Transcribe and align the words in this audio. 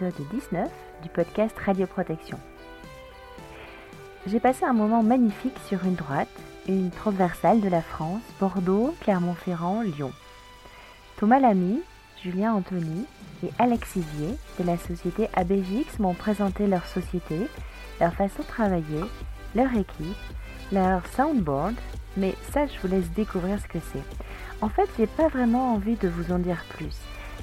l'épisode 0.00 0.26
19 0.30 0.68
du 1.02 1.08
podcast 1.08 1.56
Radio 1.58 1.86
Protection. 1.86 2.38
J'ai 4.26 4.40
passé 4.40 4.64
un 4.64 4.72
moment 4.72 5.02
magnifique 5.02 5.56
sur 5.66 5.84
une 5.84 5.94
droite, 5.94 6.28
une 6.66 6.90
transversale 6.90 7.60
de 7.60 7.68
la 7.68 7.82
France, 7.82 8.22
Bordeaux, 8.40 8.94
Clermont-Ferrand, 9.02 9.82
Lyon. 9.82 10.12
Thomas 11.16 11.38
Lamy, 11.38 11.80
Julien 12.22 12.54
Anthony 12.54 13.06
et 13.44 13.50
Alex 13.58 13.90
Sivier 13.90 14.36
de 14.58 14.64
la 14.64 14.78
société 14.78 15.28
ABGX 15.34 15.98
m'ont 15.98 16.14
présenté 16.14 16.66
leur 16.66 16.86
société, 16.86 17.46
leur 18.00 18.14
façon 18.14 18.42
de 18.42 18.48
travailler, 18.48 19.04
leur 19.54 19.72
équipe, 19.74 20.16
leur 20.72 21.06
soundboard, 21.08 21.74
mais 22.16 22.34
ça 22.52 22.66
je 22.66 22.78
vous 22.80 22.88
laisse 22.88 23.10
découvrir 23.10 23.60
ce 23.60 23.68
que 23.68 23.84
c'est. 23.92 24.04
En 24.60 24.68
fait, 24.68 24.88
j'ai 24.98 25.06
pas 25.06 25.28
vraiment 25.28 25.74
envie 25.74 25.96
de 25.96 26.08
vous 26.08 26.32
en 26.32 26.38
dire 26.38 26.64
plus. 26.70 26.96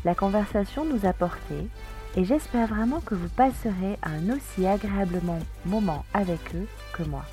La 0.03 0.15
conversation 0.15 0.83
nous 0.83 1.05
a 1.05 1.13
porté 1.13 1.67
et 2.15 2.25
j'espère 2.25 2.67
vraiment 2.67 2.99
que 2.99 3.15
vous 3.15 3.29
passerez 3.29 3.97
un 4.03 4.29
aussi 4.29 4.67
agréable 4.67 5.21
moment 5.65 6.05
avec 6.13 6.55
eux 6.55 6.67
que 6.93 7.03
moi. 7.03 7.23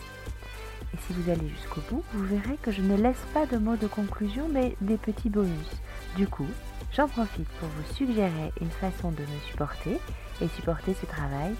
Et 0.94 0.96
si 0.98 1.12
vous 1.12 1.30
allez 1.30 1.48
jusqu'au 1.48 1.80
bout, 1.90 2.04
vous 2.12 2.24
verrez 2.24 2.56
que 2.62 2.70
je 2.70 2.82
ne 2.82 2.96
laisse 2.96 3.24
pas 3.34 3.46
de 3.46 3.58
mots 3.58 3.76
de 3.76 3.86
conclusion 3.86 4.48
mais 4.50 4.76
des 4.80 4.96
petits 4.96 5.30
bonus. 5.30 5.70
Du 6.16 6.26
coup, 6.26 6.46
j'en 6.92 7.08
profite 7.08 7.48
pour 7.60 7.68
vous 7.68 7.94
suggérer 7.94 8.52
une 8.60 8.70
façon 8.70 9.10
de 9.10 9.22
me 9.22 9.40
supporter 9.50 10.00
et 10.40 10.48
supporter 10.48 10.94
ce 10.94 11.06
travail. 11.06 11.54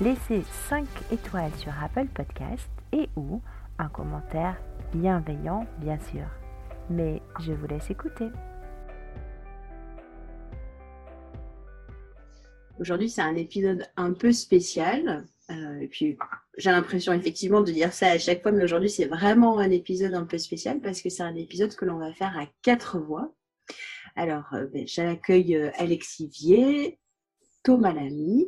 Laissez 0.00 0.44
5 0.68 0.86
étoiles 1.10 1.54
sur 1.56 1.72
Apple 1.82 2.06
Podcast 2.06 2.68
et 2.92 3.08
ou 3.16 3.40
un 3.78 3.88
commentaire 3.88 4.56
bienveillant 4.92 5.66
bien 5.78 5.98
sûr. 6.12 6.26
Mais 6.90 7.20
je 7.40 7.52
vous 7.52 7.66
laisse 7.66 7.90
écouter. 7.90 8.28
Aujourd'hui, 12.80 13.10
c'est 13.10 13.22
un 13.22 13.34
épisode 13.34 13.88
un 13.96 14.12
peu 14.12 14.32
spécial. 14.32 15.26
Euh, 15.50 15.80
et 15.80 15.88
puis, 15.88 16.16
j'ai 16.58 16.70
l'impression 16.70 17.12
effectivement 17.12 17.60
de 17.60 17.72
dire 17.72 17.92
ça 17.92 18.08
à 18.10 18.18
chaque 18.18 18.42
fois, 18.42 18.52
mais 18.52 18.62
aujourd'hui, 18.62 18.90
c'est 18.90 19.06
vraiment 19.06 19.58
un 19.58 19.70
épisode 19.70 20.14
un 20.14 20.24
peu 20.24 20.38
spécial 20.38 20.80
parce 20.80 21.02
que 21.02 21.08
c'est 21.08 21.24
un 21.24 21.34
épisode 21.34 21.74
que 21.74 21.84
l'on 21.84 21.98
va 21.98 22.12
faire 22.12 22.38
à 22.38 22.46
quatre 22.62 23.00
voix. 23.00 23.34
Alors, 24.14 24.44
euh, 24.52 24.66
ben, 24.66 24.86
j'accueille 24.86 25.56
euh, 25.56 25.70
Alexis 25.74 26.28
Vier, 26.28 26.98
Thomas 27.64 27.92
Lamy 27.92 28.46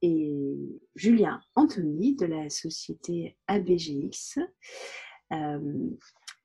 et 0.00 0.56
Julien 0.94 1.40
Anthony 1.54 2.16
de 2.16 2.26
la 2.26 2.48
société 2.48 3.36
ABGX. 3.48 4.38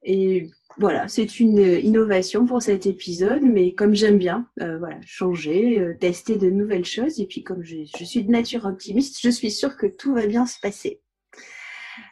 Et 0.03 0.49
voilà, 0.77 1.07
c'est 1.07 1.39
une 1.39 1.59
innovation 1.59 2.45
pour 2.45 2.61
cet 2.61 2.87
épisode, 2.87 3.43
mais 3.43 3.73
comme 3.73 3.93
j'aime 3.93 4.17
bien, 4.17 4.49
euh, 4.61 4.77
voilà, 4.79 4.99
changer, 5.05 5.79
euh, 5.79 5.95
tester 5.97 6.37
de 6.37 6.49
nouvelles 6.49 6.85
choses, 6.85 7.19
et 7.19 7.27
puis 7.27 7.43
comme 7.43 7.63
je, 7.63 7.83
suis 7.85 8.23
de 8.23 8.31
nature 8.31 8.65
optimiste, 8.65 9.19
je 9.21 9.29
suis 9.29 9.51
sûre 9.51 9.77
que 9.77 9.85
tout 9.85 10.13
va 10.15 10.25
bien 10.25 10.45
se 10.45 10.59
passer. 10.59 11.01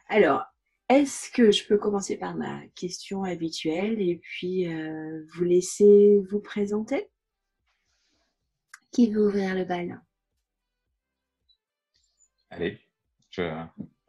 Alors, 0.09 0.44
est-ce 0.89 1.31
que 1.31 1.52
je 1.52 1.66
peux 1.66 1.78
commencer 1.78 2.17
par 2.17 2.36
ma 2.36 2.62
question 2.75 3.23
habituelle 3.23 4.02
et 4.02 4.17
puis 4.17 4.67
euh, 4.67 5.25
vous 5.34 5.44
laisser 5.44 6.22
vous 6.30 6.39
présenter? 6.39 7.09
Qui 8.92 9.09
veut 9.09 9.25
ouvrir 9.25 9.56
le 9.56 9.64
bal? 9.64 10.02
Allez, 12.50 12.78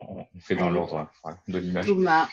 on 0.09 0.41
fait 0.41 0.57
dans 0.57 0.71
l'ordre 0.71 1.09
de 1.49 1.59
l'image. 1.59 1.87
Thomas, 1.87 2.29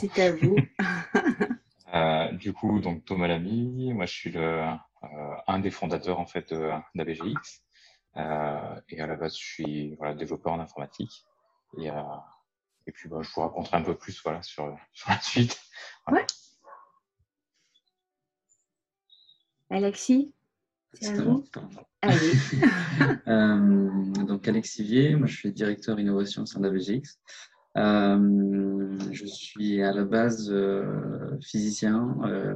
c'est 0.00 0.18
à 0.20 0.32
vous. 0.32 0.56
Euh, 1.94 2.32
du 2.32 2.52
coup, 2.52 2.80
donc 2.80 3.04
Thomas 3.04 3.28
Lamy, 3.28 3.92
moi 3.94 4.04
je 4.06 4.12
suis 4.12 4.32
le, 4.32 4.40
euh, 4.40 5.36
un 5.46 5.60
des 5.60 5.70
fondateurs 5.70 6.18
en 6.18 6.26
fait 6.26 6.52
d'ABGX. 6.96 7.62
Euh, 8.16 8.80
et 8.88 9.00
à 9.00 9.06
la 9.06 9.14
base, 9.14 9.38
je 9.38 9.44
suis 9.44 9.94
voilà, 9.94 10.12
développeur 10.14 10.54
en 10.54 10.58
informatique. 10.58 11.24
Et, 11.78 11.86
et 12.86 12.92
puis, 12.92 13.08
bah, 13.08 13.18
je 13.22 13.30
vous 13.30 13.42
raconterai 13.42 13.76
un 13.76 13.82
peu 13.82 13.96
plus 13.96 14.20
voilà, 14.24 14.42
sur, 14.42 14.76
sur 14.92 15.08
la 15.08 15.20
suite. 15.20 15.60
Ouais. 16.10 16.26
Alexis, 19.70 20.33
c'est 21.00 21.18
à 21.18 21.22
vous. 21.22 21.44
Allez. 22.02 22.32
donc, 24.26 24.46
Alexis 24.48 24.82
Vier, 24.82 25.16
moi 25.16 25.26
je 25.26 25.36
suis 25.36 25.52
directeur 25.52 25.98
innovation 25.98 26.42
au 26.42 26.46
sein 26.46 26.60
d'ABGX. 26.60 27.18
Euh, 27.76 28.98
je 29.10 29.26
suis 29.26 29.82
à 29.82 29.92
la 29.92 30.04
base 30.04 30.50
euh, 30.52 31.36
physicien, 31.40 32.16
euh, 32.24 32.54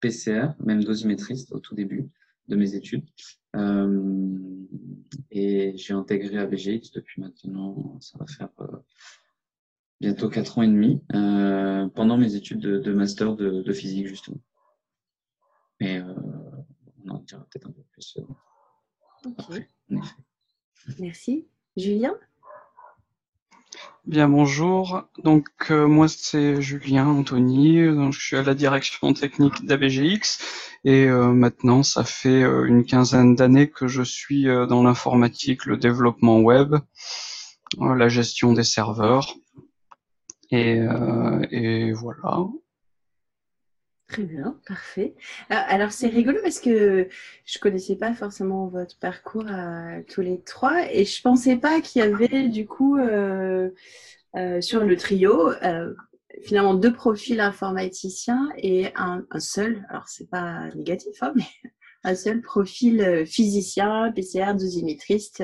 PCR, 0.00 0.50
même 0.60 0.84
dosimétriste 0.84 1.52
au 1.52 1.58
tout 1.58 1.74
début 1.74 2.08
de 2.48 2.56
mes 2.56 2.74
études. 2.74 3.08
et 5.30 5.76
j'ai 5.76 5.94
intégré 5.94 6.38
ABGX 6.38 6.92
depuis 6.92 7.22
maintenant, 7.22 7.98
ça 8.00 8.18
va 8.18 8.26
faire 8.26 8.50
bientôt 10.00 10.28
4 10.28 10.58
ans 10.58 10.62
et 10.62 10.68
demi, 10.68 11.00
pendant 11.94 12.18
mes 12.18 12.34
études 12.34 12.60
de, 12.60 12.92
master 12.92 13.34
de, 13.34 13.72
physique, 13.72 14.06
justement. 14.06 14.40
Dira 17.24 17.44
peut-être 17.50 17.66
un 17.66 17.72
peu 17.72 17.82
plus 17.92 18.18
après, 19.38 19.68
Merci. 20.98 21.46
Julien? 21.76 22.14
Bien 24.06 24.28
bonjour, 24.28 25.02
donc 25.22 25.48
euh, 25.70 25.88
moi 25.88 26.08
c'est 26.08 26.60
Julien 26.60 27.08
Anthony, 27.08 27.86
donc, 27.86 28.12
je 28.12 28.20
suis 28.20 28.36
à 28.36 28.42
la 28.42 28.54
direction 28.54 29.14
technique 29.14 29.64
d'ABGX. 29.64 30.38
Et 30.84 31.06
euh, 31.06 31.32
maintenant 31.32 31.82
ça 31.82 32.04
fait 32.04 32.42
euh, 32.42 32.66
une 32.66 32.84
quinzaine 32.84 33.34
d'années 33.34 33.70
que 33.70 33.88
je 33.88 34.02
suis 34.02 34.44
dans 34.44 34.82
l'informatique, 34.82 35.64
le 35.64 35.78
développement 35.78 36.40
web, 36.40 36.76
la 37.80 38.08
gestion 38.08 38.52
des 38.52 38.64
serveurs. 38.64 39.34
Et, 40.50 40.78
et 41.50 41.92
voilà. 41.92 42.46
Très 44.14 44.22
bien, 44.22 44.60
parfait. 44.64 45.16
Ah, 45.50 45.58
alors 45.58 45.90
c'est 45.90 46.06
rigolo 46.06 46.38
parce 46.40 46.60
que 46.60 47.08
je 47.44 47.58
connaissais 47.58 47.96
pas 47.96 48.14
forcément 48.14 48.68
votre 48.68 48.96
parcours 49.00 49.48
à 49.48 50.02
tous 50.08 50.20
les 50.20 50.40
trois 50.40 50.88
et 50.92 51.04
je 51.04 51.20
pensais 51.20 51.56
pas 51.56 51.80
qu'il 51.80 52.00
y 52.00 52.04
avait 52.04 52.48
du 52.48 52.64
coup 52.64 52.96
euh, 52.96 53.70
euh, 54.36 54.60
sur 54.60 54.84
le 54.84 54.96
trio 54.96 55.50
euh, 55.64 55.92
finalement 56.44 56.74
deux 56.74 56.92
profils 56.92 57.40
informaticiens 57.40 58.50
et 58.56 58.92
un, 58.94 59.26
seul, 59.40 59.84
alors 59.90 60.06
c'est 60.06 60.30
pas 60.30 60.70
négatif, 60.76 61.20
hein, 61.20 61.32
mais 61.34 61.70
un 62.04 62.14
seul 62.14 62.40
profil 62.40 63.26
physicien, 63.26 64.12
PCR, 64.12 64.54
dosimétriste. 64.54 65.42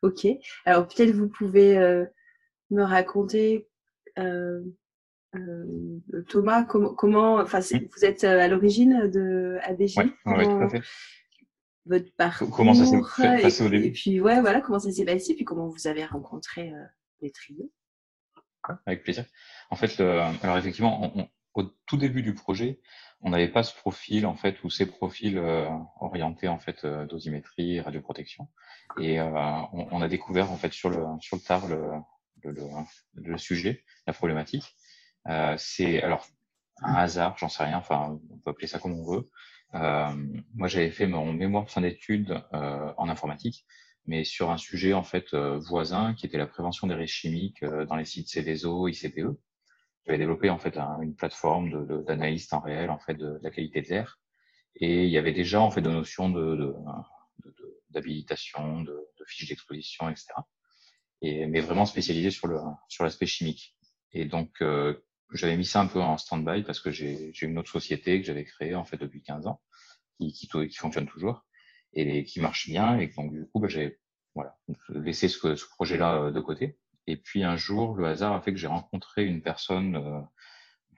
ok. 0.00 0.26
Alors 0.64 0.88
peut-être 0.88 1.10
vous 1.10 1.28
pouvez 1.28 1.76
me 2.70 2.82
raconter 2.82 3.68
euh, 5.36 6.22
Thomas, 6.28 6.64
comment, 6.64 7.36
enfin, 7.36 7.60
vous 7.60 8.04
êtes 8.04 8.24
euh, 8.24 8.40
à 8.40 8.48
l'origine 8.48 9.08
de 9.10 9.58
ABG 9.62 9.94
Oui, 9.98 10.44
tout 10.44 10.62
à 10.62 10.68
fait. 10.68 10.82
Votre 11.86 12.12
parcours. 12.16 12.50
Comment 12.50 12.74
ça 12.74 12.84
s'est 12.84 13.42
passé 13.42 13.64
au 13.64 13.68
début? 13.68 13.86
Et 13.86 13.92
puis, 13.92 14.20
ouais, 14.20 14.40
voilà, 14.40 14.60
comment 14.60 14.78
ça 14.78 14.90
s'est 14.90 15.04
passé, 15.04 15.34
puis 15.34 15.44
comment 15.44 15.68
vous 15.68 15.86
avez 15.86 16.04
rencontré 16.04 16.72
euh, 16.72 16.84
les 17.20 17.30
trios? 17.30 17.70
Avec 18.84 19.04
plaisir. 19.04 19.24
En 19.70 19.76
fait, 19.76 20.00
alors 20.00 20.58
effectivement, 20.58 21.12
au 21.54 21.62
tout 21.86 21.96
début 21.96 22.22
du 22.22 22.34
projet, 22.34 22.80
on 23.20 23.30
n'avait 23.30 23.46
pas 23.46 23.62
ce 23.62 23.72
profil 23.72 24.26
en 24.26 24.34
fait 24.34 24.64
ou 24.64 24.70
ces 24.70 24.86
profils 24.86 25.40
orientés 26.00 26.48
en 26.48 26.58
fait 26.58 26.84
dosimétrie, 26.84 27.78
radioprotection, 27.78 28.48
et 29.00 29.20
on, 29.20 30.02
a 30.02 30.08
découvert 30.08 30.50
en 30.50 30.56
fait 30.56 30.72
sur 30.72 30.90
le 30.90 31.04
sur 31.20 31.36
le 31.36 31.42
tard 31.42 31.68
le, 31.68 31.80
le, 32.42 32.56
le 33.14 33.38
sujet, 33.38 33.84
la 34.08 34.12
problématique. 34.12 34.76
Euh, 35.28 35.54
c'est 35.58 36.02
alors 36.02 36.26
un 36.82 36.94
hasard, 36.94 37.36
j'en 37.38 37.48
sais 37.48 37.64
rien, 37.64 37.78
enfin 37.78 38.20
on 38.30 38.38
peut 38.38 38.50
appeler 38.50 38.66
ça 38.66 38.78
comme 38.78 38.98
on 38.98 39.04
veut. 39.04 39.30
Euh, 39.74 40.14
moi 40.54 40.68
j'avais 40.68 40.90
fait 40.90 41.06
mon 41.06 41.32
mémoire 41.32 41.64
de 41.64 41.70
fin 41.70 41.80
d'études 41.80 42.42
euh, 42.52 42.92
en 42.96 43.08
informatique, 43.08 43.66
mais 44.06 44.24
sur 44.24 44.50
un 44.50 44.56
sujet 44.56 44.92
en 44.92 45.02
fait 45.02 45.34
voisin 45.34 46.14
qui 46.14 46.26
était 46.26 46.38
la 46.38 46.46
prévention 46.46 46.86
des 46.86 46.94
risques 46.94 47.14
chimiques 47.14 47.64
dans 47.64 47.96
les 47.96 48.04
sites 48.04 48.28
CDSO, 48.28 48.88
ICPE. 48.88 49.36
J'avais 50.06 50.18
développé 50.18 50.50
en 50.50 50.58
fait 50.58 50.78
une 51.02 51.16
plateforme 51.16 52.04
d'analyse 52.04 52.52
en 52.52 52.60
réel 52.60 52.90
en 52.90 52.98
fait 52.98 53.14
de, 53.14 53.40
la 53.42 53.50
qualité 53.50 53.82
de 53.82 53.88
l'air, 53.88 54.20
et 54.76 55.04
il 55.04 55.10
y 55.10 55.18
avait 55.18 55.32
déjà 55.32 55.60
en 55.60 55.70
fait 55.70 55.80
de 55.80 55.90
notions 55.90 56.30
de, 56.30 56.74
d'habilitation, 57.90 58.82
de, 58.82 58.92
de, 58.92 59.24
fiches 59.26 59.48
d'exposition, 59.48 60.08
etc. 60.08 60.28
Et, 61.22 61.46
mais 61.46 61.60
vraiment 61.60 61.86
spécialisé 61.86 62.30
sur 62.30 62.46
le 62.46 62.60
sur 62.88 63.02
l'aspect 63.02 63.26
chimique. 63.26 63.76
Et 64.12 64.24
donc, 64.24 64.62
j'avais 65.32 65.56
mis 65.56 65.64
ça 65.64 65.80
un 65.80 65.86
peu 65.86 66.00
en 66.00 66.18
stand-by 66.18 66.62
parce 66.62 66.80
que 66.80 66.90
j'ai 66.90 67.32
une 67.42 67.58
autre 67.58 67.70
société 67.70 68.20
que 68.20 68.26
j'avais 68.26 68.44
créée 68.44 68.74
en 68.74 68.84
fait 68.84 68.96
depuis 68.96 69.22
15 69.22 69.46
ans, 69.46 69.60
qui, 70.18 70.32
qui, 70.32 70.48
qui, 70.48 70.76
fonctionne 70.76 71.06
toujours 71.06 71.44
et 71.92 72.24
qui 72.24 72.40
marche 72.40 72.68
bien. 72.68 72.98
Et 72.98 73.08
donc 73.08 73.32
du 73.32 73.46
coup, 73.46 73.60
bah, 73.60 73.68
j'ai 73.68 73.98
voilà, 74.34 74.56
laissé 74.90 75.28
ce, 75.28 75.56
ce 75.56 75.66
projet-là 75.66 76.16
euh, 76.16 76.30
de 76.30 76.40
côté. 76.40 76.78
Et 77.06 77.16
puis 77.16 77.42
un 77.44 77.56
jour, 77.56 77.96
le 77.96 78.06
hasard 78.06 78.34
a 78.34 78.40
fait 78.40 78.52
que 78.52 78.58
j'ai 78.58 78.66
rencontré 78.66 79.24
une 79.24 79.42
personne 79.42 79.96
euh, 79.96 80.20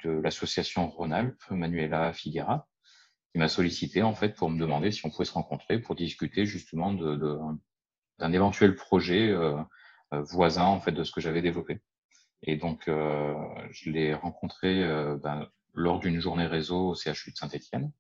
de 0.05 0.11
l'association 0.11 0.89
Rhône-Alpes, 0.89 1.51
Manuela 1.51 2.13
Figuera, 2.13 2.69
qui 3.33 3.39
m'a 3.39 3.49
sollicité 3.49 4.03
en 4.03 4.15
fait 4.15 4.35
pour 4.35 4.51
me 4.51 4.59
demander 4.59 4.91
si 4.91 5.05
on 5.07 5.11
pouvait 5.11 5.25
se 5.25 5.33
rencontrer 5.33 5.79
pour 5.79 5.95
discuter 5.95 6.47
justement 6.47 6.93
de, 6.93 7.17
de 7.17 7.39
d'un 8.19 8.33
éventuel 8.33 8.75
projet 8.75 9.29
euh, 9.29 9.63
voisin 10.11 10.65
en 10.65 10.81
fait 10.81 10.91
de 10.93 11.05
ce 11.05 11.13
que 11.13 11.21
j'avais 11.21 11.43
développé. 11.43 11.81
Et 12.43 12.57
donc 12.57 12.89
euh, 12.89 13.35
je 13.71 13.91
l'ai 13.91 14.15
rencontré 14.15 14.85
ben, 15.23 15.49
lors 15.75 16.01
d'une 16.01 16.21
journée 16.21 16.47
réseau 16.47 16.91
au 16.91 16.95
CHU 16.95 17.33
de 17.33 17.37
Saint-Étienne. 17.37 17.93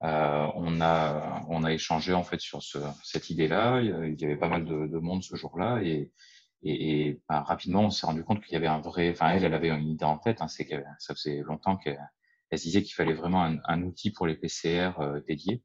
on 0.00 0.80
a 0.80 1.42
on 1.48 1.64
a 1.64 1.72
échangé 1.72 2.14
en 2.14 2.24
fait 2.24 2.40
sur 2.40 2.62
ce, 2.62 2.78
cette 3.04 3.30
idée-là. 3.30 3.80
Il 3.82 4.20
y 4.20 4.24
avait 4.24 4.36
pas 4.36 4.48
mal 4.48 4.64
de, 4.64 4.86
de 4.86 4.98
monde 4.98 5.22
ce 5.22 5.36
jour-là 5.36 5.80
et 5.82 6.12
et, 6.62 7.08
et 7.08 7.20
ben, 7.28 7.40
rapidement, 7.42 7.84
on 7.84 7.90
s'est 7.90 8.06
rendu 8.06 8.24
compte 8.24 8.42
qu'il 8.42 8.52
y 8.54 8.56
avait 8.56 8.66
un 8.66 8.80
vrai. 8.80 9.10
Enfin, 9.10 9.30
elle, 9.30 9.44
elle 9.44 9.54
avait 9.54 9.68
une 9.68 9.88
idée 9.88 10.04
en 10.04 10.18
tête. 10.18 10.42
Hein, 10.42 10.48
c'est 10.48 10.66
que 10.66 10.76
ça 10.98 11.14
faisait 11.14 11.42
longtemps 11.42 11.76
qu'elle 11.76 12.00
elle 12.50 12.58
se 12.58 12.64
disait 12.64 12.82
qu'il 12.82 12.94
fallait 12.94 13.14
vraiment 13.14 13.44
un, 13.44 13.58
un, 13.64 13.82
outil 13.82 14.10
pour 14.10 14.26
les 14.26 14.34
PCR 14.34 14.92
euh, 15.00 15.20
dédiés, 15.28 15.62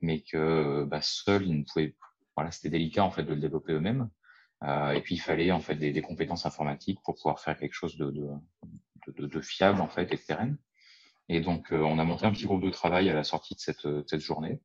mais 0.00 0.22
que 0.22 0.84
bah, 0.84 1.00
seul, 1.00 1.46
ils 1.46 1.58
ne 1.58 1.64
pouvaient. 1.64 1.96
Voilà, 2.36 2.50
c'était 2.50 2.70
délicat 2.70 3.04
en 3.04 3.10
fait 3.10 3.24
de 3.24 3.34
le 3.34 3.40
développer 3.40 3.72
eux-mêmes. 3.72 4.10
Euh, 4.64 4.90
et 4.90 5.00
puis 5.02 5.14
il 5.14 5.20
fallait 5.20 5.52
en 5.52 5.60
fait 5.60 5.76
des, 5.76 5.92
des, 5.92 6.02
compétences 6.02 6.44
informatiques 6.46 6.98
pour 7.04 7.14
pouvoir 7.14 7.38
faire 7.38 7.56
quelque 7.56 7.74
chose 7.74 7.96
de, 7.96 8.10
de, 8.10 8.28
de, 9.16 9.26
de 9.26 9.40
fiable 9.40 9.80
en 9.80 9.88
fait 9.88 10.12
et 10.12 10.16
de 10.16 10.20
pérenne. 10.20 10.58
Et 11.28 11.40
donc 11.40 11.72
euh, 11.72 11.80
on 11.80 11.98
a 11.98 12.04
monté 12.04 12.26
un 12.26 12.32
petit 12.32 12.46
groupe 12.46 12.64
de 12.64 12.70
travail 12.70 13.08
à 13.08 13.14
la 13.14 13.24
sortie 13.24 13.54
de 13.54 13.60
cette, 13.60 13.86
cette 14.08 14.20
journée. 14.20 14.60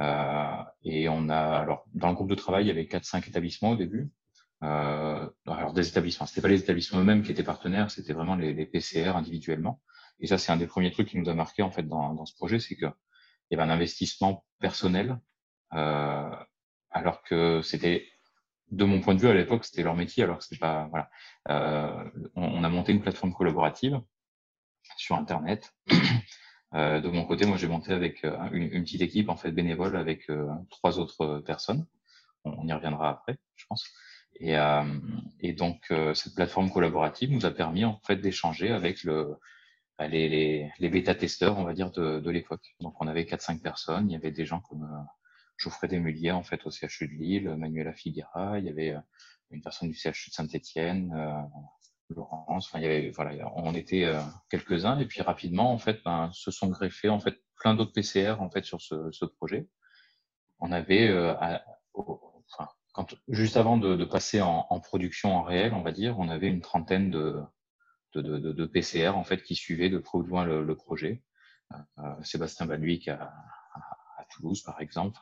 Euh, 0.00 0.62
et 0.84 1.08
on 1.08 1.28
a 1.28 1.38
alors 1.38 1.84
dans 1.94 2.08
le 2.08 2.14
groupe 2.14 2.30
de 2.30 2.34
travail 2.34 2.64
il 2.64 2.68
y 2.68 2.70
avait 2.70 2.86
quatre 2.86 3.04
cinq 3.04 3.28
établissements 3.28 3.70
au 3.70 3.76
début. 3.76 4.10
Euh, 4.62 5.28
alors 5.46 5.72
des 5.74 5.86
établissements, 5.86 6.26
c'était 6.26 6.40
pas 6.40 6.48
les 6.48 6.60
établissements 6.60 7.00
eux-mêmes 7.00 7.22
qui 7.22 7.30
étaient 7.30 7.42
partenaires, 7.42 7.90
c'était 7.90 8.14
vraiment 8.14 8.36
les, 8.36 8.54
les, 8.54 8.64
PCR 8.66 9.10
individuellement. 9.10 9.82
Et 10.18 10.26
ça, 10.26 10.38
c'est 10.38 10.50
un 10.50 10.56
des 10.56 10.66
premiers 10.66 10.90
trucs 10.90 11.08
qui 11.08 11.18
nous 11.18 11.28
a 11.28 11.34
marqué 11.34 11.62
en 11.62 11.70
fait 11.70 11.82
dans, 11.82 12.14
dans 12.14 12.24
ce 12.24 12.34
projet, 12.34 12.58
c'est 12.58 12.76
que 12.76 12.86
il 13.50 13.56
y 13.56 13.60
avait 13.60 13.70
un 13.70 13.72
investissement 13.72 14.44
personnel, 14.60 15.20
euh, 15.74 16.30
alors 16.90 17.22
que 17.22 17.62
c'était, 17.62 18.06
de 18.70 18.84
mon 18.84 19.00
point 19.00 19.14
de 19.14 19.20
vue 19.20 19.28
à 19.28 19.34
l'époque, 19.34 19.64
c'était 19.64 19.82
leur 19.82 19.94
métier, 19.94 20.24
alors 20.24 20.38
que 20.38 20.58
pas, 20.58 20.88
voilà. 20.90 21.10
Euh, 21.48 22.10
on, 22.34 22.44
on, 22.44 22.64
a 22.64 22.68
monté 22.68 22.92
une 22.92 23.00
plateforme 23.00 23.32
collaborative 23.32 24.00
sur 24.96 25.16
Internet. 25.16 25.74
Euh, 26.74 27.00
de 27.00 27.08
mon 27.08 27.24
côté, 27.24 27.46
moi, 27.46 27.56
j'ai 27.56 27.68
monté 27.68 27.92
avec 27.92 28.24
euh, 28.24 28.36
une, 28.50 28.64
une, 28.64 28.82
petite 28.82 29.00
équipe 29.00 29.28
en 29.28 29.36
fait 29.36 29.52
bénévole 29.52 29.96
avec 29.96 30.28
euh, 30.30 30.48
trois 30.68 30.98
autres 30.98 31.38
personnes. 31.46 31.86
On, 32.44 32.66
y 32.66 32.72
reviendra 32.72 33.08
après, 33.08 33.38
je 33.54 33.64
pense. 33.68 33.88
Et, 34.40 34.58
euh, 34.58 34.82
et 35.40 35.52
donc, 35.52 35.80
euh, 35.92 36.12
cette 36.12 36.34
plateforme 36.34 36.70
collaborative 36.70 37.30
nous 37.30 37.46
a 37.46 37.52
permis 37.52 37.84
en 37.84 38.00
fait 38.04 38.16
d'échanger 38.16 38.72
avec 38.72 39.04
le, 39.04 39.36
bah, 39.96 40.08
les, 40.08 40.28
les, 40.28 40.72
les 40.80 40.88
bêta-testeurs, 40.90 41.56
on 41.56 41.64
va 41.64 41.72
dire, 41.72 41.92
de, 41.92 42.18
de 42.18 42.30
l'époque. 42.30 42.74
Donc, 42.80 43.00
on 43.00 43.06
avait 43.06 43.24
4-5 43.24 43.62
personnes. 43.62 44.10
Il 44.10 44.12
y 44.12 44.16
avait 44.16 44.32
des 44.32 44.44
gens 44.44 44.60
comme 44.60 45.06
Geoffrey 45.56 45.88
Desmuliers, 45.88 46.32
en 46.32 46.42
fait, 46.42 46.66
au 46.66 46.70
CHU 46.70 47.08
de 47.08 47.14
Lille, 47.14 47.54
Manuela 47.56 47.92
Figuera. 47.92 48.58
Il 48.58 48.66
y 48.66 48.68
avait 48.68 48.90
euh, 48.90 49.00
une 49.50 49.62
personne 49.62 49.88
du 49.88 49.94
CHU 49.94 50.30
de 50.30 50.34
Saint-Etienne, 50.34 51.12
euh, 51.16 52.14
Laurence. 52.14 52.66
Enfin, 52.66 52.78
il 52.78 52.82
y 52.82 52.86
avait, 52.86 53.10
voilà, 53.10 53.50
on 53.56 53.74
était 53.74 54.04
euh, 54.04 54.20
quelques-uns. 54.50 54.98
Et 54.98 55.06
puis, 55.06 55.22
rapidement, 55.22 55.72
en 55.72 55.78
fait, 55.78 56.02
ben, 56.04 56.30
se 56.32 56.50
sont 56.50 56.68
greffés, 56.68 57.08
en 57.08 57.20
fait, 57.20 57.36
plein 57.56 57.74
d'autres 57.74 57.92
PCR, 57.92 58.36
en 58.40 58.50
fait, 58.50 58.64
sur 58.64 58.80
ce, 58.80 59.10
ce 59.12 59.24
projet. 59.24 59.68
On 60.58 60.72
avait, 60.72 61.12
enfin, 61.94 62.68
quand, 62.94 63.14
juste 63.28 63.58
avant 63.58 63.76
de, 63.76 63.94
de 63.94 64.04
passer 64.06 64.40
en, 64.40 64.66
en, 64.70 64.80
production 64.80 65.36
en 65.36 65.42
réel, 65.42 65.74
on 65.74 65.82
va 65.82 65.92
dire, 65.92 66.18
on 66.18 66.30
avait 66.30 66.48
une 66.48 66.62
trentaine 66.62 67.10
de, 67.10 67.42
de, 68.14 68.38
de, 68.38 68.66
PCR 68.66 69.10
en 69.10 69.24
fait 69.24 69.42
qui 69.42 69.54
suivaient 69.54 69.90
de 69.90 69.98
près 69.98 70.16
ou 70.16 70.22
de 70.22 70.28
loin 70.28 70.46
le, 70.46 70.64
le 70.64 70.76
projet. 70.76 71.22
Sébastien 72.22 72.68
à, 72.70 72.74
à, 72.74 73.14
à, 73.14 73.32
Toulouse, 74.36 74.62
par 74.62 74.80
exemple. 74.80 75.18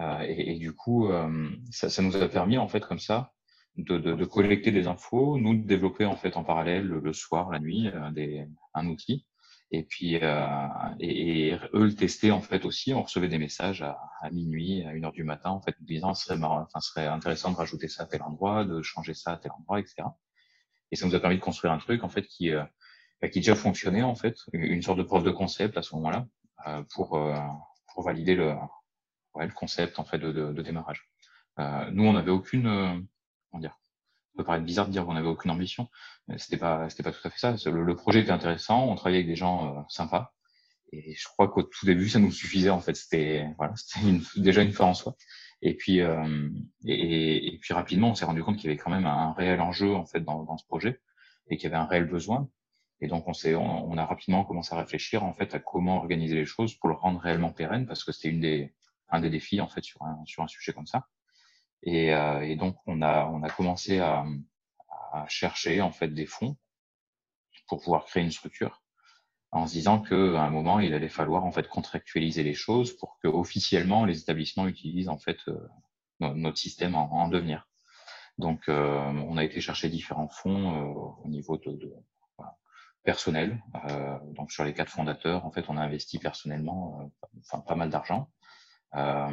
Euh, 0.00 0.20
et, 0.20 0.58
du 0.58 0.74
coup, 0.74 1.08
euh, 1.10 1.50
ça, 1.70 2.02
nous 2.02 2.16
a 2.16 2.28
permis 2.28 2.58
en 2.58 2.68
fait 2.68 2.84
comme 2.84 2.98
ça 2.98 3.32
de, 3.76 4.24
collecter 4.24 4.70
des 4.70 4.86
infos, 4.86 5.38
nous 5.38 5.54
de 5.54 5.66
développer 5.66 6.04
en 6.04 6.16
fait 6.16 6.36
en 6.36 6.44
parallèle 6.44 6.86
le, 6.86 7.12
soir, 7.12 7.50
la 7.50 7.58
nuit, 7.58 7.88
euh, 7.88 8.44
un 8.74 8.86
outil 8.86 9.26
et 9.72 9.82
puis 9.82 10.14
et, 10.14 11.58
eux 11.74 11.84
le 11.84 11.94
tester 11.94 12.30
en 12.30 12.40
fait 12.40 12.64
aussi. 12.64 12.92
On 12.92 13.02
recevait 13.02 13.28
des 13.28 13.38
messages 13.38 13.82
à, 13.82 13.98
minuit, 14.30 14.84
à 14.84 14.92
une 14.92 15.04
heure 15.04 15.12
du 15.12 15.24
matin, 15.24 15.50
en 15.50 15.60
fait, 15.60 15.74
disant 15.80 16.14
ce 16.14 16.26
serait 16.26 16.38
marrant, 16.38 16.60
enfin, 16.62 16.80
serait 16.80 17.06
intéressant 17.06 17.50
de 17.50 17.56
rajouter 17.56 17.88
ça 17.88 18.04
à 18.04 18.06
tel 18.06 18.22
endroit, 18.22 18.64
de 18.64 18.82
changer 18.82 19.14
ça 19.14 19.32
à 19.32 19.36
tel 19.38 19.50
endroit, 19.52 19.80
etc. 19.80 20.04
Et 20.92 20.96
ça 20.96 21.06
nous 21.06 21.14
a 21.14 21.20
permis 21.20 21.36
de 21.36 21.42
construire 21.42 21.72
un 21.72 21.78
truc 21.78 22.04
en 22.04 22.08
fait 22.08 22.26
qui 22.26 22.52
euh, 22.52 22.62
bah, 23.20 23.28
qui 23.28 23.40
déjà 23.40 23.54
fonctionnait 23.56 24.02
en 24.02 24.14
fait, 24.14 24.36
une 24.52 24.82
sorte 24.82 24.98
de 24.98 25.02
preuve 25.02 25.24
de 25.24 25.30
concept 25.30 25.76
à 25.76 25.82
ce 25.82 25.94
moment-là 25.96 26.26
pour 26.94 27.16
pour 27.96 28.04
valider 28.04 28.34
le 28.34 28.54
ouais, 29.34 29.46
le 29.46 29.52
concept 29.52 29.98
en 29.98 30.04
fait 30.04 30.18
de, 30.18 30.30
de, 30.30 30.52
de 30.52 30.62
démarrage. 30.62 31.08
Euh, 31.58 31.90
nous, 31.92 32.04
on 32.04 32.12
n'avait 32.12 32.30
aucune 32.30 32.66
euh, 32.66 33.00
comment 33.50 33.62
dire 33.62 33.78
peut 34.36 34.44
paraître 34.44 34.66
bizarre 34.66 34.86
de 34.86 34.92
dire 34.92 35.06
qu'on 35.06 35.14
n'avait 35.14 35.28
aucune 35.28 35.50
ambition. 35.50 35.88
C'était 36.36 36.58
pas, 36.58 36.90
c'était 36.90 37.02
pas 37.02 37.12
tout 37.12 37.26
à 37.26 37.30
fait 37.30 37.38
ça. 37.38 37.70
Le, 37.70 37.96
projet 37.96 38.20
était 38.20 38.32
intéressant. 38.32 38.86
On 38.86 38.94
travaillait 38.94 39.20
avec 39.20 39.28
des 39.28 39.34
gens 39.34 39.78
euh, 39.78 39.80
sympas. 39.88 40.34
Et 40.92 41.14
je 41.14 41.26
crois 41.26 41.48
qu'au 41.48 41.62
tout 41.62 41.86
début, 41.86 42.10
ça 42.10 42.18
nous 42.18 42.30
suffisait 42.30 42.68
en 42.68 42.80
fait. 42.80 42.94
C'était, 42.94 43.48
voilà, 43.56 43.72
c'était 43.76 44.20
déjà 44.36 44.60
une 44.60 44.72
fin 44.72 44.84
en 44.84 44.94
soi. 44.94 45.16
Et 45.62 45.74
puis, 45.74 46.02
euh, 46.02 46.50
et, 46.84 47.54
et, 47.54 47.58
puis 47.58 47.72
rapidement, 47.72 48.10
on 48.10 48.14
s'est 48.14 48.26
rendu 48.26 48.44
compte 48.44 48.56
qu'il 48.58 48.66
y 48.66 48.72
avait 48.74 48.78
quand 48.78 48.90
même 48.90 49.06
un 49.06 49.32
réel 49.32 49.62
enjeu 49.62 49.94
en 49.94 50.04
fait 50.04 50.20
dans, 50.20 50.44
dans 50.44 50.58
ce 50.58 50.66
projet 50.66 51.00
et 51.48 51.56
qu'il 51.56 51.64
y 51.64 51.72
avait 51.72 51.82
un 51.82 51.86
réel 51.86 52.04
besoin. 52.04 52.46
Et 53.00 53.08
donc, 53.08 53.26
on 53.28 53.32
on, 53.32 53.92
on, 53.92 53.98
a 53.98 54.06
rapidement 54.06 54.44
commencé 54.44 54.74
à 54.74 54.78
réfléchir 54.78 55.22
en 55.24 55.34
fait 55.34 55.54
à 55.54 55.58
comment 55.58 55.98
organiser 55.98 56.34
les 56.34 56.46
choses 56.46 56.74
pour 56.74 56.88
le 56.88 56.94
rendre 56.94 57.20
réellement 57.20 57.52
pérenne, 57.52 57.86
parce 57.86 58.04
que 58.04 58.12
c'était 58.12 58.30
une 58.30 58.40
des, 58.40 58.74
un 59.10 59.20
des 59.20 59.30
défis 59.30 59.60
en 59.60 59.68
fait 59.68 59.84
sur 59.84 60.02
un, 60.02 60.22
sur 60.26 60.42
un 60.42 60.48
sujet 60.48 60.72
comme 60.72 60.86
ça. 60.86 61.06
Et, 61.82 62.14
euh, 62.14 62.40
et, 62.40 62.56
donc, 62.56 62.76
on 62.86 63.02
a, 63.02 63.26
on 63.26 63.42
a 63.42 63.50
commencé 63.50 63.98
à, 64.00 64.24
à, 65.12 65.26
chercher 65.28 65.82
en 65.82 65.92
fait 65.92 66.08
des 66.08 66.26
fonds 66.26 66.56
pour 67.68 67.82
pouvoir 67.82 68.04
créer 68.06 68.22
une 68.22 68.30
structure 68.30 68.82
en 69.52 69.66
se 69.66 69.72
disant 69.72 70.00
qu'à 70.00 70.14
un 70.14 70.50
moment, 70.50 70.80
il 70.80 70.92
allait 70.94 71.08
falloir 71.08 71.44
en 71.44 71.52
fait 71.52 71.68
contractualiser 71.68 72.42
les 72.42 72.54
choses 72.54 72.96
pour 72.96 73.18
que 73.22 73.28
officiellement 73.28 74.04
les 74.04 74.20
établissements 74.20 74.66
utilisent 74.66 75.08
en 75.08 75.18
fait 75.18 75.38
euh, 75.48 75.58
notre 76.20 76.58
système 76.58 76.94
en, 76.94 77.10
en, 77.12 77.28
devenir. 77.28 77.68
Donc, 78.38 78.68
euh, 78.68 78.98
on 79.28 79.36
a 79.36 79.44
été 79.44 79.60
chercher 79.60 79.88
différents 79.88 80.28
fonds 80.28 80.74
euh, 80.74 81.24
au 81.24 81.28
niveau 81.28 81.56
de, 81.56 81.72
de 81.72 81.94
personnel. 83.06 83.62
Euh, 83.88 84.18
donc, 84.34 84.52
sur 84.52 84.64
les 84.64 84.74
quatre 84.74 84.90
fondateurs, 84.90 85.46
en 85.46 85.52
fait, 85.52 85.64
on 85.68 85.78
a 85.78 85.82
investi 85.82 86.18
personnellement 86.18 87.00
euh, 87.00 87.26
enfin, 87.40 87.60
pas 87.60 87.76
mal 87.76 87.88
d'argent. 87.88 88.30
Euh, 88.94 89.30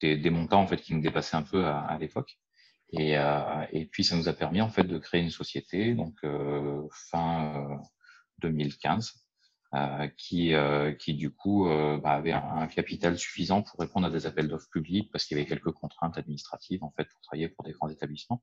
des, 0.00 0.30
montants 0.30 0.62
en 0.62 0.66
fait 0.66 0.80
qui 0.80 0.94
nous 0.94 1.00
dépassaient 1.00 1.36
un 1.36 1.42
peu 1.42 1.66
à, 1.66 1.96
l'époque. 1.98 2.38
Et, 2.90 3.16
et, 3.72 3.84
puis 3.86 4.02
ça 4.02 4.16
nous 4.16 4.28
a 4.28 4.32
permis 4.32 4.62
en 4.62 4.70
fait 4.70 4.84
de 4.84 4.98
créer 4.98 5.20
une 5.20 5.30
société 5.30 5.94
donc 5.94 6.14
fin 6.90 7.80
2015 8.38 9.12
qui 10.16 10.54
qui 10.98 11.14
du 11.14 11.30
coup 11.30 11.68
bah, 12.02 12.12
avait 12.12 12.32
un, 12.32 12.42
un, 12.62 12.66
capital 12.66 13.18
suffisant 13.18 13.62
pour 13.62 13.78
répondre 13.78 14.06
à 14.06 14.10
des 14.10 14.26
appels 14.26 14.48
d'offres 14.48 14.70
publics 14.70 15.10
parce 15.12 15.26
qu'il 15.26 15.36
y 15.36 15.40
avait 15.40 15.48
quelques 15.48 15.72
contraintes 15.72 16.16
administratives 16.16 16.82
en 16.82 16.90
fait 16.96 17.04
pour 17.04 17.20
travailler 17.20 17.48
pour 17.48 17.64
des 17.64 17.72
grands 17.72 17.90
établissements. 17.90 18.42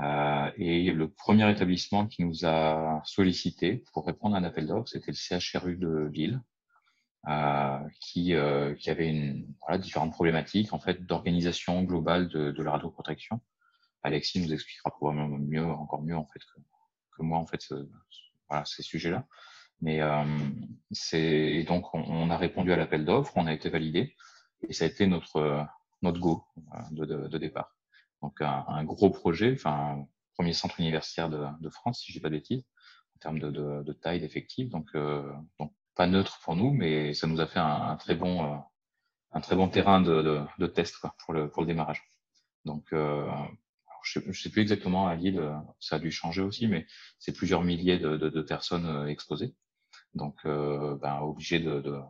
Et 0.00 0.92
le 0.92 1.08
premier 1.08 1.50
établissement 1.50 2.06
qui 2.06 2.24
nous 2.24 2.46
a 2.46 3.02
sollicité 3.04 3.84
pour 3.92 4.06
répondre 4.06 4.36
à 4.36 4.38
un 4.38 4.44
appel 4.44 4.66
d'offres, 4.66 4.88
c'était 4.88 5.12
le 5.12 5.16
CHRU 5.40 5.76
de 5.76 6.10
Lille, 6.12 6.40
euh, 7.28 7.78
qui, 8.00 8.34
euh, 8.34 8.74
qui 8.76 8.88
avait 8.88 9.08
une, 9.08 9.54
voilà, 9.60 9.76
différentes 9.76 10.12
problématiques 10.12 10.72
en 10.72 10.78
fait 10.78 11.04
d'organisation 11.04 11.82
globale 11.82 12.28
de, 12.28 12.52
de 12.52 12.62
la 12.62 12.70
radioprotection. 12.70 13.40
Alexis 14.02 14.40
nous 14.40 14.52
expliquera 14.52 14.90
probablement 14.90 15.36
mieux, 15.36 15.66
encore 15.66 16.00
mieux 16.00 16.16
en 16.16 16.24
fait 16.26 16.38
que, 16.38 16.60
que 17.16 17.22
moi 17.22 17.38
en 17.38 17.44
fait 17.44 17.60
ce, 17.60 17.74
voilà, 18.48 18.64
ces 18.64 18.82
sujets-là. 18.82 19.26
Mais 19.82 20.00
euh, 20.00 20.24
c'est 20.92 21.64
donc 21.64 21.92
on, 21.92 22.30
a 22.30 22.36
répondu 22.38 22.72
à 22.72 22.76
l'appel 22.76 23.04
d'offres, 23.04 23.32
on 23.36 23.46
a 23.46 23.52
été 23.52 23.68
validé 23.68 24.14
et 24.66 24.72
ça 24.72 24.84
a 24.84 24.88
été 24.88 25.06
notre 25.06 25.66
notre 26.00 26.20
go 26.20 26.44
de, 26.92 27.04
de 27.04 27.38
départ. 27.38 27.76
Donc 28.22 28.40
un, 28.40 28.64
un, 28.68 28.84
gros 28.84 29.10
projet, 29.10 29.52
enfin 29.54 30.06
premier 30.34 30.52
centre 30.52 30.80
universitaire 30.80 31.30
de, 31.30 31.44
de 31.60 31.68
France 31.70 32.00
si 32.00 32.12
je 32.12 32.18
dis 32.18 32.22
pas 32.22 32.28
de 32.28 32.36
bêtises 32.36 32.64
en 33.16 33.18
termes 33.20 33.38
de, 33.38 33.50
de, 33.50 33.82
de 33.82 33.92
taille 33.92 34.20
d'effectifs. 34.20 34.68
Donc 34.68 34.88
euh, 34.94 35.32
donc 35.58 35.72
pas 35.98 36.06
neutre 36.06 36.38
pour 36.44 36.54
nous, 36.56 36.70
mais 36.70 37.12
ça 37.12 37.26
nous 37.26 37.40
a 37.40 37.46
fait 37.46 37.58
un, 37.58 37.90
un 37.90 37.96
très 37.96 38.14
bon, 38.14 38.44
euh, 38.44 38.56
un 39.32 39.40
très 39.40 39.56
bon 39.56 39.68
terrain 39.68 40.00
de, 40.00 40.40
de, 40.58 40.66
test 40.68 40.96
quoi, 40.98 41.14
pour, 41.18 41.34
le, 41.34 41.50
pour 41.50 41.62
le 41.62 41.66
démarrage. 41.66 42.02
Donc, 42.64 42.92
euh, 42.92 43.28
je 44.04 44.20
sais, 44.20 44.32
sais, 44.32 44.50
plus 44.50 44.62
exactement 44.62 45.08
à 45.08 45.16
Lille, 45.16 45.42
ça 45.80 45.96
a 45.96 45.98
dû 45.98 46.12
changer 46.12 46.40
aussi, 46.40 46.68
mais 46.68 46.86
c'est 47.18 47.32
plusieurs 47.32 47.62
milliers 47.62 47.98
de, 47.98 48.42
personnes 48.42 48.86
euh, 48.86 49.06
exposées. 49.08 49.54
Donc, 50.14 50.36
euh, 50.46 50.96
ben, 51.02 51.18
obligé 51.20 51.58
de, 51.58 52.00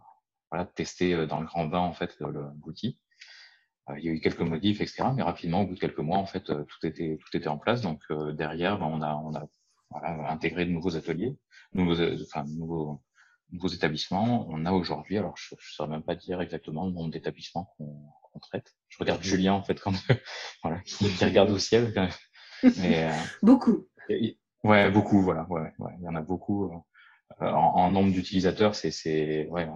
voilà, 0.50 0.67
tester 0.67 1.27
dans 1.27 1.41
le 1.41 1.47
grand 1.47 1.67
bain 1.67 1.81
en 1.81 1.95
fait 1.95 2.17
l'outil. 2.65 2.99
Il 3.97 4.04
y 4.04 4.09
a 4.09 4.12
eu 4.12 4.21
quelques 4.21 4.40
modifs, 4.40 4.80
etc. 4.80 5.04
Mais 5.16 5.23
rapidement, 5.23 5.62
au 5.62 5.66
bout 5.66 5.75
de 5.75 5.80
quelques 5.80 5.99
mois, 5.99 6.18
en 6.18 6.26
fait, 6.26 6.45
tout 6.45 6.87
était 6.87 7.18
tout 7.18 7.37
était 7.37 7.49
en 7.49 7.59
place. 7.59 7.80
Donc 7.80 8.02
derrière, 8.35 8.78
ben, 8.78 8.87
on 8.87 9.00
a 9.00 9.14
on 9.14 9.35
a 9.35 9.47
voilà, 9.90 10.30
intégré 10.30 10.66
de 10.66 10.71
nouveaux 10.71 10.97
ateliers, 10.97 11.37
nouveaux, 11.73 11.97
enfin, 12.23 12.45
nouveaux 12.45 13.00
nouveaux 13.52 13.68
établissements. 13.68 14.47
On 14.50 14.66
a 14.66 14.73
aujourd'hui, 14.73 15.18
alors 15.18 15.37
je 15.37 15.54
ne 15.54 15.61
saurais 15.61 15.88
même 15.88 16.02
pas 16.02 16.14
dire 16.14 16.40
exactement 16.40 16.87
le 16.87 16.92
nombre 16.92 17.11
d'établissements 17.11 17.75
qu'on 17.78 18.38
traite. 18.40 18.75
Je 18.88 18.99
regarde 18.99 19.23
Julien 19.23 19.54
en 19.54 19.62
fait 19.62 19.80
quand 19.80 19.92
voilà, 20.62 20.80
qui, 20.80 21.07
regarde 21.25 21.50
au 21.50 21.59
ciel. 21.59 21.92
Mais, 22.78 23.11
beaucoup. 23.42 23.87
ouais, 24.64 24.90
beaucoup, 24.90 25.23
voilà. 25.23 25.47
Ouais, 25.49 25.73
ouais, 25.78 25.92
il 25.99 26.04
y 26.04 26.09
en 26.09 26.14
a 26.14 26.23
beaucoup. 26.23 26.71
en, 27.40 27.90
nombre 27.90 28.12
d'utilisateurs, 28.12 28.75
c'est 28.75 29.49
ouais, 29.49 29.68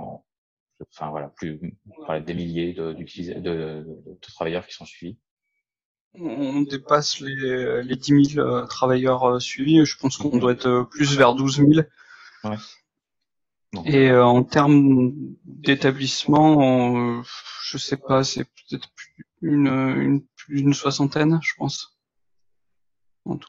enfin 0.91 1.11
voilà, 1.11 1.29
plus 1.29 1.61
des 2.25 2.35
milliers 2.35 2.73
de, 2.73 2.93
de, 2.93 3.41
de, 3.41 4.19
travailleurs 4.21 4.67
qui 4.67 4.75
sont 4.75 4.85
suivis. 4.85 5.19
On 6.15 6.61
dépasse 6.63 7.21
les, 7.21 7.83
les 7.83 7.97
10 7.97 8.35
000 8.35 8.47
euh, 8.47 8.67
travailleurs 8.67 9.25
euh, 9.25 9.41
suivis. 9.41 9.85
Je 9.87 9.97
pense 9.97 10.19
qu'on 10.19 10.37
doit 10.37 10.53
être 10.53 10.67
euh, 10.67 10.85
plus 10.85 11.17
vers 11.17 11.35
12 11.35 11.57
000. 11.57 11.71
Ouais. 12.45 12.57
Et 13.87 14.13
en 14.13 14.45
termes 14.45 15.13
d'établissement, 15.45 17.23
je 17.65 17.79
sais 17.79 17.97
pas, 17.97 18.23
c'est 18.23 18.45
peut-être 18.45 18.91
une, 19.41 19.67
une, 19.67 20.27
une 20.51 20.75
soixantaine, 20.75 21.41
je 21.43 21.55
pense. 21.57 21.99
En 23.25 23.39
tout. 23.39 23.49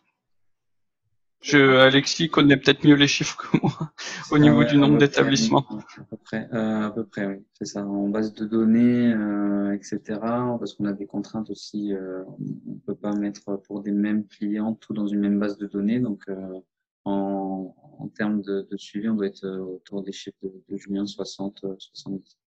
Je, 1.43 1.57
Alexis 1.57 2.29
connaît 2.29 2.55
peut-être 2.55 2.85
mieux 2.85 2.95
les 2.95 3.07
chiffres 3.07 3.35
que 3.35 3.57
moi 3.61 3.91
au 4.31 4.37
niveau 4.37 4.63
du 4.63 4.77
nombre 4.77 4.97
d'établissements. 4.97 5.65
À 5.97 6.03
peu 6.09 6.15
près, 6.15 6.47
euh, 6.53 6.87
à 6.87 6.89
peu 6.89 7.05
près, 7.05 7.25
oui. 7.25 7.35
C'est 7.59 7.65
ça. 7.65 7.85
En 7.85 8.07
base 8.07 8.33
de 8.33 8.45
données, 8.45 9.13
euh, 9.13 9.73
etc. 9.73 9.99
Parce 10.21 10.73
qu'on 10.73 10.85
a 10.85 10.93
des 10.93 11.05
contraintes 11.05 11.49
aussi. 11.49 11.93
Euh, 11.93 12.23
on 12.65 12.75
peut 12.85 12.95
pas 12.95 13.13
mettre 13.13 13.57
pour 13.67 13.81
des 13.81 13.91
mêmes 13.91 14.25
clients 14.25 14.73
tout 14.73 14.93
dans 14.93 15.05
une 15.05 15.19
même 15.19 15.37
base 15.37 15.57
de 15.57 15.67
données. 15.67 15.99
Donc, 15.99 16.23
euh, 16.29 16.61
en, 17.03 17.75
en 17.99 18.07
termes 18.07 18.41
de, 18.41 18.65
de, 18.71 18.77
suivi, 18.77 19.09
on 19.09 19.15
doit 19.15 19.27
être 19.27 19.45
autour 19.45 20.01
des 20.01 20.13
chiffres 20.13 20.37
de, 20.43 20.63
de 20.69 20.77
Julien 20.77 21.05
60, 21.05 21.65
70. 21.77 22.37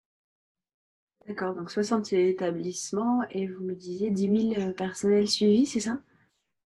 D'accord. 1.27 1.53
Donc 1.53 1.69
60 1.69 2.13
établissements 2.13 3.21
et 3.29 3.45
vous 3.45 3.63
me 3.63 3.75
disiez 3.75 4.09
10 4.09 4.53
000 4.55 4.71
personnels 4.73 5.27
suivis, 5.27 5.67
c'est 5.67 5.81
ça? 5.81 5.99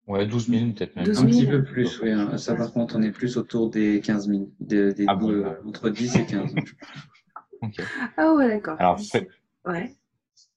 Ouais, 0.09 0.25
12 0.25 0.47
000 0.49 0.71
peut-être 0.71 0.95
même. 0.95 1.07
un 1.07 1.25
petit 1.25 1.45
peu 1.45 1.63
plus, 1.63 2.01
oui. 2.01 2.11
Hein. 2.11 2.35
Ça, 2.39 2.55
par 2.55 2.73
contre, 2.73 2.95
on 2.97 3.01
est 3.03 3.11
plus 3.11 3.37
autour 3.37 3.69
des 3.69 4.01
15 4.01 4.27
000. 4.27 4.49
Des, 4.59 4.91
des 4.95 5.05
ah 5.07 5.15
entre 5.67 5.91
10 5.91 6.15
et 6.15 6.25
15. 6.25 6.55
okay. 7.61 7.83
Ah 8.17 8.33
ouais, 8.33 8.47
d'accord. 8.47 8.75
Alors, 8.79 8.99
ouais. 9.65 9.95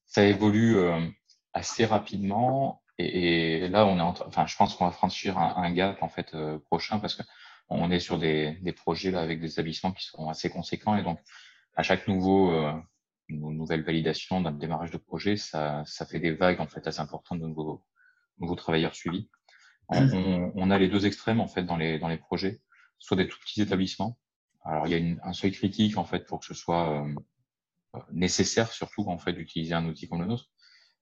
ça 0.06 0.24
évolue 0.24 0.76
euh, 0.76 0.98
assez 1.52 1.84
rapidement. 1.84 2.82
Et, 2.96 3.64
et, 3.64 3.68
là, 3.68 3.84
on 3.84 3.98
est 3.98 4.00
en, 4.00 4.14
enfin, 4.26 4.46
je 4.46 4.56
pense 4.56 4.74
qu'on 4.74 4.86
va 4.86 4.90
franchir 4.90 5.36
un, 5.36 5.54
un, 5.62 5.70
gap 5.70 6.02
en 6.02 6.08
fait 6.08 6.32
euh, 6.32 6.58
prochain 6.58 6.98
parce 6.98 7.14
que 7.14 7.22
on 7.68 7.90
est 7.90 8.00
sur 8.00 8.18
des, 8.18 8.58
des 8.62 8.72
projets 8.72 9.10
là 9.10 9.20
avec 9.20 9.38
des 9.40 9.52
établissements 9.52 9.92
qui 9.92 10.06
sont 10.06 10.28
assez 10.28 10.48
conséquents 10.48 10.96
et 10.96 11.02
donc 11.02 11.18
à 11.74 11.82
chaque 11.82 12.08
nouveau 12.08 12.52
euh, 12.52 12.72
nouvelle 13.28 13.82
validation 13.82 14.40
d'un 14.40 14.52
démarrage 14.52 14.90
de 14.90 14.98
projet, 14.98 15.36
ça, 15.36 15.82
ça 15.84 16.06
fait 16.06 16.20
des 16.20 16.32
vagues 16.32 16.60
en 16.60 16.66
fait 16.66 16.86
assez 16.86 17.00
importantes 17.00 17.40
de 17.40 17.46
nouveaux, 17.46 17.84
nouveaux 18.38 18.56
travailleurs 18.56 18.94
suivis. 18.94 19.28
On, 19.92 20.52
on, 20.54 20.70
a 20.70 20.78
les 20.78 20.88
deux 20.88 21.06
extrêmes 21.06 21.40
en 21.40 21.48
fait 21.48 21.64
dans 21.64 21.76
les 21.76 21.98
dans 21.98 22.08
les 22.08 22.16
projets, 22.16 22.60
soit 22.98 23.16
des 23.16 23.28
tout 23.28 23.38
petits 23.40 23.62
établissements. 23.62 24.18
Alors 24.64 24.86
il 24.86 24.90
y 24.90 24.94
a 24.94 24.98
une, 24.98 25.20
un 25.24 25.32
seuil 25.32 25.52
critique 25.52 25.98
en 25.98 26.04
fait 26.04 26.26
pour 26.26 26.40
que 26.40 26.46
ce 26.46 26.54
soit 26.54 27.02
euh, 27.02 27.14
euh, 27.94 28.00
nécessaire 28.12 28.72
surtout 28.72 29.04
en 29.08 29.18
fait 29.18 29.34
d'utiliser 29.34 29.74
un 29.74 29.86
outil 29.86 30.08
comme 30.08 30.20
le 30.22 30.26
nôtre. 30.26 30.50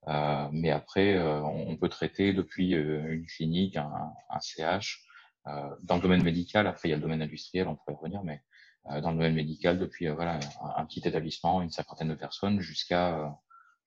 Euh, 0.08 0.48
mais 0.52 0.70
après, 0.70 1.14
euh, 1.14 1.42
on 1.42 1.76
peut 1.76 1.88
traiter 1.88 2.32
depuis 2.32 2.72
une 2.72 3.26
clinique, 3.26 3.76
un, 3.76 4.12
un 4.30 4.40
CH. 4.40 5.04
dans 5.82 5.96
le 5.96 6.00
domaine 6.00 6.22
médical, 6.22 6.66
après 6.66 6.88
il 6.88 6.90
y 6.90 6.94
a 6.94 6.96
le 6.96 7.02
domaine 7.02 7.22
industriel, 7.22 7.68
on 7.68 7.76
pourrait 7.76 7.94
revenir, 7.94 8.22
mais 8.24 8.42
dans 9.02 9.10
le 9.10 9.16
domaine 9.16 9.34
médical, 9.34 9.78
depuis 9.78 10.08
voilà 10.08 10.40
un, 10.76 10.86
petit 10.86 11.00
établissement, 11.06 11.60
une 11.62 11.70
cinquantaine 11.70 12.08
de 12.08 12.14
personnes, 12.14 12.60
jusqu'à 12.60 13.38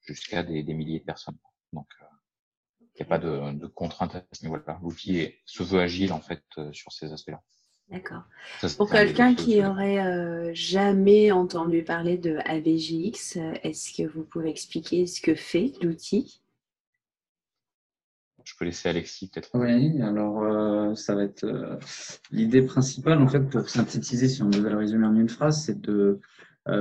jusqu'à 0.02 0.44
des, 0.44 0.64
des, 0.64 0.74
milliers 0.74 1.00
de 1.00 1.06
personnes. 1.06 1.38
Donc 1.74 1.88
il 2.96 3.02
n'y 3.02 3.08
a 3.08 3.10
pas 3.10 3.18
de, 3.18 3.54
de 3.54 3.68
contrainte 3.68 4.16
à 4.16 4.24
ce 4.32 4.44
niveau-là. 4.44 4.80
L'outil 4.82 5.34
se 5.46 5.64
veut 5.64 5.80
agile 5.80 6.14
en 6.14 6.22
fait 6.22 6.44
euh, 6.58 6.72
sur 6.72 6.92
ces 6.92 7.12
aspects-là. 7.12 7.42
D'accord. 7.90 8.24
Pour 8.78 8.90
quelqu'un 8.90 9.36
qui 9.36 9.64
aurait 9.64 10.00
euh, 10.00 10.52
jamais 10.54 11.32
entendu 11.32 11.84
parler 11.84 12.18
de 12.18 12.38
AVGX, 12.46 13.38
est-ce 13.64 13.94
que 13.94 14.08
vous 14.08 14.24
pouvez 14.24 14.50
expliquer 14.50 15.06
ce 15.06 15.22
que 15.22 15.36
fait 15.36 15.74
l'outil? 15.82 16.42
Je 18.44 18.54
peux 18.58 18.66
laisser 18.66 18.90
Alexis 18.90 19.30
peut-être. 19.30 19.50
Oui, 19.54 20.02
alors 20.02 20.44
euh, 20.44 20.96
ça 20.96 21.16
va 21.16 21.24
être 21.24 21.46
euh, 21.46 21.78
l'idée 22.32 22.62
principale 22.62 23.22
en 23.22 23.28
fait 23.28 23.42
pour 23.42 23.70
synthétiser, 23.70 24.28
si 24.28 24.44
on 24.44 24.50
devait 24.50 24.70
le 24.70 24.78
résumer 24.78 25.08
en 25.08 25.16
une 25.16 25.30
phrase, 25.30 25.64
c'est 25.64 25.80
de 25.80 25.94
euh, 25.94 26.22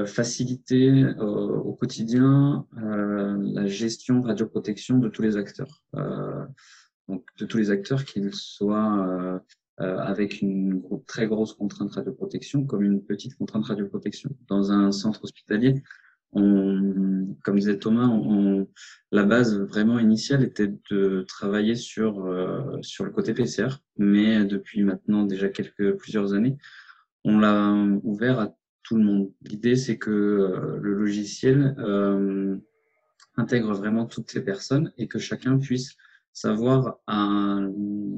faciliter 0.06 1.02
euh, 1.02 1.22
au 1.22 1.72
quotidien 1.72 2.66
euh, 2.78 3.36
la 3.40 3.66
gestion 3.66 4.22
radioprotection 4.22 4.98
de 4.98 5.08
tous 5.08 5.22
les 5.22 5.36
acteurs. 5.36 5.82
donc 7.08 7.26
de 7.38 7.44
tous 7.46 7.58
les 7.58 7.70
acteurs, 7.70 8.04
qu'ils 8.04 8.34
soient 8.34 9.42
avec 9.78 10.40
une 10.40 10.82
très 11.06 11.26
grosse 11.26 11.54
contrainte 11.54 11.92
radioprotection 11.92 12.64
comme 12.64 12.82
une 12.84 13.02
petite 13.02 13.34
contrainte 13.36 13.66
radioprotection. 13.66 14.30
Dans 14.46 14.70
un 14.70 14.92
centre 14.92 15.24
hospitalier, 15.24 15.82
on, 16.32 17.36
comme 17.44 17.58
disait 17.58 17.78
Thomas, 17.78 18.06
on, 18.06 18.66
la 19.10 19.24
base 19.24 19.58
vraiment 19.58 19.98
initiale 19.98 20.42
était 20.42 20.72
de 20.90 21.24
travailler 21.28 21.74
sur, 21.74 22.24
euh, 22.24 22.78
sur 22.82 23.04
le 23.04 23.10
côté 23.10 23.34
PCR, 23.34 23.68
mais 23.98 24.44
depuis 24.44 24.82
maintenant 24.82 25.24
déjà 25.24 25.48
quelques 25.48 25.96
plusieurs 25.96 26.32
années, 26.32 26.56
on 27.24 27.38
l'a 27.38 27.74
ouvert 28.02 28.40
à 28.40 28.54
le 28.96 29.04
monde. 29.04 29.32
L'idée, 29.42 29.76
c'est 29.76 29.98
que 29.98 30.10
euh, 30.10 30.78
le 30.80 30.94
logiciel 30.94 31.74
euh, 31.78 32.56
intègre 33.36 33.72
vraiment 33.74 34.06
toutes 34.06 34.30
ces 34.30 34.42
personnes 34.42 34.92
et 34.98 35.08
que 35.08 35.18
chacun 35.18 35.58
puisse 35.58 35.96
savoir 36.32 36.98
à 37.06 37.60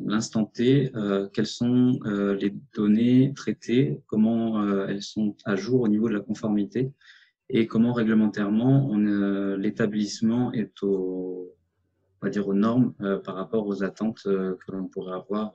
l'instant 0.06 0.44
T 0.44 0.92
euh, 0.94 1.28
quelles 1.32 1.46
sont 1.46 1.98
les 2.04 2.54
données 2.74 3.32
traitées, 3.34 4.00
comment 4.06 4.86
elles 4.86 5.02
sont 5.02 5.36
à 5.44 5.56
jour 5.56 5.80
au 5.80 5.88
niveau 5.88 6.08
de 6.08 6.14
la 6.14 6.20
conformité 6.20 6.92
et 7.50 7.66
comment 7.66 7.92
réglementairement 7.92 8.96
l'établissement 9.56 10.52
est 10.52 10.82
au, 10.82 11.52
aux 12.22 12.54
normes 12.54 12.94
par 13.24 13.34
rapport 13.34 13.66
aux 13.66 13.82
attentes 13.82 14.22
que 14.22 14.72
l'on 14.72 14.86
pourrait 14.86 15.14
avoir 15.14 15.52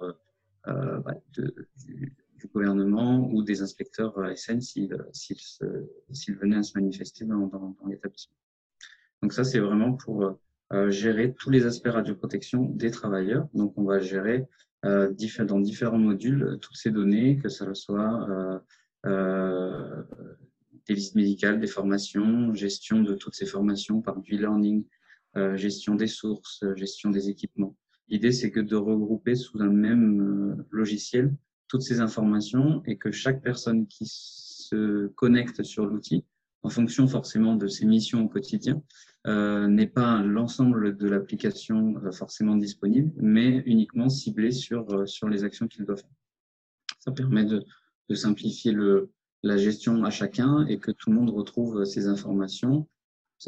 bah, 0.66 1.16
du, 1.34 2.14
du 2.39 2.48
gouvernement 2.48 3.29
ou 3.31 3.43
des 3.43 3.62
inspecteurs 3.62 4.17
ASN 4.19 4.62
s'ils 4.62 4.98
s'ils 5.13 6.36
venaient 6.36 6.58
à 6.58 6.63
se 6.63 6.77
manifester 6.77 7.25
dans, 7.25 7.75
l'établissement. 7.88 8.36
Donc 9.22 9.34
ça, 9.34 9.43
c'est 9.43 9.60
vraiment 9.60 9.93
pour 9.93 10.39
euh, 10.72 10.89
gérer 10.89 11.34
tous 11.34 11.50
les 11.50 11.65
aspects 11.65 11.88
radioprotection 11.88 12.63
des 12.63 12.91
travailleurs. 12.91 13.48
Donc 13.53 13.77
on 13.77 13.84
va 13.84 14.00
gérer 14.00 14.48
euh, 14.86 15.13
dans 15.39 15.60
différents 15.60 15.98
modules 15.98 16.43
euh, 16.43 16.58
toutes 16.58 16.77
ces 16.77 16.91
données, 16.91 17.38
que 17.38 17.50
ce 17.50 17.74
soit 17.74 18.29
euh, 18.29 18.60
euh, 19.05 20.03
des 20.88 20.93
visites 20.93 21.15
médicales, 21.15 21.60
des 21.60 21.67
formations, 21.67 22.53
gestion 22.53 23.01
de 23.01 23.13
toutes 23.13 23.36
ces 23.36 23.46
formations 23.46 24.01
par 24.01 24.19
du 24.22 24.36
e-learning, 24.36 24.86
euh, 25.38 25.55
gestion 25.58 25.96
des 25.96 26.08
sources, 26.08 26.63
gestion 26.75 27.10
des 27.10 27.29
équipements. 27.29 27.75
L'idée, 28.08 28.31
c'est 28.31 28.51
que 28.51 28.60
de 28.60 28.75
regrouper 28.75 29.36
sous 29.36 29.62
un 29.62 29.69
même 29.69 30.65
logiciel 30.72 31.36
toutes 31.70 31.84
ces 31.84 32.02
informations 32.02 32.82
et 32.86 32.98
que 32.98 33.12
chaque 33.12 33.42
personne 33.42 33.88
qui 33.88 34.06
se 34.06 35.08
connecte 35.16 35.64
sur 35.64 35.86
l'outil, 35.86 36.26
en 36.64 36.70
fonction 36.70 37.08
forcément 37.08 37.56
de 37.56 37.68
ses 37.68 37.86
missions 37.86 38.26
au 38.26 38.28
quotidien, 38.28 38.82
euh, 39.28 39.68
n'est 39.68 39.88
pas 39.88 40.22
l'ensemble 40.24 40.98
de 40.98 41.08
l'application 41.08 41.96
euh, 42.04 42.12
forcément 42.12 42.56
disponible, 42.56 43.12
mais 43.18 43.64
uniquement 43.66 44.10
ciblé 44.10 44.52
sur, 44.52 44.90
euh, 44.92 45.06
sur 45.06 45.30
les 45.30 45.44
actions 45.44 45.68
qu'il 45.68 45.86
doit 45.86 45.98
faire. 45.98 46.10
Ça 47.00 47.12
permet 47.12 47.46
de, 47.46 47.64
de 48.10 48.16
simplifier 48.16 48.72
le, 48.72 49.12
la 49.44 49.58
gestion 49.58 50.04
à 50.04 50.10
chacun 50.10 50.66
et 50.68 50.80
que 50.80 50.92
tout 50.92 51.12
le 51.12 51.18
monde 51.18 51.30
retrouve 51.30 51.86
ces 51.86 52.08
informations 52.08 52.88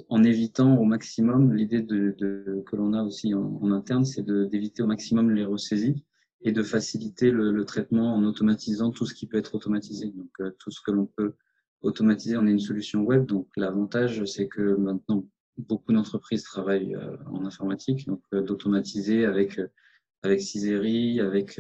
en 0.08 0.24
évitant 0.24 0.78
au 0.78 0.86
maximum, 0.86 1.54
l'idée 1.54 1.82
de, 1.82 2.16
de, 2.18 2.64
que 2.66 2.76
l'on 2.78 2.94
a 2.94 3.04
aussi 3.04 3.34
en, 3.34 3.60
en 3.62 3.72
interne, 3.72 4.06
c'est 4.06 4.26
d'éviter 4.26 4.84
au 4.84 4.88
maximum 4.88 5.32
les 5.32 5.44
ressaisies 5.44 6.04
et 6.44 6.52
de 6.52 6.64
faciliter 6.64 7.32
le, 7.32 7.52
le, 7.52 7.66
traitement 7.66 8.16
en 8.16 8.24
automatisant 8.24 8.92
tout 8.92 9.06
ce 9.06 9.14
qui 9.14 9.28
peut 9.28 9.38
être 9.38 9.56
automatisé. 9.56 10.08
Donc, 10.08 10.30
euh, 10.40 10.52
tout 10.60 10.72
ce 10.72 10.82
que 10.82 10.92
l'on 10.92 11.06
peut 11.06 11.34
automatiser, 11.82 12.38
on 12.38 12.48
est 12.48 12.52
une 12.52 12.60
solution 12.60 13.02
web. 13.02 13.26
Donc, 13.26 13.48
l'avantage, 13.56 14.26
c'est 14.26 14.48
que 14.48 14.76
maintenant, 14.76 15.26
beaucoup 15.58 15.94
d'entreprises 15.94 16.44
travaillent 16.44 16.96
euh, 16.96 17.18
en 17.28 17.46
informatique, 17.46 18.08
donc 18.08 18.22
euh, 18.34 18.42
d'automatiser 18.42 19.26
avec 19.26 19.60
avec 20.24 20.40
Ciseri, 20.40 21.20
avec 21.20 21.60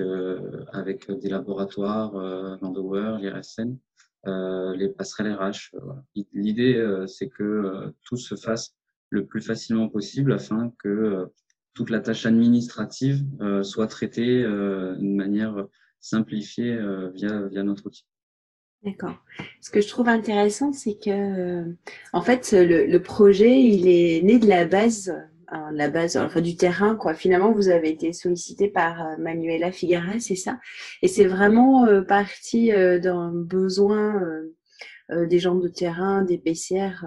avec 0.71 1.09
des 1.09 1.29
laboratoires, 1.29 2.13
Landower, 2.61 3.17
l'IRSN, 3.19 3.75
les 4.77 4.87
passerelles 4.87 5.33
RH. 5.33 5.75
L'idée, 6.31 7.03
c'est 7.07 7.27
que 7.27 7.91
tout 8.05 8.17
se 8.17 8.35
fasse 8.35 8.75
le 9.09 9.25
plus 9.25 9.41
facilement 9.41 9.89
possible 9.89 10.31
afin 10.31 10.71
que 10.77 11.27
toute 11.73 11.89
la 11.89 11.99
tâche 11.99 12.25
administrative 12.25 13.23
euh, 13.41 13.63
soit 13.63 13.87
traitée 13.87 14.43
euh, 14.43 14.95
d'une 14.95 15.15
manière 15.15 15.67
simplifiée 15.99 16.73
euh, 16.73 17.09
via, 17.13 17.47
via 17.47 17.63
notre 17.63 17.85
outil. 17.85 18.05
D'accord. 18.83 19.15
Ce 19.61 19.69
que 19.69 19.79
je 19.79 19.87
trouve 19.87 20.09
intéressant, 20.09 20.73
c'est 20.73 20.95
que, 20.95 21.09
euh, 21.09 21.73
en 22.13 22.21
fait, 22.21 22.51
le, 22.51 22.87
le, 22.87 23.01
projet, 23.01 23.61
il 23.61 23.87
est 23.87 24.23
né 24.23 24.39
de 24.39 24.47
la 24.47 24.65
base, 24.65 25.09
euh, 25.53 25.57
la 25.71 25.87
base, 25.87 26.17
enfin 26.17 26.41
du 26.41 26.57
terrain, 26.57 26.95
quoi. 26.95 27.13
Finalement, 27.13 27.51
vous 27.51 27.69
avez 27.69 27.91
été 27.91 28.11
sollicité 28.11 28.69
par 28.69 28.99
euh, 28.99 29.17
Manuela 29.19 29.71
Figueres, 29.71 30.15
c'est 30.19 30.35
ça? 30.35 30.59
Et 31.03 31.07
c'est 31.07 31.25
vraiment 31.25 31.85
parti 32.07 32.71
d'un 32.71 33.31
besoin 33.31 34.19
des 35.09 35.39
gens 35.39 35.55
de 35.55 35.67
terrain, 35.67 36.23
des 36.23 36.39
PCR. 36.39 37.05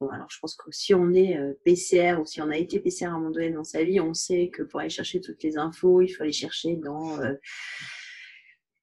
Alors, 0.00 0.26
je 0.30 0.38
pense 0.40 0.54
que 0.54 0.70
si 0.70 0.94
on 0.94 1.12
est 1.14 1.38
PCR 1.64 2.20
ou 2.20 2.26
si 2.26 2.42
on 2.42 2.50
a 2.50 2.56
été 2.56 2.80
PCR 2.80 3.06
à 3.06 3.10
un 3.10 3.18
moment 3.18 3.30
donné 3.30 3.50
dans 3.50 3.64
sa 3.64 3.82
vie, 3.82 4.00
on 4.00 4.12
sait 4.12 4.50
que 4.50 4.62
pour 4.62 4.80
aller 4.80 4.90
chercher 4.90 5.20
toutes 5.20 5.42
les 5.42 5.56
infos, 5.56 6.02
il 6.02 6.08
faut 6.08 6.22
aller 6.22 6.32
chercher 6.32 6.76
dans 6.76 7.18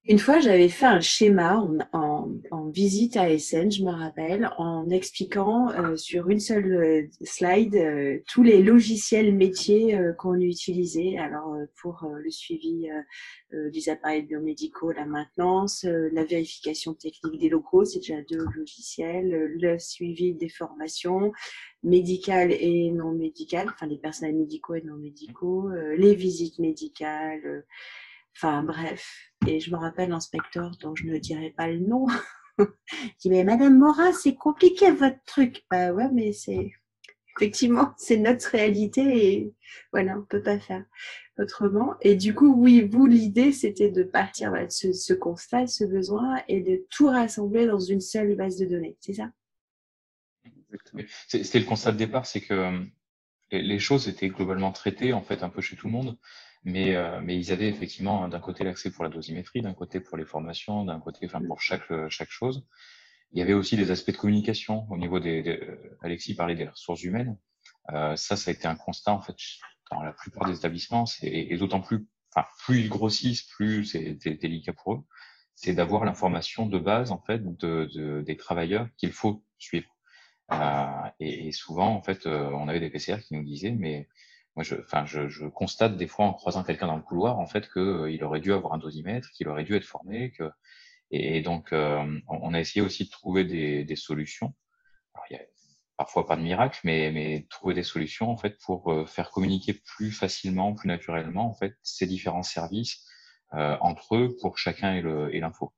une 0.05 0.19
fois, 0.19 0.41
j'avais 0.41 0.67
fait 0.67 0.85
un 0.85 0.99
schéma 0.99 1.65
en, 1.93 2.27
visite 2.71 3.15
à 3.15 3.29
Essen, 3.29 3.71
je 3.71 3.83
me 3.83 3.91
rappelle, 3.91 4.49
en 4.57 4.89
expliquant 4.89 5.69
euh, 5.69 5.95
sur 5.95 6.29
une 6.29 6.41
seule 6.41 6.73
euh, 6.73 7.07
slide 7.21 7.75
euh, 7.75 8.19
tous 8.27 8.43
les 8.43 8.61
logiciels 8.61 9.33
métiers 9.33 9.97
qu'on 10.17 10.35
utilisait. 10.35 11.17
Alors, 11.17 11.55
pour 11.81 12.05
le 12.05 12.29
suivi 12.29 12.89
des 13.51 13.89
appareils 13.89 14.23
biomédicaux, 14.23 14.91
la 14.91 15.05
maintenance, 15.05 15.85
la 15.85 16.25
vérification 16.25 16.93
technique 16.93 17.39
des 17.39 17.49
locaux, 17.49 17.85
c'est 17.85 17.99
déjà 17.99 18.21
deux 18.29 18.45
logiciels, 18.55 19.55
le 19.59 19.79
suivi 19.79 20.33
des 20.33 20.49
formations 20.49 21.31
médicales 21.83 22.51
et 22.51 22.91
non 22.91 23.11
médicales, 23.11 23.67
enfin 23.69 23.87
les 23.87 23.97
personnels 23.97 24.35
médicaux 24.35 24.75
et 24.75 24.81
non 24.81 24.95
médicaux, 24.95 25.69
les 25.97 26.15
visites 26.15 26.59
médicales 26.59 27.63
Enfin 28.35 28.63
bref. 28.63 29.31
Et 29.47 29.59
je 29.59 29.71
me 29.71 29.77
rappelle 29.77 30.09
l'inspecteur 30.09 30.71
dont 30.81 30.95
je 30.95 31.05
ne 31.05 31.17
dirai 31.17 31.51
pas 31.51 31.67
le 31.67 31.79
nom. 31.79 32.07
il 32.59 32.67
dit 33.19 33.29
mais 33.29 33.43
Madame 33.43 33.77
Morin, 33.77 34.11
c'est 34.13 34.35
compliqué 34.35 34.91
votre 34.91 35.21
truc. 35.25 35.63
Bah 35.69 35.91
ouais, 35.91 36.09
mais 36.11 36.33
c'est 36.33 36.71
effectivement 37.37 37.93
c'est 37.97 38.17
notre 38.17 38.49
réalité 38.49 39.01
et 39.01 39.53
voilà, 39.91 40.17
on 40.17 40.23
peut 40.23 40.41
pas 40.41 40.59
faire 40.59 40.83
autrement. 41.37 41.95
Et 42.01 42.15
du 42.15 42.33
coup, 42.33 42.53
oui, 42.55 42.87
vous 42.87 43.05
l'idée 43.05 43.51
c'était 43.51 43.89
de 43.89 44.03
partir 44.03 44.51
de 44.51 44.67
ce, 44.69 45.13
constat, 45.13 45.67
ce 45.67 45.83
besoin 45.83 46.41
et 46.47 46.61
de 46.61 46.85
tout 46.89 47.07
rassembler 47.07 47.65
dans 47.65 47.79
une 47.79 48.01
seule 48.01 48.35
base 48.35 48.57
de 48.57 48.65
données. 48.65 48.97
C'est 48.99 49.13
ça? 49.13 49.31
C'était 51.27 51.59
le 51.59 51.65
constat 51.65 51.91
de 51.91 51.97
départ, 51.97 52.25
c'est 52.25 52.41
que 52.41 52.53
euh, 52.53 52.79
les 53.51 53.79
choses 53.79 54.07
étaient 54.07 54.29
globalement 54.29 54.71
traitées 54.71 55.13
en 55.13 55.21
fait 55.21 55.43
un 55.43 55.49
peu 55.49 55.61
chez 55.61 55.75
tout 55.75 55.87
le 55.87 55.93
monde. 55.93 56.17
Mais, 56.65 56.95
euh, 56.95 57.19
mais 57.21 57.37
ils 57.37 57.51
avaient 57.51 57.67
effectivement 57.67 58.27
d'un 58.29 58.39
côté 58.39 58.63
l'accès 58.63 58.91
pour 58.91 59.03
la 59.03 59.09
dosimétrie, 59.09 59.61
d'un 59.61 59.73
côté 59.73 59.99
pour 59.99 60.17
les 60.17 60.25
formations, 60.25 60.85
d'un 60.85 60.99
côté 60.99 61.25
enfin, 61.25 61.41
pour 61.45 61.61
chaque, 61.61 61.91
chaque 62.09 62.29
chose. 62.29 62.65
Il 63.33 63.39
y 63.39 63.41
avait 63.41 63.53
aussi 63.53 63.75
des 63.75 63.91
aspects 63.91 64.11
de 64.11 64.17
communication 64.17 64.85
au 64.89 64.97
niveau 64.97 65.19
des, 65.19 65.41
des 65.41 65.59
Alexis 66.01 66.35
parlait 66.35 66.55
des 66.55 66.67
ressources 66.67 67.03
humaines. 67.03 67.37
Euh, 67.91 68.15
ça, 68.15 68.35
ça 68.35 68.51
a 68.51 68.53
été 68.53 68.67
un 68.67 68.75
constat 68.75 69.11
en 69.11 69.21
fait 69.21 69.35
dans 69.91 70.01
la 70.01 70.13
plupart 70.13 70.47
des 70.47 70.55
établissements, 70.55 71.05
et, 71.21 71.53
et 71.53 71.57
d'autant 71.57 71.81
plus, 71.81 72.07
enfin, 72.33 72.47
plus 72.63 72.81
ils 72.81 72.89
grossissent, 72.89 73.43
plus 73.43 73.85
c'est 73.85 74.15
délicat 74.35 74.73
pour 74.73 74.93
eux. 74.93 75.03
C'est 75.55 75.73
d'avoir 75.73 76.05
l'information 76.05 76.65
de 76.65 76.79
base 76.79 77.11
en 77.11 77.21
fait 77.21 77.39
de, 77.43 77.89
de 77.93 78.21
des 78.21 78.37
travailleurs 78.37 78.87
qu'il 78.97 79.11
faut 79.11 79.43
suivre. 79.57 79.89
Euh, 80.51 81.09
et, 81.19 81.47
et, 81.47 81.51
souvent 81.51 81.95
en 81.95 82.01
fait, 82.03 82.25
euh, 82.25 82.49
on 82.51 82.67
avait 82.67 82.79
des 82.79 82.89
PCR 82.89 83.17
qui 83.21 83.33
nous 83.35 83.43
disaient 83.43 83.71
mais 83.71 84.07
moi, 84.55 84.63
je, 84.63 84.75
enfin, 84.75 85.05
je, 85.05 85.29
je, 85.29 85.45
constate 85.47 85.97
des 85.97 86.07
fois 86.07 86.25
en 86.25 86.33
croisant 86.33 86.63
quelqu'un 86.63 86.87
dans 86.87 86.95
le 86.95 87.01
couloir, 87.01 87.39
en 87.39 87.47
fait, 87.47 87.71
qu'il 87.71 87.81
euh, 87.81 88.25
aurait 88.25 88.39
dû 88.39 88.53
avoir 88.53 88.73
un 88.73 88.77
dosimètre, 88.77 89.31
qu'il 89.31 89.47
aurait 89.47 89.63
dû 89.63 89.75
être 89.75 89.85
formé, 89.85 90.31
que 90.31 90.51
et, 91.11 91.41
donc 91.41 91.73
euh, 91.73 92.19
on 92.27 92.53
a 92.53 92.59
essayé 92.59 92.83
aussi 92.83 93.05
de 93.05 93.09
trouver 93.09 93.45
des, 93.45 93.83
des 93.83 93.95
solutions. 93.95 94.53
Alors, 95.13 95.25
il 95.29 95.33
y 95.33 95.39
a 95.39 95.43
parfois 95.97 96.25
pas 96.25 96.35
de 96.35 96.41
miracle, 96.41 96.79
mais, 96.83 97.11
mais 97.11 97.45
trouver 97.49 97.73
des 97.73 97.83
solutions 97.83 98.29
en 98.29 98.37
fait 98.37 98.57
pour 98.59 98.91
euh, 98.91 99.05
faire 99.05 99.31
communiquer 99.31 99.73
plus 99.73 100.11
facilement, 100.11 100.73
plus 100.73 100.87
naturellement 100.87 101.47
en 101.49 101.53
fait 101.53 101.77
ces 101.83 102.07
différents 102.07 102.43
services 102.43 103.05
euh, 103.53 103.77
entre 103.81 104.15
eux 104.15 104.35
pour 104.41 104.57
chacun 104.57 104.95
et 104.95 105.39
l'info. 105.39 105.73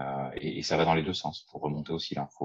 Euh, 0.00 0.30
et, 0.36 0.58
et, 0.58 0.62
ça 0.62 0.76
va 0.76 0.84
dans 0.84 0.94
les 0.94 1.02
deux 1.02 1.14
sens 1.14 1.46
pour 1.50 1.60
remonter 1.62 1.92
aussi 1.92 2.14
l'info 2.14 2.44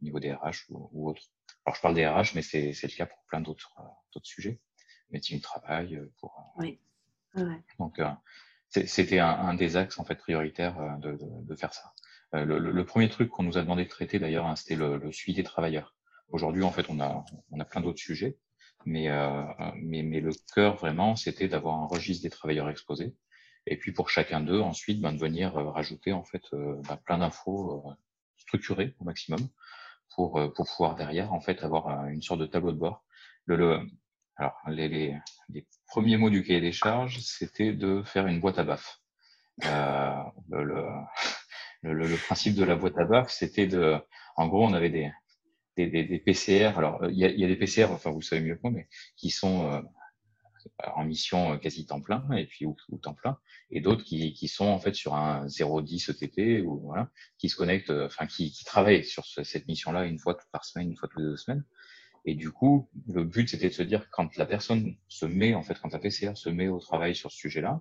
au 0.00 0.04
niveau 0.04 0.20
des 0.20 0.32
RH 0.32 0.70
ou, 0.70 0.88
ou 0.92 1.10
autres. 1.10 1.22
Alors 1.64 1.74
je 1.76 1.80
parle 1.80 1.94
des 1.94 2.06
RH, 2.06 2.34
mais 2.34 2.42
c'est 2.42 2.72
le 2.82 2.96
cas 2.96 3.06
pour 3.06 3.18
plein 3.26 3.40
d'autres 3.40 3.74
sujets 4.22 4.60
médecine 5.10 5.36
du 5.36 5.42
travail. 5.42 5.96
Euh, 5.96 6.10
pour, 6.20 6.54
euh, 6.58 6.62
oui. 6.62 6.78
Donc, 7.78 7.98
euh, 7.98 8.10
c'était 8.68 9.18
un, 9.18 9.28
un, 9.28 9.54
des 9.54 9.76
axes 9.76 9.98
en 9.98 10.04
fait 10.04 10.16
prioritaires 10.16 10.98
de, 10.98 11.12
de, 11.12 11.46
de 11.46 11.54
faire 11.54 11.72
ça. 11.72 11.92
Le, 12.32 12.58
le, 12.58 12.84
premier 12.84 13.08
truc 13.08 13.30
qu'on 13.30 13.42
nous 13.42 13.56
a 13.56 13.62
demandé 13.62 13.84
de 13.84 13.88
traiter 13.88 14.18
d'ailleurs, 14.18 14.46
hein, 14.46 14.56
c'était 14.56 14.76
le, 14.76 14.98
le, 14.98 15.12
suivi 15.12 15.36
des 15.36 15.44
travailleurs. 15.44 15.94
Aujourd'hui, 16.28 16.62
en 16.62 16.70
fait, 16.70 16.90
on 16.90 17.00
a, 17.00 17.24
on 17.50 17.60
a 17.60 17.64
plein 17.64 17.80
d'autres 17.80 18.00
sujets, 18.00 18.36
mais, 18.84 19.08
euh, 19.08 19.44
mais, 19.76 20.02
mais 20.02 20.20
le 20.20 20.32
cœur 20.54 20.76
vraiment, 20.76 21.16
c'était 21.16 21.48
d'avoir 21.48 21.76
un 21.80 21.86
registre 21.86 22.22
des 22.24 22.30
travailleurs 22.30 22.68
exposés. 22.68 23.14
Et 23.66 23.78
puis 23.78 23.92
pour 23.92 24.10
chacun 24.10 24.40
d'eux, 24.40 24.60
ensuite, 24.60 25.00
ben, 25.00 25.12
de 25.12 25.18
venir 25.18 25.54
rajouter 25.54 26.12
en 26.12 26.24
fait 26.24 26.42
ben, 26.52 26.96
plein 27.04 27.18
d'infos 27.18 27.84
structurées 28.36 28.94
au 28.98 29.04
maximum 29.04 29.40
pour, 30.14 30.40
pour 30.54 30.66
pouvoir 30.66 30.96
derrière 30.96 31.32
en 31.32 31.40
fait 31.40 31.62
avoir 31.62 32.08
une 32.08 32.22
sorte 32.22 32.40
de 32.40 32.46
tableau 32.46 32.72
de 32.72 32.78
bord. 32.78 33.04
Le, 33.46 33.56
le, 33.56 33.80
alors, 34.38 34.56
les, 34.68 34.88
les, 34.88 35.16
les, 35.48 35.66
premiers 35.88 36.16
mots 36.16 36.30
du 36.30 36.42
cahier 36.44 36.60
des 36.60 36.72
charges, 36.72 37.18
c'était 37.20 37.72
de 37.72 38.02
faire 38.04 38.26
une 38.26 38.40
boîte 38.40 38.58
à 38.58 38.64
baf. 38.64 39.00
Euh, 39.64 40.22
le, 40.48 40.64
le, 41.82 41.92
le, 41.92 42.16
principe 42.16 42.54
de 42.54 42.64
la 42.64 42.76
boîte 42.76 42.96
à 42.98 43.04
baf, 43.04 43.30
c'était 43.30 43.66
de, 43.66 43.98
en 44.36 44.46
gros, 44.46 44.64
on 44.64 44.72
avait 44.74 44.90
des, 44.90 45.10
des, 45.76 46.04
des, 46.04 46.18
PCR. 46.18 46.78
Alors, 46.78 47.04
il 47.10 47.18
y 47.18 47.24
a, 47.24 47.30
y 47.30 47.44
a, 47.44 47.48
des 47.48 47.56
PCR, 47.56 47.86
enfin, 47.90 48.10
vous 48.10 48.22
savez 48.22 48.40
mieux 48.42 48.54
que 48.54 48.60
moi, 48.62 48.70
mais 48.70 48.88
qui 49.16 49.30
sont 49.30 49.72
euh, 49.72 49.80
en 50.94 51.04
mission 51.04 51.54
euh, 51.54 51.56
quasi 51.56 51.86
temps 51.86 52.00
plein, 52.00 52.24
et 52.32 52.46
puis 52.46 52.66
ou, 52.66 52.76
temps 53.02 53.14
plein, 53.14 53.38
et 53.70 53.80
d'autres 53.80 54.04
qui, 54.04 54.32
qui 54.32 54.48
sont 54.48 54.66
en 54.66 54.78
fait 54.78 54.94
sur 54.94 55.14
un 55.14 55.46
0,10 55.46 56.10
ETP 56.10 56.64
ou 56.64 56.80
voilà, 56.80 57.10
qui 57.38 57.48
se 57.48 57.56
connectent, 57.56 57.90
euh, 57.90 58.06
enfin, 58.06 58.26
qui, 58.26 58.50
qui 58.52 58.64
travaillent 58.64 59.04
sur 59.04 59.24
cette 59.26 59.66
mission-là 59.66 60.04
une 60.04 60.18
fois 60.18 60.36
par 60.52 60.64
semaine, 60.64 60.90
une 60.90 60.96
fois 60.96 61.08
toutes 61.08 61.22
les 61.22 61.30
deux 61.30 61.36
semaines. 61.36 61.64
Et 62.28 62.34
du 62.34 62.52
coup, 62.52 62.90
le 63.06 63.24
but, 63.24 63.48
c'était 63.48 63.70
de 63.70 63.72
se 63.72 63.82
dire, 63.82 64.10
quand 64.10 64.36
la 64.36 64.44
personne 64.44 64.96
se 65.08 65.24
met, 65.24 65.54
en 65.54 65.62
fait, 65.62 65.78
quand 65.80 65.90
la 65.94 65.98
PCR 65.98 66.32
se 66.34 66.50
met 66.50 66.68
au 66.68 66.78
travail 66.78 67.14
sur 67.14 67.32
ce 67.32 67.38
sujet-là, 67.38 67.80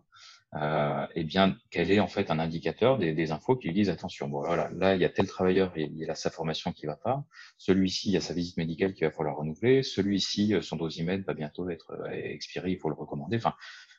euh, 0.55 1.05
eh 1.15 1.25
bien, 1.25 1.57
quel 1.69 1.91
est 1.91 1.99
en 1.99 2.07
fait 2.07 2.31
un 2.31 2.39
indicateur 2.39 2.97
des, 2.97 3.31
infos 3.33 3.57
qui 3.57 3.67
lui 3.67 3.73
disent, 3.73 3.89
attention, 3.89 4.29
bon, 4.29 4.39
voilà, 4.39 4.69
là, 4.69 4.95
il 4.95 5.01
y 5.01 5.03
a 5.03 5.09
tel 5.09 5.27
travailleur, 5.27 5.73
il 5.77 6.09
a 6.09 6.15
sa 6.15 6.29
formation 6.29 6.71
qui 6.71 6.85
va 6.85 6.95
pas, 6.95 7.25
celui-ci, 7.57 8.07
il 8.07 8.13
y 8.13 8.17
a 8.17 8.21
sa 8.21 8.33
visite 8.33 8.55
médicale 8.55 8.93
qui 8.93 9.03
va 9.03 9.11
falloir 9.11 9.35
renouveler, 9.35 9.83
celui-ci, 9.83 10.53
euh, 10.53 10.61
son 10.61 10.77
dosimètre 10.77 11.25
va 11.25 11.33
bientôt 11.33 11.69
être 11.69 11.91
euh, 11.91 12.09
expiré, 12.09 12.71
il 12.71 12.79
faut 12.79 12.87
le 12.87 12.95
recommander, 12.95 13.35
enfin, 13.35 13.53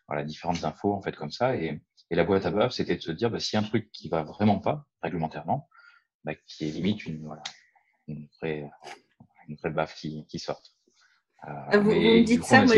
voilà, 0.07 0.25
différentes 0.25 0.65
infos, 0.65 0.95
en 0.95 1.03
fait, 1.03 1.15
comme 1.15 1.31
ça. 1.31 1.57
Et, 1.57 1.79
la 2.11 2.25
boîte 2.25 2.47
à 2.47 2.51
bœuf, 2.51 2.73
c'était 2.73 2.97
de 2.97 3.03
se 3.03 3.13
dire, 3.13 3.31
bah, 3.31 3.37
a 3.37 3.59
un 3.59 3.63
truc 3.63 3.93
qui 3.93 4.09
va 4.09 4.23
vraiment 4.23 4.61
pas, 4.61 4.87
réglementairement, 5.03 5.69
bah, 6.25 6.33
qui 6.47 6.65
est 6.65 6.71
limite 6.71 7.05
une, 7.05 7.27
voilà, 7.27 7.43
une 8.07 8.27
vraie, 8.41 8.71
une 9.49 9.57
vraie 9.57 9.71
baffe 9.71 9.95
qui, 9.97 10.25
qui 10.29 10.39
sortent. 10.39 10.75
Euh, 11.47 11.53
ah, 11.71 11.79
vous, 11.79 11.91
me 11.91 12.25
dites 12.25 12.45
ça, 12.45 12.65
moi, 12.65 12.77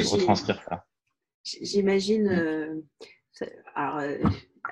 J'imagine. 1.45 2.29
Euh, 2.29 2.83
alors, 3.75 3.99
euh, 3.99 4.19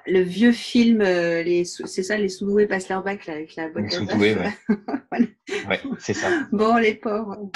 le 0.07 0.21
vieux 0.21 0.53
film, 0.53 1.01
euh, 1.01 1.43
c'est 1.65 2.03
ça, 2.03 2.19
les 2.19 2.29
sous-doués 2.29 2.67
passent 2.67 2.89
leur 2.89 3.03
bac 3.03 3.27
là, 3.27 3.35
avec 3.35 3.57
la 3.57 3.69
boîte 3.69 3.95
à 3.95 4.01
doués 4.15 4.37
ouais. 4.37 4.53
voilà. 5.11 5.27
ouais 5.69 5.81
c'est 5.99 6.13
ça. 6.13 6.47
Bon, 6.53 6.77
les 6.77 6.95
pauvres. 6.95 7.51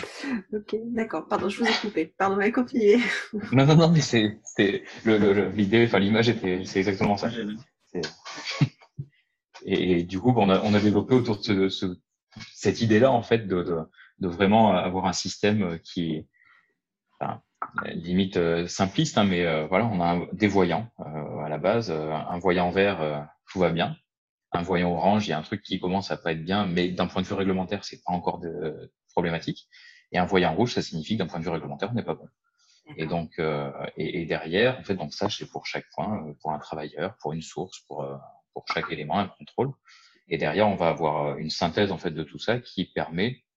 Ok, 0.53 0.75
d'accord. 0.93 1.29
Pardon, 1.29 1.49
je 1.49 1.59
vous 1.59 1.67
ai 1.67 1.75
coupé. 1.81 2.15
Pardon, 2.17 2.37
mais 2.37 2.51
continuez. 2.51 2.99
non, 3.53 3.67
non, 3.67 3.77
non, 3.77 3.91
mais 3.91 4.01
c'est 4.01 4.39
l'idée, 5.05 5.79
le, 5.79 5.85
enfin 5.85 5.99
l'image 5.99 6.29
était, 6.31 6.63
c'est 6.65 6.79
exactement 6.79 7.17
ça. 7.17 7.31
Et, 9.65 10.01
et, 10.01 10.03
du 10.03 10.19
coup, 10.19 10.35
on 10.37 10.51
a, 10.51 10.61
on 10.63 10.75
a 10.75 10.81
développé 10.81 11.15
autour 11.15 11.37
de 11.37 11.43
ce, 11.43 11.69
ce, 11.69 11.87
cette 12.53 12.81
idée-là, 12.81 13.13
en 13.13 13.23
fait, 13.23 13.47
de, 13.47 13.63
de, 13.63 13.77
de 14.23 14.29
vraiment 14.29 14.73
avoir 14.73 15.07
un 15.07 15.13
système 15.13 15.79
qui 15.81 16.15
est 16.15 16.27
enfin, 17.21 17.43
limite 17.93 18.37
euh, 18.37 18.67
simpliste, 18.67 19.19
hein, 19.19 19.25
mais 19.25 19.45
euh, 19.45 19.67
voilà, 19.67 19.87
on 19.87 20.01
a 20.01 20.15
un, 20.15 20.27
des 20.33 20.47
voyants 20.47 20.89
euh, 21.01 21.39
à 21.45 21.49
la 21.49 21.59
base. 21.59 21.91
un 21.91 22.39
voyant 22.39 22.71
vert, 22.71 23.29
tout 23.51 23.59
va 23.59 23.71
bien. 23.71 23.97
Un 24.53 24.63
voyant 24.63 24.93
orange, 24.93 25.27
il 25.27 25.31
y 25.31 25.33
a 25.33 25.39
un 25.39 25.43
truc 25.43 25.63
qui 25.63 25.81
commence 25.81 26.11
à 26.11 26.17
pas 26.17 26.33
être 26.33 26.45
bien, 26.45 26.67
mais 26.67 26.91
d'un 26.91 27.07
point 27.07 27.23
de 27.23 27.27
vue 27.27 27.35
réglementaire, 27.35 27.85
c'est 27.85 28.03
pas 28.05 28.13
encore 28.13 28.39
de, 28.39 28.93
problématique. 29.13 29.69
Et 30.13 30.19
un 30.19 30.27
voyant 30.27 30.55
rouge, 30.55 30.75
ça 30.75 30.83
signifie 30.83 31.15
que 31.15 31.23
d'un 31.23 31.27
point 31.27 31.41
de 31.41 31.45
vue 31.45 31.51
réglementaire, 31.51 31.91
on 31.91 31.95
n'est 31.95 32.03
pas 32.03 32.15
bon. 32.15 32.29
Et 32.97 33.07
donc, 33.07 33.41
et, 33.97 34.23
et, 34.23 34.27
derrière, 34.27 34.79
en 34.79 34.83
fait, 34.83 34.95
donc 34.95 35.15
ça, 35.15 35.31
c'est 35.31 35.47
pour 35.51 35.67
chaque 35.67 35.87
point, 35.95 36.35
pour 36.43 36.53
un 36.53 36.59
travailleur, 36.59 37.17
pour 37.21 37.33
une 37.33 37.43
source, 37.43 37.81
pour 37.87 38.07
pour 38.53 38.67
chaque 38.69 38.91
élément, 38.91 39.19
un 39.19 39.29
contrôle. 39.29 39.73
Et 40.29 40.37
derrière, 40.37 40.69
on 40.69 40.77
va 40.77 40.89
avoir 40.89 41.39
une 41.39 41.51
synthèse 41.51 41.91
en 41.91 41.99
fait 41.99 42.11
de 42.11 42.23
tout 42.23 42.39
ça 42.39 42.59
qui 42.59 42.85
permet 42.85 43.29
euh, 43.31 43.52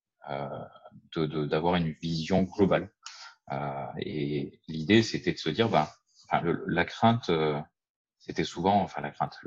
d'avoir 1.15 1.75
une 1.75 1.91
vision 2.01 2.43
globale. 2.43 2.89
Euh, 3.51 3.85
et 3.99 4.59
l'idée, 4.67 5.03
c'était 5.03 5.33
de 5.33 5.37
se 5.37 5.49
dire, 5.49 5.69
ben, 5.69 5.87
enfin, 6.27 6.41
le, 6.41 6.63
la 6.67 6.85
crainte, 6.85 7.29
euh, 7.29 7.59
c'était 8.19 8.43
souvent, 8.43 8.81
enfin 8.81 9.01
la 9.01 9.11
crainte, 9.11 9.37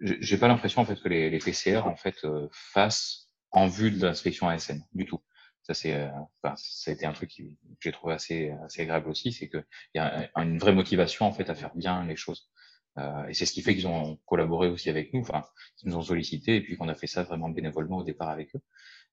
j'ai 0.00 0.38
pas 0.38 0.48
l'impression 0.48 0.82
en 0.82 0.84
fait 0.84 1.00
que 1.00 1.08
les, 1.08 1.30
les 1.30 1.38
PCR 1.38 1.82
en 1.86 1.96
fait 1.96 2.24
euh, 2.24 2.48
fassent 2.52 3.28
en 3.50 3.66
vue 3.66 3.90
de 3.90 4.04
l'inspection 4.04 4.48
ASN 4.48 4.84
du 4.92 5.06
tout. 5.06 5.20
Ça 5.62 5.74
c'est, 5.74 5.94
euh, 5.94 6.08
enfin, 6.42 6.54
ça 6.56 6.90
a 6.90 6.94
été 6.94 7.04
un 7.06 7.12
truc 7.12 7.30
que 7.36 7.42
j'ai 7.80 7.92
trouvé 7.92 8.14
assez 8.14 8.50
assez 8.64 8.82
agréable 8.82 9.08
aussi, 9.10 9.32
c'est 9.32 9.48
que 9.48 9.58
il 9.94 9.98
y 9.98 10.00
a 10.00 10.30
une 10.36 10.58
vraie 10.58 10.72
motivation 10.72 11.26
en 11.26 11.32
fait 11.32 11.50
à 11.50 11.54
faire 11.54 11.74
bien 11.74 12.04
les 12.06 12.16
choses. 12.16 12.50
Euh, 12.98 13.26
et 13.28 13.34
c'est 13.34 13.46
ce 13.46 13.52
qui 13.52 13.62
fait 13.62 13.74
qu'ils 13.74 13.86
ont 13.86 14.16
collaboré 14.26 14.68
aussi 14.68 14.90
avec 14.90 15.12
nous, 15.12 15.20
enfin, 15.20 15.44
ils 15.82 15.90
nous 15.90 15.96
ont 15.96 16.02
sollicité 16.02 16.56
et 16.56 16.60
puis 16.62 16.76
qu'on 16.76 16.88
a 16.88 16.94
fait 16.94 17.06
ça 17.06 17.22
vraiment 17.22 17.48
bénévolement 17.48 17.98
au 17.98 18.04
départ 18.04 18.30
avec 18.30 18.54
eux. 18.56 18.60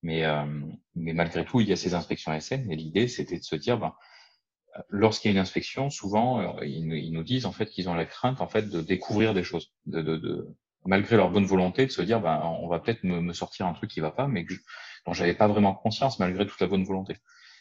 Mais, 0.05 0.23
euh, 0.23 0.45
mais 0.93 1.13
malgré 1.13 1.43
tout, 1.45 1.61
il 1.61 1.67
y 1.67 1.73
a 1.73 1.75
ces 1.75 1.95
inspections 1.95 2.31
ASN 2.31 2.71
et 2.71 2.75
l'idée, 2.75 3.07
c'était 3.07 3.39
de 3.39 3.43
se 3.43 3.55
dire, 3.55 3.79
ben, 3.79 3.95
lorsqu'il 4.89 5.29
y 5.29 5.33
a 5.33 5.35
une 5.35 5.41
inspection, 5.41 5.89
souvent, 5.89 6.59
euh, 6.59 6.63
ils, 6.63 7.11
nous 7.11 7.23
disent 7.23 7.47
en 7.47 7.51
fait 7.51 7.65
qu'ils 7.65 7.89
ont 7.89 7.95
la 7.95 8.05
crainte 8.05 8.39
en 8.39 8.47
fait 8.47 8.69
de 8.69 8.81
découvrir 8.81 9.33
des 9.33 9.41
choses, 9.43 9.73
de, 9.87 10.03
de, 10.03 10.17
de 10.17 10.55
malgré 10.85 11.17
leur 11.17 11.31
bonne 11.31 11.47
volonté, 11.47 11.87
de 11.87 11.91
se 11.91 12.03
dire, 12.03 12.21
ben, 12.21 12.39
on 12.61 12.67
va 12.67 12.79
peut-être 12.79 13.03
me, 13.03 13.19
me, 13.19 13.33
sortir 13.33 13.65
un 13.65 13.73
truc 13.73 13.89
qui 13.89 13.99
va 13.99 14.11
pas, 14.11 14.27
mais 14.27 14.45
que 14.45 14.53
je, 14.53 14.59
dont 15.07 15.13
j'avais 15.13 15.33
pas 15.33 15.47
vraiment 15.47 15.73
conscience 15.73 16.19
malgré 16.19 16.45
toute 16.45 16.61
la 16.61 16.67
bonne 16.67 16.83
volonté. 16.83 17.17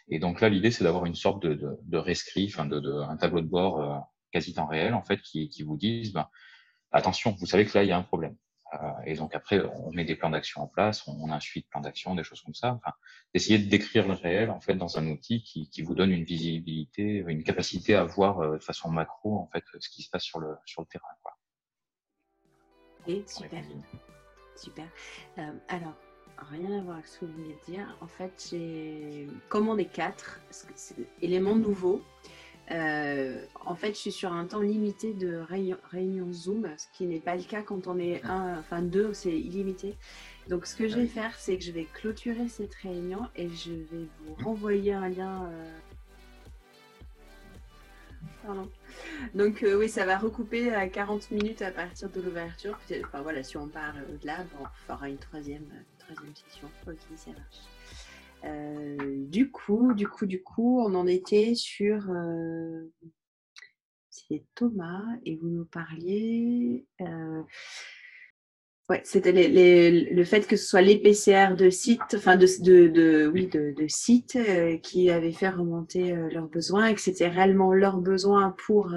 Et 0.09 0.19
donc 0.19 0.43
là, 0.43 0.51
l'idée, 0.51 0.71
c'est 0.71 0.85
d'avoir 0.85 1.07
une 1.07 1.15
sorte 1.15 1.43
de, 1.43 1.55
de, 1.55 1.79
de 1.83 1.97
rescrit, 1.97 2.51
enfin, 2.53 2.67
de, 2.67 2.79
de, 2.79 2.93
un 2.93 3.17
tableau 3.17 3.41
de 3.41 3.49
bord 3.49 3.81
euh, 3.81 3.99
quasi 4.33 4.53
temps 4.53 4.67
réel, 4.67 4.93
en 4.93 5.03
fait, 5.03 5.23
qui, 5.23 5.49
qui 5.49 5.63
vous 5.63 5.79
disent, 5.79 6.13
ben, 6.13 6.29
attention, 6.93 7.35
vous 7.41 7.47
savez 7.47 7.65
que 7.65 7.79
là, 7.79 7.85
il 7.85 7.89
y 7.89 7.93
a 7.93 7.97
un 7.97 8.03
problème. 8.03 8.37
Euh, 8.83 8.91
et 9.05 9.15
donc 9.15 9.35
après, 9.35 9.61
on 9.61 9.93
met 9.93 10.05
des 10.05 10.17
plans 10.17 10.31
d'action 10.31 10.63
en 10.63 10.67
place, 10.67 11.07
on, 11.07 11.31
a 11.31 11.37
un 11.37 11.41
suivi 11.41 11.65
de 11.65 11.69
plans 11.69 11.81
d'action, 11.81 12.15
des 12.15 12.25
choses 12.25 12.41
comme 12.43 12.55
ça. 12.55 12.73
Enfin, 12.75 12.93
essayer 13.33 13.59
de 13.59 13.69
décrire 13.69 14.07
le 14.07 14.15
réel 14.15 14.51
en 14.51 14.61
fait 14.61 14.75
dans 14.75 14.99
un 14.99 15.07
outil 15.09 15.43
qui, 15.43 15.69
qui 15.69 15.83
vous 15.83 15.95
donne 15.95 16.11
une 16.11 16.25
visibilité, 16.25 17.25
une 17.27 17.43
capacité 17.43 17.95
à 17.95 18.05
voir 18.05 18.41
euh, 18.41 18.59
de 18.59 18.63
façon 18.63 18.91
macro 18.91 19.39
en 19.39 19.47
fait 19.53 19.65
ce 19.79 19.89
qui 19.89 20.03
se 20.03 20.11
passe 20.11 20.25
sur 20.25 20.39
le 20.39 20.57
sur 20.65 20.83
le 20.83 20.87
terrain. 20.87 21.05
Quoi. 21.23 21.37
Et 23.07 23.23
super, 23.27 23.63
super. 24.57 24.87
Euh, 25.39 25.53
alors 25.69 25.95
rien 26.39 26.79
à 26.79 26.83
voir 26.83 26.97
avec 26.97 27.07
ce 27.07 27.21
que 27.21 27.27
vous 27.27 27.35
venez 27.35 27.55
de 27.55 27.73
dire. 27.73 27.97
En 28.01 28.07
fait, 28.07 28.49
j'ai 28.51 29.29
commandé 29.49 29.85
quatre 29.85 30.41
éléments 31.21 31.57
nouveaux. 31.57 32.03
Euh, 32.71 33.45
en 33.65 33.75
fait, 33.75 33.89
je 33.89 33.99
suis 33.99 34.13
sur 34.13 34.33
un 34.33 34.47
temps 34.47 34.61
limité 34.61 35.13
de 35.13 35.43
réunion, 35.91 36.33
Zoom, 36.33 36.67
ce 36.79 36.87
qui 36.97 37.07
n'est 37.07 37.21
pas 37.21 37.37
le 37.37 37.43
cas 37.43 37.63
quand 37.63 37.87
on 37.87 37.99
est 37.99 38.25
un, 38.25 38.59
enfin 38.59 38.81
deux, 38.81 39.13
c'est 39.13 39.37
illimité. 39.39 39.97
Donc, 40.49 40.67
ce 40.67 40.77
que 40.77 40.89
je 40.89 40.97
vais 40.97 41.07
faire, 41.07 41.35
c'est 41.39 41.59
que 41.59 41.65
je 41.65 41.73
vais 41.73 41.87
clôturer 41.93 42.49
cette 42.49 42.75
réunion 42.75 43.29
et 43.37 43.49
je 43.49 43.73
vais 43.73 44.07
vous 44.21 44.35
renvoyer 44.43 44.93
un 44.93 45.09
lien. 45.09 45.45
Euh, 45.45 45.79
pardon. 48.47 48.69
Donc, 49.35 49.63
euh, 49.63 49.79
oui, 49.79 49.89
ça 49.89 50.07
va 50.07 50.19
recouper 50.19 50.75
à 50.75 50.89
40 50.89 51.31
minutes 51.31 51.63
à 51.63 51.71
partir 51.71 52.09
de 52.11 52.21
l'ouverture. 52.21 52.79
Enfin, 53.05 53.23
voilà, 53.23 53.43
si 53.43 53.57
on 53.57 53.69
parle 53.69 54.05
au-delà, 54.13 54.39
on 54.61 54.65
fera 54.87 55.09
une 55.09 55.19
troisième, 55.19 55.67
troisième 55.99 56.35
session. 56.35 56.71
Ok, 56.87 56.97
ça 57.17 57.31
marche. 57.31 57.74
Euh, 58.45 58.97
du 59.27 59.51
coup, 59.51 59.95
du 59.95 60.09
coup, 60.09 60.27
du 60.27 60.43
coup, 60.43 60.81
on 60.81 60.95
en 60.95 61.07
était 61.07 61.55
sur. 61.55 62.11
Euh, 62.11 62.91
Thomas 64.55 65.05
et 65.25 65.37
vous 65.37 65.49
nous 65.49 65.67
parliez. 65.67 66.87
Euh, 67.03 67.43
c'était 69.03 69.33
le 69.33 70.25
fait 70.25 70.47
que 70.47 70.57
ce 70.57 70.67
soit 70.67 70.81
les 70.81 70.97
de 70.97 71.71
sites, 71.71 72.01
enfin 72.15 72.37
de, 72.37 72.47
sites 73.89 74.39
qui 74.83 75.11
avaient 75.11 75.33
fait 75.33 75.49
remonter 75.51 76.15
leurs 76.33 76.49
besoins 76.49 76.87
et 76.87 76.95
que 76.95 77.01
c'était 77.01 77.29
réellement 77.29 77.73
leurs 77.73 77.99
besoins 77.99 78.55
pour 78.67 78.95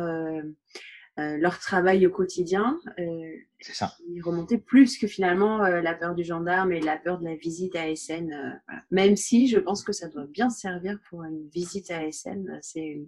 leur 1.18 1.60
travail 1.60 2.06
au 2.06 2.12
quotidien. 2.12 2.80
Euh, 3.00 3.32
c'est 3.60 3.74
ça. 3.74 3.94
Remontaient 4.24 4.60
plus 4.60 4.98
que 4.98 5.08
finalement 5.08 5.64
euh, 5.64 5.82
la 5.82 5.96
peur 5.96 6.14
du 6.14 6.24
gendarme 6.24 6.72
et 6.72 6.80
la 6.80 6.98
peur 6.98 7.20
de 7.20 7.26
la 7.26 7.36
visite 7.36 7.76
à 7.76 7.94
SN. 7.96 8.30
Voilà. 8.68 8.84
Même 8.92 9.16
si 9.16 9.48
je 9.48 9.58
pense 9.58 9.84
que 9.84 9.92
ça 9.92 10.08
doit 10.10 10.28
bien 10.28 10.50
servir 10.50 11.00
pour 11.10 11.24
une 11.24 11.48
visite 11.50 11.90
à 11.92 12.12
SN. 12.12 12.60
C'est 12.62 13.00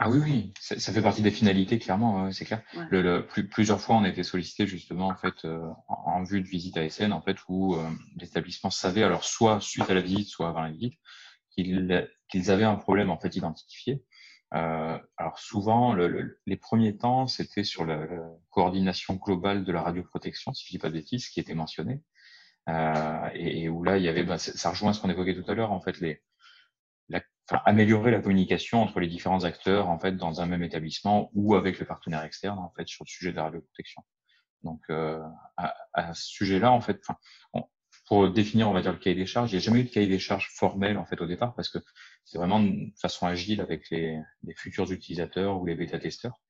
ah 0.00 0.08
oui, 0.08 0.20
oui, 0.22 0.52
ça, 0.60 0.78
ça, 0.78 0.92
fait 0.92 1.02
partie 1.02 1.22
des 1.22 1.32
finalités, 1.32 1.80
clairement, 1.80 2.30
c'est 2.30 2.44
clair. 2.44 2.62
Le, 2.88 3.02
le, 3.02 3.26
plus, 3.26 3.48
plusieurs 3.48 3.80
fois, 3.80 3.96
on 3.96 4.04
a 4.04 4.08
été 4.08 4.22
sollicité 4.22 4.64
justement 4.64 5.08
en 5.08 5.16
fait 5.16 5.44
en, 5.44 5.74
en, 5.88 6.22
vue 6.22 6.40
de 6.40 6.46
visite 6.46 6.76
à 6.76 6.88
SN, 6.88 7.12
en 7.12 7.20
fait, 7.20 7.36
où 7.48 7.76
l'établissement 8.14 8.70
savait, 8.70 9.02
alors 9.02 9.24
soit 9.24 9.60
suite 9.60 9.90
à 9.90 9.94
la 9.94 10.00
visite, 10.00 10.28
soit 10.28 10.50
avant 10.50 10.60
la 10.62 10.70
visite, 10.70 10.94
qu'ils 11.56 12.50
avaient 12.50 12.62
un 12.62 12.76
problème 12.76 13.10
en 13.10 13.18
fait 13.18 13.34
identifié 13.34 14.04
euh, 14.54 14.98
alors 15.16 15.38
souvent, 15.38 15.92
le, 15.92 16.40
les 16.46 16.56
premiers 16.56 16.96
temps, 16.96 17.26
c'était 17.26 17.64
sur 17.64 17.84
la, 17.84 18.06
coordination 18.50 19.14
globale 19.14 19.64
de 19.64 19.72
la 19.72 19.82
radioprotection, 19.82 20.54
si 20.54 20.66
je 20.66 20.70
dis 20.70 20.78
pas 20.78 20.88
de 20.88 20.94
bêtises, 20.94 21.28
qui 21.28 21.40
était 21.40 21.54
mentionné, 21.54 22.02
euh, 22.68 23.28
et, 23.34 23.62
et, 23.64 23.68
où 23.68 23.82
là, 23.84 23.98
il 23.98 24.04
y 24.04 24.08
avait, 24.08 24.24
bah, 24.24 24.38
ça 24.38 24.70
rejoint 24.70 24.92
ce 24.92 25.00
qu'on 25.00 25.10
évoquait 25.10 25.34
tout 25.34 25.48
à 25.50 25.54
l'heure, 25.54 25.72
en 25.72 25.80
fait, 25.80 26.00
les, 26.00 26.22
la, 27.08 27.20
enfin, 27.48 27.62
améliorer 27.66 28.10
la 28.10 28.20
communication 28.20 28.82
entre 28.82 29.00
les 29.00 29.08
différents 29.08 29.44
acteurs, 29.44 29.88
en 29.88 29.98
fait, 29.98 30.12
dans 30.12 30.40
un 30.40 30.46
même 30.46 30.62
établissement 30.62 31.30
ou 31.34 31.54
avec 31.54 31.78
les 31.78 31.86
partenaires 31.86 32.24
externes, 32.24 32.58
en 32.58 32.70
fait, 32.70 32.88
sur 32.88 33.04
le 33.04 33.10
sujet 33.10 33.32
de 33.32 33.36
la 33.36 33.44
radioprotection. 33.44 34.02
Donc, 34.62 34.80
euh, 34.90 35.22
à, 35.56 35.74
à, 35.92 36.14
ce 36.14 36.26
sujet-là, 36.26 36.72
en 36.72 36.80
fait, 36.80 37.00
pour 38.08 38.30
définir, 38.30 38.70
on 38.70 38.72
va 38.72 38.80
dire, 38.80 38.92
le 38.92 38.98
cahier 38.98 39.14
des 39.14 39.26
charges, 39.26 39.52
il 39.52 39.56
n'y 39.56 39.62
a 39.62 39.64
jamais 39.64 39.80
eu 39.80 39.84
de 39.84 39.90
cahier 39.90 40.06
des 40.06 40.18
charges 40.18 40.48
formel, 40.54 40.96
en 40.96 41.04
fait, 41.04 41.20
au 41.20 41.26
départ, 41.26 41.54
parce 41.54 41.68
que 41.68 41.78
c'est 42.24 42.38
vraiment 42.38 42.60
de 42.60 42.90
façon 42.98 43.26
agile 43.26 43.60
avec 43.60 43.90
les, 43.90 44.18
futurs 44.56 44.90
utilisateurs 44.90 45.60
ou 45.60 45.66
les 45.66 45.74
bêta-testeurs. 45.74 46.40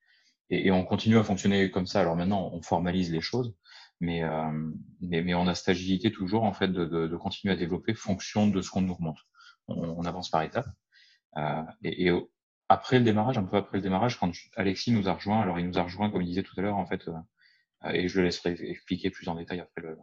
Et, 0.50 0.70
on 0.70 0.84
continue 0.84 1.18
à 1.18 1.24
fonctionner 1.24 1.70
comme 1.72 1.86
ça. 1.86 2.00
Alors 2.00 2.14
maintenant, 2.14 2.50
on 2.52 2.62
formalise 2.62 3.12
les 3.12 3.20
choses, 3.20 3.54
mais, 4.00 4.22
euh, 4.22 4.70
mais, 5.00 5.34
on 5.34 5.48
a 5.48 5.54
cette 5.56 5.70
agilité 5.70 6.12
toujours, 6.12 6.44
en 6.44 6.52
fait, 6.52 6.68
de, 6.68 7.16
continuer 7.16 7.54
à 7.54 7.56
développer 7.56 7.92
fonction 7.92 8.46
de 8.46 8.62
ce 8.62 8.70
qu'on 8.70 8.82
nous 8.82 8.94
remonte. 8.94 9.18
On, 9.66 10.04
avance 10.04 10.30
par 10.30 10.42
étapes. 10.42 10.68
Euh, 11.38 11.62
et, 11.82 12.06
et, 12.06 12.12
après 12.68 12.98
le 12.98 13.04
démarrage, 13.04 13.36
un 13.36 13.44
peu 13.44 13.56
après 13.56 13.78
le 13.78 13.82
démarrage, 13.82 14.18
quand 14.18 14.30
Alexis 14.56 14.92
nous 14.92 15.08
a 15.08 15.14
rejoint, 15.14 15.40
alors 15.40 15.58
il 15.58 15.66
nous 15.66 15.78
a 15.78 15.82
rejoint, 15.82 16.08
comme 16.08 16.22
il 16.22 16.28
disait 16.28 16.44
tout 16.44 16.54
à 16.58 16.62
l'heure, 16.62 16.76
en 16.76 16.86
fait, 16.86 17.08
euh, 17.08 17.90
et 17.90 18.06
je 18.08 18.18
le 18.20 18.26
laisserai 18.26 18.56
expliquer 18.70 19.10
plus 19.10 19.28
en 19.28 19.34
détail 19.34 19.60
après 19.60 19.82
le, 19.82 19.98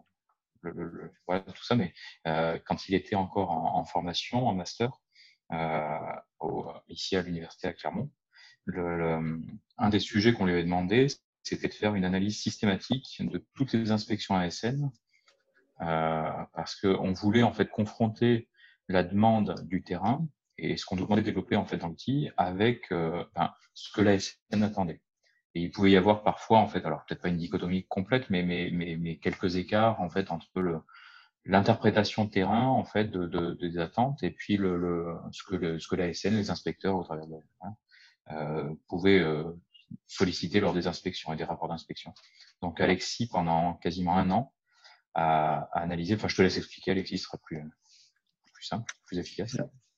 voilà, 1.28 1.42
tout 1.42 1.64
ça, 1.64 1.76
mais 1.76 1.94
euh, 2.28 2.60
quand 2.66 2.88
il 2.88 2.96
était 2.96 3.16
encore 3.16 3.52
en, 3.52 3.84
formation, 3.86 4.48
en 4.48 4.54
master, 4.54 4.92
euh, 5.52 5.98
ici 6.88 7.16
à 7.16 7.22
l'université 7.22 7.68
à 7.68 7.74
Clermont, 7.74 8.12
le, 8.66 9.40
un 9.78 9.90
des 9.90 10.00
sujets 10.00 10.34
qu'on 10.34 10.46
lui 10.46 10.54
avait 10.54 10.64
demandé, 10.64 11.08
c'était 11.44 11.68
de 11.68 11.74
faire 11.74 11.96
une 11.96 12.06
analyse 12.06 12.40
systématique 12.40 13.22
de 13.22 13.46
toutes 13.54 13.74
les 13.74 13.92
inspections 13.92 14.36
ASN, 14.36 14.92
euh, 15.82 16.32
parce 16.54 16.76
qu'on 16.80 17.14
voulait 17.14 17.44
en 17.44 17.54
fait 17.54 17.70
confronter 17.70 18.50
la 18.88 19.04
demande 19.04 19.62
du 19.68 19.84
terrain 19.84 20.28
et 20.58 20.78
ce 20.78 20.86
qu'on 20.86 20.96
demandait 20.96 21.22
de 21.22 21.26
développer 21.26 21.56
en 21.56 21.66
fait 21.66 21.78
dans 21.78 21.90
l'outil 21.90 22.30
avec 22.38 22.90
ben, 22.92 23.54
ce 23.74 23.92
que 23.92 24.02
l'ASN 24.02 24.64
attendait. 24.64 25.02
Et 25.56 25.62
il 25.62 25.72
pouvait 25.72 25.92
y 25.92 25.98
avoir 25.98 26.24
parfois, 26.24 26.60
en 26.60 26.68
fait, 26.68 26.86
alors 26.86 27.06
peut-être 27.06 27.22
pas 27.22 27.30
une 27.30 27.38
dichotomie 27.38 27.86
complète, 27.88 28.30
mais, 28.30 28.44
mais, 28.44 28.70
mais, 28.74 28.98
mais 28.98 29.18
quelques 29.18 29.56
écarts, 29.56 30.02
en 30.02 30.10
fait, 30.10 30.30
entre 30.30 30.60
le, 30.60 30.82
l'interprétation 31.46 32.28
terrain, 32.28 32.68
en 32.68 32.84
fait, 32.84 33.06
de, 33.06 33.26
de, 33.26 33.54
des 33.54 33.78
attentes 33.78 34.22
et 34.24 34.32
puis 34.32 34.58
le, 34.58 34.78
le, 34.78 35.16
ce 35.32 35.44
que, 35.44 35.56
le, 35.56 35.80
ce 35.80 35.88
que 35.88 35.96
la 35.96 36.14
SN, 36.14 36.36
les 36.36 36.50
inspecteurs, 36.50 36.96
au 36.98 37.04
travers 37.04 37.28
de, 37.28 37.36
hein, 37.62 37.76
euh, 38.32 38.74
pouvaient 38.90 39.20
euh, 39.20 39.44
solliciter 40.08 40.60
lors 40.60 40.74
des 40.74 40.88
inspections 40.88 41.32
et 41.32 41.38
des 41.38 41.44
rapports 41.46 41.70
d'inspection. 41.70 42.14
Donc, 42.62 42.82
Alexis, 42.82 43.28
pendant 43.28 43.76
quasiment 43.76 44.18
un 44.18 44.32
an, 44.32 44.54
a, 45.14 45.70
a 45.72 45.80
analysé, 45.80 46.16
enfin, 46.16 46.28
je 46.28 46.36
te 46.36 46.42
laisse 46.42 46.58
expliquer, 46.58 46.92
Alexis, 46.92 47.20
sera 47.20 47.38
plus, 47.38 47.64
plus 48.54 48.66
simple, 48.66 48.94
plus 49.06 49.20
efficace. 49.20 49.56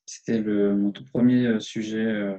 C'était 0.09 0.41
mon 0.41 0.91
tout 0.91 1.03
premier 1.03 1.47
euh, 1.47 1.59
sujet 1.59 2.05
euh, 2.05 2.37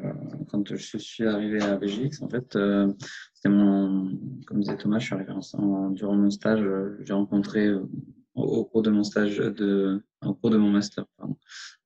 quand 0.49 0.75
je 0.75 0.97
suis 0.97 1.27
arrivé 1.27 1.61
à 1.61 1.77
BGX. 1.77 2.23
En 2.23 2.29
fait, 2.31 2.57
euh, 2.57 2.91
c'était 3.35 3.51
mon, 3.51 4.19
comme 4.47 4.61
disait 4.61 4.79
Thomas, 4.79 4.99
je 4.99 5.05
suis 5.05 5.15
arrivé 5.15 5.33
en, 5.53 5.91
durant 5.91 6.17
mon 6.17 6.31
stage, 6.31 6.67
j'ai 7.01 7.13
rencontré 7.13 7.71
au, 8.35 8.65
cours 8.65 8.81
de 8.83 8.89
mon 8.89 9.05
stage 9.05 9.37
de, 9.37 10.03
au 10.25 10.33
cours 10.33 10.49
de 10.49 10.57
mon 10.57 10.71
master, 10.71 11.05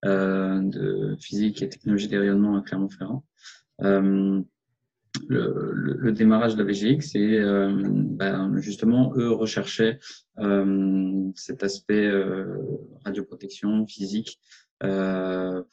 de 0.04 1.16
physique 1.20 1.62
et 1.62 1.68
technologie 1.68 2.06
des 2.06 2.18
rayonnements 2.18 2.56
à 2.56 2.62
Clermont-Ferrand. 2.62 3.24
Le, 5.28 6.12
démarrage 6.12 6.54
de 6.54 6.62
la 6.62 6.64
VGX 6.64 7.16
et 7.16 7.40
ben, 7.40 8.56
justement 8.58 9.12
eux 9.16 9.30
recherchaient 9.30 9.98
cet 11.34 11.64
aspect 11.64 12.10
radioprotection 13.04 13.84
physique 13.86 14.38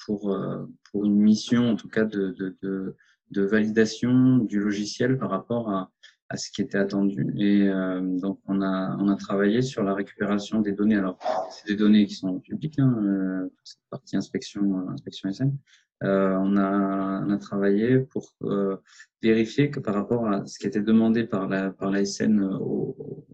pour, 0.06 0.32
euh, 0.32 0.65
pour 0.91 1.06
une 1.06 1.19
mission, 1.19 1.72
en 1.72 1.76
tout 1.76 1.89
cas, 1.89 2.06
de, 2.06 2.32
de, 2.32 2.58
de, 2.62 2.95
de 3.32 3.41
validation 3.41 4.38
du 4.38 4.60
logiciel 4.60 5.17
par 5.17 5.30
rapport 5.30 5.69
à, 5.69 5.91
à 6.30 6.38
ce 6.38 6.52
qui 6.52 6.62
était 6.62 6.78
attendu. 6.78 7.34
Et 7.38 7.67
euh, 7.67 8.02
donc, 8.02 8.39
on 8.48 8.62
a, 8.62 8.95
on 9.00 9.10
a 9.10 9.15
travaillé 9.15 9.62
sur 9.62 9.84
la 9.84 9.93
récupération 9.93 10.62
des 10.62 10.74
données. 10.74 10.95
Alors, 10.95 11.17
c'est 11.52 11.67
des 11.67 11.76
données 11.76 12.06
qui 12.06 12.15
sont 12.15 12.39
publiques, 12.39 12.80
hein, 12.80 12.95
euh, 13.04 13.50
cette 13.63 13.80
partie 13.89 14.15
inspection, 14.15 14.89
inspection 14.89 15.32
SN. 15.32 15.58
Euh, 16.04 16.38
on, 16.39 16.56
a, 16.56 17.24
on 17.26 17.30
a 17.32 17.38
travaillé 17.38 18.00
pour 18.00 18.34
euh, 18.43 18.78
vérifier 19.22 19.69
que 19.69 19.82
par 19.82 19.95
rapport 19.95 20.28
à 20.28 20.45
ce 20.45 20.58
qui 20.58 20.67
était 20.67 20.82
demandé 20.82 21.26
par 21.26 21.50
la, 21.50 21.72
par 21.72 21.89
la 21.91 22.06
SN 22.06 22.41
au, 22.41 23.26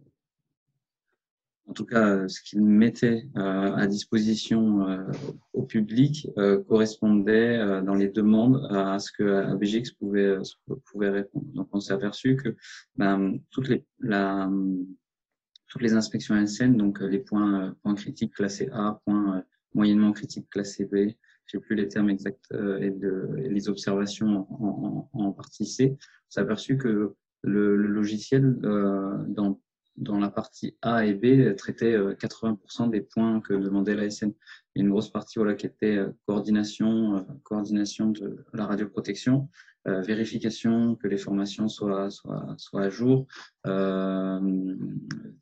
en 1.67 1.73
tout 1.73 1.86
cas, 1.86 2.28
ce 2.28 2.41
qu'il 2.41 2.62
mettait 2.62 3.28
à 3.36 3.88
disposition 3.88 4.86
au 5.54 5.63
public 5.63 6.28
correspondait 6.67 7.82
dans 7.82 7.95
les 7.95 8.10
demandes 8.10 8.67
à 8.69 8.99
ce 8.99 9.12
que 9.12 9.23
ABGX 9.23 9.91
pouvait, 9.97 10.38
pouvait 10.91 11.10
répondre. 11.10 11.45
Donc, 11.54 11.69
on 11.71 11.80
s'est 11.80 11.93
aperçu 11.93 12.36
que 12.36 12.56
ben, 12.95 13.39
toutes 13.49 13.69
les, 13.69 13.84
la, 13.99 14.49
toutes 15.69 15.82
les 15.82 15.93
inspections 15.93 16.36
ASN, 16.36 16.78
donc 16.78 17.01
les 17.01 17.19
points, 17.19 17.75
points 17.82 17.95
critiques 17.95 18.36
classés 18.36 18.69
A, 18.71 19.01
points 19.06 19.43
moyennement 19.73 20.12
critiques 20.12 20.49
classés 20.49 20.86
B, 20.86 21.10
je 21.45 21.58
sais 21.58 21.60
plus 21.60 21.75
les 21.75 21.88
termes 21.88 22.10
exacts, 22.10 22.51
et, 22.51 22.91
de, 22.91 23.36
les 23.38 23.69
observations 23.69 24.47
en, 24.49 25.10
en, 25.13 25.25
en 25.25 25.32
partie 25.32 25.65
C, 25.65 25.97
on 25.99 26.30
s'est 26.30 26.41
aperçu 26.41 26.78
que 26.78 27.15
le, 27.45 27.75
le 27.75 27.88
logiciel, 27.88 28.58
euh, 28.63 29.23
dans 29.28 29.62
dans 29.98 30.20
la 30.20 30.30
partie 30.30 30.76
A 30.82 31.06
et 31.06 31.14
B 31.14 31.56
traitait 31.56 31.98
80% 31.98 32.58
euh, 32.58 32.88
des 32.88 33.02
points 33.02 33.42
que 33.42 33.54
demandait 33.54 33.96
la 33.96 34.10
SN. 34.10 34.34
Il 34.76 34.80
y 34.80 34.82
a 34.82 34.86
une 34.86 34.92
grosse 34.92 35.10
partie 35.10 35.40
voilà, 35.40 35.56
qui 35.56 35.66
était 35.66 35.98
euh, 35.98 36.12
coordination, 36.26 37.18
euh, 37.18 37.22
coordination 37.44 38.10
de 38.10 38.46
la 38.54 38.66
radioprotection, 38.66 39.50
vérification 39.88 40.96
que 40.96 41.08
les 41.08 41.18
formations 41.18 41.68
soient, 41.68 42.10
soient, 42.10 42.56
soient 42.58 42.86
à 42.86 42.90
jour, 42.90 43.28
euh, 43.68 44.40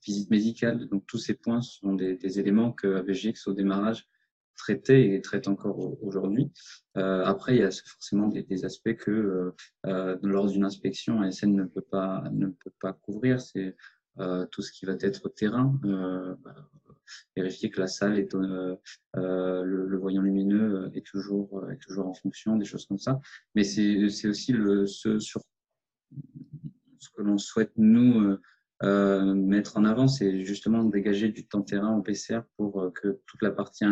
visite 0.05 0.29
médicale. 0.31 0.89
Donc 0.89 1.05
tous 1.07 1.17
ces 1.17 1.33
points 1.33 1.61
sont 1.61 1.93
des, 1.93 2.39
éléments 2.39 2.73
que 2.73 2.95
AVGX 2.95 3.47
au 3.47 3.53
démarrage 3.53 4.05
traitait 4.55 5.15
et 5.15 5.21
traite 5.21 5.47
encore 5.47 5.97
aujourd'hui. 6.03 6.51
Euh, 6.97 7.23
après, 7.25 7.55
il 7.55 7.59
y 7.61 7.63
a 7.63 7.71
forcément 7.71 8.27
des, 8.27 8.65
aspects 8.65 8.95
que 8.95 9.53
euh, 9.85 10.17
lors 10.21 10.47
d'une 10.47 10.65
inspection, 10.65 11.21
ASN 11.21 11.55
ne 11.55 11.65
peut 11.65 11.81
pas 11.81 12.23
ne 12.31 12.47
peut 12.47 12.73
pas 12.79 12.93
couvrir. 12.93 13.41
C'est 13.41 13.67
euh, 13.67 13.75
tout 14.51 14.61
ce 14.61 14.71
qui 14.71 14.85
va 14.85 14.93
être 14.99 15.29
terrain, 15.29 15.79
euh, 15.85 16.35
bah, 16.43 16.55
vérifier 17.35 17.69
que 17.69 17.79
la 17.79 17.87
salle 17.87 18.17
est 18.17 18.33
euh, 18.35 18.75
le, 19.13 19.87
le, 19.87 19.97
voyant 19.97 20.21
lumineux 20.21 20.89
est 20.93 21.05
toujours 21.05 21.69
est 21.71 21.77
toujours 21.77 22.07
en 22.07 22.13
fonction, 22.13 22.57
des 22.57 22.65
choses 22.65 22.85
comme 22.85 22.99
ça. 22.99 23.19
Mais 23.55 23.63
c'est 23.63 24.27
aussi 24.27 24.53
le 24.53 24.85
ce 24.85 25.19
sur 25.19 25.41
ce 26.99 27.09
que 27.15 27.21
l'on 27.21 27.37
souhaite 27.37 27.73
nous 27.75 28.37
euh, 28.83 29.33
mettre 29.33 29.77
en 29.77 29.85
avant, 29.85 30.07
c'est 30.07 30.43
justement 30.43 30.83
dégager 30.83 31.29
du 31.29 31.45
temps 31.45 31.61
terrain 31.61 31.95
au 31.95 32.01
PCR 32.01 32.41
pour 32.57 32.91
que 32.93 33.21
toute 33.25 33.41
la 33.41 33.51
partie 33.51 33.85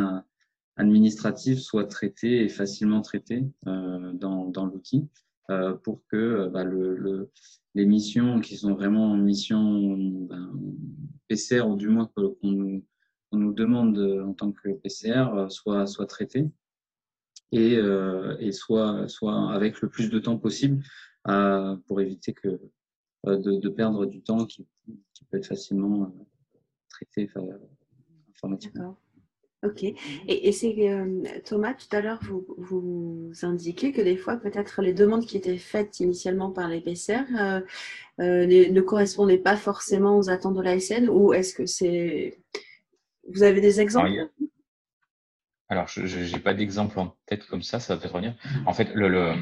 administrative 0.75 1.59
soit 1.59 1.85
traitée 1.85 2.43
et 2.43 2.49
facilement 2.49 3.01
traitée 3.01 3.45
euh, 3.67 4.13
dans, 4.13 4.45
dans 4.45 4.65
l'outil 4.65 5.07
euh, 5.49 5.73
pour 5.73 6.05
que 6.07 6.47
bah, 6.49 6.63
le, 6.63 6.95
le, 6.95 7.31
les 7.75 7.85
missions 7.85 8.41
qui 8.41 8.57
sont 8.57 8.73
vraiment 8.73 9.15
missions 9.15 9.97
ben, 9.97 10.53
PCR, 11.27 11.63
ou 11.67 11.75
du 11.75 11.87
moins 11.87 12.09
qu'on 12.15 12.35
nous, 12.43 12.83
nous, 13.31 13.53
demande 13.53 13.97
en 14.25 14.33
tant 14.33 14.51
que 14.51 14.69
PCR, 14.73 15.33
euh, 15.33 15.49
soient, 15.49 15.87
soient 15.87 16.05
traitées 16.05 16.49
et, 17.51 17.75
euh, 17.77 18.37
et 18.39 18.51
soit, 18.51 19.07
soit 19.07 19.51
avec 19.53 19.81
le 19.81 19.89
plus 19.89 20.09
de 20.09 20.19
temps 20.19 20.37
possible 20.37 20.83
euh, 21.27 21.75
pour 21.87 22.01
éviter 22.01 22.33
que, 22.33 22.59
euh, 23.27 23.37
de, 23.37 23.57
de, 23.57 23.69
perdre 23.69 24.05
du 24.05 24.21
temps 24.21 24.45
qui, 24.45 24.67
qui 25.13 25.25
peut 25.25 25.37
être 25.37 25.47
facilement 25.47 26.03
euh, 26.03 26.59
traité 26.89 27.29
informatiquement. 28.29 28.97
Ok. 29.63 29.83
Et, 30.27 30.51
c'est 30.51 30.75
euh, 30.89 31.23
Thomas, 31.45 31.75
tout 31.75 31.95
à 31.95 32.01
l'heure, 32.01 32.19
vous, 32.23 32.43
vous 32.57 33.31
indiquez 33.43 33.91
que 33.91 34.01
des 34.01 34.17
fois, 34.17 34.37
peut-être 34.37 34.81
les 34.81 34.93
demandes 34.93 35.25
qui 35.25 35.37
étaient 35.37 35.57
faites 35.57 35.99
initialement 35.99 36.49
par 36.49 36.67
les 36.67 36.83
euh, 37.11 37.61
euh, 38.19 38.47
ne 38.47 38.81
correspondaient 38.81 39.37
pas 39.37 39.55
forcément 39.55 40.17
aux 40.17 40.31
attentes 40.31 40.55
de 40.55 40.61
l'ASN 40.61 41.09
ou 41.09 41.33
est-ce 41.33 41.53
que 41.53 41.67
c'est. 41.67 42.39
Vous 43.29 43.43
avez 43.43 43.61
des 43.61 43.79
exemples? 43.79 44.29
Alors, 45.69 45.87
je 45.87 46.33
n'ai 46.33 46.39
pas 46.39 46.55
d'exemple 46.55 46.99
en 46.99 47.15
tête 47.27 47.45
comme 47.45 47.61
ça, 47.61 47.79
ça 47.79 47.93
va 47.93 48.01
peut-être 48.01 48.15
revenir. 48.15 48.35
En 48.65 48.73
fait, 48.73 48.93
le, 48.95 49.07
le 49.07 49.35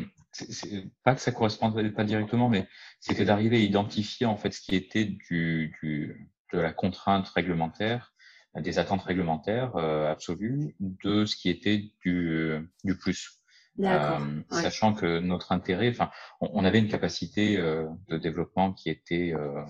pas 1.03 1.15
que 1.15 1.21
ça 1.21 1.31
correspondait 1.31 1.89
pas 1.91 2.03
directement, 2.03 2.49
mais 2.49 2.67
c'était 2.99 3.25
d'arriver 3.25 3.55
à 3.55 3.59
identifier 3.59 4.25
en 4.25 4.35
fait 4.35 4.51
ce 4.51 4.61
qui 4.61 4.75
était 4.75 5.05
du 5.05 6.19
de 6.51 6.59
la 6.59 6.73
contrainte 6.73 7.27
réglementaire 7.29 8.13
des 8.55 8.79
attentes 8.79 9.03
réglementaires 9.03 9.75
euh, 9.75 10.11
absolues 10.11 10.75
de 10.79 11.25
ce 11.25 11.35
qui 11.35 11.49
était 11.49 11.91
du, 12.01 12.57
du 12.83 12.97
plus. 12.97 13.39
Euh, 13.79 14.19
ouais. 14.19 14.61
Sachant 14.61 14.93
que 14.93 15.19
notre 15.19 15.51
intérêt, 15.51 15.89
enfin, 15.89 16.09
on, 16.41 16.49
on, 16.53 16.65
avait 16.65 16.79
une 16.79 16.89
capacité 16.89 17.57
euh, 17.57 17.87
de 18.09 18.17
développement 18.17 18.73
qui 18.73 18.89
était 18.89 19.33
euh, 19.33 19.63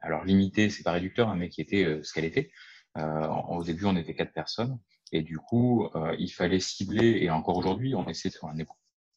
alors 0.00 0.24
limitée, 0.24 0.70
c'est 0.70 0.82
pas 0.82 0.92
réducteur, 0.92 1.28
hein, 1.28 1.36
mais 1.36 1.48
qui 1.48 1.60
était 1.60 1.84
euh, 1.84 2.02
ce 2.02 2.12
qu'elle 2.12 2.24
était. 2.24 2.50
Euh, 2.98 3.28
au 3.48 3.62
début, 3.62 3.84
on 3.84 3.96
était 3.96 4.14
quatre 4.14 4.32
personnes, 4.32 4.78
et 5.12 5.22
du 5.22 5.38
coup, 5.38 5.88
il 6.18 6.28
fallait 6.28 6.60
cibler. 6.60 7.18
Et 7.20 7.30
encore 7.30 7.56
aujourd'hui, 7.56 7.94
on 7.94 8.06
essaie, 8.08 8.30
on 8.42 8.56
est 8.56 8.66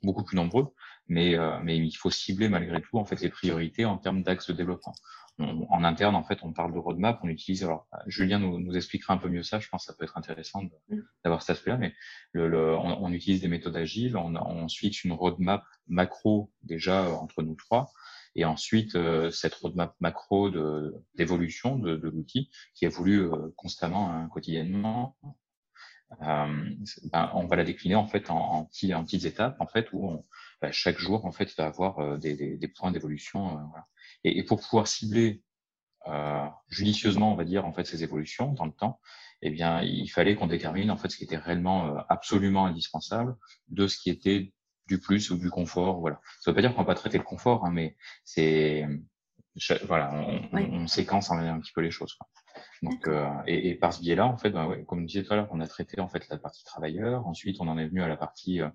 beaucoup 0.03 0.23
plus 0.23 0.35
nombreux, 0.35 0.73
mais 1.07 1.35
mais 1.63 1.77
il 1.77 1.93
faut 1.93 2.11
cibler 2.11 2.49
malgré 2.49 2.81
tout 2.81 2.97
en 2.97 3.05
fait 3.05 3.21
les 3.21 3.29
priorités 3.29 3.85
en 3.85 3.97
termes 3.97 4.23
d'axes 4.23 4.47
de 4.47 4.53
développement 4.53 4.93
en 5.39 5.83
interne, 5.83 6.15
en 6.15 6.23
fait, 6.23 6.39
on 6.43 6.53
parle 6.53 6.73
de 6.73 6.77
roadmap, 6.77 7.19
on 7.23 7.27
utilise. 7.27 7.63
Alors, 7.63 7.87
Julien 8.05 8.37
nous, 8.39 8.59
nous, 8.59 8.75
expliquera 8.75 9.13
un 9.13 9.17
peu 9.17 9.29
mieux 9.29 9.41
ça. 9.41 9.59
Je 9.59 9.67
pense 9.67 9.85
que 9.85 9.91
ça 9.91 9.97
peut 9.97 10.03
être 10.03 10.17
intéressant 10.17 10.63
mm. 10.89 10.99
d'avoir 11.23 11.41
cet 11.41 11.57
aspect-là. 11.57 11.77
Mais 11.77 11.93
le, 12.33 12.47
le, 12.47 12.75
on, 12.75 13.03
on, 13.03 13.11
utilise 13.11 13.41
des 13.41 13.47
méthodes 13.47 13.75
agiles. 13.75 14.15
On, 14.15 14.35
on 14.35 14.67
switch 14.67 15.03
une 15.05 15.13
roadmap 15.13 15.63
macro 15.87 16.51
déjà 16.61 17.09
entre 17.09 17.41
nous 17.41 17.55
trois, 17.55 17.91
et 18.35 18.45
ensuite 18.45 18.95
euh, 18.95 19.31
cette 19.31 19.55
roadmap 19.55 19.95
macro 19.99 20.51
d'évolution 21.15 21.77
de, 21.77 21.91
de, 21.91 21.97
de 21.97 22.09
l'outil 22.09 22.49
qui 22.75 22.85
évolue 22.85 23.21
euh, 23.23 23.53
constamment, 23.57 24.11
hein, 24.11 24.29
quotidiennement. 24.29 25.17
Euh, 26.21 26.69
ben, 27.11 27.31
on 27.33 27.45
va 27.45 27.55
la 27.55 27.63
décliner 27.63 27.95
en 27.95 28.07
fait 28.07 28.29
en, 28.29 28.37
en, 28.37 28.65
petits, 28.65 28.93
en 28.93 29.03
petites 29.03 29.25
étapes 29.25 29.55
en 29.59 29.67
fait 29.67 29.91
où 29.93 30.07
on, 30.07 30.25
ben, 30.61 30.71
chaque 30.71 30.97
jour 30.97 31.25
en 31.25 31.31
fait 31.31 31.55
va 31.57 31.65
avoir 31.65 31.99
euh, 31.99 32.17
des, 32.17 32.35
des, 32.35 32.57
des, 32.57 32.67
points 32.67 32.91
d'évolution. 32.91 33.57
Euh, 33.57 33.61
voilà. 33.69 33.87
Et, 34.23 34.39
et, 34.39 34.43
pour 34.43 34.61
pouvoir 34.61 34.87
cibler 34.87 35.41
judicieusement, 36.67 37.31
on 37.31 37.35
va 37.35 37.45
dire, 37.45 37.65
en 37.65 37.71
fait, 37.71 37.85
ces 37.85 38.03
évolutions 38.03 38.51
dans 38.51 38.65
le 38.65 38.73
temps, 38.73 38.99
eh 39.41 39.49
bien, 39.49 39.81
il 39.81 40.07
fallait 40.07 40.35
qu'on 40.35 40.47
détermine 40.47 40.89
en 40.89 40.97
fait 40.97 41.09
ce 41.09 41.17
qui 41.17 41.25
était 41.25 41.37
réellement 41.37 41.87
euh, 41.87 42.01
absolument 42.07 42.65
indispensable 42.65 43.35
de 43.67 43.87
ce 43.87 43.97
qui 43.97 44.09
était 44.09 44.53
du 44.87 44.99
plus 44.99 45.31
ou 45.31 45.37
du 45.37 45.49
confort. 45.49 45.99
Voilà. 45.99 46.21
Ça 46.39 46.51
veut 46.51 46.55
pas 46.55 46.61
dire 46.61 46.73
qu'on 46.73 46.81
va 46.81 46.87
pas 46.87 46.95
traiter 46.95 47.17
le 47.17 47.25
confort, 47.25 47.65
hein, 47.65 47.71
mais 47.71 47.97
c'est 48.23 48.87
voilà, 49.87 50.11
on, 50.13 50.57
on, 50.57 50.87
séquence 50.87 51.31
un, 51.31 51.59
petit 51.59 51.71
peu 51.73 51.81
les 51.81 51.91
choses. 51.91 52.13
Quoi. 52.13 52.27
Donc, 52.81 53.07
euh, 53.07 53.29
et, 53.47 53.69
et, 53.69 53.75
par 53.75 53.93
ce 53.93 54.01
biais-là, 54.01 54.25
en 54.25 54.37
fait, 54.37 54.49
ben, 54.49 54.67
ouais, 54.67 54.83
comme 54.85 55.01
je 55.01 55.05
disais 55.05 55.23
tout 55.23 55.33
à 55.33 55.35
l'heure, 55.35 55.49
on 55.51 55.59
a 55.59 55.67
traité 55.67 56.01
en 56.01 56.07
fait 56.07 56.27
la 56.29 56.37
partie 56.37 56.63
travailleur. 56.63 57.27
Ensuite, 57.27 57.57
on 57.59 57.67
en 57.67 57.77
est 57.77 57.87
venu 57.87 58.01
à 58.01 58.07
la 58.07 58.17
partie 58.17 58.61
euh, 58.61 58.69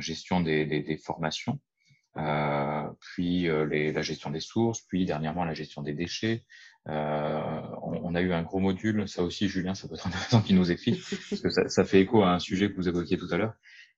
gestion 0.00 0.40
des, 0.40 0.66
des, 0.66 0.82
des 0.82 0.96
formations. 0.96 1.58
Euh, 2.16 2.84
puis 3.00 3.48
euh, 3.48 3.66
les, 3.66 3.92
la 3.92 4.02
gestion 4.02 4.30
des 4.30 4.40
sources, 4.40 4.82
puis 4.82 5.04
dernièrement 5.04 5.44
la 5.44 5.54
gestion 5.54 5.82
des 5.82 5.94
déchets. 5.94 6.44
Euh, 6.88 7.60
on, 7.82 8.00
on, 8.04 8.14
a 8.14 8.20
eu 8.20 8.32
un 8.32 8.42
gros 8.42 8.60
module, 8.60 9.08
ça 9.08 9.22
aussi 9.22 9.48
Julien, 9.48 9.74
ça 9.74 9.88
peut 9.88 9.94
être 9.94 10.06
intéressant 10.06 10.40
qu'il 10.42 10.56
nous 10.56 10.70
explique, 10.70 11.00
parce 11.30 11.42
que 11.42 11.50
ça, 11.50 11.68
ça, 11.68 11.84
fait 11.84 12.00
écho 12.00 12.22
à 12.22 12.32
un 12.32 12.38
sujet 12.38 12.70
que 12.70 12.76
vous 12.76 12.88
évoquiez 12.88 13.16
tout 13.16 13.28
à 13.32 13.36
l'heure. 13.36 13.54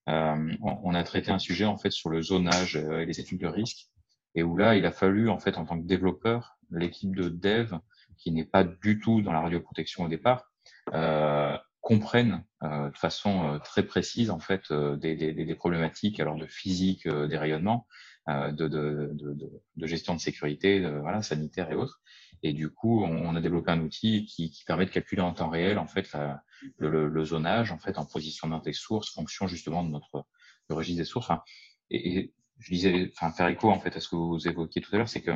On, 0.06 0.56
on, 0.62 0.94
a 0.94 1.02
traité 1.02 1.32
un 1.32 1.38
sujet 1.40 1.64
en 1.64 1.76
fait 1.76 1.90
sur 1.90 2.10
le 2.10 2.22
zonage 2.22 2.76
et 2.76 3.04
les 3.06 3.20
études 3.20 3.40
de 3.40 3.48
risque, 3.48 3.88
et 4.36 4.42
où 4.42 4.56
là 4.56 4.76
il 4.76 4.86
a 4.86 4.92
fallu 4.92 5.28
en 5.28 5.38
fait 5.38 5.58
en 5.58 5.64
tant 5.64 5.80
que 5.80 5.86
développeur, 5.86 6.56
l'équipe 6.70 7.14
de 7.16 7.28
dev 7.28 7.74
qui 8.18 8.30
n'est 8.30 8.44
pas 8.44 8.64
du 8.64 9.00
tout 9.00 9.22
dans 9.22 9.32
la 9.32 9.40
radioprotection 9.40 10.04
au 10.04 10.08
départ, 10.08 10.50
euh, 10.94 11.56
comprennent 11.86 12.42
euh, 12.64 12.90
de 12.90 12.96
façon 12.96 13.54
euh, 13.54 13.58
très 13.60 13.84
précise 13.84 14.30
en 14.30 14.40
fait 14.40 14.72
euh, 14.72 14.96
des, 14.96 15.14
des, 15.14 15.32
des, 15.32 15.54
problématiques 15.54 16.18
alors 16.18 16.36
de 16.36 16.46
physique 16.46 17.06
des 17.08 17.38
rayonnements, 17.38 17.86
de, 18.28 18.50
de, 18.50 19.10
de, 19.12 19.36
de, 19.76 19.86
gestion 19.86 20.12
de 20.16 20.18
sécurité, 20.18 20.80
voilà 21.00 21.22
sanitaire 21.22 21.70
et 21.70 21.76
autres. 21.76 22.00
Et 22.42 22.52
du 22.52 22.70
coup, 22.70 23.04
on, 23.04 23.24
on 23.24 23.36
a 23.36 23.40
développé 23.40 23.70
un 23.70 23.80
outil 23.80 24.26
qui, 24.26 24.50
qui, 24.50 24.64
permet 24.64 24.84
de 24.84 24.90
calculer 24.90 25.22
en 25.22 25.32
temps 25.32 25.48
réel 25.48 25.78
en 25.78 25.86
fait 25.86 26.12
la, 26.12 26.42
le, 26.78 27.06
le, 27.08 27.24
zonage 27.24 27.70
en 27.70 27.78
fait 27.78 27.98
en 27.98 28.04
positionnement 28.04 28.58
des 28.58 28.72
sources, 28.72 29.14
fonction 29.14 29.46
justement 29.46 29.84
de 29.84 29.90
notre 29.90 30.26
registre 30.68 30.98
des 31.02 31.04
sources. 31.04 31.26
Enfin, 31.26 31.42
et, 31.90 32.18
et, 32.18 32.34
je 32.58 32.72
disais, 32.72 33.10
enfin 33.12 33.32
faire 33.32 33.48
écho 33.48 33.70
en 33.70 33.80
fait 33.80 33.96
à 33.96 34.00
ce 34.00 34.08
que 34.08 34.16
vous 34.16 34.48
évoquiez 34.48 34.82
tout 34.82 34.94
à 34.94 34.98
l'heure, 34.98 35.08
c'est 35.08 35.22
que 35.22 35.32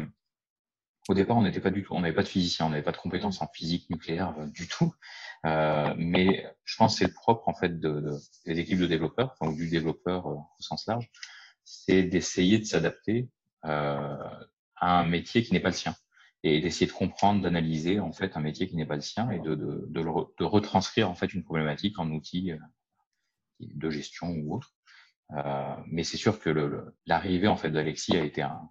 au 1.08 1.14
départ, 1.14 1.36
on 1.36 1.42
n'était 1.42 1.60
pas 1.60 1.70
du 1.70 1.82
tout, 1.82 1.94
on 1.94 2.00
n'avait 2.00 2.14
pas 2.14 2.22
de 2.22 2.28
physicien, 2.28 2.66
on 2.66 2.70
n'avait 2.70 2.82
pas 2.82 2.92
de 2.92 2.96
compétences 2.96 3.40
en 3.42 3.48
physique 3.48 3.88
nucléaire 3.90 4.34
euh, 4.38 4.46
du 4.46 4.68
tout. 4.68 4.94
Euh, 5.46 5.94
mais 5.96 6.46
je 6.64 6.76
pense 6.76 6.94
que 6.94 6.98
c'est 7.00 7.08
le 7.08 7.14
propre 7.14 7.48
en 7.48 7.54
fait 7.54 7.80
de, 7.80 8.00
de, 8.00 8.18
des 8.46 8.58
équipes 8.60 8.78
de 8.78 8.86
développeurs, 8.86 9.34
donc 9.40 9.56
du 9.56 9.68
développeur 9.68 10.26
euh, 10.26 10.34
au 10.34 10.62
sens 10.62 10.86
large, 10.86 11.10
c'est 11.64 12.02
d'essayer 12.02 12.58
de 12.58 12.64
s'adapter 12.64 13.30
euh, 13.64 14.16
à 14.76 15.00
un 15.00 15.06
métier 15.06 15.42
qui 15.42 15.52
n'est 15.52 15.60
pas 15.60 15.70
le 15.70 15.74
sien 15.74 15.96
et 16.42 16.60
d'essayer 16.60 16.86
de 16.86 16.92
comprendre, 16.92 17.42
d'analyser 17.42 18.00
en 18.00 18.12
fait 18.12 18.36
un 18.36 18.40
métier 18.40 18.68
qui 18.68 18.76
n'est 18.76 18.86
pas 18.86 18.94
le 18.94 19.02
sien 19.02 19.30
et 19.30 19.40
de, 19.40 19.54
de, 19.54 19.86
de, 19.88 20.00
le, 20.00 20.10
de 20.38 20.44
retranscrire 20.44 21.10
en 21.10 21.14
fait 21.14 21.34
une 21.34 21.44
problématique 21.44 21.98
en 21.98 22.10
outil 22.10 22.52
de 23.60 23.90
gestion 23.90 24.28
ou 24.28 24.56
autre. 24.56 24.74
Euh, 25.36 25.74
mais 25.86 26.02
c'est 26.02 26.16
sûr 26.16 26.40
que 26.40 26.84
l'arrivée 27.06 27.48
en 27.48 27.56
fait 27.56 27.70
d'Alexis 27.70 28.16
a 28.16 28.24
été 28.24 28.42
un, 28.42 28.68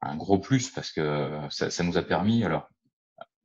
un 0.00 0.16
gros 0.16 0.38
plus 0.38 0.70
parce 0.70 0.92
que 0.92 1.40
ça, 1.50 1.70
ça, 1.70 1.82
nous 1.82 1.96
a 1.96 2.02
permis, 2.02 2.44
alors 2.44 2.68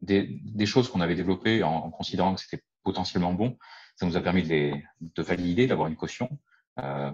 des, 0.02 0.40
des 0.44 0.66
choses 0.66 0.90
qu'on 0.90 1.02
avait 1.02 1.16
développées 1.16 1.64
en, 1.64 1.76
en 1.76 1.92
considérant 1.92 2.36
que 2.36 2.42
c'était 2.42 2.64
potentiellement 2.84 3.34
bon. 3.34 3.58
Ça 3.96 4.06
nous 4.06 4.18
a 4.18 4.22
permis 4.22 4.44
de, 4.44 4.50
les, 4.50 4.86
de 5.02 5.24
valider, 5.24 5.68
d'avoir 5.68 5.88
une 5.88 5.96
caution 5.96 6.30
euh, 6.80 7.12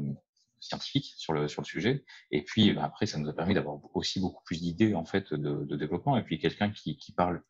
scientifique 0.59 1.13
sur 1.17 1.33
le, 1.33 1.47
sur 1.47 1.61
le 1.61 1.65
sujet. 1.65 2.03
Et 2.31 2.43
puis 2.43 2.73
bah, 2.73 2.83
après, 2.83 3.05
ça 3.05 3.17
nous 3.17 3.29
a 3.29 3.33
permis 3.33 3.53
d'avoir 3.53 3.77
aussi 3.95 4.19
beaucoup 4.19 4.43
plus 4.43 4.61
d'idées 4.61 4.95
en 4.95 5.05
fait 5.05 5.33
de, 5.33 5.65
de, 5.65 5.75
développement. 5.75 6.17
Et 6.17 6.23
puis 6.23 6.39
quelqu'un 6.39 6.71
qui, 6.71 6.97
qui 6.97 7.13
parle. 7.13 7.41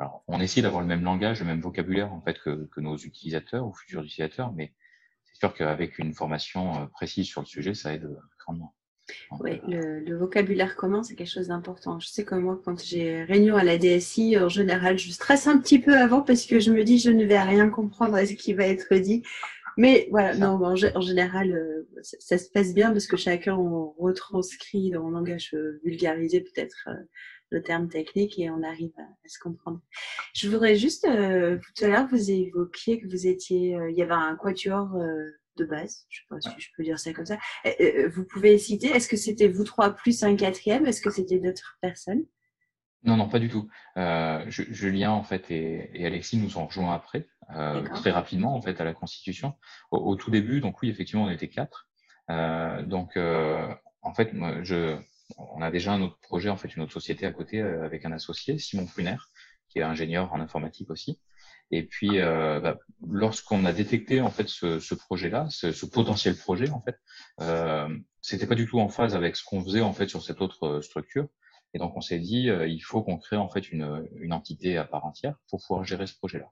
Alors, 0.00 0.22
on 0.28 0.40
essaie 0.40 0.62
d'avoir 0.62 0.80
le 0.80 0.86
même 0.86 1.02
langage, 1.02 1.40
le 1.40 1.46
même 1.46 1.60
vocabulaire 1.60 2.12
en 2.12 2.20
fait 2.20 2.38
que, 2.38 2.68
que 2.72 2.80
nos 2.80 2.96
utilisateurs 2.96 3.66
ou 3.66 3.72
futurs 3.72 4.04
utilisateurs, 4.04 4.52
mais 4.52 4.72
c'est 5.32 5.38
sûr 5.38 5.54
qu'avec 5.54 5.98
une 5.98 6.14
formation 6.14 6.82
euh, 6.82 6.86
précise 6.86 7.26
sur 7.26 7.40
le 7.40 7.46
sujet, 7.46 7.74
ça 7.74 7.94
aide 7.94 8.08
grandement. 8.38 8.74
Oui, 9.40 9.60
le, 9.66 10.00
le, 10.00 10.18
vocabulaire 10.18 10.76
commun, 10.76 11.02
c'est 11.02 11.14
quelque 11.14 11.30
chose 11.30 11.48
d'important. 11.48 11.98
Je 11.98 12.08
sais 12.08 12.24
que 12.24 12.34
moi, 12.34 12.60
quand 12.62 12.84
j'ai 12.84 13.22
réunion 13.22 13.56
à 13.56 13.64
la 13.64 13.78
DSI, 13.78 14.36
en 14.38 14.50
général, 14.50 14.98
je 14.98 15.10
stresse 15.10 15.46
un 15.46 15.58
petit 15.58 15.78
peu 15.78 15.96
avant 15.96 16.20
parce 16.20 16.44
que 16.44 16.60
je 16.60 16.70
me 16.70 16.84
dis 16.84 16.98
je 16.98 17.10
ne 17.10 17.24
vais 17.24 17.40
rien 17.40 17.70
comprendre 17.70 18.16
à 18.16 18.26
ce 18.26 18.34
qui 18.34 18.52
va 18.52 18.66
être 18.66 18.94
dit. 18.96 19.22
Mais 19.78 20.08
voilà, 20.10 20.36
non, 20.36 20.62
en, 20.62 20.72
en 20.72 21.00
général, 21.00 21.52
euh, 21.52 21.88
ça, 22.02 22.16
ça, 22.20 22.38
se 22.38 22.50
passe 22.50 22.74
bien 22.74 22.90
parce 22.90 23.06
que 23.06 23.16
chacun 23.16 23.56
on 23.56 23.94
retranscrit 23.98 24.90
dans 24.90 25.06
un 25.06 25.12
langage 25.12 25.54
euh, 25.54 25.80
vulgarisé 25.84 26.40
peut-être 26.40 26.88
euh, 27.52 27.56
le 27.56 27.62
terme 27.62 27.88
technique 27.88 28.38
et 28.38 28.50
on 28.50 28.62
arrive 28.62 28.92
à, 28.98 29.02
à 29.02 29.28
se 29.28 29.38
comprendre. 29.38 29.80
Je 30.34 30.48
voudrais 30.48 30.76
juste, 30.76 31.06
euh, 31.06 31.58
tout 31.76 31.84
à 31.84 31.88
l'heure, 31.88 32.08
vous 32.08 32.30
évoquiez 32.30 33.00
que 33.00 33.08
vous 33.08 33.26
étiez, 33.26 33.76
il 33.90 33.96
y 33.96 34.02
avait 34.02 34.12
un 34.12 34.36
quatuor 34.36 34.88
de 35.56 35.64
base, 35.64 36.06
je 36.08 36.20
ne 36.30 36.40
sais 36.40 36.48
pas 36.48 36.56
si 36.56 36.60
je 36.60 36.68
peux 36.76 36.84
dire 36.84 36.98
ça 36.98 37.12
comme 37.12 37.26
ça. 37.26 37.38
Vous 38.12 38.24
pouvez 38.24 38.58
citer, 38.58 38.88
est-ce 38.88 39.08
que 39.08 39.16
c'était 39.16 39.48
vous 39.48 39.64
trois 39.64 39.90
plus 39.90 40.22
un 40.22 40.36
quatrième? 40.36 40.86
Est-ce 40.86 41.00
que 41.00 41.10
c'était 41.10 41.38
d'autres 41.38 41.78
personnes? 41.80 42.24
Non, 43.04 43.16
non, 43.16 43.28
pas 43.28 43.38
du 43.38 43.48
tout. 43.48 43.68
Euh, 43.96 44.44
Julien 44.48 45.10
en 45.12 45.22
fait 45.22 45.50
et, 45.50 45.90
et, 45.94 46.06
Alexis 46.06 46.36
nous 46.36 46.58
ont 46.58 46.66
rejoints 46.66 46.92
après, 46.94 47.28
euh, 47.54 47.82
très 47.94 48.10
rapidement 48.10 48.54
en 48.56 48.60
fait 48.60 48.80
à 48.80 48.84
la 48.84 48.92
Constitution. 48.92 49.54
Au, 49.90 49.98
au, 49.98 50.16
tout 50.16 50.30
début, 50.30 50.60
donc 50.60 50.82
oui, 50.82 50.90
effectivement, 50.90 51.24
on 51.24 51.30
était 51.30 51.48
quatre. 51.48 51.88
Euh, 52.30 52.82
donc 52.82 53.16
euh, 53.16 53.72
en 54.02 54.14
fait, 54.14 54.32
moi, 54.32 54.62
je, 54.62 54.98
on 55.36 55.60
a 55.62 55.70
déjà 55.70 55.92
un 55.92 56.02
autre 56.02 56.18
projet, 56.20 56.48
en 56.48 56.56
fait, 56.56 56.74
une 56.74 56.82
autre 56.82 56.92
société 56.92 57.26
à 57.26 57.32
côté 57.32 57.60
euh, 57.60 57.84
avec 57.84 58.04
un 58.04 58.12
associé, 58.12 58.58
Simon 58.58 58.86
Pruner, 58.86 59.16
qui 59.68 59.78
est 59.78 59.82
ingénieur 59.82 60.32
en 60.32 60.40
informatique 60.40 60.90
aussi. 60.90 61.20
Et 61.70 61.82
puis, 61.82 62.20
euh, 62.20 62.60
bah, 62.60 62.78
lorsqu'on 63.06 63.64
a 63.66 63.72
détecté 63.72 64.20
en 64.20 64.30
fait 64.30 64.48
ce, 64.48 64.94
projet-là, 64.94 65.46
ce, 65.50 65.72
ce, 65.72 65.84
potentiel 65.84 66.36
projet, 66.36 66.70
en 66.70 66.80
fait, 66.80 66.96
euh, 67.40 67.88
c'était 68.22 68.46
pas 68.46 68.54
du 68.54 68.66
tout 68.66 68.80
en 68.80 68.88
phase 68.88 69.14
avec 69.14 69.36
ce 69.36 69.44
qu'on 69.44 69.62
faisait 69.62 69.82
en 69.82 69.92
fait 69.92 70.08
sur 70.08 70.22
cette 70.22 70.40
autre 70.40 70.66
euh, 70.66 70.82
structure. 70.82 71.28
Et 71.74 71.78
donc, 71.78 71.94
on 71.96 72.00
s'est 72.00 72.18
dit, 72.18 72.48
euh, 72.48 72.66
il 72.66 72.80
faut 72.80 73.02
qu'on 73.02 73.18
crée 73.18 73.36
en 73.36 73.48
fait 73.48 73.70
une, 73.70 74.08
une, 74.16 74.32
entité 74.32 74.78
à 74.78 74.84
part 74.84 75.04
entière 75.04 75.36
pour 75.50 75.60
pouvoir 75.60 75.84
gérer 75.84 76.06
ce 76.06 76.16
projet-là. 76.16 76.50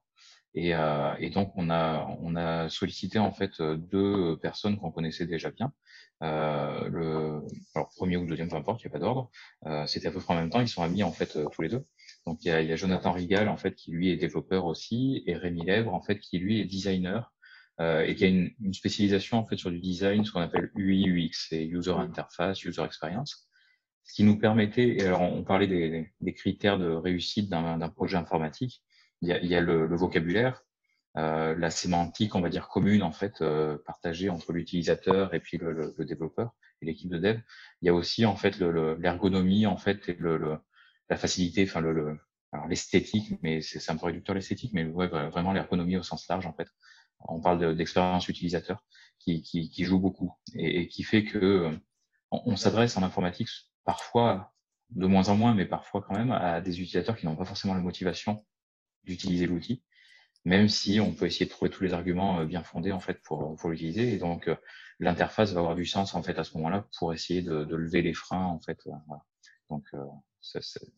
Et, 0.57 0.75
euh, 0.75 1.15
et, 1.21 1.31
donc, 1.31 1.53
on 1.57 1.71
a, 1.71 2.07
on 2.21 2.35
a 2.35 2.69
sollicité 2.69 3.19
en 3.19 3.31
fait 3.31 3.63
deux 3.63 4.37
personnes 4.39 4.79
qu'on 4.79 4.91
connaissait 4.91 5.27
déjà 5.27 5.51
bien. 5.51 5.73
Euh, 6.23 6.89
le 6.89 7.43
alors, 7.75 7.89
premier 7.95 8.17
ou 8.17 8.27
deuxième, 8.27 8.49
peu 8.49 8.57
importe, 8.57 8.83
il 8.83 8.87
n'y 8.87 8.91
a 8.91 8.99
pas 8.99 8.99
d'ordre. 8.99 9.31
C'était 9.87 10.09
à 10.09 10.11
peu 10.11 10.21
près 10.21 10.35
en 10.35 10.39
même 10.39 10.51
temps. 10.51 10.61
Ils 10.61 10.69
sont 10.69 10.83
amis 10.83 11.03
en 11.03 11.13
fait 11.13 11.39
tous 11.53 11.63
les 11.63 11.69
deux. 11.69 11.85
Donc 12.27 12.45
il 12.45 12.49
y, 12.49 12.51
a, 12.51 12.61
il 12.61 12.69
y 12.69 12.73
a, 12.73 12.77
Jonathan 12.77 13.13
Rigal 13.13 13.49
en 13.49 13.57
fait 13.57 13.75
qui 13.75 13.93
lui 13.93 14.11
est 14.11 14.17
développeur 14.17 14.65
aussi 14.65 15.23
et 15.27 15.37
Rémi 15.37 15.65
Lèvre 15.65 15.95
en 15.95 16.03
fait 16.03 16.19
qui 16.19 16.39
lui 16.39 16.61
est 16.61 16.65
designer 16.65 17.33
euh, 17.81 18.05
et 18.05 18.15
qui 18.15 18.25
a 18.25 18.29
une, 18.29 18.51
une, 18.61 18.73
spécialisation 18.73 19.39
en 19.39 19.45
fait 19.45 19.57
sur 19.59 19.71
du 19.71 19.81
design, 19.81 20.25
ce 20.25 20.33
qu'on 20.33 20.41
appelle 20.41 20.71
UI 20.77 21.07
UX, 21.09 21.47
c'est 21.51 21.63
User 21.65 21.93
Interface, 21.93 22.65
User 22.65 22.83
Experience, 22.83 23.49
ce 24.03 24.15
qui 24.15 24.25
nous 24.25 24.39
permettait. 24.39 24.97
Et 24.97 25.03
alors 25.03 25.21
on 25.21 25.45
parlait 25.45 25.67
des, 25.67 26.11
des 26.21 26.35
critères 26.35 26.79
de 26.79 26.89
réussite 26.89 27.51
d'un 27.51 27.89
projet 27.91 28.17
informatique. 28.17 28.83
Il 29.23 29.29
y 29.29 29.33
a, 29.33 29.41
il 29.41 29.49
y 29.49 29.55
a 29.55 29.61
le, 29.61 29.87
le, 29.87 29.97
vocabulaire, 29.97 30.63
euh, 31.17 31.55
la 31.57 31.71
sémantique, 31.71 32.35
on 32.35 32.41
va 32.41 32.51
dire 32.51 32.69
commune 32.69 33.03
en 33.03 33.13
fait 33.13 33.41
euh, 33.41 33.79
partagée 33.87 34.29
entre 34.29 34.53
l'utilisateur 34.53 35.33
et 35.35 35.41
puis 35.41 35.57
le, 35.57 35.73
le, 35.73 35.95
le 35.97 36.05
développeur 36.05 36.55
et 36.83 36.87
l'équipe 36.87 37.11
de 37.11 37.19
dev. 37.19 37.41
Il 37.81 37.87
y 37.87 37.89
a 37.89 37.95
aussi 37.95 38.27
en 38.27 38.37
fait 38.37 38.59
l'ergonomie 38.59 39.67
en 39.67 39.77
fait 39.77 40.09
et 40.09 40.19
la 41.09 41.17
facilité, 41.17 41.65
enfin 41.65 41.81
le, 41.81 42.19
l'esthétique, 42.69 43.33
mais 43.43 43.61
c'est 43.61 43.91
un 43.91 43.97
peu 43.97 44.07
réducteur 44.07 44.35
l'esthétique, 44.35 44.73
mais 44.73 44.85
ouais, 44.85 45.09
vraiment 45.09 45.53
l'ergonomie 45.53 45.97
au 45.97 46.03
sens 46.03 46.27
large 46.29 46.47
en 46.47 46.53
fait. 46.53 46.69
On 47.21 47.41
parle 47.41 47.77
d'expérience 47.77 48.29
utilisateur 48.29 48.85
qui, 49.19 49.43
qui, 49.43 49.71
qui, 49.71 49.85
joue 49.85 49.99
beaucoup 49.99 50.35
et, 50.55 50.89
qui 50.89 51.03
fait 51.03 51.25
que 51.25 51.71
on, 52.31 52.43
on 52.45 52.57
s'adresse 52.57 52.97
en 52.97 53.03
informatique 53.03 53.49
parfois 53.85 54.53
de 54.91 55.07
moins 55.07 55.29
en 55.29 55.37
moins, 55.37 55.55
mais 55.55 55.65
parfois 55.65 56.03
quand 56.03 56.15
même 56.15 56.33
à 56.33 56.61
des 56.61 56.81
utilisateurs 56.81 57.17
qui 57.17 57.27
n'ont 57.27 57.37
pas 57.37 57.45
forcément 57.45 57.75
la 57.75 57.81
motivation 57.81 58.45
d'utiliser 59.07 59.47
l'outil, 59.47 59.83
même 60.45 60.69
si 60.69 61.01
on 61.01 61.13
peut 61.13 61.27
essayer 61.27 61.47
de 61.47 61.51
trouver 61.51 61.71
tous 61.71 61.83
les 61.85 61.95
arguments 61.95 62.45
bien 62.45 62.63
fondés 62.63 62.93
en 62.93 63.01
fait 63.01 63.21
pour, 63.23 63.57
pour 63.57 63.71
l'utiliser. 63.71 64.13
Et 64.13 64.19
donc 64.19 64.51
l'interface 65.01 65.53
va 65.53 65.61
avoir 65.61 65.75
du 65.75 65.87
sens 65.87 66.15
en 66.15 66.23
fait 66.23 66.39
à 66.39 66.45
ce 66.45 66.57
moment-là 66.57 66.87
pour 66.99 67.15
essayer 67.15 67.43
de, 67.43 67.65
de 67.65 67.77
lever 67.77 68.03
les 68.03 68.15
freins 68.15 68.45
en 68.45 68.61
fait. 68.61 68.79
Voilà. 68.85 69.23
Donc 69.71 69.85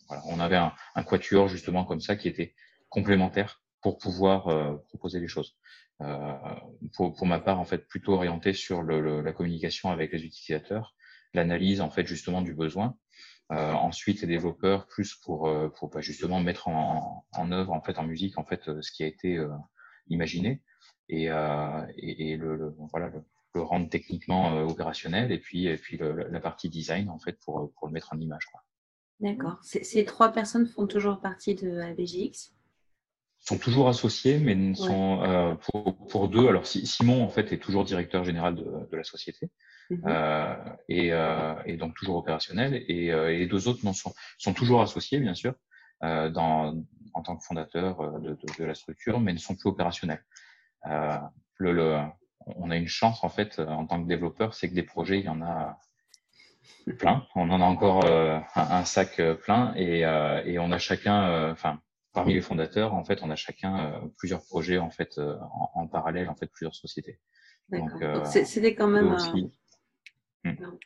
voilà. 0.09 0.23
On 0.27 0.41
avait 0.41 0.57
un, 0.57 0.73
un, 0.95 1.03
quatuor 1.03 1.49
justement 1.49 1.85
comme 1.85 2.01
ça 2.01 2.17
qui 2.17 2.29
était 2.29 2.55
complémentaire 2.89 3.63
pour 3.81 3.99
pouvoir 3.99 4.49
euh, 4.49 4.77
proposer 4.89 5.21
les 5.21 5.29
choses. 5.29 5.57
Euh, 6.01 6.35
pour, 6.95 7.15
pour, 7.15 7.27
ma 7.27 7.41
part, 7.41 7.59
en 7.59 7.65
fait, 7.65 7.87
plutôt 7.89 8.15
orienté 8.15 8.53
sur 8.53 8.83
le, 8.83 9.01
le, 9.01 9.21
la 9.23 9.33
communication 9.33 9.91
avec 9.91 10.13
les 10.13 10.25
utilisateurs, 10.25 10.95
l'analyse 11.35 11.81
en 11.81 11.91
fait 11.91 12.07
justement 12.07 12.43
du 12.43 12.55
besoin. 12.55 12.97
Euh, 13.51 13.73
ensuite, 13.73 14.21
les 14.21 14.27
développeurs 14.27 14.87
plus 14.87 15.15
pour 15.15 15.49
euh, 15.49 15.69
pour 15.71 15.89
bah, 15.89 16.01
justement 16.01 16.41
mettre 16.41 16.69
en, 16.69 17.27
en, 17.33 17.53
œuvre 17.53 17.73
en 17.73 17.81
fait 17.81 17.99
en 17.99 18.05
musique 18.05 18.37
en 18.37 18.45
fait 18.45 18.71
ce 18.83 18.93
qui 18.93 19.03
a 19.03 19.07
été 19.07 19.39
euh, 19.39 19.49
imaginé 20.09 20.63
et, 21.09 21.29
et, 21.97 22.31
et 22.33 22.37
le, 22.37 22.57
le, 22.57 22.75
voilà 22.91 23.09
le, 23.09 23.25
le 23.55 23.63
rendre 23.63 23.89
techniquement 23.89 24.63
opérationnel 24.65 25.33
et 25.33 25.39
puis 25.39 25.67
et 25.67 25.79
puis 25.79 25.99
la 25.99 26.41
partie 26.41 26.69
design 26.69 27.09
en 27.09 27.19
fait 27.19 27.39
pour 27.43 27.73
pour 27.73 27.87
le 27.87 27.95
mettre 27.95 28.13
en 28.13 28.21
image. 28.21 28.47
D'accord. 29.21 29.59
Ces 29.63 30.05
trois 30.05 30.31
personnes 30.31 30.67
font 30.67 30.87
toujours 30.87 31.21
partie 31.21 31.55
de 31.55 31.81
ABGX 31.81 32.53
sont 33.41 33.59
toujours 33.59 33.89
associés, 33.89 34.39
mais 34.39 34.55
ouais. 34.55 34.75
sont 34.75 35.23
euh, 35.23 35.55
pour, 35.55 36.07
pour, 36.09 36.29
deux. 36.29 36.49
Alors 36.49 36.67
Simon 36.67 37.23
en 37.23 37.29
fait 37.29 37.53
est 37.53 37.59
toujours 37.59 37.85
directeur 37.85 38.25
général 38.25 38.55
de, 38.55 38.65
de 38.91 38.97
la 38.97 39.05
société 39.05 39.51
euh, 39.91 40.55
et, 40.89 41.13
euh, 41.13 41.55
et, 41.65 41.77
donc 41.77 41.95
toujours 41.95 42.17
opérationnel. 42.17 42.85
Et, 42.89 43.13
euh, 43.13 43.33
et, 43.33 43.39
les 43.39 43.47
deux 43.47 43.69
autres 43.69 43.85
non, 43.85 43.93
sont, 43.93 44.15
sont 44.39 44.53
toujours 44.53 44.83
associés 44.83 45.19
bien 45.19 45.35
sûr 45.35 45.55
euh, 46.05 46.29
dans, 46.29 46.85
en 47.15 47.23
tant 47.23 47.37
que 47.37 47.45
fondateur 47.45 48.01
euh, 48.01 48.19
de, 48.21 48.31
de, 48.31 48.59
de, 48.59 48.65
la 48.65 48.75
structure, 48.75 49.21
mais 49.21 49.33
ne 49.33 49.39
sont 49.39 49.55
plus 49.55 49.69
opérationnels. 49.69 50.25
Le, 50.85 51.73
le, 51.73 51.99
on 52.47 52.71
a 52.71 52.77
une 52.77 52.87
chance 52.87 53.25
en 53.25 53.29
fait 53.29 53.59
en 53.59 53.87
tant 53.87 54.03
que 54.03 54.09
développeur, 54.09 54.55
c'est 54.55 54.69
que 54.69 54.75
des 54.75 54.85
projets 54.85 55.19
il 55.19 55.25
y 55.25 55.29
en 55.29 55.43
a 55.43 55.79
plein. 56.99 57.27
On 57.35 57.51
en 57.51 57.61
a 57.61 57.65
encore 57.65 58.05
euh, 58.05 58.39
un, 58.55 58.63
un, 58.71 58.85
sac 58.85 59.19
euh, 59.19 59.35
plein 59.35 59.75
et, 59.75 60.05
euh, 60.05 60.43
et 60.45 60.59
on 60.59 60.71
a 60.71 60.79
chacun, 60.79 61.51
enfin 61.51 61.81
parmi 62.15 62.35
les 62.35 62.41
fondateurs, 62.41 62.95
en 62.95 63.05
fait, 63.05 63.23
on 63.23 63.31
a 63.31 63.37
chacun 63.37 64.01
plusieurs 64.17 64.43
projets 64.43 64.79
en 64.79 64.91
fait 64.91 65.19
en, 65.19 65.71
en, 65.75 65.87
parallèle, 65.87 66.29
en 66.29 66.35
fait, 66.35 66.47
plusieurs 66.47 66.75
sociétés. 66.75 67.21
Donc, 67.69 67.91
c'était 68.25 68.75
quand 68.75 68.89
même 68.89 69.09
un... 69.09 69.51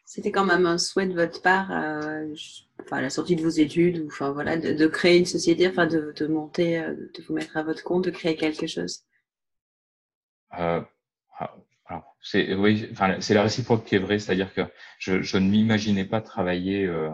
C'était 0.04 0.30
quand 0.30 0.44
même 0.44 0.66
un 0.66 0.78
souhait 0.78 1.06
de 1.06 1.14
votre 1.14 1.42
part, 1.42 1.70
euh, 1.70 2.34
enfin, 2.80 2.98
à 2.98 3.02
la 3.02 3.10
sortie 3.10 3.36
de 3.36 3.42
vos 3.42 3.48
études, 3.48 3.98
ou, 3.98 4.06
enfin 4.06 4.30
voilà, 4.30 4.56
de, 4.56 4.72
de 4.72 4.86
créer 4.86 5.18
une 5.18 5.26
société, 5.26 5.68
enfin 5.68 5.86
de, 5.86 6.12
de, 6.16 6.26
monter, 6.26 6.80
de 6.80 7.22
vous 7.26 7.34
mettre 7.34 7.56
à 7.56 7.62
votre 7.62 7.82
compte, 7.82 8.04
de 8.04 8.10
créer 8.10 8.36
quelque 8.36 8.66
chose? 8.66 9.04
Euh, 10.58 10.80
alors, 11.86 12.16
c'est 12.22 12.54
oui, 12.54 12.88
enfin, 12.92 13.20
c'est 13.20 13.34
la 13.34 13.42
réciproque 13.42 13.84
qui 13.84 13.96
est 13.96 13.98
vraie, 13.98 14.18
c'est-à-dire 14.18 14.52
que 14.54 14.62
je, 14.98 15.22
je 15.22 15.36
ne 15.38 15.48
m'imaginais 15.48 16.04
pas 16.04 16.20
travailler 16.20 16.86
euh, 16.86 17.10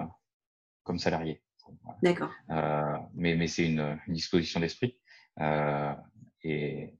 comme 0.84 0.98
salarié. 0.98 1.42
D'accord. 2.02 2.30
Euh, 2.50 2.96
mais 3.14 3.34
mais 3.34 3.46
c'est 3.46 3.66
une, 3.66 3.98
une, 4.06 4.14
disposition 4.14 4.58
d'esprit 4.60 4.98
euh, 5.40 5.92
et 6.42 6.94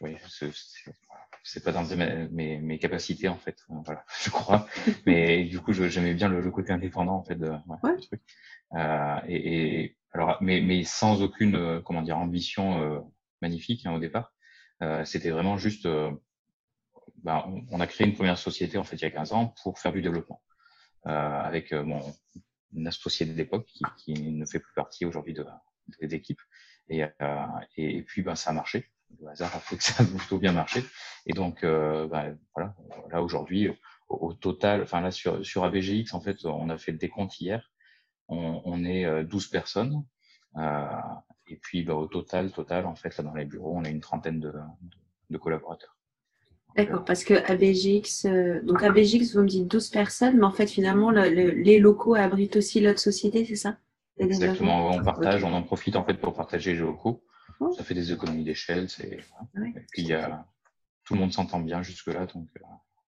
oui, 0.00 0.16
c'est 0.28 0.52
pas 1.64 1.72
dans 1.72 1.84
mes, 1.84 2.28
mes, 2.30 2.58
mes, 2.58 2.78
capacités 2.78 3.28
en 3.28 3.36
fait, 3.36 3.58
voilà, 3.68 4.04
je 4.22 4.30
crois. 4.30 4.66
mais 5.06 5.44
du 5.44 5.60
coup, 5.60 5.72
j'aimais 5.72 6.14
bien 6.14 6.28
le, 6.28 6.40
le, 6.40 6.50
côté 6.50 6.72
indépendant 6.72 7.16
en 7.16 7.24
fait 7.24 7.36
de, 7.36 7.50
ouais, 7.50 7.76
ouais. 7.82 7.96
Du 7.96 8.06
truc. 8.06 8.22
Euh, 8.74 9.18
et, 9.28 9.82
et, 9.84 9.96
alors, 10.12 10.38
mais 10.40 10.60
mais 10.60 10.84
sans 10.84 11.22
aucune 11.22 11.56
euh, 11.56 11.80
comment 11.80 12.02
dire 12.02 12.18
ambition 12.18 12.82
euh, 12.82 13.00
magnifique 13.40 13.86
hein, 13.86 13.92
au 13.92 13.98
départ. 13.98 14.32
C'était 15.04 15.30
vraiment 15.30 15.58
juste 15.58 15.86
ben, 17.22 17.44
on, 17.46 17.64
on, 17.70 17.80
a 17.80 17.86
créé 17.86 18.06
une 18.06 18.14
première 18.14 18.36
société 18.36 18.78
en 18.78 18.84
fait 18.84 18.96
il 18.96 19.02
y 19.02 19.04
a 19.04 19.10
15 19.10 19.32
ans 19.32 19.54
pour 19.62 19.78
faire 19.78 19.92
du 19.92 20.02
développement 20.02 20.42
euh, 21.06 21.10
avec 21.10 21.72
euh, 21.72 21.82
mon 21.82 22.00
une 22.74 22.86
associé 22.86 23.26
d'époque 23.26 23.66
qui, 23.66 23.84
qui, 23.98 24.14
ne 24.14 24.46
fait 24.46 24.58
plus 24.58 24.72
partie 24.74 25.04
aujourd'hui 25.04 25.34
de, 25.34 25.44
des 26.00 26.14
équipes 26.14 26.40
et, 26.88 27.02
euh, 27.04 27.46
et, 27.76 27.98
et, 27.98 28.02
puis 28.02 28.22
ben 28.22 28.34
ça 28.34 28.50
a 28.50 28.52
marché 28.54 28.88
le 29.20 29.28
hasard 29.28 29.54
a 29.54 29.60
fait 29.60 29.76
que 29.76 29.84
ça 29.84 30.02
a 30.02 30.06
plutôt 30.06 30.38
bien 30.38 30.52
marché. 30.52 30.84
Et 31.26 31.32
donc 31.32 31.64
euh, 31.64 32.06
ben, 32.08 32.36
voilà 32.54 32.74
là 33.10 33.22
aujourd'hui 33.22 33.68
au, 34.08 34.28
au, 34.28 34.32
total 34.32 34.82
enfin 34.82 35.00
là 35.00 35.10
sur 35.10 35.44
sur 35.44 35.64
ABGX 35.64 36.14
en 36.14 36.20
fait 36.20 36.44
on 36.44 36.68
a 36.70 36.78
fait 36.78 36.92
le 36.92 36.98
décompte 36.98 37.40
hier. 37.40 37.70
On, 38.28 38.62
on 38.64 38.84
est 38.84 39.24
12 39.24 39.48
personnes 39.48 40.04
Et 41.48 41.56
puis 41.56 41.82
bah, 41.82 41.94
au 41.94 42.06
total, 42.06 42.50
total, 42.50 42.86
en 42.86 42.94
fait, 42.94 43.16
là 43.16 43.24
dans 43.24 43.34
les 43.34 43.44
bureaux, 43.44 43.74
on 43.76 43.84
a 43.84 43.90
une 43.90 44.00
trentaine 44.00 44.40
de, 44.40 44.52
de 45.28 45.38
collaborateurs. 45.38 45.96
D'accord, 46.76 47.04
parce 47.04 47.24
que 47.24 47.34
ABGX, 47.34 48.26
euh, 48.26 48.62
donc 48.62 48.82
ABGX, 48.82 49.34
vous 49.34 49.42
me 49.42 49.48
dites 49.48 49.68
12 49.68 49.90
personnes, 49.90 50.38
mais 50.38 50.44
en 50.44 50.52
fait, 50.52 50.68
finalement, 50.68 51.10
les 51.10 51.78
locaux 51.78 52.14
abritent 52.14 52.56
aussi 52.56 52.80
l'autre 52.80 53.00
société, 53.00 53.44
c'est 53.44 53.56
ça? 53.56 53.76
Exactement, 54.18 54.90
on 54.90 55.02
partage, 55.02 55.44
on 55.44 55.52
en 55.52 55.62
profite 55.62 55.96
en 55.96 56.04
fait 56.04 56.14
pour 56.14 56.34
partager 56.34 56.72
les 56.72 56.80
locaux. 56.80 57.22
Oh. 57.60 57.72
Ça 57.72 57.84
fait 57.84 57.94
des 57.94 58.12
économies 58.12 58.44
d'échelle, 58.44 58.88
c'est. 58.88 59.18
Puis 59.92 60.02
y 60.02 60.12
a... 60.12 60.46
tout 61.04 61.14
le 61.14 61.20
monde 61.20 61.32
s'entend 61.32 61.60
bien 61.60 61.82
jusque-là, 61.82 62.26
donc 62.26 62.48
euh, 62.56 62.64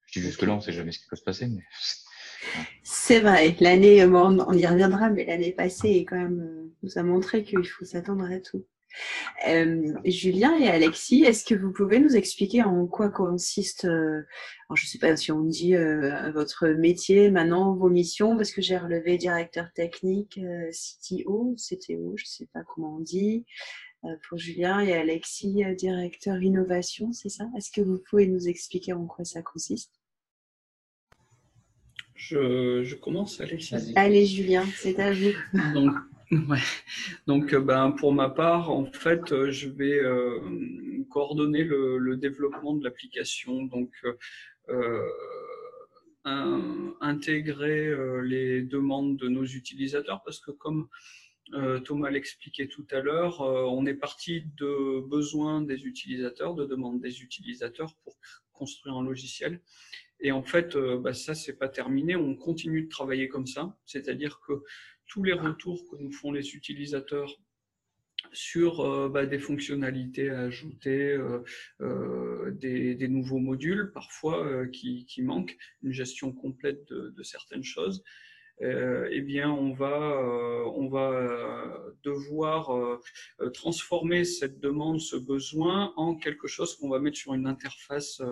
je 0.06 0.20
dis 0.20 0.26
jusque-là, 0.26 0.52
on 0.52 0.56
ne 0.56 0.60
sait 0.60 0.72
jamais 0.72 0.92
ce 0.92 1.00
qui 1.00 1.08
peut 1.08 1.16
se 1.16 1.24
passer, 1.24 1.46
mais. 1.46 1.62
C'est 2.82 3.20
vrai, 3.20 3.54
l'année, 3.60 4.04
on 4.04 4.52
y 4.52 4.66
reviendra, 4.66 5.10
mais 5.10 5.24
l'année 5.24 5.52
passée, 5.52 6.04
quand 6.08 6.16
même, 6.16 6.40
euh, 6.40 6.74
nous 6.82 6.98
a 6.98 7.02
montré 7.04 7.44
qu'il 7.44 7.64
faut 7.64 7.84
s'attendre 7.84 8.24
à 8.24 8.40
tout. 8.40 8.66
Euh, 9.48 9.94
Julien 10.04 10.56
et 10.58 10.68
Alexis, 10.68 11.24
est-ce 11.24 11.44
que 11.44 11.54
vous 11.54 11.72
pouvez 11.72 11.98
nous 11.98 12.14
expliquer 12.16 12.62
en 12.62 12.86
quoi 12.86 13.08
consiste, 13.08 13.84
euh, 13.86 14.22
je 14.74 14.84
ne 14.84 14.88
sais 14.88 14.98
pas 14.98 15.16
si 15.16 15.32
on 15.32 15.42
dit 15.42 15.74
euh, 15.74 16.30
votre 16.32 16.68
métier 16.68 17.30
maintenant, 17.30 17.74
vos 17.74 17.88
missions, 17.88 18.36
parce 18.36 18.52
que 18.52 18.62
j'ai 18.62 18.76
relevé 18.76 19.16
directeur 19.16 19.72
technique, 19.72 20.38
CTO, 20.70 21.56
CTO, 21.56 22.14
je 22.16 22.24
ne 22.24 22.28
sais 22.28 22.48
pas 22.52 22.62
comment 22.62 22.96
on 22.96 23.00
dit, 23.00 23.44
pour 24.28 24.38
Julien 24.38 24.80
et 24.80 24.92
Alexis, 24.92 25.62
directeur 25.76 26.42
innovation, 26.42 27.12
c'est 27.12 27.28
ça? 27.28 27.44
Est-ce 27.56 27.70
que 27.70 27.80
vous 27.80 27.98
pouvez 27.98 28.26
nous 28.26 28.48
expliquer 28.48 28.92
en 28.92 29.06
quoi 29.06 29.24
ça 29.24 29.42
consiste? 29.42 29.92
Je, 32.14 32.82
je, 32.84 32.94
commence, 32.94 33.40
Alexis. 33.40 33.92
Allez, 33.96 34.26
Julien, 34.26 34.64
c'est 34.76 34.98
à 35.00 35.12
vous. 35.12 35.32
Donc, 35.74 35.92
Ouais. 36.48 36.60
Donc, 37.26 37.52
euh, 37.52 37.60
ben, 37.60 37.90
pour 37.92 38.14
ma 38.14 38.30
part, 38.30 38.70
en 38.70 38.86
fait, 38.86 39.32
euh, 39.32 39.50
je 39.50 39.68
vais 39.68 39.98
euh, 39.98 40.40
coordonner 41.10 41.62
le, 41.62 42.16
développement 42.16 42.74
de 42.74 42.84
l'application. 42.84 43.62
Donc, 43.64 43.90
intégrer 47.00 47.94
les 48.22 48.62
demandes 48.62 49.16
de 49.16 49.28
nos 49.28 49.44
utilisateurs 49.44 50.22
parce 50.24 50.40
que 50.40 50.52
comme 50.52 50.88
Thomas 51.84 52.10
l'expliquait 52.10 52.68
tout 52.68 52.86
à 52.90 53.00
l'heure, 53.00 53.40
on 53.40 53.84
est 53.86 53.94
parti 53.94 54.44
de 54.56 55.06
besoins 55.06 55.60
des 55.60 55.84
utilisateurs, 55.84 56.54
de 56.54 56.64
demandes 56.64 57.00
des 57.00 57.22
utilisateurs 57.22 57.94
pour 58.04 58.18
construire 58.52 58.96
un 58.96 59.04
logiciel. 59.04 59.60
Et 60.20 60.32
en 60.32 60.42
fait, 60.42 60.76
bah, 60.76 61.12
ça, 61.12 61.34
c'est 61.34 61.58
pas 61.58 61.68
terminé. 61.68 62.16
On 62.16 62.36
continue 62.36 62.82
de 62.82 62.88
travailler 62.88 63.28
comme 63.28 63.46
ça. 63.46 63.76
C'est-à-dire 63.84 64.40
que 64.46 64.62
tous 65.06 65.22
les 65.22 65.34
retours 65.34 65.86
que 65.90 65.96
nous 65.96 66.12
font 66.12 66.32
les 66.32 66.54
utilisateurs 66.54 67.38
sur 68.32 68.80
euh, 68.80 69.08
bah, 69.08 69.26
des 69.26 69.38
fonctionnalités 69.38 70.30
à 70.30 70.40
ajouter, 70.42 71.12
euh, 71.12 71.42
euh, 71.80 72.50
des, 72.52 73.08
nouveaux 73.08 73.38
modules 73.38 73.90
parfois 73.92 74.66
qui, 74.68 75.06
manquent, 75.18 75.56
une 75.82 75.92
gestion 75.92 76.32
complète 76.32 76.88
de, 76.88 77.22
certaines 77.22 77.64
choses. 77.64 78.02
Eh 78.60 79.20
bien, 79.22 79.50
on 79.50 79.72
va, 79.72 80.22
on 80.76 80.88
va 80.88 81.84
devoir 82.04 83.00
transformer 83.52 84.24
cette 84.24 84.60
demande, 84.60 85.00
ce 85.00 85.16
besoin, 85.16 85.92
en 85.96 86.14
quelque 86.14 86.46
chose 86.46 86.76
qu'on 86.76 86.88
va 86.88 87.00
mettre 87.00 87.16
sur 87.16 87.34
une 87.34 87.46
interface 87.46 88.22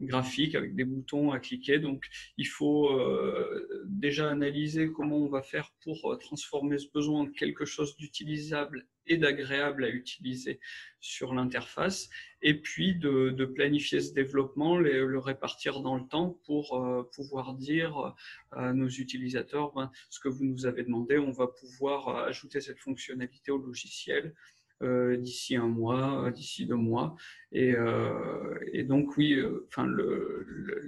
graphique 0.00 0.54
avec 0.54 0.74
des 0.74 0.84
boutons 0.84 1.30
à 1.30 1.38
cliquer. 1.38 1.78
Donc, 1.78 2.06
il 2.36 2.46
faut 2.46 2.90
euh, 2.90 3.84
déjà 3.86 4.30
analyser 4.30 4.90
comment 4.90 5.16
on 5.16 5.28
va 5.28 5.42
faire 5.42 5.72
pour 5.82 6.12
euh, 6.12 6.16
transformer 6.16 6.78
ce 6.78 6.88
besoin 6.92 7.22
en 7.22 7.26
quelque 7.26 7.64
chose 7.64 7.96
d'utilisable 7.96 8.86
et 9.06 9.16
d'agréable 9.16 9.84
à 9.84 9.88
utiliser 9.88 10.60
sur 11.00 11.34
l'interface, 11.34 12.08
et 12.42 12.54
puis 12.54 12.94
de, 12.94 13.44
planifier 13.44 14.00
ce 14.00 14.12
développement, 14.12 14.78
le 14.78 15.18
répartir 15.18 15.80
dans 15.80 15.96
le 15.96 16.06
temps 16.06 16.38
pour 16.46 16.74
euh, 16.74 17.02
pouvoir 17.14 17.54
dire 17.54 18.14
à 18.52 18.72
nos 18.72 18.88
utilisateurs 18.88 19.72
ben, 19.74 19.90
ce 20.10 20.20
que 20.20 20.28
vous 20.28 20.44
nous 20.44 20.66
avez 20.66 20.82
demandé, 20.82 21.18
on 21.18 21.30
va 21.30 21.46
pouvoir 21.46 22.08
ajouter 22.24 22.60
cette 22.60 22.78
fonctionnalité 22.78 23.50
au 23.50 23.58
logiciel 23.58 24.26
euh, 24.26 24.53
d'ici 24.80 25.56
un 25.56 25.68
mois, 25.68 26.30
d'ici 26.30 26.66
deux 26.66 26.76
mois. 26.76 27.16
Et, 27.52 27.72
euh, 27.76 28.82
donc 28.84 29.16
oui, 29.16 29.34
euh, 29.34 29.66
enfin 29.68 29.86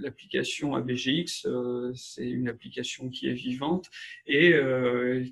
l'application 0.01 0.74
ABGX, 0.74 1.47
c'est 1.95 2.28
une 2.28 2.49
application 2.49 3.09
qui 3.09 3.28
est 3.28 3.34
vivante 3.34 3.89
et 4.26 4.55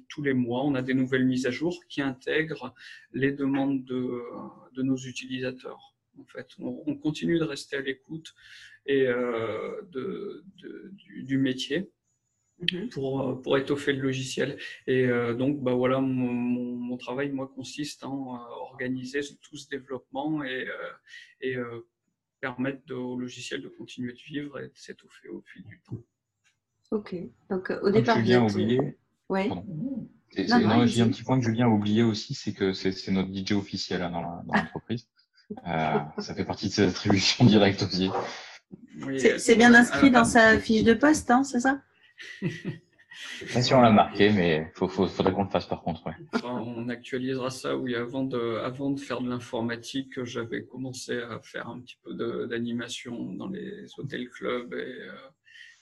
tous 0.09 0.23
les 0.23 0.35
mois, 0.35 0.65
on 0.65 0.75
a 0.75 0.83
des 0.83 0.95
nouvelles 0.95 1.27
mises 1.27 1.47
à 1.47 1.51
jour 1.51 1.81
qui 1.89 2.03
intègrent 2.03 2.73
les 3.13 3.33
demandes 3.33 3.85
de, 3.85 4.23
de 4.75 4.83
nos 4.83 4.97
utilisateurs. 4.97 5.95
En 6.21 6.25
fait, 6.25 6.49
on, 6.61 6.95
continue 6.95 7.39
de 7.39 7.45
rester 7.45 7.77
à 7.77 7.81
l'écoute 7.81 8.35
et 8.87 9.07
de, 9.07 10.45
du, 11.25 11.39
métier. 11.39 11.91
Pour, 12.93 13.21
euh, 13.21 13.35
pour 13.35 13.59
étoffer 13.59 13.93
le 13.93 14.03
logiciel. 14.03 14.59
Et 14.87 15.07
euh, 15.07 15.35
donc, 15.35 15.63
bah 15.63 15.75
voilà, 15.75 16.01
mon, 16.01 16.33
mon, 16.33 16.97
travail, 16.97 17.31
moi, 17.31 17.51
consiste 17.55 18.05
en 18.05 18.35
euh, 18.35 18.39
organiser 18.71 19.21
tout 19.43 19.57
ce 19.57 19.69
développement 19.69 20.43
et, 20.45 20.67
et 21.41 21.57
permettre 22.41 22.95
au 22.95 23.19
logiciel 23.19 23.63
de 23.63 23.69
continuer 23.69 24.13
de 24.13 24.19
vivre 24.19 24.61
et 24.61 24.69
de 24.69 24.77
s'étoffer 24.77 25.29
au 25.29 25.43
fil 25.43 25.65
du 25.65 25.81
temps. 25.85 26.03
Ok. 26.91 27.17
Donc, 27.51 27.73
au 27.83 27.91
départ, 27.91 28.19
Julien 28.19 28.43
a 28.43 28.51
oublié. 28.51 28.99
Ouais. 29.29 29.51
C'est, 30.31 30.49
non, 30.49 30.87
j'ai 30.87 31.03
un 31.03 31.09
petit 31.09 31.23
point 31.23 31.39
que 31.39 31.45
Julien 31.45 31.67
a 31.67 31.71
oublié 31.71 32.03
aussi, 32.03 32.35
c'est 32.35 32.53
que 32.53 32.73
c'est, 32.73 33.09
notre 33.09 33.33
DJ 33.33 33.53
officiel 33.53 34.03
hein, 34.03 34.11
dans, 34.11 34.23
l'entreprise. 34.53 35.09
ça 35.65 36.35
fait 36.35 36.45
partie 36.45 36.69
de 36.69 36.73
ses 36.73 36.89
attributions 36.89 37.45
directes 37.47 37.83
aussi. 37.83 38.11
c'est, 39.39 39.57
bien 39.57 39.75
inscrit 39.75 40.11
dans 40.11 40.25
sa 40.25 40.59
fiche 40.59 40.85
de 40.85 40.95
poste, 40.95 41.31
hein, 41.31 41.45
c'est 41.45 41.61
ça? 41.61 41.81
Pas 43.53 43.63
si 43.63 43.75
on 43.75 43.81
l'a 43.81 43.91
marqué, 43.91 44.31
mais 44.31 44.73
il 44.81 44.89
faudrait 44.89 45.33
qu'on 45.33 45.45
le 45.45 45.51
fasse 45.51 45.67
par 45.67 45.83
contre. 45.83 46.03
on 46.45 46.89
actualisera 46.89 47.51
ça. 47.51 47.77
Oui, 47.77 47.95
avant 47.95 48.25
de, 48.25 48.59
avant 48.59 48.91
de 48.91 49.01
faire 49.01 49.21
de 49.21 49.29
l'informatique, 49.29 50.23
j'avais 50.25 50.65
commencé 50.65 51.19
à 51.19 51.41
faire 51.41 51.69
un 51.69 51.81
petit 51.81 51.99
peu 52.03 52.15
d'animation 52.47 53.33
dans 53.33 53.49
les 53.49 53.87
hôtels 53.99 54.29
clubs 54.29 54.73
et 54.75 54.77
euh, 54.77 55.13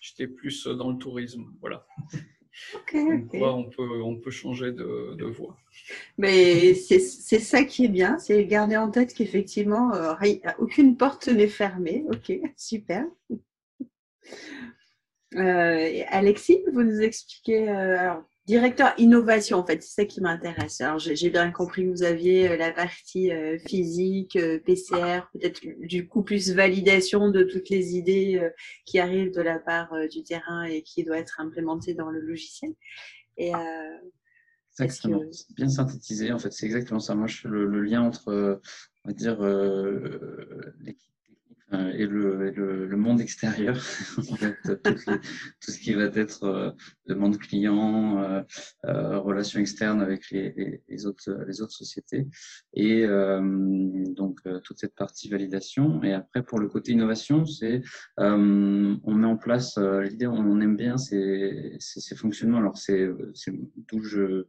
j'étais 0.00 0.26
plus 0.26 0.66
dans 0.66 0.90
le 0.90 0.98
tourisme. 0.98 1.44
Voilà. 1.60 1.86
on, 2.94 3.64
peut, 3.64 4.02
on 4.02 4.16
peut 4.16 4.30
changer 4.30 4.72
de, 4.72 5.14
de 5.14 5.24
voie. 5.24 5.56
Mais 6.18 6.74
c'est 6.74 6.98
ça 6.98 7.64
qui 7.64 7.86
est 7.86 7.88
bien, 7.88 8.18
c'est 8.18 8.44
garder 8.44 8.76
en 8.76 8.90
tête 8.90 9.14
qu'effectivement, 9.14 9.94
euh, 9.94 10.14
aucune 10.58 10.96
porte 10.96 11.28
n'est 11.28 11.48
fermée. 11.48 12.04
Ok, 12.10 12.32
super. 12.56 13.06
Euh, 15.36 16.02
Alexis, 16.08 16.62
vous 16.72 16.82
nous 16.82 17.00
expliquez, 17.00 17.68
euh, 17.68 18.14
directeur 18.46 18.92
innovation, 18.98 19.58
en 19.58 19.66
fait, 19.66 19.82
c'est 19.82 20.02
ça 20.02 20.04
qui 20.04 20.20
m'intéresse. 20.20 20.80
Alors, 20.80 20.98
j'ai 20.98 21.30
bien 21.30 21.50
compris 21.50 21.84
que 21.84 21.90
vous 21.90 22.02
aviez 22.02 22.50
euh, 22.50 22.56
la 22.56 22.72
partie 22.72 23.30
physique, 23.66 24.38
PCR, 24.64 25.22
peut-être 25.32 25.60
du 25.80 26.06
coup 26.06 26.22
plus 26.22 26.52
validation 26.52 27.30
de 27.30 27.44
toutes 27.44 27.70
les 27.70 27.96
idées 27.96 28.40
qui 28.84 28.98
arrivent 28.98 29.32
de 29.32 29.42
la 29.42 29.58
part 29.58 29.92
du 30.10 30.22
terrain 30.22 30.64
et 30.64 30.82
qui 30.82 31.04
doivent 31.04 31.20
être 31.20 31.40
implémentées 31.40 31.94
dans 31.94 32.10
le 32.10 32.20
logiciel. 32.20 32.72
Et, 33.36 33.52
Exactement, 34.80 35.20
bien 35.54 35.68
synthétisé. 35.68 36.32
En 36.32 36.38
fait, 36.38 36.50
c'est 36.50 36.64
exactement 36.64 37.00
ça. 37.00 37.14
Moi, 37.14 37.26
je, 37.26 37.46
le, 37.46 37.66
le 37.66 37.82
lien 37.82 38.00
entre, 38.00 38.60
on 39.04 39.08
va 39.08 39.14
dire, 39.14 39.38
l'équipe 40.80 41.11
euh, 41.72 41.92
et, 41.92 42.06
le, 42.06 42.50
le, 42.50 42.96
monde 42.96 43.20
extérieur, 43.20 43.76
tout 44.14 45.70
ce 45.70 45.78
qui 45.78 45.94
va 45.94 46.04
être 46.04 46.44
euh, 46.44 46.70
demande 47.06 47.38
client, 47.38 48.18
euh, 48.22 48.42
euh, 48.86 49.18
relations 49.18 49.60
externes 49.60 50.00
avec 50.00 50.30
les, 50.30 50.82
les, 50.88 51.06
autres, 51.06 51.30
les 51.46 51.62
autres 51.62 51.72
sociétés, 51.72 52.26
et 52.74 53.06
donc 53.06 54.40
toute 54.64 54.78
cette 54.78 54.94
partie 54.94 55.28
validation. 55.28 56.02
Et 56.02 56.12
après, 56.12 56.42
pour 56.42 56.58
le 56.58 56.68
côté 56.68 56.92
innovation, 56.92 57.44
c'est 57.46 57.82
on 58.18 59.14
met 59.14 59.26
en 59.26 59.36
place 59.36 59.78
l'idée, 59.78 60.26
on 60.26 60.60
aime 60.60 60.76
bien 60.76 60.96
ces, 60.96 61.76
ces, 61.78 62.00
ces 62.00 62.16
fonctionnements. 62.16 62.58
Alors 62.58 62.76
c'est 62.76 63.08
d'où 63.88 64.02
je 64.02 64.46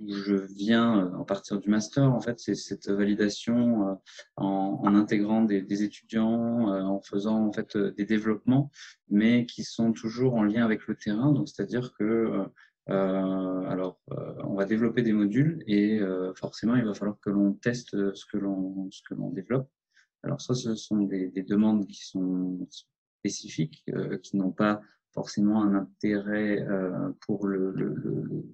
où 0.00 0.12
je 0.12 0.34
viens 0.34 1.06
euh, 1.06 1.16
en 1.16 1.24
partir 1.24 1.58
du 1.60 1.70
master, 1.70 2.04
en 2.04 2.20
fait, 2.20 2.38
c'est 2.38 2.54
cette 2.54 2.88
validation 2.88 3.88
euh, 3.88 3.94
en, 4.36 4.80
en 4.82 4.94
intégrant 4.94 5.42
des, 5.42 5.62
des 5.62 5.82
étudiants, 5.82 6.72
euh, 6.72 6.82
en 6.82 7.00
faisant 7.00 7.46
en 7.46 7.52
fait 7.52 7.76
des 7.76 8.04
développements, 8.04 8.70
mais 9.10 9.46
qui 9.46 9.64
sont 9.64 9.92
toujours 9.92 10.34
en 10.34 10.44
lien 10.44 10.64
avec 10.64 10.86
le 10.86 10.94
terrain. 10.94 11.32
Donc, 11.32 11.48
c'est-à-dire 11.48 11.92
que 11.98 12.46
euh, 12.90 13.60
alors, 13.68 14.00
on 14.44 14.54
va 14.54 14.64
développer 14.64 15.02
des 15.02 15.12
modules 15.12 15.62
et 15.66 16.00
forcément, 16.36 16.74
il 16.74 16.84
va 16.86 16.94
falloir 16.94 17.18
que 17.20 17.28
l'on 17.28 17.52
teste 17.52 18.14
ce 18.14 18.24
que 18.24 18.38
l'on 18.38 18.88
ce 18.90 19.02
que 19.06 19.14
l'on 19.14 19.28
développe. 19.30 19.68
Alors, 20.22 20.40
ça, 20.40 20.54
ce 20.54 20.74
sont 20.74 21.02
des, 21.02 21.28
des 21.28 21.42
demandes 21.42 21.86
qui 21.86 22.02
sont 22.02 22.66
spécifiques, 23.20 23.84
qui 24.22 24.36
n'ont 24.38 24.52
pas 24.52 24.80
forcément 25.12 25.62
un 25.62 25.74
intérêt 25.74 26.66
pour 27.26 27.46
le, 27.46 27.72
le, 27.72 27.92
le 27.94 28.44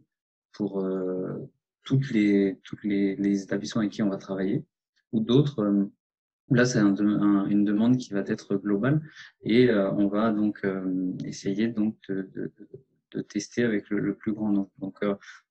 pour, 0.54 0.80
euh, 0.80 1.50
toutes 1.84 2.10
les, 2.10 2.58
toutes 2.64 2.82
les, 2.84 3.42
établissements 3.42 3.80
avec 3.80 3.92
qui 3.92 4.02
on 4.02 4.08
va 4.08 4.16
travailler, 4.16 4.64
ou 5.12 5.20
d'autres 5.20 5.90
Là, 6.50 6.66
c'est 6.66 6.78
un, 6.78 6.94
une 7.46 7.64
demande 7.64 7.96
qui 7.96 8.12
va 8.12 8.20
être 8.20 8.56
globale 8.56 9.00
et 9.42 9.70
on 9.72 10.08
va 10.08 10.30
donc 10.30 10.62
essayer 11.24 11.68
donc 11.68 11.96
de, 12.10 12.50
de, 13.12 13.20
tester 13.22 13.64
avec 13.64 13.88
le, 13.88 14.14
plus 14.14 14.34
grand 14.34 14.50
nombre. 14.50 14.70
Donc, 14.78 14.98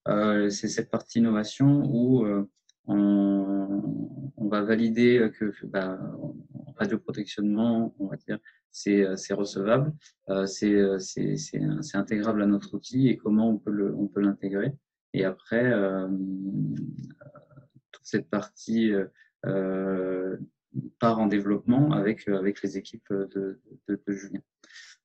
euh, 0.07 0.49
c'est 0.51 0.67
cette 0.67 0.91
partie 0.91 1.17
innovation 1.17 1.81
où 1.83 2.27
on, 2.85 4.31
on, 4.37 4.47
va 4.47 4.61
valider 4.61 5.31
que 5.39 5.51
bah, 5.65 5.99
radioprotectionnement, 6.77 7.95
on 7.99 8.07
va 8.07 8.17
dire, 8.17 8.37
c'est 8.73 9.33
recevable, 9.33 9.93
euh, 10.29 10.45
c'est 10.47 11.93
intégrable 11.93 12.41
à 12.41 12.47
notre 12.47 12.73
outil 12.73 13.07
et 13.07 13.17
comment 13.17 13.49
on 13.49 13.57
peut 14.07 14.21
l'intégrer. 14.21 14.73
Et 15.13 15.25
après, 15.25 15.65
euh, 15.65 16.07
toute 17.91 18.05
cette 18.05 18.29
partie 18.29 18.91
euh, 19.45 20.37
part 20.99 21.19
en 21.19 21.27
développement 21.27 21.91
avec 21.91 22.27
avec 22.27 22.61
les 22.63 22.77
équipes 22.77 23.11
de, 23.11 23.59
Julien. 24.07 24.41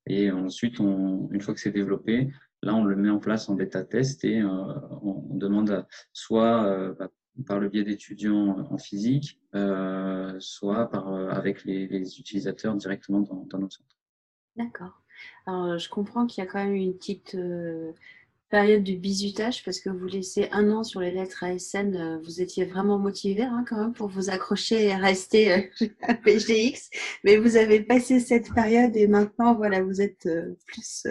Et 0.06 0.30
ensuite, 0.30 0.78
une 0.78 1.40
fois 1.40 1.52
que 1.52 1.60
c'est 1.60 1.70
développé, 1.70 2.30
là, 2.62 2.74
on 2.74 2.84
le 2.84 2.96
met 2.96 3.10
en 3.10 3.18
place 3.18 3.48
en 3.48 3.54
bêta 3.54 3.84
test 3.84 4.24
et 4.24 4.42
on, 4.42 5.36
demande 5.36 5.86
soit 6.12 6.94
bah, 6.98 7.10
par 7.46 7.60
le 7.60 7.68
biais 7.68 7.84
d'étudiants 7.84 8.66
en 8.70 8.78
physique, 8.78 9.40
euh, 9.54 10.36
soit 10.40 10.90
par, 10.90 11.12
euh, 11.12 11.30
avec 11.30 11.64
les, 11.64 12.18
utilisateurs 12.18 12.74
directement 12.74 13.20
dans, 13.20 13.58
notre 13.58 13.76
centre. 13.76 13.96
D'accord. 14.56 15.02
Alors, 15.46 15.78
je 15.78 15.88
comprends 15.88 16.26
qu'il 16.26 16.42
y 16.42 16.46
a 16.46 16.50
quand 16.50 16.62
même 16.62 16.74
une 16.74 16.94
petite 16.94 17.34
euh, 17.34 17.92
période 18.48 18.84
de 18.84 18.94
bizutage 18.94 19.64
parce 19.64 19.80
que 19.80 19.90
vous 19.90 20.06
laissez 20.06 20.48
un 20.52 20.70
an 20.70 20.84
sur 20.84 21.00
les 21.00 21.10
lettres 21.10 21.44
ASN. 21.44 22.20
vous 22.22 22.40
étiez 22.40 22.64
vraiment 22.64 22.98
motivé 22.98 23.42
hein, 23.42 23.64
quand 23.68 23.76
même 23.76 23.92
pour 23.92 24.08
vous 24.08 24.30
accrocher 24.30 24.86
et 24.86 24.94
rester 24.94 25.70
à 26.02 26.14
PGX. 26.14 26.90
Mais 27.24 27.36
vous 27.36 27.56
avez 27.56 27.80
passé 27.80 28.20
cette 28.20 28.52
période 28.54 28.96
et 28.96 29.06
maintenant, 29.06 29.54
voilà, 29.54 29.82
vous 29.82 30.00
êtes 30.00 30.28
plus 30.66 31.06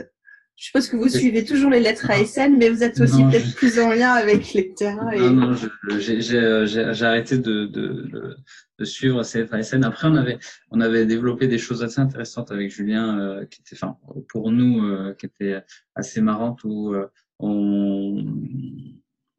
je 0.57 0.65
suppose 0.65 0.89
que 0.89 0.97
vous 0.97 1.07
suivez 1.07 1.45
toujours 1.45 1.69
les 1.69 1.79
lettres 1.79 2.09
ASN, 2.09 2.57
mais 2.57 2.69
vous 2.69 2.81
êtes 2.81 2.99
aussi 2.99 3.23
peut-être 3.23 3.53
plus 3.55 3.79
en 3.79 3.91
lien 3.91 4.13
avec 4.13 4.53
les 4.53 4.73
terrains. 4.73 5.15
Non, 5.15 5.51
non, 5.51 5.55
j'ai 5.99 7.05
arrêté 7.05 7.37
de, 7.37 7.67
de, 7.67 8.35
de, 8.79 8.85
suivre 8.85 9.21
ces 9.21 9.41
lettres 9.41 9.53
ASN. 9.53 9.83
Après, 9.83 10.07
on 10.07 10.15
avait, 10.15 10.39
on 10.71 10.81
avait 10.81 11.05
développé 11.05 11.47
des 11.47 11.59
choses 11.59 11.83
assez 11.83 12.01
intéressantes 12.01 12.51
avec 12.51 12.71
Julien, 12.71 13.19
euh, 13.19 13.45
qui 13.45 13.61
étaient, 13.61 13.75
enfin, 13.75 13.97
pour 14.29 14.51
nous, 14.51 14.83
euh, 14.83 15.13
qui 15.13 15.27
étaient 15.27 15.61
assez 15.93 16.21
marrantes, 16.21 16.63
où 16.63 16.91
euh, 16.91 17.05
on, 17.39 18.23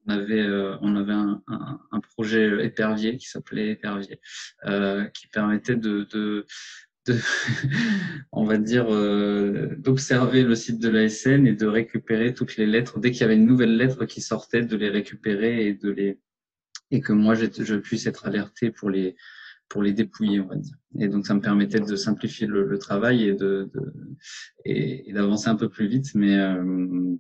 avait, 0.07 0.47
on 0.81 0.97
avait 0.97 1.13
un, 1.13 1.43
un, 1.49 1.81
un 1.91 2.01
projet 2.01 2.65
épervier 2.65 3.17
qui 3.17 3.27
s'appelait 3.27 3.71
Épervier, 3.71 4.21
qui 5.13 5.27
permettait 5.29 5.77
de, 5.77 6.07
de 6.13 6.47
on 8.33 8.45
va 8.45 8.59
dire, 8.59 8.87
euh, 8.91 9.75
d'observer 9.79 10.43
le 10.43 10.55
site 10.55 10.81
de 10.81 10.89
l'ASN 10.89 11.47
et 11.47 11.55
de 11.55 11.67
récupérer 11.67 12.35
toutes 12.35 12.57
les 12.57 12.67
lettres. 12.67 12.99
Dès 12.99 13.11
qu'il 13.11 13.23
y 13.23 13.25
avait 13.25 13.37
une 13.37 13.47
nouvelle 13.47 13.77
lettre 13.77 14.05
qui 14.05 14.21
sortait, 14.21 14.63
de 14.63 14.77
les 14.77 14.91
récupérer 14.91 15.67
et 15.67 15.75
de 15.75 15.91
les 15.91 16.21
et 16.91 17.01
que 17.01 17.13
moi 17.13 17.35
je, 17.35 17.75
puisse 17.77 18.07
être 18.07 18.27
alerté 18.27 18.71
pour 18.71 18.89
les 18.89 19.15
pour 19.69 19.83
les 19.83 19.93
dépouiller, 19.93 20.41
on 20.41 20.47
va 20.47 20.57
dire. 20.57 20.77
Et 20.99 21.09
donc 21.09 21.27
ça 21.27 21.35
me 21.35 21.43
permettait 21.43 21.81
de 21.81 21.97
simplifier 21.97 22.47
le, 22.47 22.79
travail 22.79 23.25
et 23.25 23.35
de, 23.35 23.71
et, 24.65 25.13
d'avancer 25.13 25.49
un 25.49 25.57
peu 25.57 25.69
plus 25.69 25.87
vite, 25.87 26.15
mais 26.15 26.39
euh, 26.39 27.15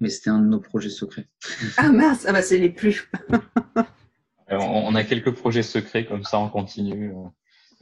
mais 0.00 0.08
c'était 0.08 0.30
un 0.30 0.40
de 0.40 0.46
nos 0.46 0.60
projets 0.60 0.90
secrets. 0.90 1.28
Ah 1.76 1.90
mince, 1.90 2.24
ah 2.26 2.32
bah 2.32 2.42
c'est 2.42 2.58
les 2.58 2.70
plus. 2.70 3.10
on 4.48 4.94
a 4.94 5.04
quelques 5.04 5.32
projets 5.32 5.62
secrets 5.62 6.06
comme 6.06 6.24
ça 6.24 6.38
en 6.38 6.48
continu. 6.48 7.10
Euh. 7.10 7.28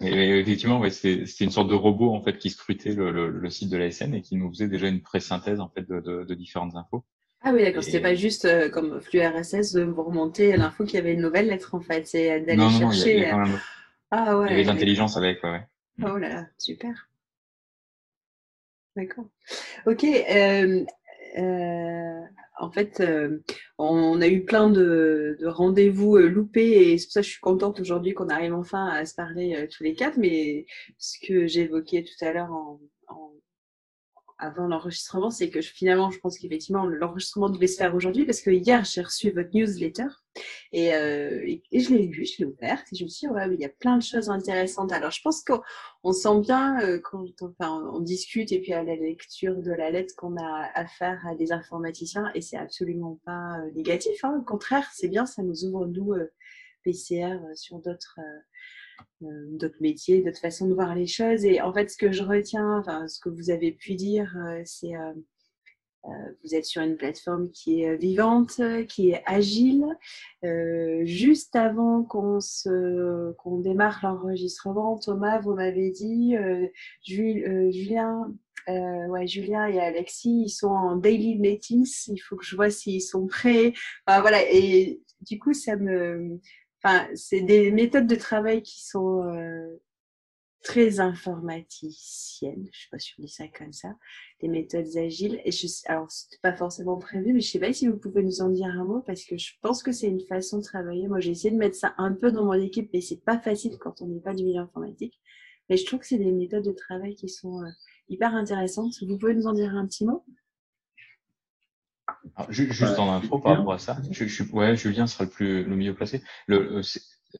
Et 0.01 0.39
effectivement, 0.39 0.79
ouais, 0.79 0.91
c'était 0.91 1.45
une 1.45 1.51
sorte 1.51 1.69
de 1.69 1.75
robot 1.75 2.14
en 2.14 2.23
fait 2.23 2.39
qui 2.39 2.51
scrutait 2.51 2.95
le, 2.95 3.11
le, 3.11 3.31
le 3.31 3.51
site 3.51 3.71
de 3.71 3.77
la 3.77 3.91
SN 3.91 4.14
et 4.14 4.23
qui 4.23 4.37
nous 4.37 4.49
faisait 4.51 4.69
déjà 4.69 4.87
une 4.87 5.03
pré-synthèse 5.03 5.59
en 5.59 5.69
fait 5.69 5.89
de, 5.89 6.01
de, 6.01 6.23
de, 6.23 6.35
différentes 6.35 6.77
infos. 6.77 7.05
Ah 7.43 7.51
oui, 7.53 7.62
d'accord. 7.62 7.83
C'était 7.83 8.01
pas 8.01 8.14
juste 8.14 8.45
euh, 8.45 8.69
comme 8.69 9.01
flux 9.01 9.21
RSS 9.21 9.73
de 9.73 9.83
vous 9.83 10.05
remonter 10.05 10.57
l'info 10.57 10.85
qu'il 10.85 10.95
y 10.95 10.99
avait 10.99 11.14
une 11.14 11.23
nouvelle 11.23 11.49
lettre 11.49 11.75
en 11.75 11.81
fait, 11.81 12.07
c'est 12.07 12.41
d'aller 12.41 12.71
chercher. 12.71 13.33
Euh, 13.33 13.45
ah 14.11 14.39
ouais. 14.39 14.47
Il 14.47 14.51
y 14.51 14.55
avait 14.55 14.62
de 14.62 14.69
l'intelligence 14.69 15.16
avec, 15.16 15.43
ouais. 15.43 15.66
Oh 16.03 16.16
là 16.16 16.29
là, 16.29 16.47
super. 16.59 17.09
D'accord. 18.95 19.27
Ok. 19.87 20.05
Euh, 20.05 20.85
euh, 21.37 22.20
en 22.59 22.70
fait, 22.70 23.01
euh, 23.01 23.39
on 23.79 24.20
a 24.20 24.29
eu 24.29 24.45
plein 24.45 24.70
de, 24.70 25.37
rendez-vous 25.45 26.16
euh, 26.16 26.29
loupés 26.29 26.93
et 26.93 26.99
c'est 26.99 27.07
pour 27.07 27.12
ça 27.12 27.20
que 27.20 27.26
je 27.26 27.33
suis 27.33 27.41
contente 27.41 27.81
aujourd'hui 27.81 28.14
qu'on 28.14 28.29
arrive 28.29 28.55
enfin 28.55 28.87
à 28.89 29.05
se 29.07 29.14
parler 29.14 29.68
tous 29.70 29.83
les 29.83 29.95
quatre. 29.95 30.16
Mais 30.18 30.66
ce 30.99 31.18
que 31.26 31.47
j'évoquais 31.47 32.05
tout 32.05 32.24
à 32.24 32.33
l'heure 32.33 32.53
en, 32.53 32.81
avant 34.39 34.68
l'enregistrement, 34.68 35.30
c'est 35.30 35.51
que 35.51 35.61
finalement, 35.61 36.11
je 36.11 36.18
pense 36.20 36.39
qu'effectivement, 36.39 36.86
l'enregistrement 36.86 37.51
devait 37.51 37.66
se 37.66 37.76
faire 37.76 37.95
aujourd'hui 37.95 38.24
parce 38.24 38.41
que 38.41 38.51
hier, 38.51 38.84
j'ai 38.84 39.03
reçu 39.03 39.30
votre 39.30 39.51
newsletter 39.53 40.07
et, 40.72 40.95
euh, 40.95 41.57
et, 41.72 41.80
je 41.80 41.95
l'ai 41.95 42.07
lu, 42.07 42.24
je 42.24 42.39
l'ai 42.39 42.45
ouverte 42.45 42.86
et 42.93 42.97
je 42.97 43.05
me 43.05 43.09
suis 43.09 43.26
dit, 43.26 43.32
ouais, 43.32 43.49
mais 43.49 43.55
il 43.57 43.61
y 43.61 43.64
a 43.64 43.70
plein 43.70 43.97
de 43.97 44.03
choses 44.03 44.30
intéressantes. 44.30 44.93
Alors, 44.93 45.11
je 45.11 45.20
pense 45.22 45.43
qu'on 45.43 46.12
sent 46.12 46.41
bien 46.41 46.80
euh, 46.82 47.01
quand 47.03 47.24
enfin, 47.43 47.91
on 47.93 48.01
discute 48.01 48.53
et 48.53 48.61
puis 48.61 48.72
à 48.72 48.84
la 48.84 48.95
lecture 48.95 49.57
de 49.57 49.72
la 49.72 49.91
lettre 49.91 50.14
qu'on 50.16 50.36
a 50.36 50.70
affaire 50.74 51.20
à 51.26 51.34
des 51.34 51.51
informaticiens 51.53 52.30
et 52.34 52.41
c'est 52.41 52.57
absolument 52.57 53.18
pas 53.24 53.59
euh, 53.59 53.70
négatif. 53.74 54.24
Hein. 54.24 54.39
Au 54.41 54.45
contraire, 54.45 54.89
c'est 54.95 55.09
bien, 55.09 55.26
ça 55.26 55.43
nous 55.43 55.64
ouvre, 55.64 55.86
nous, 55.86 56.12
euh, 56.12 56.32
PCR, 56.84 57.39
sur 57.55 57.78
d'autres 57.80 58.18
euh, 58.18 58.41
d'autres 59.20 59.80
métiers, 59.80 60.22
d'autres 60.22 60.40
façons 60.40 60.68
de 60.68 60.74
voir 60.74 60.94
les 60.94 61.07
choses. 61.07 61.44
Et 61.44 61.61
en 61.61 61.72
fait, 61.72 61.90
ce 61.90 61.96
que 61.96 62.12
je 62.12 62.22
retiens, 62.22 62.78
enfin, 62.78 63.09
ce 63.09 63.20
que 63.20 63.28
vous 63.28 63.51
avez 63.51 63.72
pu 63.72 63.94
dire, 63.94 64.34
euh, 64.38 64.62
c'est 64.64 64.94
euh, 64.94 65.12
vous 66.44 66.55
êtes 66.55 66.64
sur 66.64 66.80
une 66.82 66.96
plateforme 66.96 67.51
qui 67.51 67.82
est 67.82 67.96
vivante, 67.96 68.61
qui 68.88 69.11
est 69.11 69.22
agile. 69.26 69.84
juste 71.05 71.55
avant 71.57 72.03
qu'on 72.03 72.38
qu'on 73.36 73.59
démarre 73.59 74.01
l'enregistrement, 74.03 74.99
Thomas, 74.99 75.40
vous 75.40 75.55
m'avez 75.55 75.90
dit, 75.90 76.34
Julien, 77.05 78.32
ouais, 78.68 79.26
Julien 79.26 79.66
et 79.66 79.80
Alexis, 79.80 80.44
ils 80.46 80.51
sont 80.51 80.68
en 80.68 80.96
daily 80.96 81.36
meetings. 81.36 82.07
Il 82.07 82.18
faut 82.18 82.36
que 82.36 82.44
je 82.44 82.57
vois 82.57 82.70
s'ils 82.70 83.03
sont 83.03 83.26
prêts. 83.26 83.74
Voilà. 84.07 84.40
Et 84.51 85.03
du 85.20 85.38
coup, 85.38 85.53
ça 85.53 85.76
me 85.76 86.40
Enfin, 86.83 87.09
c'est 87.14 87.41
des 87.41 87.70
méthodes 87.72 88.07
de 88.07 88.14
travail 88.14 88.62
qui 88.62 88.85
sont 88.85 89.24
euh, 89.24 89.81
très 90.62 91.01
informaticiennes. 91.01 92.68
Je 92.72 92.81
sais 92.81 92.89
pas 92.91 92.99
si 92.99 93.14
on 93.18 93.22
dit 93.22 93.29
ça 93.29 93.45
comme 93.49 93.72
ça. 93.72 93.97
Des 94.41 94.49
méthodes 94.49 94.97
agiles. 94.97 95.41
Et 95.45 95.51
je, 95.51 95.66
alors, 95.87 96.11
c'était 96.11 96.39
pas 96.43 96.55
forcément 96.55 96.99
prévu, 96.99 97.33
mais 97.33 97.41
je 97.41 97.51
sais 97.51 97.59
pas 97.59 97.72
si 97.72 97.89
vous 97.89 97.97
pouvez 97.97 98.22
nous 98.22 98.41
en 98.43 98.51
dire 98.51 98.66
un 98.66 98.85
mot 98.85 99.01
parce 99.01 99.24
que 99.24 99.37
je 99.37 99.53
pense 99.61 99.83
que 99.83 99.93
c'est 99.93 100.09
une 100.09 100.20
façon 100.20 100.59
de 100.59 100.62
travailler. 100.62 101.09
Moi, 101.09 101.20
j'ai 101.20 101.31
essayé 101.31 101.51
de 101.51 101.57
mettre 101.59 101.76
ça 101.76 101.95
un 101.99 102.12
peu 102.12 102.31
dans 102.31 102.45
mon 102.45 102.53
équipe, 102.55 102.91
mais 102.93 103.01
c'est 103.01 103.24
pas 103.24 103.39
facile 103.39 103.76
quand 103.79 104.03
on 104.03 104.07
n'est 104.07 104.20
pas 104.20 104.35
du 104.35 104.45
milieu 104.45 104.61
informatique. 104.61 105.20
Mais 105.68 105.76
je 105.76 105.85
trouve 105.85 106.01
que 106.01 106.07
c'est 106.07 106.18
des 106.18 106.33
méthodes 106.33 106.64
de 106.64 106.72
travail 106.72 107.14
qui 107.14 107.29
sont 107.29 107.62
euh, 107.62 107.68
hyper 108.09 108.35
intéressantes. 108.35 108.95
Vous 109.03 109.18
pouvez 109.18 109.35
nous 109.35 109.47
en 109.47 109.53
dire 109.53 109.74
un 109.74 109.87
petit 109.87 110.05
mot? 110.05 110.24
Juste 112.49 112.99
en 112.99 113.12
intro 113.12 113.39
par 113.39 113.57
rapport 113.57 113.74
à 113.74 113.79
ça, 113.79 113.99
je, 114.11 114.26
je, 114.26 114.43
ouais, 114.45 114.76
Julien 114.76 115.07
sera 115.07 115.24
le 115.24 115.31
plus 115.31 115.64
le 115.64 115.76
mieux 115.76 115.95
placé. 115.95 116.22
Le, 116.47 116.83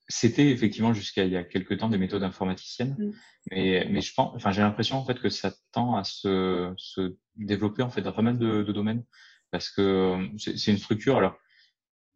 c'était 0.09 0.51
effectivement 0.51 0.93
jusqu'à 0.93 1.25
il 1.25 1.33
y 1.33 1.37
a 1.37 1.45
quelques 1.45 1.79
temps 1.79 1.89
des 1.89 1.99
méthodes 1.99 2.23
informaticiennes, 2.23 2.97
mm. 2.99 3.13
mais, 3.51 3.87
mais 3.91 4.01
je 4.01 4.13
pense, 4.15 4.35
enfin 4.35 4.53
j'ai 4.53 4.63
l'impression 4.63 4.97
en 4.97 5.05
fait 5.05 5.19
que 5.21 5.29
ça 5.29 5.53
tend 5.73 5.97
à 5.97 6.05
se, 6.05 6.73
se 6.77 7.17
développer 7.37 7.83
en 7.83 7.91
fait 7.91 8.03
dans 8.03 8.13
pas 8.13 8.23
mal 8.23 8.39
de, 8.39 8.63
de 8.63 8.73
domaines 8.73 9.05
parce 9.51 9.71
que 9.71 9.81
euh, 9.81 10.27
c'est 10.37 10.71
une 10.71 10.79
structure 10.79 11.17
alors 11.17 11.37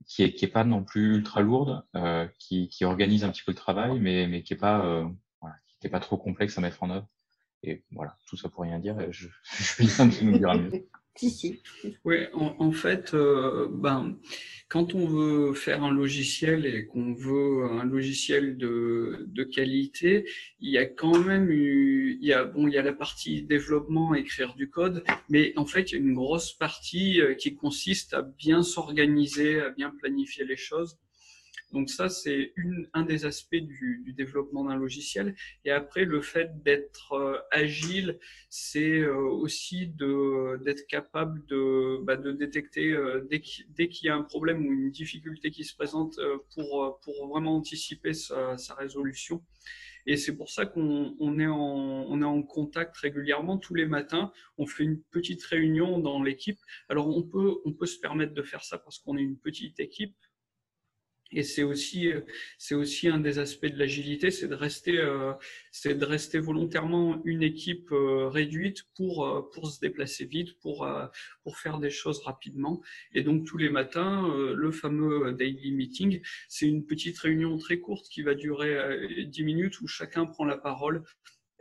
qui 0.06 0.22
est 0.22 0.34
qui 0.34 0.44
est 0.44 0.48
pas 0.48 0.64
non 0.64 0.84
plus 0.84 1.16
ultra 1.16 1.40
lourde, 1.40 1.84
euh, 1.96 2.26
qui, 2.38 2.68
qui 2.68 2.84
organise 2.84 3.24
un 3.24 3.30
petit 3.30 3.42
peu 3.44 3.52
le 3.52 3.56
travail, 3.56 3.98
mais 4.00 4.26
mais 4.26 4.42
qui 4.42 4.52
est 4.52 4.56
pas 4.56 4.84
euh, 4.84 5.06
voilà, 5.40 5.56
qui 5.80 5.86
est 5.86 5.90
pas 5.90 6.00
trop 6.00 6.18
complexe 6.18 6.58
à 6.58 6.60
mettre 6.60 6.82
en 6.82 6.90
œuvre. 6.90 7.08
Et 7.62 7.84
voilà, 7.92 8.16
tout 8.26 8.36
ça 8.36 8.48
pour 8.48 8.62
rien 8.62 8.80
dire. 8.80 8.96
Je, 9.12 9.28
je 9.44 9.82
viens 9.82 10.06
de 10.06 10.24
nous 10.24 10.38
dire 10.38 10.54
mieux. 10.54 10.88
Oui, 12.04 12.16
en, 12.32 12.72
fait, 12.72 13.12
euh, 13.14 13.68
ben, 13.70 14.18
quand 14.68 14.94
on 14.94 15.06
veut 15.06 15.52
faire 15.52 15.84
un 15.84 15.92
logiciel 15.92 16.64
et 16.64 16.86
qu'on 16.86 17.12
veut 17.12 17.64
un 17.70 17.84
logiciel 17.84 18.56
de, 18.56 19.26
de, 19.28 19.44
qualité, 19.44 20.24
il 20.60 20.70
y 20.70 20.78
a 20.78 20.86
quand 20.86 21.18
même 21.18 21.50
eu, 21.50 22.18
il 22.20 22.26
y 22.26 22.32
a, 22.32 22.44
bon, 22.44 22.66
il 22.66 22.74
y 22.74 22.78
a 22.78 22.82
la 22.82 22.94
partie 22.94 23.42
développement, 23.42 24.14
écrire 24.14 24.54
du 24.54 24.70
code, 24.70 25.04
mais 25.28 25.52
en 25.56 25.66
fait, 25.66 25.92
il 25.92 25.94
y 25.94 25.98
a 25.98 26.00
une 26.00 26.14
grosse 26.14 26.54
partie 26.54 27.20
euh, 27.20 27.34
qui 27.34 27.54
consiste 27.54 28.14
à 28.14 28.22
bien 28.22 28.62
s'organiser, 28.62 29.60
à 29.60 29.70
bien 29.70 29.90
planifier 29.90 30.44
les 30.44 30.56
choses. 30.56 30.96
Donc 31.72 31.88
ça, 31.88 32.08
c'est 32.08 32.52
un 32.92 33.04
des 33.04 33.24
aspects 33.24 33.56
du, 33.56 34.02
du 34.04 34.12
développement 34.12 34.64
d'un 34.64 34.76
logiciel. 34.76 35.34
Et 35.64 35.70
après, 35.70 36.04
le 36.04 36.20
fait 36.20 36.62
d'être 36.62 37.12
euh, 37.12 37.38
agile, 37.50 38.18
c'est 38.50 39.00
euh, 39.00 39.16
aussi 39.16 39.86
d'être 39.86 40.86
capable 40.86 41.44
de, 41.46 41.98
bah, 42.04 42.16
de 42.16 42.32
détecter 42.32 42.92
euh, 42.92 43.26
dès 43.30 43.88
qu'il 43.88 44.06
y 44.06 44.08
a 44.08 44.14
un 44.14 44.22
problème 44.22 44.66
ou 44.66 44.72
une 44.72 44.90
difficulté 44.90 45.50
qui 45.50 45.64
se 45.64 45.74
présente 45.74 46.18
pour, 46.54 47.00
pour 47.02 47.28
vraiment 47.28 47.56
anticiper 47.56 48.12
sa, 48.12 48.58
sa 48.58 48.74
résolution. 48.74 49.42
Et 50.06 50.16
c'est 50.16 50.36
pour 50.36 50.50
ça 50.50 50.66
qu'on 50.66 51.16
on 51.20 51.38
est, 51.38 51.44
est 51.44 52.24
en 52.24 52.42
contact 52.42 52.96
régulièrement 52.96 53.58
tous 53.58 53.74
les 53.74 53.86
matins. 53.86 54.32
On 54.58 54.66
fait 54.66 54.84
une 54.84 55.00
petite 55.00 55.42
réunion 55.44 56.00
dans 56.00 56.22
l'équipe. 56.22 56.58
Alors 56.88 57.16
on 57.16 57.22
peut, 57.22 57.58
on 57.64 57.72
peut 57.72 57.86
se 57.86 57.98
permettre 57.98 58.34
de 58.34 58.42
faire 58.42 58.64
ça 58.64 58.78
parce 58.78 58.98
qu'on 58.98 59.16
est 59.16 59.22
une 59.22 59.38
petite 59.38 59.78
équipe. 59.80 60.16
Et 61.32 61.42
c'est 61.42 61.62
aussi, 61.62 62.10
c'est 62.58 62.74
aussi 62.74 63.08
un 63.08 63.18
des 63.18 63.38
aspects 63.38 63.66
de 63.66 63.78
l'agilité, 63.78 64.30
c'est 64.30 64.48
de 64.48 64.54
rester, 64.54 64.98
euh, 64.98 65.32
c'est 65.70 65.94
de 65.94 66.04
rester 66.04 66.38
volontairement 66.38 67.20
une 67.24 67.42
équipe 67.42 67.90
euh, 67.92 68.28
réduite 68.28 68.84
pour 68.94 69.26
euh, 69.26 69.48
pour 69.52 69.70
se 69.70 69.80
déplacer 69.80 70.26
vite, 70.26 70.58
pour 70.60 70.86
pour 71.42 71.58
faire 71.58 71.78
des 71.78 71.90
choses 71.90 72.20
rapidement. 72.22 72.82
Et 73.14 73.22
donc 73.22 73.46
tous 73.46 73.56
les 73.56 73.70
matins, 73.70 74.32
le 74.54 74.70
fameux 74.72 75.32
daily 75.32 75.72
meeting, 75.72 76.20
c'est 76.48 76.66
une 76.66 76.84
petite 76.86 77.18
réunion 77.18 77.56
très 77.58 77.78
courte 77.78 78.08
qui 78.08 78.22
va 78.22 78.34
durer 78.34 79.26
10 79.26 79.44
minutes 79.44 79.80
où 79.80 79.86
chacun 79.86 80.26
prend 80.26 80.44
la 80.44 80.56
parole 80.56 81.02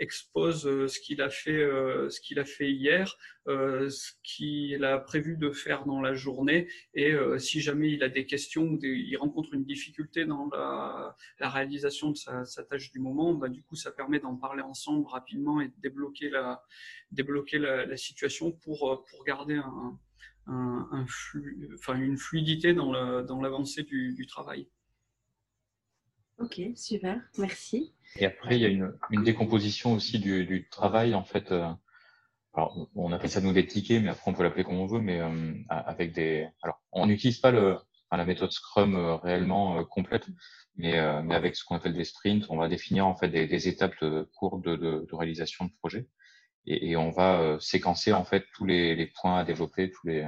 expose 0.02 0.66
euh, 0.66 0.88
ce 0.88 1.00
qu'il 1.00 1.22
a 1.22 1.30
fait, 1.30 1.52
euh, 1.52 2.10
ce 2.10 2.20
qu'il 2.20 2.40
a 2.40 2.46
fait 2.46 2.72
hier, 2.72 3.16
euh, 3.48 3.88
ce 3.90 4.12
qu'il 4.24 4.84
a 4.84 4.98
prévu 4.98 5.38
de 5.38 5.52
faire 5.52 5.86
dans 5.86 6.02
la 6.02 6.14
journée, 6.16 6.68
et 6.96 7.14
si 7.38 7.62
jamais 7.62 7.92
il 7.92 8.04
a 8.04 8.10
des 8.10 8.26
questions 8.26 8.64
ou 8.64 8.80
il 8.84 9.16
rencontre 9.18 9.54
une 9.54 9.64
difficulté 9.64 10.26
dans 10.26 10.50
la, 10.52 11.16
réalisation 11.40 12.12
de 12.12 12.18
sa, 12.18 12.64
tâche 12.70 12.92
du 12.92 13.00
moment, 13.00 13.34
bah, 13.34 13.50
du 13.50 13.64
coup, 13.64 13.76
ça 13.76 13.92
permet 13.92 14.20
d'en 14.20 14.36
parler 14.36 14.62
ensemble 14.62 15.08
rapidement 15.08 15.62
et 15.62 15.68
de 15.68 15.74
débloquer 15.82 16.30
la, 16.30 17.98
situation 17.98 18.52
pour, 18.52 19.06
garder 19.26 19.62
une 20.48 22.18
fluidité 22.18 22.74
dans 22.74 23.42
l'avancée 23.42 23.84
du 23.84 24.26
travail. 24.28 24.68
Ok, 26.42 26.60
super, 26.76 27.22
merci. 27.38 27.94
Et 28.18 28.26
après, 28.26 28.58
il 28.58 28.62
y 28.62 28.66
a 28.66 28.70
une, 28.70 29.24
décomposition 29.24 29.94
aussi 29.94 30.20
du, 30.20 30.68
travail, 30.72 31.14
en 31.14 31.24
fait. 31.24 31.52
Euh, 31.52 31.70
alors, 32.54 32.90
on 32.96 33.12
appelle 33.12 33.30
ça 33.30 33.42
nous 33.42 33.54
des 33.54 33.66
tickets, 33.66 34.02
mais 34.02 34.10
après 34.10 34.30
on 34.30 34.34
peut 34.34 34.44
l'appeler 34.44 34.64
comme 34.64 34.80
on 34.80 34.88
veut, 34.88 35.00
mais 35.00 35.22
euh, 35.22 35.54
avec 35.70 36.14
des. 36.14 36.48
Alors, 36.64 36.82
on 36.92 37.06
n'utilise 37.06 37.40
pas 37.40 37.52
la 37.52 38.26
méthode 38.26 38.52
Scrum 38.52 38.96
euh, 38.96 39.16
réellement 39.16 39.86
complète, 39.86 40.28
mais, 40.76 40.98
avec 40.98 41.56
ce 41.56 41.64
qu'on 41.64 41.76
appelle 41.76 41.94
des 41.94 42.04
sprints, 42.06 42.46
on 42.50 42.58
va 42.58 42.68
définir 42.68 43.06
en 43.08 43.16
fait 43.16 43.30
des, 43.30 43.68
étapes 43.68 43.96
courtes 44.36 44.64
de, 44.66 45.08
réalisation 45.14 45.66
de 45.66 45.72
projet, 45.80 46.08
et, 46.66 46.92
et 46.92 46.98
on 46.98 47.12
va 47.12 47.58
séquencer 47.60 48.14
en 48.14 48.26
fait 48.26 48.46
tous 48.54 48.66
les, 48.66 48.96
les, 48.96 49.08
points 49.08 49.40
à 49.40 49.44
développer, 49.46 49.92
tous 49.92 50.08
les 50.08 50.28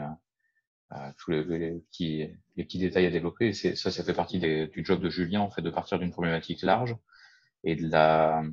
tous 1.17 1.31
les, 1.31 1.43
petits, 1.43 2.79
détails 2.79 3.05
à 3.05 3.11
développer. 3.11 3.53
Ça, 3.53 3.91
ça 3.91 4.03
fait 4.03 4.13
partie 4.13 4.39
du 4.39 4.85
job 4.85 5.01
de 5.01 5.09
Julien 5.09 5.41
en 5.41 5.49
fait 5.49 5.61
de 5.61 5.69
partir 5.69 5.99
d'une 5.99 6.11
problématique 6.11 6.61
large 6.61 6.95
et 7.63 7.75
de 7.75 7.89
la, 7.89 8.43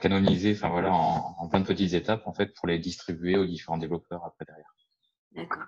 canoniser, 0.00 0.52
enfin 0.52 0.68
voilà, 0.68 0.92
en, 0.92 1.34
en, 1.38 1.48
plein 1.48 1.60
de 1.60 1.66
petites 1.66 1.94
étapes 1.94 2.26
en 2.26 2.32
fait 2.32 2.54
pour 2.54 2.68
les 2.68 2.78
distribuer 2.78 3.36
aux 3.36 3.46
différents 3.46 3.78
développeurs 3.78 4.24
après 4.24 4.44
derrière. 4.44 4.74
D'accord. 5.34 5.64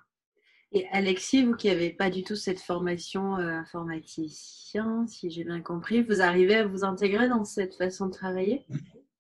Et 0.77 0.89
Alexis, 0.91 1.45
vous 1.45 1.55
qui 1.55 1.69
n'avez 1.69 1.91
pas 1.91 2.11
du 2.11 2.25
tout 2.25 2.35
cette 2.35 2.61
formation 2.61 3.37
euh, 3.37 3.59
informaticien, 3.61 5.07
si 5.07 5.31
j'ai 5.31 5.45
bien 5.45 5.61
compris, 5.61 6.03
vous 6.03 6.21
arrivez 6.21 6.57
à 6.57 6.67
vous 6.67 6.85
intégrer 6.85 7.29
dans 7.29 7.45
cette 7.45 7.77
façon 7.77 8.07
de 8.07 8.13
travailler? 8.13 8.67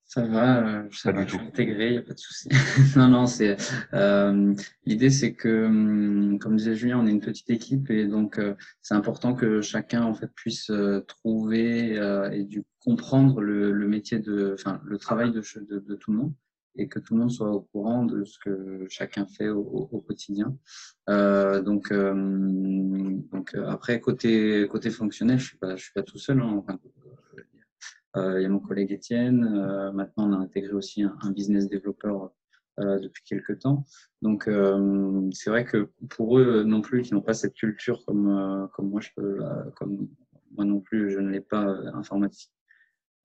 Ça 0.06 0.22
va, 0.26 0.66
euh, 0.66 0.88
ça 0.92 1.12
va, 1.12 1.26
je 1.26 1.36
intégré, 1.36 1.86
il 1.88 1.92
n'y 1.92 1.98
a 1.98 2.02
pas 2.02 2.12
de 2.12 2.18
souci. 2.18 2.48
non, 2.96 3.08
non, 3.08 3.26
c'est 3.26 3.56
euh, 3.94 4.54
l'idée, 4.84 5.10
c'est 5.10 5.34
que, 5.34 5.64
hum, 5.66 6.38
comme 6.38 6.56
disait 6.56 6.76
Julien, 6.76 7.00
on 7.00 7.06
est 7.06 7.10
une 7.10 7.20
petite 7.20 7.50
équipe 7.50 7.90
et 7.90 8.06
donc 8.06 8.38
euh, 8.38 8.54
c'est 8.82 8.94
important 8.94 9.34
que 9.34 9.60
chacun 9.60 10.02
en 10.04 10.14
fait 10.14 10.30
puisse 10.34 10.70
euh, 10.70 11.00
trouver 11.00 11.98
euh, 11.98 12.30
et 12.30 12.44
du 12.44 12.64
comprendre 12.80 13.40
le, 13.40 13.72
le, 13.72 13.88
métier 13.88 14.18
de, 14.18 14.54
enfin, 14.54 14.80
le 14.84 14.98
travail 14.98 15.32
de, 15.32 15.40
de, 15.40 15.78
de, 15.78 15.94
tout 15.94 16.12
le 16.12 16.18
monde 16.18 16.34
et 16.76 16.86
que 16.86 16.98
tout 16.98 17.14
le 17.14 17.20
monde 17.20 17.30
soit 17.30 17.50
au 17.50 17.62
courant 17.62 18.04
de 18.04 18.24
ce 18.24 18.38
que 18.38 18.86
chacun 18.90 19.26
fait 19.26 19.48
au, 19.48 19.88
au, 19.90 20.00
quotidien. 20.00 20.56
donc, 21.08 21.92
donc 21.92 23.54
après 23.66 24.00
côté 24.00 24.66
côté 24.68 24.90
fonctionnel, 24.90 25.38
je 25.38 25.46
suis 25.46 25.56
pas, 25.56 25.76
je 25.76 25.84
suis 25.84 25.92
pas 25.92 26.02
tout 26.02 26.18
seul. 26.18 26.40
Hein, 26.40 26.56
enfin, 26.58 26.78
euh, 26.84 27.03
il 28.16 28.42
y 28.42 28.44
a 28.44 28.48
mon 28.48 28.60
collègue 28.60 28.92
Étienne. 28.92 29.44
Euh, 29.44 29.92
maintenant, 29.92 30.30
on 30.30 30.32
a 30.34 30.36
intégré 30.36 30.72
aussi 30.72 31.02
un, 31.02 31.32
business 31.32 31.68
développeur 31.68 32.30
euh, 32.80 32.98
depuis 32.98 33.22
quelques 33.24 33.60
temps. 33.60 33.84
Donc, 34.22 34.48
c'est 35.32 35.50
vrai 35.50 35.64
que 35.64 35.90
pour 36.10 36.38
eux 36.38 36.64
non 36.64 36.80
plus, 36.80 37.02
qui 37.02 37.14
n'ont 37.14 37.22
pas 37.22 37.34
cette 37.34 37.54
culture 37.54 38.04
comme, 38.06 38.68
comme 38.74 38.90
moi, 38.90 39.00
je 39.00 39.10
peux, 39.16 39.38
comme 39.76 40.08
moi 40.56 40.64
non 40.64 40.80
plus, 40.80 41.10
je 41.10 41.18
ne 41.18 41.30
l'ai 41.30 41.40
pas 41.40 41.64
informatique. 41.94 42.52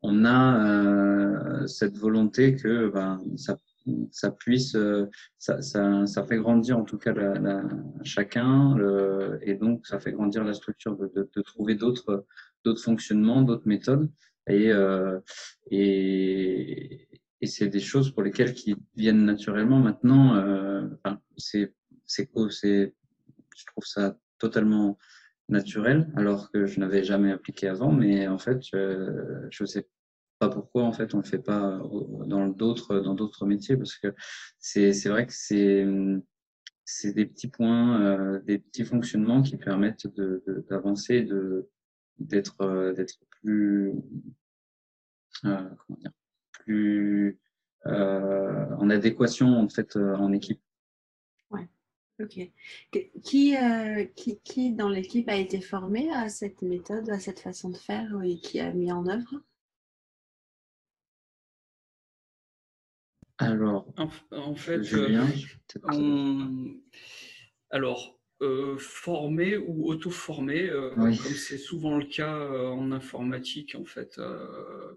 On 0.01 0.25
a 0.25 1.67
cette 1.67 1.97
volonté 1.97 2.55
que 2.55 2.89
ben, 2.89 3.21
ça 3.37 3.57
ça 4.11 4.29
puisse, 4.29 4.77
ça, 5.39 5.61
ça, 5.61 6.05
ça, 6.05 6.23
fait 6.23 6.37
grandir 6.37 6.77
en 6.77 6.83
tout 6.83 6.99
cas 6.99 7.11
la, 7.11 7.33
la, 7.39 7.63
chacun, 8.03 8.75
le, 8.75 9.39
et 9.41 9.55
donc 9.55 9.87
ça 9.87 9.99
fait 9.99 10.11
grandir 10.11 10.43
la 10.43 10.53
structure 10.53 10.95
de, 10.95 11.07
de, 11.15 11.27
de 11.35 11.41
trouver 11.41 11.73
d'autres 11.73 12.25
d'autres 12.63 12.83
fonctionnements, 12.83 13.41
d'autres 13.41 13.67
méthodes. 13.67 14.11
Et, 14.49 14.71
euh, 14.71 15.19
et, 15.71 17.07
et 17.41 17.47
c'est 17.47 17.67
des 17.67 17.79
choses 17.79 18.11
pour 18.11 18.23
lesquelles 18.23 18.53
qui 18.53 18.75
viennent 18.95 19.25
naturellement 19.25 19.79
maintenant. 19.79 20.35
Euh, 20.35 20.87
enfin, 21.03 21.19
c'est, 21.37 21.73
c'est, 22.05 22.29
c'est, 22.49 22.93
je 23.55 23.65
trouve 23.67 23.85
ça 23.85 24.17
totalement 24.39 24.97
naturel, 25.47 26.11
alors 26.15 26.51
que 26.51 26.65
je 26.65 26.79
n'avais 26.79 27.03
jamais 27.03 27.31
appliqué 27.31 27.67
avant. 27.67 27.91
Mais 27.91 28.27
en 28.27 28.37
fait, 28.37 28.59
je 28.71 29.61
ne 29.61 29.65
sais 29.65 29.87
pas 30.39 30.49
pourquoi 30.49 30.83
en 30.83 30.93
fait 30.93 31.13
on 31.13 31.17
le 31.17 31.23
fait 31.23 31.39
pas 31.39 31.81
dans 32.27 32.47
d'autres 32.47 32.99
dans 32.99 33.13
d'autres 33.13 33.45
métiers, 33.45 33.75
parce 33.75 33.97
que 33.97 34.13
c'est, 34.57 34.93
c'est 34.93 35.09
vrai 35.09 35.25
que 35.25 35.33
c'est 35.35 35.85
c'est 36.91 37.13
des 37.13 37.27
petits 37.27 37.49
points, 37.49 38.01
euh, 38.01 38.39
des 38.41 38.57
petits 38.57 38.83
fonctionnements 38.83 39.43
qui 39.43 39.57
permettent 39.57 40.07
de, 40.07 40.43
d'avancer, 40.69 41.21
de, 41.21 41.69
d'être 42.19 42.61
euh, 42.61 42.93
d'être 42.93 43.19
plus 43.29 43.93
euh, 45.45 45.69
comment 45.87 45.99
dire 45.99 46.11
plus 46.51 47.39
euh, 47.85 48.75
en 48.75 48.89
adéquation 48.89 49.47
en 49.47 49.69
fait 49.69 49.95
en 49.95 50.31
équipe. 50.33 50.61
Ouais. 51.49 51.67
Ok. 52.19 52.51
Qui, 53.23 53.55
qui, 54.15 54.39
qui 54.43 54.73
dans 54.73 54.89
l'équipe 54.89 55.29
a 55.29 55.35
été 55.35 55.61
formé 55.61 56.11
à 56.11 56.27
cette 56.29 56.61
méthode, 56.61 57.09
à 57.09 57.19
cette 57.19 57.39
façon 57.39 57.69
de 57.69 57.77
faire 57.77 58.21
et 58.23 58.37
qui 58.39 58.59
a 58.59 58.73
mis 58.73 58.91
en 58.91 59.07
œuvre? 59.07 59.41
Alors, 63.41 63.87
en, 64.31 64.53
fait, 64.55 64.83
Julien, 64.83 65.25
alors 67.69 68.18
euh, 68.41 68.77
formé 68.77 69.57
ou 69.57 69.89
auto-formé, 69.89 70.69
euh, 70.69 70.91
comme 70.95 71.13
c'est 71.13 71.57
souvent 71.57 71.97
le 71.97 72.05
cas 72.05 72.37
euh, 72.37 72.67
en 72.67 72.93
informatique 72.93 73.75
en 73.77 73.83
fait, 73.83 74.19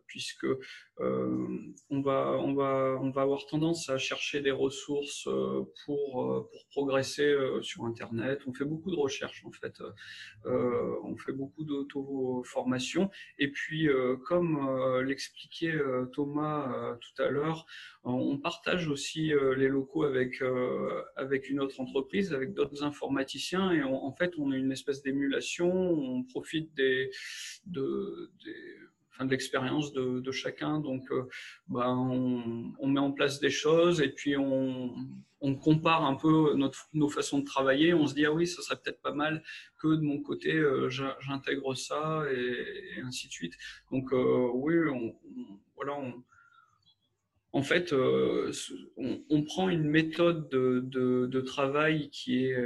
puisque 0.06 0.46
on 0.98 2.00
va 2.02 2.36
on 2.38 2.54
va 2.54 2.98
on 3.00 3.10
va 3.10 3.22
avoir 3.22 3.46
tendance 3.46 3.88
à 3.88 3.98
chercher 3.98 4.40
des 4.40 4.50
ressources 4.50 5.28
pour 5.84 6.48
pour 6.50 6.66
progresser 6.70 7.34
sur 7.62 7.84
Internet. 7.84 8.40
On 8.46 8.52
fait 8.52 8.64
beaucoup 8.64 8.90
de 8.90 8.96
recherches 8.96 9.44
en 9.44 9.52
fait, 9.52 9.74
on 10.44 11.16
fait 11.16 11.32
beaucoup 11.32 11.64
d'auto-formation 11.64 13.10
et 13.38 13.50
puis 13.50 13.88
comme 14.26 15.02
l'expliquait 15.04 15.78
Thomas 16.12 16.96
tout 17.00 17.22
à 17.22 17.28
l'heure, 17.28 17.66
on 18.04 18.38
partage 18.38 18.88
aussi 18.88 19.32
les 19.56 19.68
locaux 19.68 20.04
avec 20.04 20.42
avec 21.16 21.48
une 21.48 21.60
autre 21.60 21.80
entreprise, 21.80 22.32
avec 22.32 22.52
d'autres 22.52 22.82
informaticiens. 22.82 23.72
Et 23.72 23.82
en 23.82 24.12
fait 24.12 24.32
on 24.38 24.52
a 24.52 24.56
une 24.56 24.72
espèce 24.72 25.02
d'émulation, 25.02 25.72
on 25.72 26.22
profite 26.24 26.72
des, 26.74 27.10
de, 27.66 28.30
de 29.20 29.30
l'expérience 29.30 29.92
de, 29.92 30.32
chacun. 30.32 30.80
Donc, 30.80 31.10
euh, 31.10 31.28
ben, 31.68 31.96
on, 32.78 32.88
met 32.88 33.00
en 33.00 33.12
place 33.12 33.40
des 33.40 33.50
choses 33.50 34.00
et 34.00 34.08
puis 34.08 34.36
on, 34.36 34.94
compare 35.60 36.04
un 36.04 36.14
peu 36.14 36.54
notre, 36.54 36.88
nos 36.92 37.08
façons 37.08 37.40
de 37.40 37.44
travailler. 37.44 37.94
On 37.94 38.06
se 38.06 38.14
dit, 38.14 38.24
ah 38.24 38.32
oui, 38.32 38.46
ça 38.46 38.62
serait 38.62 38.80
peut-être 38.82 39.00
pas 39.00 39.12
mal 39.12 39.42
que 39.80 39.88
de 39.88 40.02
mon 40.02 40.20
côté, 40.20 40.54
euh, 40.54 40.88
j'intègre 40.88 41.74
ça 41.74 42.24
et, 42.32 43.00
ainsi 43.02 43.26
de 43.26 43.32
suite. 43.32 43.54
Donc, 43.90 44.12
euh, 44.12 44.48
oui, 44.54 44.74
voilà, 45.76 45.98
en 47.52 47.62
fait, 47.62 47.92
on, 48.96 49.42
prend 49.42 49.68
une 49.68 49.84
méthode 49.84 50.48
de, 50.48 51.40
travail 51.40 52.08
qui 52.10 52.46
est, 52.46 52.64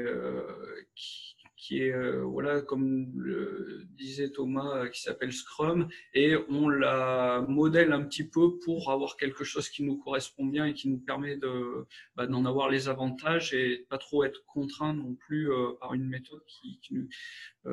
qui 1.67 1.83
est, 1.83 1.93
euh, 1.93 2.23
voilà, 2.23 2.61
comme 2.61 3.11
le 3.17 3.83
disait 3.97 4.31
Thomas, 4.31 4.77
euh, 4.77 4.89
qui 4.89 5.03
s'appelle 5.03 5.33
Scrum, 5.33 5.89
et 6.15 6.37
on 6.49 6.69
la 6.69 7.45
modèle 7.49 7.93
un 7.93 8.05
petit 8.05 8.23
peu 8.23 8.59
pour 8.65 8.93
avoir 8.93 9.17
quelque 9.17 9.43
chose 9.43 9.69
qui 9.69 9.83
nous 9.83 9.97
correspond 9.99 10.47
bien 10.47 10.67
et 10.67 10.75
qui 10.75 10.89
nous 10.89 11.01
permet 11.01 11.37
de, 11.37 11.87
bah, 12.15 12.29
d'en 12.29 12.45
avoir 12.45 12.69
les 12.71 12.89
avantages 12.89 13.53
et 13.53 13.85
pas 13.91 13.99
trop 13.99 14.23
être 14.23 14.45
contraint 14.47 14.95
non 14.95 15.17
plus 15.17 15.51
euh, 15.51 15.73
par 15.81 15.95
une 15.95 16.07
méthode 16.07 16.45
qui, 16.47 16.81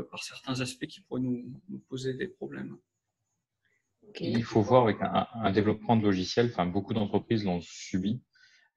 par 0.09 0.23
certains 0.23 0.59
aspects, 0.61 0.87
qui 0.87 1.01
pourrait 1.01 1.21
nous, 1.21 1.61
poser 1.87 2.15
des 2.15 2.27
problèmes. 2.27 2.77
Il 4.19 4.43
faut 4.43 4.61
voir 4.61 4.85
avec 4.85 4.97
un, 5.01 5.27
un 5.35 5.51
développement 5.51 5.97
de 5.97 6.03
logiciels, 6.03 6.47
enfin, 6.47 6.65
beaucoup 6.65 6.95
d'entreprises 6.95 7.45
l'ont 7.45 7.61
subi 7.61 8.23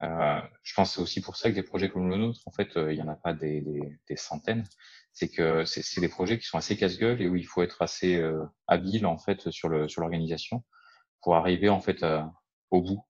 euh, 0.03 0.39
je 0.61 0.73
pense 0.75 0.89
que 0.89 0.95
c'est 0.95 1.01
aussi 1.01 1.21
pour 1.21 1.35
ça 1.37 1.49
que 1.49 1.55
des 1.55 1.63
projets 1.63 1.89
comme 1.89 2.09
le 2.09 2.17
nôtre, 2.17 2.41
en 2.45 2.51
fait, 2.51 2.77
euh, 2.77 2.93
il 2.93 2.95
n'y 2.97 3.01
en 3.01 3.07
a 3.07 3.15
pas 3.15 3.33
des, 3.33 3.61
des, 3.61 3.97
des 4.07 4.15
centaines. 4.15 4.63
C'est 5.19 5.29
que 5.29 5.65
c'est 5.65 5.99
des 5.99 6.09
projets 6.09 6.37
qui 6.37 6.45
sont 6.45 6.59
assez 6.59 6.77
casse-gueule 6.77 7.23
et 7.23 7.27
où 7.27 7.35
il 7.35 7.45
faut 7.47 7.63
être 7.63 7.81
assez 7.81 8.17
euh, 8.17 8.45
habile 8.67 9.07
en 9.07 9.17
fait 9.17 9.49
sur 9.49 9.67
le 9.67 9.87
sur 9.87 10.01
l'organisation 10.01 10.63
pour 11.23 11.35
arriver 11.35 11.69
en 11.69 11.81
fait 11.81 12.05
au 12.69 12.83
bout 12.83 13.03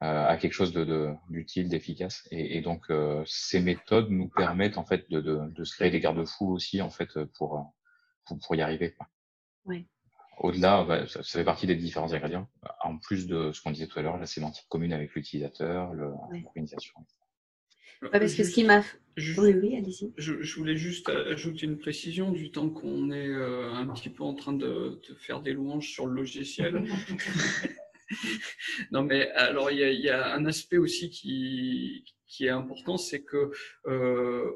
à 0.00 0.36
quelque 0.36 0.52
chose 0.52 0.74
de 0.74 1.14
d'utile, 1.30 1.70
d'efficace. 1.70 2.28
Et, 2.30 2.58
et, 2.58 2.60
donc 2.60 2.92
ces 3.24 3.60
méthodes 3.60 4.10
nous 4.10 4.28
permettent 4.28 4.76
en 4.76 4.84
fait 4.84 5.10
de, 5.10 5.22
de, 5.22 5.40
de 5.48 5.64
se 5.64 5.74
créer 5.74 5.90
des 5.90 6.00
garde-fous 6.00 6.50
aussi 6.50 6.82
en 6.82 6.90
fait 6.90 7.24
pour 7.38 7.72
pour, 8.26 8.38
pour 8.38 8.54
y 8.54 8.60
arriver. 8.60 8.94
Oui. 9.64 9.88
Au-delà, 10.38 10.84
bah, 10.84 11.06
ça, 11.06 11.22
fait 11.22 11.44
partie 11.44 11.66
des 11.66 11.76
différents 11.76 12.12
ingrédients, 12.12 12.48
en 12.82 12.98
plus 12.98 13.26
de 13.26 13.52
ce 13.52 13.62
qu'on 13.62 13.70
disait 13.70 13.86
tout 13.86 13.98
à 13.98 14.02
l'heure, 14.02 14.18
la 14.18 14.26
sémantique 14.26 14.66
commune 14.68 14.92
avec 14.92 15.14
l'utilisateur, 15.14 15.92
l'organisation. 15.94 16.94
Parce 18.10 18.34
que 18.34 18.44
ce 18.44 18.50
qui 18.50 18.64
m'a. 18.64 18.82
Oui, 19.16 19.54
oui, 19.54 19.76
allez-y. 19.76 20.12
Je, 20.16 20.54
voulais 20.56 20.76
juste 20.76 21.08
ajouter 21.08 21.66
une 21.66 21.78
précision 21.78 22.32
du 22.32 22.50
temps 22.50 22.68
qu'on 22.68 23.12
est 23.12 23.28
euh, 23.28 23.72
un 23.72 23.86
petit 23.86 24.10
peu 24.10 24.24
en 24.24 24.34
train 24.34 24.52
de, 24.52 25.00
faire 25.18 25.40
des 25.40 25.52
louanges 25.52 25.88
sur 25.90 26.06
le 26.06 26.14
logiciel. 26.14 26.84
non, 28.90 29.02
mais 29.02 29.30
alors 29.30 29.70
il 29.70 29.78
y, 29.78 30.08
a, 30.08 30.34
un 30.34 30.44
aspect 30.46 30.78
aussi 30.78 31.10
qui, 31.10 32.04
qui 32.26 32.46
est 32.46 32.50
important, 32.50 32.96
c'est 32.96 33.22
que 33.22 33.52
euh, 33.86 34.50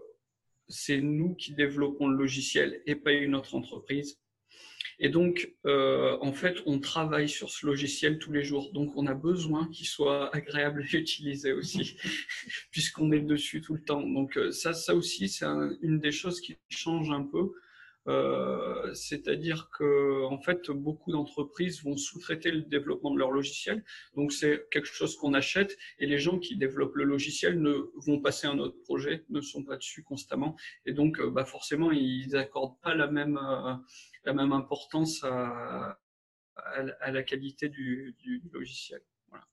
c'est 0.67 1.01
nous 1.01 1.35
qui 1.35 1.55
développons 1.55 2.09
le 2.09 2.17
logiciel 2.17 2.83
et 2.87 2.97
pas 2.97 3.13
une 3.13 3.37
autre 3.37 3.55
entreprise. 3.55 4.19
Et 5.01 5.09
donc, 5.11 5.53
euh, 5.65 6.19
en 6.21 6.33
fait, 6.33 6.57
on 6.67 6.81
travaille 6.81 7.29
sur 7.29 7.51
ce 7.51 7.67
logiciel 7.67 8.19
tous 8.19 8.33
les 8.33 8.43
jours. 8.43 8.73
Donc, 8.73 8.93
on 8.97 9.07
a 9.07 9.15
besoin 9.15 9.69
qu'il 9.69 9.87
soit 9.87 10.35
agréable 10.37 10.85
à 10.93 10.97
utiliser 10.97 11.53
aussi, 11.53 11.97
puisqu'on 12.73 13.13
est 13.13 13.21
dessus 13.21 13.61
tout 13.61 13.75
le 13.75 13.83
temps. 13.83 14.03
Donc, 14.03 14.37
euh, 14.37 14.51
ça, 14.51 14.73
ça 14.73 14.95
aussi, 14.95 15.29
c'est 15.29 15.47
une 15.83 16.01
des 16.01 16.13
choses 16.13 16.41
qui 16.41 16.57
change 16.69 17.11
un 17.11 17.23
peu. 17.23 17.53
Euh, 18.07 18.95
c'est-à-dire 18.95 19.69
que 19.77 20.25
en 20.25 20.41
fait, 20.41 20.71
beaucoup 20.71 21.13
d'entreprises 21.13 21.83
vont 21.85 21.99
sous-traiter 21.99 22.51
le 22.51 22.63
développement 22.63 23.11
de 23.13 23.19
leur 23.19 23.31
logiciel. 23.31 23.85
Donc, 24.17 24.33
c'est 24.33 24.67
quelque 24.71 24.87
chose 24.87 25.15
qu'on 25.17 25.35
achète 25.35 25.77
et 25.99 26.07
les 26.07 26.19
gens 26.19 26.39
qui 26.39 26.57
développent 26.57 26.97
le 26.97 27.05
logiciel 27.05 27.61
ne 27.61 27.91
vont 27.97 28.19
passer 28.21 28.47
un 28.47 28.59
autre 28.61 28.81
projet, 28.81 29.25
ne 29.29 29.43
sont 29.43 29.63
pas 29.63 29.77
dessus 29.77 30.03
constamment. 30.03 30.57
Et 30.87 30.95
donc, 30.95 31.21
bah, 31.21 31.45
forcément, 31.45 31.93
ils 31.93 32.31
n'accordent 32.31 32.81
pas 32.81 32.95
la 32.95 33.09
même 33.09 33.39
la 34.29 34.35
même 34.35 34.53
importance 34.53 35.25
à, 35.25 35.99
à, 37.01 37.11
la 37.11 37.23
qualité 37.23 37.69
du, 37.69 38.15
du, 38.19 38.43
logiciel. 38.53 39.01
Voilà. 39.31 39.45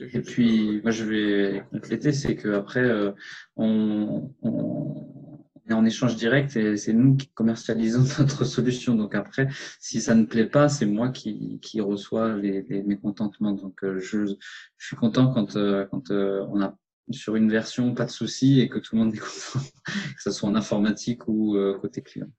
Et 0.00 0.20
puis, 0.20 0.80
moi, 0.82 0.90
je 0.90 1.04
vais 1.04 1.64
compléter, 1.70 2.12
c'est 2.12 2.34
qu'après, 2.36 2.84
euh, 2.84 3.12
on, 3.56 4.34
on, 4.42 5.34
est 5.68 5.72
en 5.72 5.84
échange 5.84 6.16
direct 6.16 6.56
et 6.56 6.76
c'est 6.76 6.94
nous 6.94 7.16
qui 7.16 7.28
commercialisons 7.28 8.02
notre 8.18 8.44
solution. 8.44 8.96
Donc 8.96 9.14
après, 9.14 9.48
si 9.78 10.00
ça 10.00 10.14
ne 10.14 10.24
plaît 10.24 10.48
pas, 10.48 10.68
c'est 10.68 10.86
moi 10.86 11.10
qui, 11.10 11.60
qui 11.60 11.80
reçois 11.80 12.34
les, 12.36 12.62
les 12.62 12.82
mécontentements. 12.82 13.52
Donc 13.52 13.84
euh, 13.84 14.00
je, 14.00 14.26
je, 14.26 14.86
suis 14.86 14.96
content 14.96 15.32
quand, 15.32 15.56
euh, 15.56 15.86
quand 15.86 16.10
on 16.10 16.60
a 16.60 16.76
sur 17.10 17.36
une 17.36 17.50
version 17.50 17.94
pas 17.94 18.04
de 18.04 18.10
souci 18.10 18.60
et 18.60 18.68
que 18.68 18.78
tout 18.78 18.96
le 18.96 19.02
monde 19.02 19.14
est 19.14 19.18
content, 19.18 19.64
que 19.84 20.22
ce 20.22 20.30
soit 20.30 20.48
en 20.48 20.54
informatique 20.56 21.28
ou 21.28 21.56
côté 21.80 22.02
client. 22.02 22.30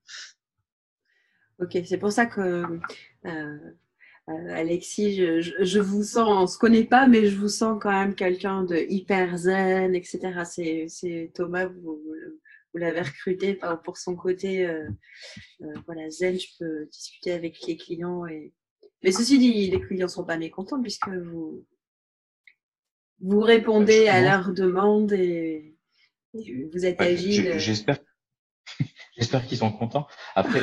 Ok, 1.60 1.78
c'est 1.84 1.98
pour 1.98 2.10
ça 2.10 2.24
que 2.24 2.40
euh, 3.26 3.58
euh, 4.28 4.54
Alexis, 4.54 5.16
je, 5.16 5.78
vous 5.78 6.02
sens, 6.02 6.28
on 6.28 6.42
ne 6.42 6.46
se 6.46 6.56
connaît 6.56 6.84
pas, 6.84 7.06
mais 7.06 7.26
je 7.26 7.36
vous 7.36 7.48
sens 7.48 7.78
quand 7.80 7.90
même 7.90 8.14
quelqu'un 8.14 8.64
de 8.64 8.76
hyper 8.88 9.36
zen, 9.36 9.94
etc. 9.94 10.42
C'est 10.88 11.30
Thomas, 11.34 11.66
vous, 11.66 12.00
vous 12.72 12.78
l'avez 12.78 13.02
recruté 13.02 13.58
pour 13.84 13.98
son 13.98 14.16
côté 14.16 14.66
euh, 14.66 14.88
voilà, 15.86 16.08
zen, 16.08 16.38
je 16.38 16.46
peux 16.58 16.86
discuter 16.86 17.32
avec 17.32 17.58
les 17.66 17.76
clients. 17.76 18.26
Et... 18.26 18.54
Mais 19.02 19.12
ceci 19.12 19.38
dit, 19.38 19.70
les 19.70 19.80
clients 19.82 20.06
ne 20.06 20.10
sont 20.10 20.24
pas 20.24 20.38
mécontents 20.38 20.80
puisque 20.80 21.08
vous, 21.08 21.66
vous 23.20 23.40
répondez 23.40 24.08
à 24.08 24.22
leurs 24.22 24.54
demandes 24.54 25.12
et, 25.12 25.76
vous 26.32 26.86
êtes 26.86 27.00
agile. 27.00 27.58
J'espère 27.58 27.98
J'espère 29.16 29.44
qu'ils 29.46 29.58
sont 29.58 29.72
contents. 29.72 30.06
Après, 30.36 30.60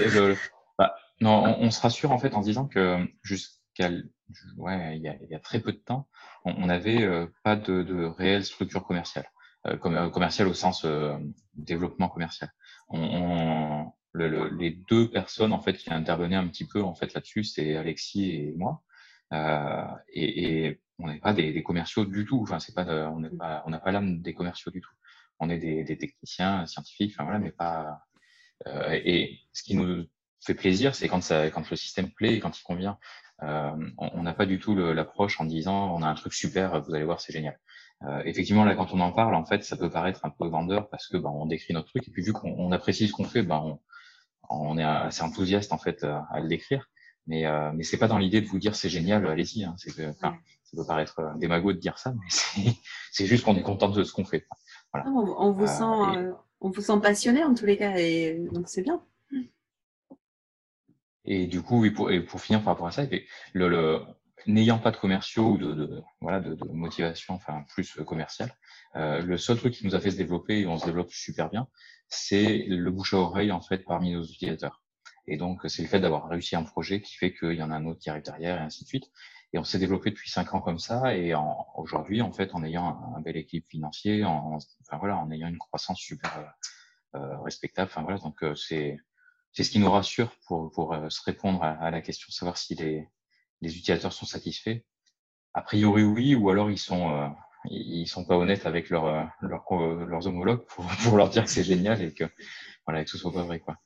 non, 1.20 1.58
on, 1.60 1.72
se 1.72 1.82
rassure 1.82 2.12
en 2.12 2.20
fait 2.20 2.36
en 2.36 2.42
disant 2.42 2.68
que 2.68 3.08
jusqu'à 3.24 3.90
ouais, 4.58 4.98
il 4.98 5.02
y 5.02 5.08
a, 5.08 5.16
y 5.30 5.36
a, 5.36 5.40
très 5.40 5.60
peu 5.60 5.72
de 5.72 5.78
temps, 5.78 6.08
on 6.46 6.68
n'avait 6.68 7.04
euh, 7.04 7.28
pas 7.44 7.56
de, 7.56 7.84
de, 7.84 8.06
réelle 8.06 8.46
structure 8.46 8.86
commerciale, 8.86 9.30
euh, 9.66 9.78
euh 9.84 10.10
commerciale 10.10 10.48
au 10.48 10.54
sens 10.54 10.86
euh, 10.86 11.18
développement 11.56 12.10
commercial. 12.10 12.52
On, 12.90 13.92
le, 14.14 14.50
les 14.50 14.72
deux 14.72 15.10
personnes 15.10 15.54
en 15.54 15.62
fait 15.62 15.74
qui 15.74 15.94
intervenaient 15.94 16.36
un 16.36 16.48
petit 16.48 16.66
peu 16.66 16.82
en 16.82 16.96
fait 16.96 17.14
là-dessus, 17.14 17.44
c'est 17.44 17.76
Alexis 17.76 18.32
et 18.32 18.54
moi, 18.56 18.84
et, 20.14 20.66
et, 20.66 20.82
on 21.00 21.08
n'est 21.08 21.20
pas 21.20 21.34
des, 21.34 21.54
des, 21.54 21.62
commerciaux 21.62 22.06
du 22.06 22.26
tout. 22.26 22.40
Enfin, 22.42 22.58
c'est 22.60 22.74
pas, 22.74 22.86
on 23.12 23.20
n'est 23.20 23.30
pas, 23.30 23.62
on 23.68 23.70
n'a 23.70 23.80
pas 23.80 23.92
l'âme 23.92 24.20
des 24.22 24.34
commerciaux 24.34 24.72
du 24.72 24.82
tout. 24.82 24.90
On 25.40 25.48
est 25.52 25.60
des, 25.60 25.84
des 25.84 25.96
techniciens, 25.96 26.66
scientifiques, 26.66 27.12
enfin 27.14 27.24
voilà, 27.26 27.38
mais 27.38 27.52
pas. 27.52 28.00
et 28.66 29.40
ce 29.54 29.62
qui 29.62 29.76
nous 29.76 30.08
fait 30.46 30.54
plaisir, 30.54 30.96
c'est 30.96 31.08
quand, 31.08 31.22
ça, 31.22 31.50
quand 31.50 31.70
le 31.70 31.76
système 31.76 32.10
plaît 32.10 32.36
et 32.36 32.40
quand 32.40 32.58
il 32.58 32.64
convient. 32.64 32.98
Euh, 33.44 33.72
on 33.98 34.24
n'a 34.24 34.34
pas 34.34 34.48
du 34.48 34.60
tout 34.60 34.76
l'approche 34.76 35.40
en 35.40 35.46
disant 35.46 35.96
on 35.96 36.02
a 36.02 36.08
un 36.08 36.16
truc 36.16 36.34
super, 36.34 36.82
vous 36.82 36.96
allez 36.96 37.06
voir, 37.06 37.22
c'est 37.22 37.34
génial. 37.34 37.60
Euh, 38.04 38.22
effectivement, 38.26 38.64
là, 38.64 38.76
quand 38.76 38.94
on 38.94 39.00
en 39.00 39.12
parle, 39.12 39.36
en 39.36 39.46
fait, 39.46 39.64
ça 39.64 39.78
peut 39.78 39.90
paraître 39.90 40.26
un 40.26 40.30
peu 40.30 40.48
vendeur 40.48 40.90
parce 40.90 41.08
que 41.08 41.18
ben, 41.18 41.30
on 41.30 41.46
décrit 41.46 41.74
notre 41.74 41.90
truc 41.90 42.08
et 42.08 42.12
puis 42.12 42.24
vu 42.24 42.34
qu'on 42.34 42.72
apprécie 42.72 43.08
ce 43.08 43.14
qu'on 43.14 43.26
fait, 43.26 43.44
ben, 43.44 43.58
on, 43.58 43.80
on, 44.50 44.78
est 44.78 44.84
assez 44.84 45.24
enthousiaste 45.24 45.74
en 45.74 45.78
fait 45.78 46.04
à, 46.04 46.40
le 46.40 46.48
décrire. 46.48 46.90
Mais, 47.26 47.46
euh, 47.46 47.72
mais 47.74 47.84
c'est 47.84 47.98
pas 47.98 48.08
dans 48.08 48.18
l'idée 48.18 48.40
de 48.42 48.48
vous 48.48 48.60
dire 48.60 48.76
c'est 48.76 48.90
génial, 48.90 49.28
allez-y. 49.28 49.66
Hein, 49.66 49.76
c'est 49.78 49.94
que, 49.94 50.14
ça 50.68 50.76
peut 50.76 50.86
paraître 50.86 51.20
euh, 51.20 51.34
démago 51.38 51.72
de 51.72 51.78
dire 51.78 51.98
ça, 51.98 52.14
mais 52.14 52.76
c'est 53.12 53.26
juste 53.26 53.46
qu'on 53.46 53.56
est 53.56 53.62
content 53.62 53.90
de 53.90 54.04
ce 54.04 54.12
qu'on 54.12 54.26
fait. 54.26 54.46
Voilà. 54.94 55.10
On, 55.10 55.52
vous 55.52 55.64
euh, 55.64 55.68
sent, 55.68 56.18
euh, 56.18 56.34
on 56.60 56.70
vous 56.70 56.82
sent 56.82 57.00
passionné 57.02 57.44
en 57.44 57.54
tous 57.54 57.66
les 57.66 57.78
cas, 57.78 57.96
et 57.98 58.38
donc 58.52 58.68
c'est 58.68 58.82
bien. 58.82 59.02
Et 61.28 61.46
du 61.46 61.62
coup, 61.62 61.86
et 61.86 61.92
pour, 61.92 62.10
et 62.10 62.22
pour 62.22 62.42
finir 62.42 62.64
par 62.64 62.74
rapport 62.74 62.88
à 62.88 62.92
ça, 62.92 63.04
le, 63.54 63.68
le, 63.68 64.00
n'ayant 64.48 64.80
pas 64.80 64.92
de 64.92 64.98
commerciaux 64.98 65.52
ou 65.52 65.58
de, 65.58 65.74
de 65.74 66.04
voilà 66.22 66.40
de, 66.40 66.56
de, 66.56 66.68
motivation 66.70 67.36
enfin 67.36 67.66
plus 67.70 67.94
commerciale, 68.06 68.54
euh, 68.96 69.22
le 69.22 69.38
seul 69.38 69.58
truc 69.58 69.74
qui 69.74 69.86
nous 69.86 69.94
a 69.94 70.00
fait 70.00 70.12
se 70.12 70.18
développer 70.18 70.62
et 70.62 70.68
on 70.68 70.78
se 70.78 70.86
développe 70.86 71.12
super 71.12 71.50
bien, 71.50 71.68
c'est 72.08 72.66
le 72.68 72.92
bouche 72.92 73.14
à 73.14 73.18
oreille 73.18 73.52
en 73.52 73.62
fait 73.62 73.80
parmi 73.80 74.14
nos 74.14 74.24
utilisateurs. 74.24 74.82
Et 75.28 75.36
donc 75.36 75.62
c'est 75.66 75.82
le 75.82 75.90
fait 75.90 76.00
d'avoir 76.00 76.30
réussi 76.30 76.56
un 76.56 76.64
projet 76.64 77.02
qui 77.02 77.16
fait 77.16 77.34
qu'il 77.34 77.54
y 77.54 77.62
en 77.64 77.72
a 77.72 77.76
un 77.76 77.86
autre 77.86 78.00
qui 78.00 78.10
arrive 78.10 78.24
derrière 78.24 78.58
et 78.62 78.64
ainsi 78.64 78.86
de 78.86 78.88
suite. 78.88 79.12
Et 79.54 79.60
on 79.60 79.66
s'est 79.66 79.80
développé 79.80 80.12
depuis 80.12 80.30
cinq 80.30 80.54
ans 80.54 80.62
comme 80.62 80.80
ça 80.80 81.16
et 81.16 81.34
aujourd'hui 81.76 82.22
en 82.22 82.32
fait 82.32 82.56
en 82.56 82.64
ayant 82.64 83.16
un, 83.16 83.22
bel 83.22 83.36
équipe 83.36 83.66
financier, 83.70 84.24
en, 84.24 84.58
enfin 84.82 84.98
voilà 84.98 85.18
en 85.18 85.30
ayant 85.32 85.48
une 85.48 85.58
croissance 85.58 86.00
super 86.00 86.54
euh, 87.16 87.40
respectable. 87.40 87.90
Enfin 87.92 88.04
voilà 88.04 88.20
donc 88.20 88.42
euh, 88.44 88.56
c'est 88.56 88.98
c'est 89.58 89.64
ce 89.64 89.72
qui 89.72 89.80
nous 89.80 89.90
rassure 89.90 90.30
pour, 90.46 90.70
pour 90.70 90.94
euh, 90.94 91.10
se 91.10 91.20
répondre 91.24 91.64
à, 91.64 91.90
la 91.90 92.02
question, 92.02 92.28
savoir 92.30 92.60
si 92.60 92.76
les, 92.76 93.08
utilisateurs 93.64 94.14
sont 94.14 94.28
satisfaits. 94.28 94.82
A 95.56 95.64
priori, 95.64 96.04
oui, 96.04 96.36
ou 96.36 96.52
alors 96.52 96.70
ils 96.70 96.78
sont, 96.78 97.10
euh, 97.10 97.28
ils 97.72 98.06
sont 98.06 98.24
pas 98.24 98.38
honnêtes 98.38 98.68
avec 98.68 98.92
euh, 98.92 99.24
leur, 99.42 99.66
leurs 100.06 100.28
homologues 100.28 100.64
pour, 101.04 101.18
leur 101.18 101.30
dire 101.30 101.44
que 101.44 101.50
c'est 101.50 101.64
génial 101.64 102.00
et 102.04 102.14
que, 102.14 102.26
voilà, 102.86 103.04
que 103.04 103.10
soit 103.10 103.34
pas 103.34 103.46
vrai, 103.46 103.60
quoi. 103.60 103.78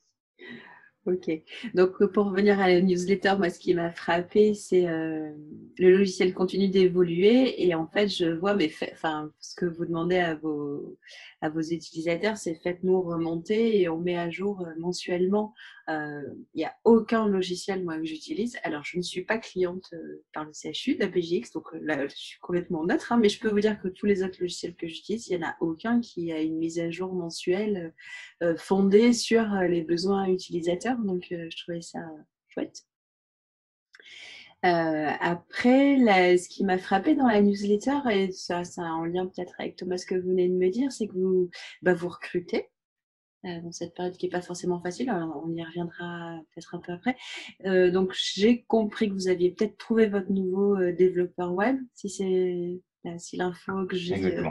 Ok. 1.05 1.31
Donc, 1.73 2.03
pour 2.11 2.25
revenir 2.25 2.59
à 2.59 2.67
la 2.67 2.81
newsletter, 2.81 3.35
moi, 3.37 3.49
ce 3.49 3.57
qui 3.57 3.73
m'a 3.73 3.91
frappé, 3.91 4.53
c'est 4.53 4.89
euh, 4.89 5.31
le 5.79 5.97
logiciel 5.97 6.33
continue 6.33 6.67
d'évoluer 6.67 7.65
et 7.65 7.73
en 7.75 7.87
fait, 7.87 8.09
je 8.09 8.25
vois, 8.25 8.55
mais 8.55 8.69
enfin, 8.91 9.31
ce 9.39 9.55
que 9.55 9.65
vous 9.65 9.85
demandez 9.85 10.17
à 10.17 10.35
vos, 10.35 10.97
à 11.41 11.49
vos 11.49 11.61
utilisateurs, 11.61 12.37
c'est 12.37 12.55
faites-nous 12.55 13.01
remonter 13.01 13.81
et 13.81 13.89
on 13.89 13.99
met 13.99 14.17
à 14.17 14.29
jour 14.29 14.65
mensuellement. 14.77 15.53
Il 15.87 16.33
n'y 16.55 16.63
a 16.63 16.75
aucun 16.85 17.27
logiciel 17.27 17.83
moi 17.83 17.97
que 17.97 18.05
j'utilise. 18.05 18.57
Alors 18.63 18.83
je 18.83 18.97
ne 18.97 19.01
suis 19.01 19.23
pas 19.23 19.37
cliente 19.37 19.93
par 20.33 20.45
le 20.45 20.51
CHU 20.53 20.95
d'APGX, 20.95 21.51
donc 21.53 21.65
là 21.81 22.07
je 22.07 22.15
suis 22.15 22.39
complètement 22.39 22.85
neutre, 22.85 23.11
hein, 23.11 23.17
mais 23.17 23.29
je 23.29 23.39
peux 23.39 23.49
vous 23.49 23.59
dire 23.59 23.81
que 23.81 23.87
tous 23.87 24.05
les 24.05 24.23
autres 24.23 24.39
logiciels 24.39 24.75
que 24.75 24.87
j'utilise, 24.87 25.27
il 25.27 25.37
n'y 25.37 25.43
en 25.43 25.47
a 25.49 25.55
aucun 25.61 25.99
qui 25.99 26.31
a 26.31 26.41
une 26.41 26.57
mise 26.57 26.79
à 26.79 26.89
jour 26.91 27.13
mensuelle 27.13 27.93
fondée 28.57 29.13
sur 29.13 29.43
les 29.67 29.81
besoins 29.81 30.27
utilisateurs. 30.27 30.97
Donc 30.99 31.25
je 31.29 31.63
trouvais 31.63 31.81
ça 31.81 31.99
chouette. 32.47 32.85
Euh, 34.63 35.09
après, 35.19 35.97
ce 36.37 36.47
qui 36.47 36.63
m'a 36.63 36.77
frappé 36.77 37.15
dans 37.15 37.27
la 37.27 37.41
newsletter, 37.41 37.99
et 38.11 38.31
ça, 38.31 38.63
c'est 38.63 38.81
en 38.81 39.05
lien 39.05 39.25
peut-être 39.25 39.55
avec 39.59 39.75
Thomas 39.75 39.97
ce 39.97 40.05
que 40.05 40.15
vous 40.15 40.29
venez 40.29 40.49
de 40.49 40.53
me 40.53 40.69
dire, 40.69 40.91
c'est 40.91 41.07
que 41.07 41.13
vous, 41.13 41.49
bah, 41.81 41.93
vous 41.93 42.09
recrutez 42.09 42.69
euh, 43.45 43.59
dans 43.61 43.71
cette 43.71 43.95
période 43.95 44.15
qui 44.17 44.27
n'est 44.27 44.31
pas 44.31 44.41
forcément 44.41 44.79
facile. 44.81 45.11
on 45.11 45.51
y 45.55 45.63
reviendra 45.63 46.39
peut-être 46.53 46.75
un 46.75 46.79
peu 46.79 46.91
après. 46.91 47.17
Euh, 47.65 47.89
donc, 47.89 48.13
j'ai 48.13 48.63
compris 48.63 49.09
que 49.09 49.13
vous 49.13 49.29
aviez 49.29 49.51
peut-être 49.51 49.77
trouvé 49.77 50.07
votre 50.07 50.31
nouveau 50.31 50.77
développeur 50.91 51.53
web, 51.53 51.77
si 51.93 52.09
c'est 52.09 52.81
si 53.17 53.35
l'info 53.35 53.87
que 53.87 53.95
j'ai 53.95 54.43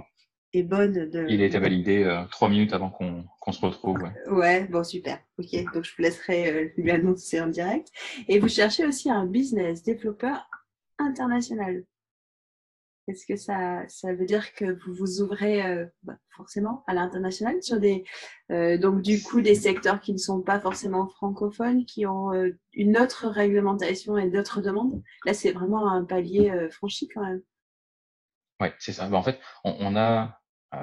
bonne. 0.63 1.09
De... 1.09 1.27
Il 1.29 1.43
a 1.43 1.47
été 1.47 1.59
validé 1.59 2.05
euh, 2.05 2.25
trois 2.31 2.49
minutes 2.49 2.73
avant 2.73 2.91
qu'on 2.91 3.53
se 3.53 3.65
retrouve. 3.65 3.99
Ouais. 4.31 4.67
bon, 4.67 4.85
super. 4.85 5.19
Ok, 5.39 5.53
donc 5.73 5.85
je 5.85 5.95
vous 5.97 6.03
laisserai 6.03 6.51
euh, 6.51 6.69
lui 6.77 6.91
annoncer 6.91 7.41
en 7.41 7.47
direct. 7.47 7.89
Et 8.29 8.39
vous 8.39 8.49
cherchez 8.49 8.85
aussi 8.85 9.11
un 9.11 9.27
business 9.27 9.83
développeur 9.83 10.49
international. 10.99 11.85
Est-ce 13.07 13.27
que 13.27 13.37
ça, 13.37 13.83
ça 13.89 14.13
veut 14.13 14.27
dire 14.27 14.53
que 14.55 14.65
vous 14.85 14.95
vous 14.95 15.21
ouvrez 15.21 15.65
euh, 15.65 15.87
bah, 16.03 16.17
forcément 16.37 16.85
à 16.87 16.95
l'international 16.95 17.63
sur 17.63 17.81
des 17.81 18.05
donc 18.79 19.03
du 19.03 19.23
coup 19.23 19.41
des 19.41 19.55
secteurs 19.55 20.01
qui 20.01 20.13
ne 20.13 20.19
sont 20.19 20.43
pas 20.43 20.61
forcément 20.61 21.09
francophones, 21.09 21.85
qui 21.87 22.07
ont 22.07 22.31
une 22.73 22.99
autre 22.99 23.29
réglementation 23.29 24.17
et 24.17 24.29
d'autres 24.29 24.61
demandes? 24.61 25.03
Là, 25.25 25.35
c'est 25.35 25.53
vraiment 25.53 25.89
un 25.89 26.05
palier 26.05 26.53
franchi 26.71 27.09
quand 27.09 27.23
même. 27.23 27.43
Oui, 28.61 28.69
c'est 28.79 28.93
ça. 28.93 29.09
Bah, 29.09 29.17
en 29.17 29.23
fait, 29.23 29.41
on 29.65 29.97
a 29.97 30.40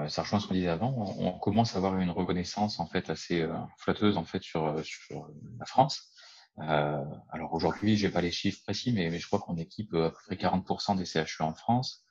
ça 0.09 0.21
rejoint 0.21 0.39
ce 0.39 0.47
qu'on 0.47 0.53
disait 0.53 0.67
avant, 0.67 0.93
on, 1.17 1.31
commence 1.39 1.75
à 1.75 1.77
avoir 1.77 1.97
une 1.97 2.09
reconnaissance 2.09 2.79
en 2.79 2.87
fait 2.87 3.09
assez 3.09 3.41
euh, 3.41 3.53
flatteuse 3.77 4.17
en 4.17 4.25
fait 4.25 4.43
sur, 4.43 4.65
euh, 4.65 4.83
sur 4.83 5.29
la 5.59 5.65
France. 5.65 6.11
Euh, 6.59 7.03
alors 7.29 7.53
aujourd'hui, 7.53 7.95
j'ai 7.95 8.09
pas 8.09 8.21
les 8.21 8.31
chiffres 8.31 8.61
précis, 8.63 8.91
mais, 8.91 9.09
mais 9.09 9.19
je 9.19 9.27
crois 9.27 9.39
qu'on 9.39 9.55
équipe 9.57 9.93
à 9.93 10.09
peu 10.09 10.17
près 10.25 10.35
40% 10.35 10.97
des 10.97 11.05
CHU 11.05 11.43
en 11.43 11.53
France. 11.53 12.05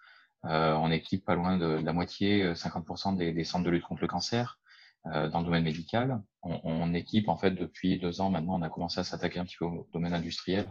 Euh, 0.47 0.75
on 0.75 0.91
équipe 0.91 1.25
pas 1.25 1.35
loin 1.35 1.59
de, 1.59 1.67
la 1.67 1.93
moitié, 1.93 2.53
50% 2.53 3.17
des, 3.17 3.33
des, 3.33 3.45
centres 3.45 3.65
de 3.65 3.71
lutte 3.71 3.85
contre 3.85 4.03
le 4.03 4.09
cancer 4.09 4.59
dans 5.05 5.39
le 5.39 5.45
domaine 5.45 5.63
médical. 5.63 6.21
On, 6.43 6.61
on, 6.65 6.93
équipe 6.93 7.29
en 7.29 7.37
fait 7.37 7.53
depuis 7.53 7.97
deux 8.01 8.21
ans 8.21 8.29
maintenant, 8.29 8.59
on 8.59 8.63
a 8.63 8.69
commencé 8.69 8.99
à 8.99 9.05
s'attaquer 9.05 9.39
un 9.39 9.45
petit 9.45 9.57
peu 9.57 9.65
au 9.65 9.89
domaine 9.93 10.13
industriel, 10.13 10.67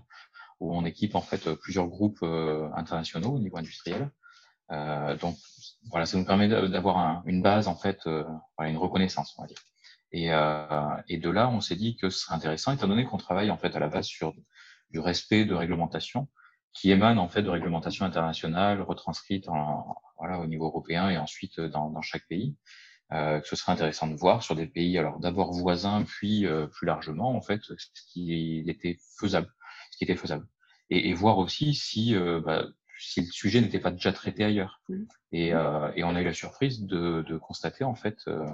où 0.60 0.76
on 0.76 0.84
équipe 0.84 1.16
en 1.16 1.22
fait 1.22 1.54
plusieurs 1.56 1.88
groupes 1.88 2.22
internationaux 2.22 3.36
au 3.36 3.40
niveau 3.40 3.56
industriel. 3.58 4.12
Euh, 4.72 5.16
donc 5.18 5.38
voilà, 5.90 6.06
ça 6.06 6.18
nous 6.18 6.26
permet 6.26 6.48
d'avoir 6.48 7.24
une 7.26 7.42
base 7.42 7.68
en 7.68 7.76
fait, 7.76 8.00
euh, 8.08 8.24
une 8.60 8.78
reconnaissance, 8.78 9.36
on 9.38 9.44
va 9.44 9.48
dire. 9.48 9.60
Et, 10.12 10.32
euh, 10.32 10.96
et 11.08 11.18
de 11.18 11.30
là, 11.30 11.50
on 11.50 11.62
s'est 11.62 11.76
dit 11.76 11.98
que 11.98 12.10
ce 12.10 12.20
serait 12.20 12.36
intéressant, 12.36 12.72
étant 12.72 12.88
donné 12.88 13.06
qu'on 13.06 13.18
travaille 13.18 13.52
en 13.52 13.58
fait 13.58 13.76
à 13.76 13.80
la 13.80 13.90
base 13.90 14.06
sur 14.06 14.34
du 14.92 15.00
respect 15.00 15.46
de 15.46 15.54
réglementation 15.54 16.30
qui 16.74 16.92
émane 16.92 17.20
en 17.20 17.30
fait 17.30 17.42
de 17.42 17.50
réglementation 17.50 18.06
internationale 18.06 18.82
retranscrite 18.82 19.48
en, 19.50 19.96
voilà, 20.18 20.40
au 20.40 20.46
niveau 20.48 20.66
européen 20.66 21.10
et 21.10 21.18
ensuite 21.18 21.60
dans, 21.60 21.90
dans 21.90 22.02
chaque 22.02 22.28
pays. 22.28 22.56
Euh, 23.12 23.40
que 23.40 23.48
ce 23.48 23.56
serait 23.56 23.72
intéressant 23.72 24.08
de 24.08 24.16
voir 24.16 24.42
sur 24.42 24.56
des 24.56 24.66
pays, 24.66 24.98
alors 24.98 25.20
d'abord 25.20 25.54
voisins, 25.54 26.04
puis 26.04 26.48
euh, 26.48 26.66
plus 26.66 26.88
largement 26.88 27.36
en 27.36 27.42
fait, 27.42 27.62
ce 27.62 27.76
qui 28.12 28.64
était 28.68 28.98
faisable, 29.20 29.48
ce 29.92 29.98
qui 29.98 30.06
était 30.06 30.16
faisable, 30.16 30.48
et, 30.90 31.10
et 31.10 31.14
voir 31.14 31.38
aussi 31.38 31.76
si 31.76 32.16
euh, 32.16 32.42
bah, 32.44 32.66
si 33.00 33.22
le 33.22 33.28
sujet 33.28 33.62
n'était 33.62 33.80
pas 33.80 33.92
déjà 33.92 34.14
traité 34.14 34.44
ailleurs. 34.44 34.82
Mmh. 34.90 35.04
Et, 35.32 35.54
mmh. 35.54 35.58
euh, 35.58 35.92
et, 35.96 36.04
on 36.04 36.16
a 36.16 36.22
eu 36.22 36.26
la 36.26 36.34
surprise 36.34 36.86
de, 36.86 37.24
de 37.28 37.38
constater 37.38 37.84
en 37.84 37.96
fait 37.96 38.18
euh, 38.28 38.46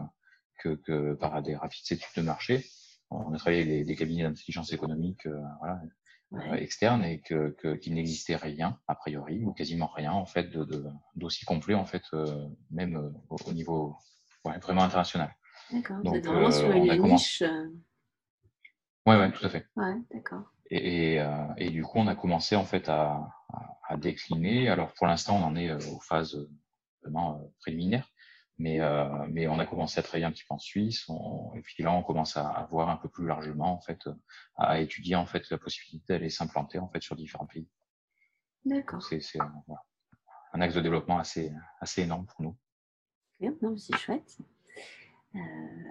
que, 0.59 0.75
que, 0.75 1.13
par 1.13 1.41
des 1.41 1.55
rapides 1.55 1.91
études 1.91 2.15
de 2.15 2.21
marché, 2.21 2.65
on 3.09 3.33
a 3.33 3.37
travaillé 3.37 3.61
avec 3.61 3.85
des, 3.85 3.95
cabinets 3.95 4.23
d'intelligence 4.23 4.71
économique 4.73 5.25
euh, 5.25 5.41
voilà, 5.59 5.81
euh, 6.33 6.55
externes 6.55 7.03
et 7.03 7.19
que 7.19 7.49
qu'il 7.75 7.93
n'existait 7.93 8.37
rien 8.37 8.79
a 8.87 8.95
priori 8.95 9.43
ou 9.43 9.51
quasiment 9.51 9.87
rien 9.87 10.13
en 10.13 10.25
fait 10.25 10.49
d'aussi 11.15 11.41
de, 11.41 11.45
complet 11.45 11.75
en 11.75 11.85
fait 11.85 12.03
même 12.69 13.13
au, 13.29 13.53
niveau 13.53 13.97
ouais, 14.45 14.57
vraiment 14.59 14.83
international. 14.83 15.35
D'accord. 15.71 16.01
Donc 16.03 16.25
vraiment 16.25 16.51
sur 16.51 16.71
une 16.71 17.03
niche. 17.03 17.43
Ouais, 19.05 19.31
tout 19.31 19.45
à 19.45 19.49
fait. 19.49 19.67
Ouais, 19.75 19.95
d'accord. 20.13 20.43
Et, 20.69 21.15
et, 21.15 21.25
et, 21.57 21.69
du 21.69 21.83
coup, 21.83 21.97
on 21.97 22.07
a 22.07 22.15
commencé 22.15 22.55
en 22.55 22.63
fait 22.63 22.87
à, 22.87 23.27
à 23.51 23.70
décliner. 23.97 24.69
Alors 24.69 24.93
pour 24.93 25.07
l'instant, 25.07 25.37
on 25.37 25.43
en 25.43 25.55
est 25.55 25.69
euh, 25.69 25.79
aux 25.91 25.99
phases 25.99 26.35
euh, 26.35 26.49
vraiment 27.03 27.39
euh, 27.39 27.45
préliminaires, 27.59 28.09
mais, 28.57 28.79
mais 29.29 29.47
on 29.47 29.57
a 29.57 29.65
commencé 29.65 29.99
à 29.99 30.03
travailler 30.03 30.25
un 30.25 30.31
petit 30.31 30.43
peu 30.47 30.53
en 30.53 30.59
Suisse. 30.59 31.09
et 31.55 31.61
puis 31.61 31.81
là, 31.81 31.91
on 31.93 32.03
commence 32.03 32.37
à, 32.37 32.67
voir 32.69 32.89
un 32.89 32.97
peu 32.97 33.09
plus 33.09 33.25
largement, 33.25 33.73
en 33.73 33.81
fait, 33.81 34.07
à 34.55 34.79
étudier 34.79 35.15
en 35.15 35.25
fait 35.25 35.49
la 35.49 35.57
possibilité 35.57 36.13
d'aller 36.13 36.29
s'implanter 36.29 36.77
en 36.77 36.87
fait 36.87 37.01
sur 37.01 37.15
différents 37.15 37.47
pays. 37.47 37.67
D'accord. 38.63 39.01
C'est 39.01 39.39
un 40.53 40.61
axe 40.61 40.75
de 40.75 40.81
développement 40.81 41.17
assez, 41.17 41.51
assez 41.79 42.03
énorme 42.03 42.27
pour 42.27 42.43
nous. 42.43 42.55
Bien, 43.39 43.55
non, 43.63 43.75
c'est 43.77 43.97
chouette. 43.97 44.37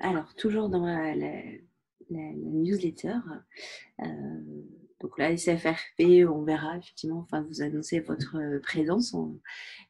alors, 0.03 0.33
toujours 0.37 0.69
dans 0.69 0.87
la, 0.87 1.17
la, 1.17 1.43
la 2.11 2.33
newsletter, 2.33 3.19
euh, 4.01 4.63
donc 5.01 5.19
la 5.19 5.37
SFRP, 5.37 6.29
on 6.29 6.43
verra 6.43 6.77
effectivement, 6.77 7.21
enfin 7.21 7.43
vous 7.49 7.63
annoncez 7.63 8.01
votre 8.01 8.37
euh, 8.37 8.61
présence. 8.61 9.17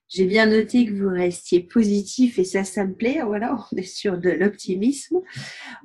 J'ai 0.09 0.25
bien 0.25 0.47
noté 0.47 0.87
que 0.87 0.93
vous 0.93 1.09
restiez 1.09 1.61
positif 1.61 2.39
et 2.39 2.45
ça, 2.45 2.63
ça 2.65 2.85
me 2.85 2.95
plaît. 2.95 3.21
Voilà, 3.27 3.57
on 3.73 3.77
est 3.77 3.83
sur 3.83 4.19
de 4.19 4.31
l'optimisme. 4.31 5.19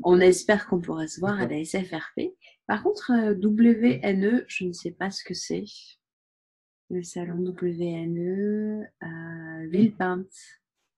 On 0.03 0.19
espère 0.19 0.67
qu'on 0.67 0.80
pourra 0.80 1.07
se 1.07 1.19
voir 1.19 1.39
à 1.39 1.47
la 1.47 1.63
SFRP. 1.63 2.34
Par 2.67 2.84
contre, 2.84 3.11
euh, 3.11 3.34
WNE, 3.36 4.45
je 4.47 4.65
ne 4.65 4.73
sais 4.73 4.91
pas 4.91 5.09
ce 5.09 5.23
que 5.23 5.34
c'est. 5.34 5.65
Le 6.91 7.01
salon 7.01 7.43
WNE 7.43 8.86
à 9.01 9.65
Villepinte 9.67 10.28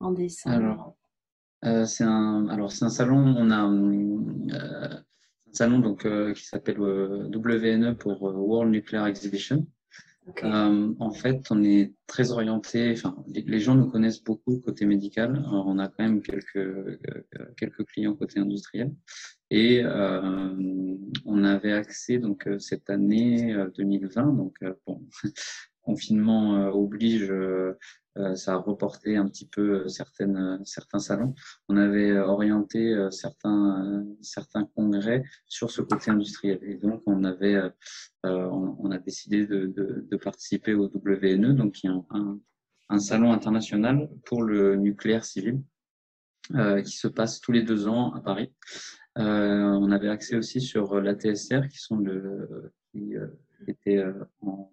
en 0.02 0.12
décembre. 0.12 0.56
Alors, 0.56 0.98
euh, 1.64 1.86
c'est 1.86 2.04
un, 2.04 2.48
un 2.50 2.90
salon. 2.90 3.36
On 3.38 3.52
a 3.52 5.04
salon 5.52 5.80
donc, 5.80 6.06
euh, 6.06 6.34
qui 6.34 6.46
s'appelle 6.46 6.80
euh, 6.80 7.30
WNE 7.30 7.94
pour 7.96 8.28
euh, 8.28 8.34
World 8.34 8.72
Nuclear 8.72 9.08
Exhibition. 9.08 9.66
en 10.44 11.12
fait, 11.12 11.42
on 11.52 11.64
est 11.64 11.94
très 12.06 12.32
orienté, 12.32 12.92
enfin, 12.92 13.16
les, 13.28 13.60
gens 13.60 13.76
nous 13.76 13.90
connaissent 13.90 14.24
beaucoup 14.24 14.60
côté 14.60 14.86
médical. 14.86 15.42
on 15.52 15.80
a 15.80 15.88
quand 15.88 16.04
même 16.04 16.22
quelques, 16.22 17.00
quelques 17.56 17.86
clients 17.86 18.14
côté 18.14 18.40
industriel. 18.40 18.94
Et 19.50 19.86
on 19.86 21.44
avait 21.46 21.72
accès 21.72 22.18
donc 22.18 22.46
cette 22.60 22.90
année 22.90 23.56
2020, 23.78 24.34
donc 24.34 24.58
bon, 24.86 25.02
confinement 25.88 26.68
oblige, 26.76 27.32
euh, 27.32 27.78
ça 28.36 28.54
a 28.54 28.58
reporté 28.58 29.18
un 29.18 29.28
petit 29.28 29.48
peu 29.48 29.84
euh, 29.84 29.88
certaines, 29.88 30.38
euh, 30.38 30.58
certains 30.64 31.00
salons. 31.00 31.34
On 31.70 31.78
avait 31.78 32.18
orienté 32.18 33.08
certains, 33.12 34.06
certains 34.22 34.66
congrès 34.76 35.24
sur 35.46 35.72
ce 35.72 35.82
côté 35.82 36.12
industriel. 36.12 36.60
Et 36.64 36.76
donc, 36.76 37.04
on, 37.06 37.24
avait, 37.24 37.62
on, 38.24 38.92
a 38.92 38.98
décidé 38.98 39.46
de, 39.46 40.18
participer 40.24 40.74
au 40.74 40.88
WNE, 40.88 41.54
donc 41.54 41.74
qui 41.74 41.88
est 41.88 41.92
un, 41.92 42.40
un, 42.90 43.00
salon 43.00 43.32
international 43.32 44.10
pour 44.26 44.44
le 44.44 44.76
nucléaire 44.76 45.26
civil. 45.26 45.62
Euh, 46.56 46.82
qui 46.82 46.96
se 46.96 47.10
passe 47.10 47.42
tous 47.42 47.52
les 47.52 47.62
deux 47.62 47.88
ans 47.90 48.14
à 48.14 48.22
Paris. 48.22 48.54
Euh, 49.18 49.64
on 49.64 49.92
avait 49.92 50.08
accès 50.08 50.38
aussi 50.38 50.62
sur 50.62 51.02
la 51.02 51.14
TSR, 51.14 51.68
qui 51.68 51.78
sont 51.78 52.02
qui 52.92 53.18
euh, 53.18 53.28
était 53.68 54.02
en, 54.42 54.72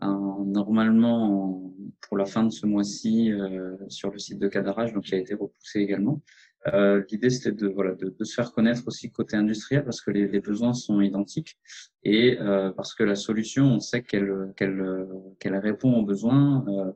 normalement 0.00 1.72
pour 2.02 2.16
la 2.16 2.26
fin 2.26 2.44
de 2.44 2.50
ce 2.50 2.66
mois-ci 2.66 3.32
euh, 3.32 3.76
sur 3.88 4.10
le 4.10 4.18
site 4.18 4.38
de 4.38 4.48
Cadarage, 4.48 4.92
donc 4.92 5.04
qui 5.04 5.14
a 5.14 5.18
été 5.18 5.34
repoussé 5.34 5.80
également. 5.80 6.22
Euh, 6.68 7.02
L'idée, 7.10 7.30
c'était 7.30 7.52
de, 7.52 7.68
voilà, 7.68 7.94
de, 7.94 8.14
de, 8.18 8.24
se 8.24 8.34
faire 8.34 8.52
connaître 8.52 8.82
aussi 8.86 9.10
côté 9.10 9.36
industriel 9.36 9.84
parce 9.84 10.00
que 10.00 10.10
les, 10.10 10.26
les 10.26 10.40
besoins 10.40 10.74
sont 10.74 11.00
identiques 11.00 11.58
et 12.02 12.38
euh, 12.40 12.72
parce 12.72 12.94
que 12.94 13.04
la 13.04 13.14
solution, 13.14 13.66
on 13.66 13.80
sait 13.80 14.02
qu'elle 14.02 14.52
qu'elle 14.56 15.08
qu'elle 15.38 15.56
répond 15.56 15.94
aux 15.94 16.04
besoins 16.04 16.64
euh, 16.68 16.92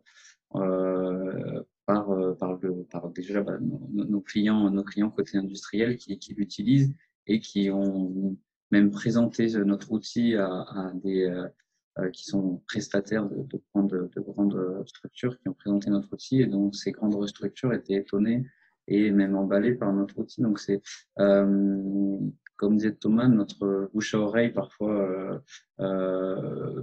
euh 0.57 1.63
par, 1.87 2.07
par, 2.39 2.57
le, 2.63 2.85
par 2.85 3.11
déjà 3.11 3.43
bah, 3.43 3.59
nos, 3.61 4.21
clients, 4.21 4.71
nos 4.71 4.85
clients 4.85 5.11
côté 5.11 5.37
industriel 5.37 5.97
qui, 5.97 6.17
qui 6.21 6.35
l'utilisent 6.35 6.95
et 7.27 7.41
qui 7.41 7.69
ont 7.69 8.37
même 8.71 8.93
présenté 8.93 9.49
notre 9.65 9.91
outil 9.91 10.37
à, 10.37 10.47
à 10.47 10.93
des 10.95 11.25
euh, 11.25 11.49
qui 12.13 12.25
sont 12.25 12.63
prestataires 12.67 13.27
de, 13.29 13.43
de, 13.43 13.61
grandes, 13.73 14.11
de, 14.15 14.21
grandes, 14.21 14.83
structures 14.87 15.39
qui 15.39 15.49
ont 15.49 15.55
présenté 15.55 15.91
notre 15.91 16.13
outil 16.13 16.41
et 16.41 16.47
donc 16.47 16.75
ces 16.75 16.93
grandes 16.93 17.27
structures 17.29 17.73
étaient 17.73 17.95
étonnées 17.95 18.45
et 18.89 19.11
même 19.11 19.37
emballé 19.37 19.75
par 19.75 19.93
notre 19.93 20.19
outil. 20.19 20.41
Donc 20.43 20.59
c'est 20.59 20.83
comme 22.61 22.77
disait 22.77 22.95
Thomas, 22.95 23.27
notre 23.27 23.91
bouche 23.95 24.15
à 24.15 24.19
oreille 24.19 24.53
parfois 24.53 25.43
euh, 25.81 26.83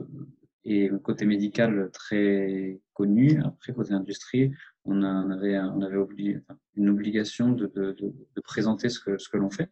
et 0.63 0.89
le 0.89 0.97
côté 0.97 1.25
médical 1.25 1.91
très 1.93 2.81
connu. 2.93 3.39
Après, 3.45 3.73
côté 3.73 3.93
industrie, 3.93 4.51
on, 4.85 5.03
avait, 5.03 5.55
une 6.75 6.89
obligation 6.89 7.51
de, 7.51 7.95
présenter 8.43 8.89
ce 8.89 8.99
que, 8.99 9.37
l'on 9.37 9.51
fait. 9.51 9.69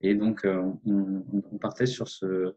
Et 0.00 0.14
donc, 0.14 0.44
euh, 0.44 0.62
on, 0.86 1.58
partait 1.58 1.86
sur 1.86 2.08
ce, 2.08 2.54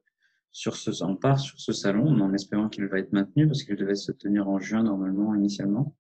sur 0.51 0.75
ce, 0.75 1.03
on 1.03 1.15
part 1.15 1.39
sur 1.39 1.59
ce 1.59 1.73
salon 1.73 2.07
en 2.21 2.33
espérant 2.33 2.69
qu'il 2.69 2.85
va 2.87 2.99
être 2.99 3.13
maintenu 3.13 3.47
parce 3.47 3.63
qu'il 3.63 3.75
devait 3.75 3.95
se 3.95 4.11
tenir 4.11 4.47
en 4.47 4.59
juin 4.59 4.83
normalement 4.83 5.33
initialement. 5.35 5.95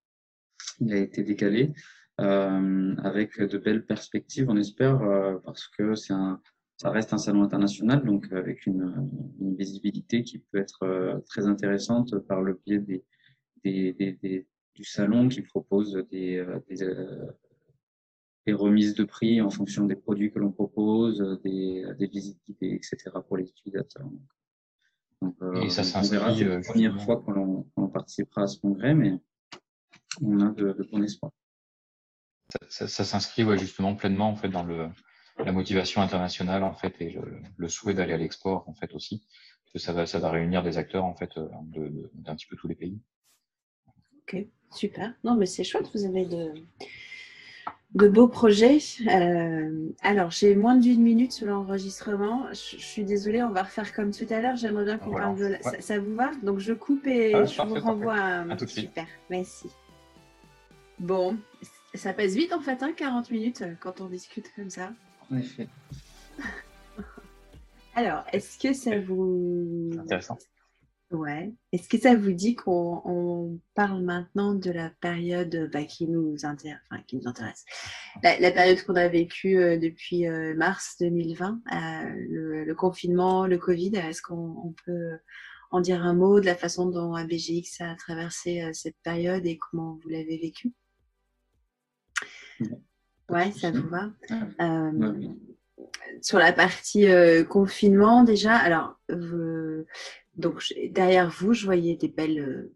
Il 0.79 0.93
a 0.93 0.97
été 0.97 1.23
décalé 1.23 1.73
euh, 2.19 2.95
avec 3.03 3.39
de 3.39 3.57
belles 3.57 3.85
perspectives, 3.85 4.49
on 4.49 4.57
espère, 4.57 5.01
euh, 5.01 5.37
parce 5.45 5.67
que 5.67 5.95
c'est 5.95 6.13
un, 6.13 6.41
ça 6.81 6.89
reste 6.89 7.13
un 7.13 7.19
salon 7.19 7.43
international, 7.43 8.03
donc 8.03 8.27
euh, 8.31 8.39
avec 8.39 8.65
une, 8.65 9.07
une 9.39 9.55
visibilité 9.55 10.23
qui 10.23 10.39
peut 10.39 10.57
être 10.57 10.81
euh, 10.81 11.19
très 11.29 11.45
intéressante 11.45 12.17
par 12.27 12.41
le 12.41 12.59
biais 12.65 12.79
des, 12.79 13.03
des, 13.63 13.93
des, 13.93 14.47
du 14.73 14.83
salon 14.83 15.29
qui 15.29 15.43
propose 15.43 15.93
des, 16.09 16.37
euh, 16.37 16.59
des, 18.47 18.53
remises 18.53 18.95
de 18.95 19.03
prix 19.03 19.41
en 19.41 19.51
fonction 19.51 19.85
des 19.85 19.95
produits 19.95 20.31
que 20.31 20.39
l'on 20.39 20.51
propose, 20.51 21.39
des, 21.43 21.85
des 21.99 22.07
visites 22.07 22.41
guidées, 22.47 22.73
etc. 22.73 22.97
pour 23.27 23.37
les 23.37 23.47
utilisateurs. 23.47 24.09
Donc, 25.21 25.35
Et 25.61 25.69
ça 25.69 25.83
s'inscrit. 25.83 26.17
C'est 26.37 26.43
la 26.45 26.61
première 26.61 27.01
fois 27.01 27.21
qu'on 27.21 27.67
on 27.75 27.87
participera 27.87 28.43
à 28.43 28.47
ce 28.47 28.59
congrès, 28.59 28.93
mais 28.93 29.13
on 30.21 30.39
a 30.39 30.49
de, 30.49 30.73
de 30.73 30.87
bon 30.91 31.03
espoir. 31.03 31.31
Ça, 32.67 32.87
ça, 32.87 33.05
s'inscrit 33.05 33.43
ouais, 33.43 33.57
justement 33.57 33.95
pleinement 33.95 34.29
en 34.29 34.35
fait 34.35 34.49
dans 34.49 34.63
le 34.63 34.89
la 35.45 35.51
motivation 35.51 36.01
internationale 36.01 36.63
en 36.63 36.73
fait 36.73 36.95
et 36.99 37.17
le, 37.57 37.67
souhait 37.67 37.93
d'aller 37.93 38.13
à 38.13 38.17
l'export 38.17 38.67
en 38.67 38.73
fait 38.73 38.93
aussi 38.93 39.25
que 39.73 39.79
ça 39.79 39.93
va 39.93 40.05
ça 40.05 40.19
va 40.19 40.31
réunir 40.31 40.63
des 40.63 40.77
acteurs 40.77 41.05
en 41.05 41.15
fait 41.15 41.37
euh, 41.37 41.47
d'un 42.13 42.35
petit 42.35 42.47
peu 42.47 42.55
tous 42.55 42.67
les 42.67 42.75
pays. 42.75 42.99
Ok 44.23 44.45
super 44.71 45.13
non 45.23 45.35
mais 45.35 45.45
c'est 45.45 45.63
chouette 45.63 45.89
vous 45.93 46.05
avez 46.05 46.25
de 46.25 46.53
de 47.95 48.07
beaux 48.07 48.27
projets. 48.27 48.79
Euh, 49.07 49.89
alors, 50.01 50.31
j'ai 50.31 50.55
moins 50.55 50.75
d'une 50.75 51.01
minute 51.01 51.33
sur 51.33 51.47
l'enregistrement. 51.47 52.47
Je, 52.51 52.77
suis 52.77 53.03
désolée, 53.03 53.43
on 53.43 53.51
va 53.51 53.63
refaire 53.63 53.93
comme 53.93 54.11
tout 54.11 54.27
à 54.29 54.39
l'heure. 54.39 54.55
J'aimerais 54.55 54.85
bien 54.85 54.97
qu'on 54.97 55.11
parle 55.11 55.37
de... 55.37 55.57
Ça, 55.79 55.99
vous 55.99 56.15
va? 56.15 56.31
Donc, 56.41 56.59
je 56.59 56.73
coupe 56.73 57.05
et 57.07 57.33
je 57.45 57.61
vous 57.61 57.75
renvoie 57.75 58.15
un... 58.15 58.49
À 58.49 58.55
tout 58.55 58.65
de 58.65 58.69
suite. 58.69 58.87
Super, 58.87 59.07
merci. 59.29 59.67
Bon, 60.99 61.37
ça 61.95 62.13
passe 62.13 62.33
vite 62.33 62.53
en 62.53 62.61
fait, 62.61 62.83
hein, 62.83 62.93
40 62.95 63.31
minutes 63.31 63.63
euh, 63.63 63.73
quand 63.79 64.01
on 64.01 64.05
discute 64.05 64.51
comme 64.55 64.69
ça. 64.69 64.91
Alors, 67.95 68.23
est-ce 68.31 68.57
que 68.59 68.73
ça 68.73 68.99
vous. 68.99 69.89
Intéressant. 69.99 70.37
Ouais. 71.11 71.53
Est-ce 71.73 71.89
que 71.89 71.97
ça 71.97 72.15
vous 72.15 72.31
dit 72.31 72.55
qu'on 72.55 73.59
parle 73.75 74.01
maintenant 74.01 74.53
de 74.53 74.71
la 74.71 74.89
période 75.01 75.69
bah, 75.73 75.83
qui, 75.83 76.07
nous 76.07 76.45
intéresse, 76.45 76.79
enfin, 76.89 77.03
qui 77.05 77.17
nous 77.17 77.27
intéresse? 77.27 77.65
La, 78.23 78.51
période 78.51 78.81
qu'on 78.83 78.95
a 78.95 79.09
vécue 79.09 79.57
euh, 79.57 79.77
depuis 79.77 80.25
euh, 80.25 80.55
mars 80.55 80.95
2020, 81.01 81.61
euh, 81.73 82.65
le, 82.65 82.73
confinement, 82.75 83.45
le 83.45 83.57
Covid. 83.57 83.97
Est-ce 83.97 84.21
qu'on 84.21 84.73
peut 84.85 85.17
en 85.71 85.81
dire 85.81 86.01
un 86.01 86.13
mot 86.13 86.39
de 86.39 86.45
la 86.45 86.55
façon 86.55 86.85
dont 86.85 87.13
ABGX 87.13 87.81
a 87.81 87.95
traversé 87.95 88.69
cette 88.73 88.97
période 89.03 89.45
et 89.45 89.57
comment 89.57 89.99
vous 90.01 90.09
l'avez 90.09 90.37
vécu 90.37 90.71
Ouais, 93.27 93.51
ça 93.51 93.71
vous 93.71 93.87
va? 93.89 94.11
Euh, 94.61 95.29
sur 96.21 96.37
la 96.37 96.53
partie 96.53 97.07
confinement, 97.49 98.23
déjà, 98.23 98.55
alors, 98.55 98.99
donc 100.35 100.63
derrière 100.89 101.29
vous, 101.29 101.53
je 101.53 101.65
voyais 101.65 101.95
des 101.95 102.07
belles, 102.07 102.39
euh, 102.39 102.75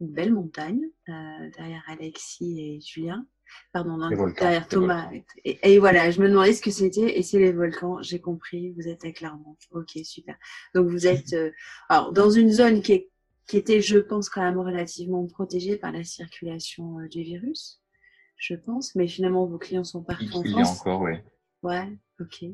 belles 0.00 0.32
montagnes, 0.32 0.88
derrière 1.06 1.82
Alexis 1.86 2.60
et 2.60 2.80
Julien. 2.80 3.26
Pardon, 3.72 3.98
derrière 4.38 4.66
Thomas. 4.66 5.10
Et, 5.44 5.78
voilà, 5.78 6.10
je 6.10 6.22
me 6.22 6.28
demandais 6.28 6.54
ce 6.54 6.62
que 6.62 6.70
c'était, 6.70 7.18
et 7.18 7.22
c'est 7.22 7.38
les 7.38 7.52
volcans, 7.52 8.00
j'ai 8.00 8.18
compris, 8.18 8.70
vous 8.72 8.88
êtes 8.88 9.04
à 9.04 9.12
Clermont. 9.12 9.56
Ok, 9.72 9.98
super. 10.04 10.36
Donc 10.74 10.88
vous 10.88 11.06
êtes 11.06 11.36
alors, 11.90 12.12
dans 12.12 12.30
une 12.30 12.50
zone 12.50 12.80
qui, 12.80 13.08
qui 13.46 13.58
était, 13.58 13.82
je 13.82 13.98
pense, 13.98 14.30
quand 14.30 14.40
même 14.40 14.58
relativement 14.58 15.26
protégée 15.26 15.76
par 15.76 15.92
la 15.92 16.02
circulation 16.02 16.96
du 17.10 17.22
virus 17.22 17.82
je 18.42 18.54
pense. 18.56 18.94
Mais 18.94 19.06
finalement, 19.06 19.46
vos 19.46 19.58
clients 19.58 19.84
sont 19.84 20.02
partout 20.02 20.26
en 20.34 20.42
France. 20.42 20.44
Il 20.44 20.56
y 20.56 20.60
a 20.60 20.66
encore, 20.66 21.00
oui. 21.02 21.12
Ouais, 21.62 21.88
ok. 22.20 22.44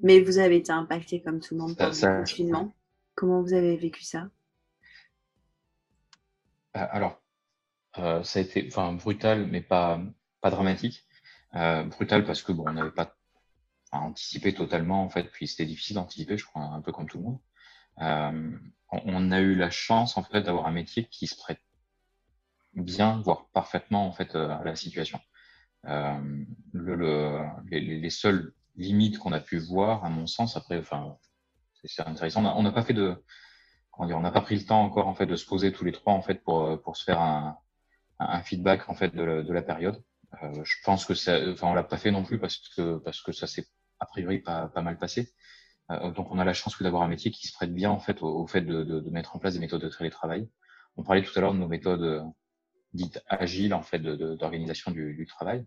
Mais 0.00 0.20
vous 0.20 0.38
avez 0.38 0.56
été 0.56 0.70
impacté 0.70 1.22
comme 1.22 1.40
tout 1.40 1.54
le 1.54 1.60
monde 1.60 1.76
par 1.76 1.90
le 1.90 2.20
confinement. 2.20 2.72
Comment 3.18 3.42
vous 3.42 3.52
avez 3.52 3.76
vécu 3.76 4.04
ça? 4.04 4.28
Euh, 6.76 6.86
Alors, 6.92 7.20
euh, 7.98 8.22
ça 8.22 8.38
a 8.38 8.42
été 8.42 8.64
enfin, 8.68 8.92
brutal, 8.92 9.48
mais 9.48 9.60
pas, 9.60 10.00
pas 10.40 10.50
dramatique. 10.50 11.04
Euh, 11.56 11.82
brutal 11.82 12.24
parce 12.24 12.42
que 12.42 12.52
bon, 12.52 12.62
on 12.68 12.74
n'avait 12.74 12.92
pas 12.92 13.16
anticipé 13.90 14.54
totalement, 14.54 15.02
en 15.02 15.10
fait, 15.10 15.24
puis 15.32 15.48
c'était 15.48 15.66
difficile 15.66 15.96
d'anticiper, 15.96 16.38
je 16.38 16.44
crois, 16.44 16.62
un 16.62 16.80
peu 16.80 16.92
comme 16.92 17.08
tout 17.08 17.18
le 17.18 17.24
monde. 17.24 17.40
on 18.92 19.32
a 19.32 19.40
eu 19.40 19.56
la 19.56 19.70
chance, 19.70 20.16
en 20.16 20.22
fait, 20.22 20.42
d'avoir 20.42 20.68
un 20.68 20.72
métier 20.72 21.08
qui 21.10 21.26
se 21.26 21.34
prête 21.34 21.60
bien, 22.74 23.20
voire 23.24 23.48
parfaitement, 23.48 24.06
en 24.06 24.12
fait, 24.12 24.36
à 24.36 24.62
la 24.62 24.76
situation. 24.76 25.20
Le, 25.82 27.48
les, 27.68 27.80
les, 27.80 28.10
seules 28.10 28.54
limites 28.76 29.18
qu'on 29.18 29.32
a 29.32 29.40
pu 29.40 29.58
voir, 29.58 30.04
à 30.04 30.08
mon 30.08 30.28
sens, 30.28 30.56
après, 30.56 30.78
enfin, 30.78 31.18
c'est 31.88 32.06
intéressant. 32.06 32.44
On 32.56 32.62
n'a 32.62 32.72
pas 32.72 32.82
fait 32.82 32.94
de, 32.94 33.16
comment 33.90 34.06
dire, 34.06 34.16
on 34.18 34.20
n'a 34.20 34.30
pas 34.30 34.40
pris 34.40 34.56
le 34.56 34.64
temps 34.64 34.82
encore 34.82 35.08
en 35.08 35.14
fait 35.14 35.26
de 35.26 35.36
se 35.36 35.46
poser 35.46 35.72
tous 35.72 35.84
les 35.84 35.92
trois 35.92 36.12
en 36.12 36.22
fait 36.22 36.42
pour 36.42 36.80
pour 36.82 36.96
se 36.96 37.04
faire 37.04 37.20
un, 37.20 37.58
un 38.18 38.42
feedback 38.42 38.88
en 38.88 38.94
fait 38.94 39.14
de, 39.14 39.52
la 39.52 39.62
période. 39.62 40.02
Euh, 40.42 40.64
je 40.64 40.76
pense 40.84 41.04
que 41.04 41.14
ça, 41.14 41.38
enfin, 41.50 41.68
on 41.68 41.74
l'a 41.74 41.84
pas 41.84 41.96
fait 41.96 42.10
non 42.10 42.22
plus 42.24 42.38
parce 42.38 42.58
que 42.76 42.98
parce 42.98 43.22
que 43.22 43.32
ça 43.32 43.46
s'est 43.46 43.66
a 44.00 44.06
priori 44.06 44.38
pas 44.40 44.68
pas 44.68 44.82
mal 44.82 44.98
passé. 44.98 45.32
Euh, 45.90 46.10
donc 46.12 46.30
on 46.30 46.38
a 46.38 46.44
la 46.44 46.52
chance 46.52 46.80
d'avoir 46.82 47.02
un 47.02 47.08
métier 47.08 47.30
qui 47.30 47.48
se 47.48 47.52
prête 47.54 47.74
bien 47.74 47.90
en 47.90 48.00
fait 48.00 48.22
au, 48.22 48.46
fait 48.46 48.60
de, 48.60 48.84
de, 48.84 49.00
de, 49.00 49.10
mettre 49.10 49.34
en 49.36 49.38
place 49.38 49.54
des 49.54 49.60
méthodes 49.60 49.82
de 49.82 49.88
télétravail. 49.88 50.48
On 50.96 51.02
parlait 51.02 51.22
tout 51.22 51.32
à 51.38 51.40
l'heure 51.40 51.54
de 51.54 51.58
nos 51.58 51.68
méthodes 51.68 52.24
dite 52.92 53.22
agile 53.28 53.74
en 53.74 53.82
fait 53.82 54.00
d'organisation 54.00 54.90
du, 54.90 55.14
du, 55.14 55.26
travail. 55.26 55.66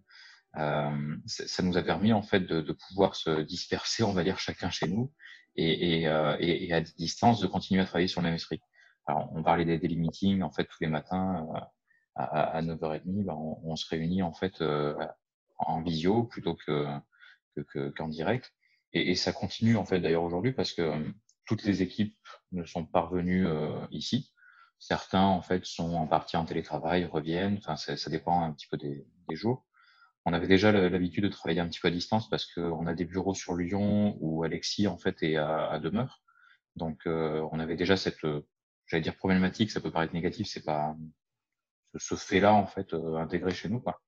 Euh, 0.58 1.16
ça 1.26 1.64
nous 1.64 1.78
a 1.78 1.82
permis 1.82 2.12
en 2.12 2.22
fait 2.22 2.41
de, 2.41 2.60
de, 2.62 2.74
pouvoir 2.74 3.16
se 3.16 3.41
disperser, 3.41 4.04
on 4.04 4.12
va 4.12 4.24
dire 4.24 4.38
chacun 4.38 4.70
chez 4.70 4.88
nous, 4.88 5.12
et, 5.56 6.02
et, 6.02 6.08
euh, 6.08 6.36
et, 6.39 6.72
à 6.74 6.82
distance 6.82 7.39
de 7.39 7.47
continuer 7.47 7.82
à 7.82 7.86
travailler 7.86 8.08
sur 8.08 8.22
le 8.22 8.26
même 8.26 8.36
esprit. 8.36 8.62
Alors, 9.06 9.30
on 9.34 9.43
parlait 9.43 9.66
des 9.66 9.78
daily 9.78 9.97
meetings 9.97 10.41
en 10.41 10.52
fait 10.52 10.66
tous 10.66 10.82
les 10.82 10.88
matins 10.88 11.47
euh, 11.56 11.60
à, 12.16 12.58
à 12.58 12.62
9h30, 12.62 13.26
ben, 13.26 13.34
on, 13.34 13.60
on, 13.64 13.76
se 13.76 13.88
réunit 13.89 14.22
en 14.24 14.34
fait 14.34 14.62
euh, 14.62 14.95
en 15.58 15.82
visio 15.82 16.24
plutôt 16.24 16.56
que 16.56 16.86
qu'en 17.56 17.64
que, 17.64 17.89
qu'en 17.89 18.08
direct. 18.08 18.54
Et, 18.93 19.12
et, 19.12 19.16
ça 19.16 19.32
continue 19.32 19.78
en 19.78 19.86
fait 19.86 19.99
d'ailleurs 19.99 20.24
aujourd'hui 20.24 20.52
parce 20.52 20.74
que 20.74 20.91
toutes 21.45 21.64
les 21.64 21.82
équipes 21.82 22.18
ne 22.52 22.66
sont 22.66 22.86
pas 22.86 23.02
revenues 23.02 23.47
ici. 23.91 24.32
Certains, 24.80 25.26
en 25.26 25.41
fait, 25.41 25.66
sont 25.66 25.93
en 25.93 26.08
partie 26.08 26.38
en 26.38 26.45
télétravail, 26.45 27.06
reviennent. 27.06 27.58
Enfin, 27.58 27.76
ça, 27.78 27.97
ça 27.97 28.10
dépend 28.10 28.41
un 28.41 28.52
petit 28.52 28.68
peu 28.68 28.78
des, 28.78 29.06
des 29.30 29.36
jours. 29.36 29.66
On 30.26 30.34
avait 30.34 30.47
déjà 30.47 30.72
l'habitude 30.72 31.24
de 31.24 31.30
travailler 31.30 31.61
un 31.61 31.67
petit 31.67 31.80
peu 31.80 31.88
à 31.88 31.91
distance 31.91 32.30
parce 32.30 32.45
qu'on 32.45 32.86
a 32.86 32.93
des 32.93 33.05
bureaux 33.05 33.34
sur 33.34 33.55
Lyon 33.55 34.17
où 34.19 34.43
Alexis, 34.43 34.88
en 34.88 34.97
fait, 34.97 35.24
est 35.24 35.36
à, 35.36 35.80
demeure. 35.80 36.22
Donc, 36.76 36.99
euh, 37.07 37.47
on 37.51 37.59
avait 37.59 37.76
déjà 37.76 37.97
cette, 37.97 38.24
euh, 38.24 38.47
j'allais 38.86 39.01
dire 39.01 39.17
problématique, 39.17 39.72
ça 39.72 39.82
peut 39.82 39.91
paraître 39.91 40.13
négatif, 40.13 40.47
c'est 40.47 40.63
pas 40.63 40.95
ce, 41.97 42.15
fait-là, 42.15 42.53
en 42.53 42.67
fait, 42.67 42.93
euh, 42.93 43.15
intégré 43.17 43.51
chez 43.51 43.67
nous, 43.67 43.82
quoi. 43.82 43.99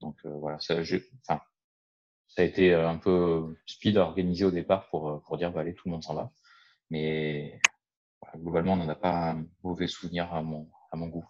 Donc, 0.00 0.16
voilà, 0.24 0.60
ça, 0.60 0.84
ça 0.84 1.42
a 2.36 2.42
été 2.44 2.72
un 2.74 2.98
peu 2.98 3.56
speed 3.66 3.96
à 3.96 4.02
organiser 4.02 4.44
au 4.44 4.50
départ 4.52 4.88
pour, 4.90 5.22
pour 5.22 5.38
dire, 5.38 5.50
bah, 5.52 5.62
allez, 5.62 5.74
tout 5.74 5.88
le 5.88 5.92
monde 5.92 6.04
s'en 6.04 6.14
va. 6.14 6.30
Mais 6.90 7.60
globalement, 8.36 8.74
on 8.74 8.76
n'en 8.76 8.88
a 8.88 8.94
pas 8.94 9.30
un 9.32 9.46
mauvais 9.64 9.88
souvenir 9.88 10.32
à 10.32 10.42
mon, 10.42 10.70
à 10.92 10.96
mon 10.96 11.08
goût. 11.08 11.26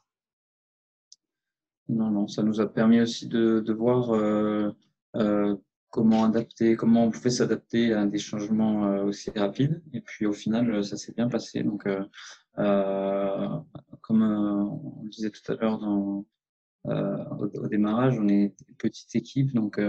Non, 1.89 2.11
non, 2.11 2.29
ça 2.29 2.43
nous 2.43 2.61
a 2.61 2.71
permis 2.71 3.01
aussi 3.01 3.27
de, 3.29 3.61
de 3.61 3.73
voir 3.73 4.15
euh, 4.15 4.71
euh, 5.17 5.57
comment 5.91 6.25
adapter, 6.25 6.77
comment 6.77 7.05
on 7.05 7.11
pouvait 7.11 7.31
s'adapter 7.31 7.95
à 7.95 8.05
des 8.05 8.19
changements 8.19 8.87
euh, 8.87 9.05
aussi 9.05 9.31
rapides. 9.31 9.83
Et 9.95 10.03
puis 10.03 10.27
au 10.27 10.35
final, 10.35 10.85
ça 10.85 10.97
s'est 10.99 11.15
bien 11.15 11.29
passé. 11.29 11.63
Donc, 11.63 11.87
euh, 11.87 12.05
euh 12.59 13.49
comme 14.03 14.23
on 14.23 15.03
le 15.03 15.11
disait 15.11 15.31
tout 15.31 15.53
à 15.53 15.55
l'heure 15.57 15.83
au, 15.83 16.27
au, 16.85 17.69
démarrage, 17.69 18.19
on 18.19 18.29
est 18.29 18.55
une 18.69 18.75
petite 18.79 19.15
équipe, 19.17 19.53
donc 19.55 19.81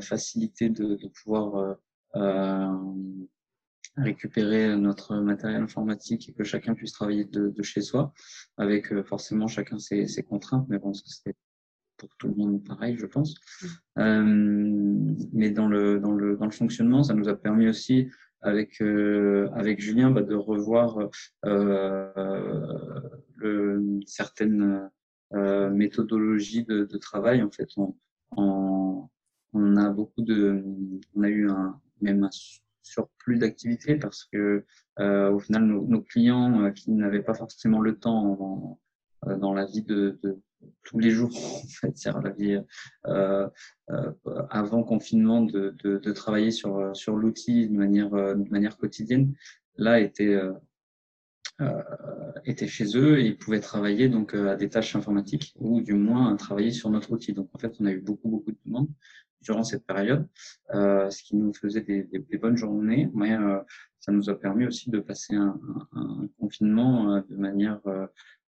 facilité 0.00 0.68
de, 0.68 0.96
de 0.96 1.08
pouvoir 1.08 1.76
récupérer 3.96 4.76
notre 4.76 5.16
matériel 5.16 5.62
informatique 5.62 6.28
et 6.28 6.32
que 6.32 6.44
chacun 6.44 6.74
puisse 6.74 6.92
travailler 6.92 7.24
de, 7.24 7.48
de 7.48 7.62
chez 7.62 7.80
soi, 7.80 8.12
avec 8.56 8.92
euh, 8.92 9.02
forcément 9.02 9.46
chacun 9.46 9.78
ses, 9.78 10.06
ses, 10.06 10.22
contraintes, 10.22 10.66
mais 10.68 10.78
bon, 10.78 10.92
c'est 10.94 11.34
pour 11.96 12.14
tout 12.16 12.28
le 12.28 12.34
monde 12.34 12.64
pareil, 12.64 12.96
je 12.98 13.06
pense. 13.06 13.34
mais 13.96 15.50
dans 15.50 15.68
le, 15.68 16.00
dans, 16.00 16.12
le, 16.12 16.36
dans 16.36 16.46
le 16.46 16.50
fonctionnement, 16.50 17.02
ça 17.02 17.14
nous 17.14 17.28
a 17.28 17.36
permis 17.36 17.68
aussi 17.68 18.08
avec 18.40 18.80
avec 18.80 19.80
Julien 19.82 20.10
bah, 20.10 20.22
de 20.22 20.34
revoir 20.34 21.10
le, 23.42 24.00
certaines 24.06 24.88
méthodologies 25.32 26.64
de, 26.64 26.86
de, 26.86 26.96
travail. 26.96 27.42
En 27.42 27.50
fait, 27.50 27.68
on, 27.76 27.94
on 29.52 29.76
a 29.76 29.90
beaucoup 29.90 30.22
de, 30.22 30.64
on 31.14 31.22
a 31.22 31.28
eu 31.28 31.48
un, 31.50 31.80
même 32.00 32.24
un 32.24 32.30
surplus 32.82 33.38
d'activité 33.38 33.96
parce 33.96 34.24
que 34.24 34.64
euh, 34.98 35.30
au 35.30 35.38
final 35.38 35.64
nos, 35.64 36.00
clients 36.02 36.62
euh, 36.62 36.70
qui 36.70 36.90
n'avaient 36.92 37.22
pas 37.22 37.34
forcément 37.34 37.80
le 37.80 37.98
temps 37.98 38.36
dans, 38.36 38.80
euh, 39.26 39.36
dans 39.36 39.54
la 39.54 39.66
vie 39.66 39.82
de, 39.82 40.18
tous 40.84 40.98
les 40.98 41.10
jours 41.10 41.30
en 41.64 41.68
fait 41.68 41.92
c'est 41.96 42.12
la 42.12 42.30
vie 42.30 42.58
avant 44.50 44.82
confinement 44.82 45.42
de, 45.42 46.12
travailler 46.12 46.50
sur 46.50 46.94
sur 46.94 47.16
l'outil 47.16 47.68
de 47.68 47.74
manière 47.74 48.10
de 48.10 48.50
manière 48.50 48.76
quotidienne 48.76 49.34
là 49.76 50.00
était 50.00 50.38
étaient 52.44 52.68
chez 52.68 52.96
eux 52.96 53.20
et 53.20 53.26
ils 53.26 53.36
pouvaient 53.36 53.60
travailler 53.60 54.08
donc 54.08 54.34
à 54.34 54.56
des 54.56 54.68
tâches 54.68 54.96
informatiques 54.96 55.54
ou 55.56 55.80
du 55.80 55.94
moins 55.94 56.34
travailler 56.36 56.70
sur 56.70 56.88
notre 56.88 57.12
outil. 57.12 57.34
Donc 57.34 57.50
en 57.52 57.58
fait, 57.58 57.74
on 57.80 57.84
a 57.84 57.92
eu 57.92 58.00
beaucoup 58.00 58.30
beaucoup 58.30 58.50
de 58.50 58.58
demandes 58.64 58.88
durant 59.42 59.64
cette 59.64 59.86
période, 59.86 60.26
euh, 60.74 61.08
ce 61.10 61.22
qui 61.22 61.36
nous 61.36 61.52
faisait 61.52 61.80
des, 61.80 62.04
des, 62.04 62.18
des 62.18 62.38
bonnes 62.38 62.56
journées, 62.56 63.10
mais 63.14 63.34
euh, 63.34 63.58
ça 63.98 64.12
nous 64.12 64.28
a 64.30 64.38
permis 64.38 64.66
aussi 64.66 64.90
de 64.90 65.00
passer 65.00 65.34
un, 65.34 65.58
un, 65.92 66.22
un 66.22 66.28
confinement 66.38 67.14
euh, 67.14 67.20
de 67.28 67.36
manière 67.36 67.80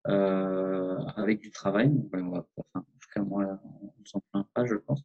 avec 0.03 1.39
du 1.39 1.51
travail. 1.51 1.91
on 2.13 2.29
va, 2.29 2.47
enfin, 2.57 2.79
en 2.79 2.97
tout 2.99 3.09
cas, 3.13 3.21
moi, 3.21 3.61
on 3.63 4.05
s'en 4.05 4.21
plaint 4.31 4.47
pas, 4.53 4.65
je 4.65 4.75
pense, 4.75 5.03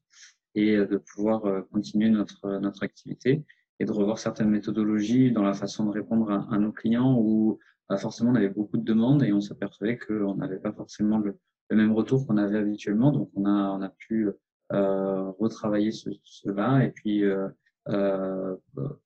et 0.54 0.76
de 0.76 0.96
pouvoir 0.96 1.42
continuer 1.70 2.08
notre, 2.08 2.58
notre 2.58 2.82
activité 2.82 3.44
et 3.78 3.84
de 3.84 3.92
revoir 3.92 4.18
certaines 4.18 4.48
méthodologies 4.48 5.32
dans 5.32 5.42
la 5.42 5.52
façon 5.52 5.84
de 5.84 5.90
répondre 5.90 6.30
à, 6.30 6.48
à 6.50 6.58
nos 6.58 6.72
clients 6.72 7.14
où 7.20 7.58
bah, 7.90 7.98
forcément 7.98 8.30
on 8.30 8.34
avait 8.36 8.48
beaucoup 8.48 8.78
de 8.78 8.84
demandes 8.84 9.22
et 9.22 9.34
on 9.34 9.42
s'apercevait 9.42 9.98
qu'on 9.98 10.36
n'avait 10.36 10.58
pas 10.58 10.72
forcément 10.72 11.18
le, 11.18 11.38
le 11.68 11.76
même 11.76 11.92
retour 11.92 12.26
qu'on 12.26 12.38
avait 12.38 12.58
habituellement. 12.58 13.12
Donc 13.12 13.30
on 13.34 13.44
a, 13.44 13.70
on 13.70 13.82
a 13.82 13.90
pu 13.90 14.30
retravailler 15.46 15.92
ce, 15.92 16.10
cela 16.22 16.84
et 16.84 16.90
puis 16.90 17.24
euh, 17.24 17.48
euh, 17.88 18.56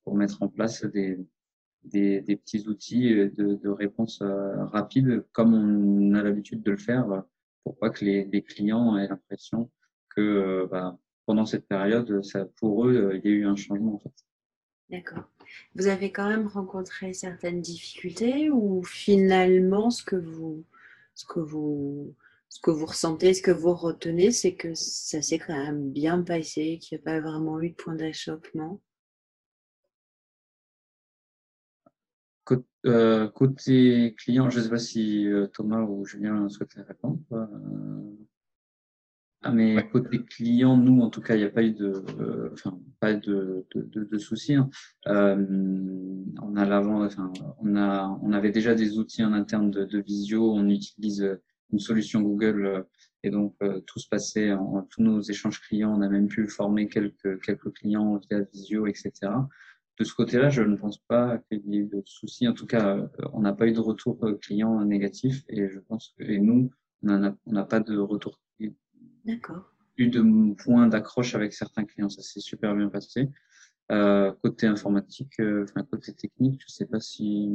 pour 0.05 0.15
mettre 0.15 0.43
en 0.43 0.49
place 0.49 0.85
des, 0.85 1.19
des, 1.85 2.37
petits 2.37 2.67
outils 2.69 3.15
de, 3.15 3.55
de 3.55 3.69
réponse 3.69 4.23
rapide 4.23 5.25
comme 5.33 5.55
on 5.55 6.15
a 6.15 6.23
l'habitude 6.23 6.63
de 6.63 6.71
le 6.71 6.77
faire 6.77 7.25
pour 7.65 7.79
pas 7.79 7.91
que 7.91 8.05
les, 8.05 8.43
clients 8.43 8.97
aient 8.97 9.09
l'impression 9.09 9.71
que 10.17 10.67
bah, 10.71 10.99
pendant 11.27 11.47
cette 11.47 11.69
période, 11.69 12.23
ça, 12.25 12.47
pour 12.57 12.87
eux, 12.87 13.13
il 13.23 13.31
y 13.31 13.33
a 13.33 13.37
eu 13.37 13.47
un 13.47 13.55
changement. 13.55 14.03
D'accord. 14.89 15.25
Vous 15.77 15.87
avez 15.87 16.11
quand 16.11 16.29
même 16.29 16.47
rencontré 16.47 17.13
certaines 17.13 17.61
difficultés 17.61 18.51
ou 18.51 18.83
finalement 18.83 19.91
ce 19.91 20.03
que 20.03 20.17
vous, 20.17 20.65
ce 21.15 21.25
que 21.25 21.41
vous 21.41 22.15
ce 22.51 22.61
que 22.61 22.71
vous 22.71 22.85
ressentez, 22.85 23.33
ce 23.33 23.41
que 23.41 23.51
vous 23.51 23.73
retenez, 23.73 24.33
c'est 24.33 24.55
que 24.55 24.75
ça 24.75 25.23
s'est 25.23 25.39
quand 25.39 25.57
même 25.57 25.91
bien 25.91 26.21
passé, 26.21 26.79
qu'il 26.83 26.99
n'y 26.99 27.03
a 27.03 27.05
pas 27.05 27.21
vraiment 27.21 27.61
eu 27.63 27.71
de 27.71 27.75
point 27.75 27.95
d'achoppement. 27.95 28.83
Euh, 32.87 33.29
côté 33.29 34.15
client, 34.19 34.49
je 34.49 34.59
ne 34.59 34.65
sais 34.65 34.71
pas 34.71 34.79
si 34.79 35.27
euh, 35.27 35.47
Thomas 35.47 35.83
ou 35.83 36.05
Julien 36.05 36.49
souhaitaient 36.49 36.81
répondre. 36.81 37.21
Euh, 37.33 37.47
ah, 39.43 39.53
mais 39.53 39.89
côté 39.91 40.25
client, 40.25 40.77
nous, 40.77 41.01
en 41.03 41.11
tout 41.11 41.21
cas, 41.21 41.35
il 41.35 41.39
n'y 41.39 41.45
a 41.45 41.51
pas 41.51 41.63
eu 41.63 41.73
de, 41.73 42.51
enfin, 42.53 42.79
pas 42.99 43.15
de, 43.15 43.67
de, 43.75 44.05
de, 44.05 44.19
soucis. 44.19 44.55
Hein. 44.55 44.69
on 45.07 46.57
a 46.57 46.65
l'avant, 46.67 47.05
enfin, 47.05 47.33
on 47.59 47.77
a, 47.77 48.19
on 48.23 48.33
avait 48.33 48.51
déjà 48.51 48.75
des 48.75 48.99
outils 48.99 49.25
en 49.25 49.33
interne 49.33 49.71
de, 49.71 49.99
visio. 49.99 50.53
On 50.53 50.69
utilise 50.69 51.39
une 51.73 51.79
solution 51.79 52.21
Google 52.23 52.67
euh, 52.67 52.83
et 53.23 53.31
donc 53.31 53.55
euh, 53.63 53.81
tout 53.87 53.99
se 53.99 54.09
passait 54.09 54.53
en, 54.53 54.83
tous 54.83 55.03
nos 55.03 55.21
échanges 55.21 55.61
clients. 55.61 55.95
On 55.97 56.03
a 56.03 56.09
même 56.09 56.29
pu 56.29 56.49
former 56.49 56.89
quelques 56.89 57.41
quelques 57.43 57.73
clients 57.73 58.19
via 58.19 58.41
Visio, 58.53 58.87
etc. 58.87 59.13
De 59.99 60.05
ce 60.05 60.15
côté-là, 60.15 60.49
je 60.49 60.63
ne 60.63 60.77
pense 60.77 60.99
pas 60.99 61.39
qu'il 61.39 61.63
y 61.67 61.79
ait 61.79 61.85
de 61.85 62.03
soucis. 62.07 62.49
En 62.49 62.55
tout 62.55 62.67
cas, 62.67 62.97
euh, 62.97 63.09
on 63.33 63.41
n'a 63.41 63.53
pas 63.53 63.67
eu 63.67 63.73
de 63.73 63.81
retour 63.81 64.19
client 64.41 64.83
négatif 64.85 65.45
et 65.49 65.69
je 65.69 65.79
pense 65.81 66.15
que 66.17 66.25
et 66.25 66.39
nous, 66.39 66.71
on 67.03 67.35
n'a 67.47 67.65
pas 67.65 67.81
de 67.81 67.99
retour. 67.99 68.41
D'accord. 69.25 69.75
Eu 69.99 70.09
de 70.09 70.55
points 70.55 70.87
d'accroche 70.87 71.35
avec 71.35 71.53
certains 71.53 71.85
clients, 71.85 72.09
ça 72.09 72.23
s'est 72.23 72.41
super 72.41 72.75
bien 72.75 72.89
passé. 72.89 73.29
Euh, 73.93 74.33
côté 74.43 74.67
informatique, 74.67 75.35
enfin 75.41 75.83
côté 75.83 76.15
technique, 76.15 76.63
je 76.67 76.73
sais 76.73 76.87
pas 76.87 77.01
si 77.01 77.51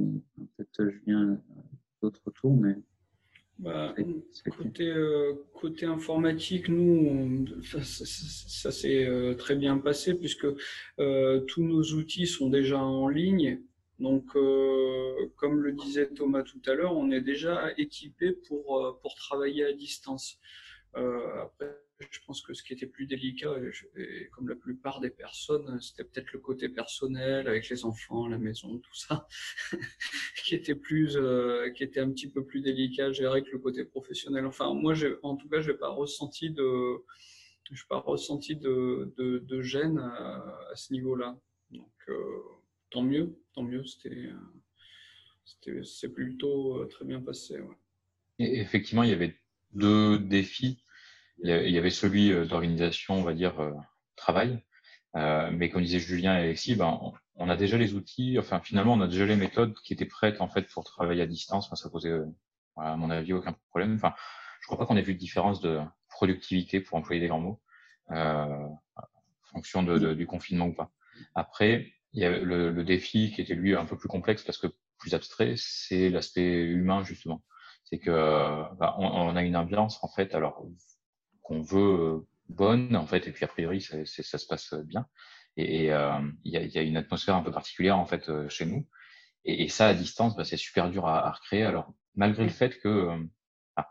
peut-être 0.58 0.90
je 0.92 1.00
viens 1.08 1.42
d'autres 2.02 2.22
retours, 2.26 2.56
mais 2.56 2.76
bah, 3.58 3.96
côté, 4.58 4.90
euh, 4.90 5.34
côté 5.54 5.86
informatique, 5.86 6.68
nous, 6.68 7.46
ça, 7.64 7.80
ça, 7.84 8.72
s'est 8.72 9.06
euh, 9.06 9.34
très 9.34 9.56
bien 9.56 9.78
passé 9.78 10.14
puisque 10.14 10.48
euh, 11.00 11.40
tous 11.42 11.64
nos 11.64 11.82
outils 11.94 12.28
sont 12.28 12.50
déjà 12.50 12.80
en 12.80 13.08
ligne. 13.08 13.62
Donc, 14.00 14.36
euh, 14.36 15.32
comme 15.38 15.62
le 15.62 15.72
disait 15.72 16.08
Thomas 16.08 16.44
tout 16.44 16.62
à 16.66 16.74
l'heure, 16.74 16.98
on 16.98 17.12
est 17.12 17.22
déjà 17.22 17.72
équipé 17.78 18.34
pour, 18.34 19.00
pour 19.02 19.16
travailler 19.16 19.64
à 19.64 19.72
distance. 19.72 20.38
après, 20.94 21.85
je 22.00 22.20
pense 22.26 22.42
que 22.42 22.54
ce 22.54 22.64
qui 22.64 22.74
était 22.74 22.88
plus 22.88 23.06
délicat, 23.06 23.54
comme 24.34 24.50
la 24.50 24.56
plupart 24.56 25.00
des 25.00 25.10
personnes, 25.10 25.80
c'était 25.80 26.04
peut-être 26.04 26.34
le 26.34 26.40
côté 26.40 26.68
personnel 26.68 27.48
avec 27.48 27.70
les 27.70 27.86
enfants, 27.86 28.28
la 28.28 28.38
maison, 28.38 28.80
tout 28.80 28.96
ça, 28.96 29.28
qui 30.44 30.56
était 30.56 30.76
plus, 30.76 31.16
euh, 31.16 31.70
qui 31.72 31.84
était 31.84 32.02
un 32.02 32.12
petit 32.12 32.30
peu 32.30 32.46
plus 32.46 32.62
délicat 32.62 33.08
à 33.08 33.12
gérer 33.12 33.44
que 33.44 33.52
le 33.52 33.60
côté 33.60 33.86
professionnel. 33.86 34.46
Enfin, 34.46 34.74
moi, 34.74 34.94
en 35.24 35.38
tout 35.38 35.48
cas, 35.48 35.62
j'ai 35.62 35.74
pas 35.74 35.90
ressenti 35.90 36.50
de, 36.50 36.98
j'ai 37.72 37.86
pas 37.88 38.00
ressenti 38.00 38.56
de, 38.58 39.62
gêne 39.62 40.00
à, 40.00 40.72
ce 40.76 40.92
niveau-là. 40.92 41.40
Donc, 41.72 41.92
euh, 42.10 42.42
tant 42.90 43.04
mieux, 43.04 43.40
tant 43.54 43.64
mieux. 43.64 43.86
C'était, 43.86 44.30
c'était, 45.46 45.84
c'est 45.84 46.10
plutôt 46.10 46.82
euh, 46.82 46.88
très 46.88 47.06
bien 47.06 47.22
passé. 47.22 47.58
Effectivement, 48.38 49.04
il 49.04 49.12
y 49.12 49.14
avait 49.14 49.36
deux 49.72 50.20
défis 50.20 50.85
il 51.44 51.70
y 51.70 51.78
avait 51.78 51.90
celui 51.90 52.32
euh, 52.32 52.46
d'organisation, 52.46 53.16
on 53.16 53.24
va 53.24 53.34
dire, 53.34 53.60
euh, 53.60 53.72
travail. 54.16 54.64
Euh, 55.16 55.50
mais 55.52 55.70
comme 55.70 55.82
disait 55.82 56.00
Julien 56.00 56.36
et 56.38 56.42
Alexis, 56.42 56.76
ben, 56.76 57.00
on 57.36 57.50
a 57.50 57.56
déjà 57.56 57.78
les 57.78 57.94
outils, 57.94 58.38
enfin 58.38 58.60
finalement 58.60 58.94
on 58.94 59.02
a 59.02 59.08
déjà 59.08 59.26
les 59.26 59.38
méthodes 59.38 59.74
qui 59.86 59.94
étaient 59.94 60.06
prêtes 60.06 60.42
en 60.42 60.50
fait 60.50 60.64
pour 60.70 60.84
travailler 60.84 61.22
à 61.22 61.28
distance. 61.28 61.68
Enfin, 61.68 61.76
ça 61.76 61.90
posait, 61.90 62.14
à 62.78 62.96
mon 62.98 63.10
avis, 63.10 63.34
aucun 63.34 63.56
problème. 63.70 63.96
Enfin, 63.96 64.14
je 64.62 64.68
crois 64.68 64.78
pas 64.78 64.86
qu'on 64.86 64.98
ait 64.98 65.02
vu 65.02 65.14
de 65.14 65.20
différence 65.20 65.62
de 65.62 65.80
productivité 66.10 66.82
pour 66.82 66.98
employer 66.98 67.22
des 67.22 67.28
grands 67.28 67.40
mots, 67.40 67.62
euh, 68.12 68.16
en 68.16 69.46
fonction 69.54 69.84
de, 69.84 69.98
de, 69.98 70.14
du 70.14 70.28
confinement 70.28 70.68
ou 70.68 70.74
pas. 70.74 70.92
Après, 71.34 71.88
il 72.14 72.22
y 72.22 72.26
a 72.26 72.32
le, 72.32 72.72
le, 72.72 72.84
défi 72.84 73.32
qui 73.32 73.42
était 73.42 73.56
lui 73.56 73.76
un 73.76 73.86
peu 73.86 73.98
plus 73.98 74.10
complexe 74.10 74.44
parce 74.44 74.58
que 74.58 74.68
plus 74.98 75.14
abstrait, 75.14 75.56
c'est 75.58 76.10
l'aspect 76.10 76.62
humain 76.64 77.04
justement. 77.04 77.42
C'est 77.86 78.00
que 78.00 78.12
bah, 78.12 78.96
on, 78.98 79.06
on, 79.06 79.36
a 79.36 79.44
une 79.44 79.56
ambiance 79.56 80.04
en 80.04 80.08
fait. 80.08 80.34
Alors 80.34 80.66
qu'on 81.46 81.62
veut 81.62 82.00
euh, 82.00 82.28
bonne 82.50 82.96
en 82.96 83.06
fait 83.06 83.28
et 83.28 83.32
puis 83.32 83.46
a 83.46 83.48
priori 83.48 83.82
ça, 83.82 83.98
ça 84.06 84.38
se 84.38 84.48
passe 84.48 84.74
bien. 84.74 85.06
Et 85.58 85.94
euh, 85.94 86.20
il 86.44 86.52
y, 86.52 86.58
a, 86.58 86.64
y, 86.64 86.78
a, 86.78 86.82
une 86.82 86.98
atmosphère 86.98 87.36
un 87.36 87.42
peu 87.42 87.52
particulière 87.52 87.98
en 87.98 88.06
fait 88.06 88.28
euh, 88.28 88.50
chez 88.50 88.66
nous. 88.66 88.86
Et, 89.46 89.64
et 89.64 89.70
ça 89.70 89.88
à 89.88 89.94
distance 89.94 90.36
bah, 90.36 90.44
c'est 90.44 90.58
super 90.58 90.90
dur 90.90 91.08
à, 91.08 91.26
à, 91.28 91.32
recréer. 91.32 91.64
Alors 91.64 91.94
malgré 92.16 92.44
le 92.44 92.50
fait 92.50 92.80
que 92.80 93.10
ah, 93.76 93.90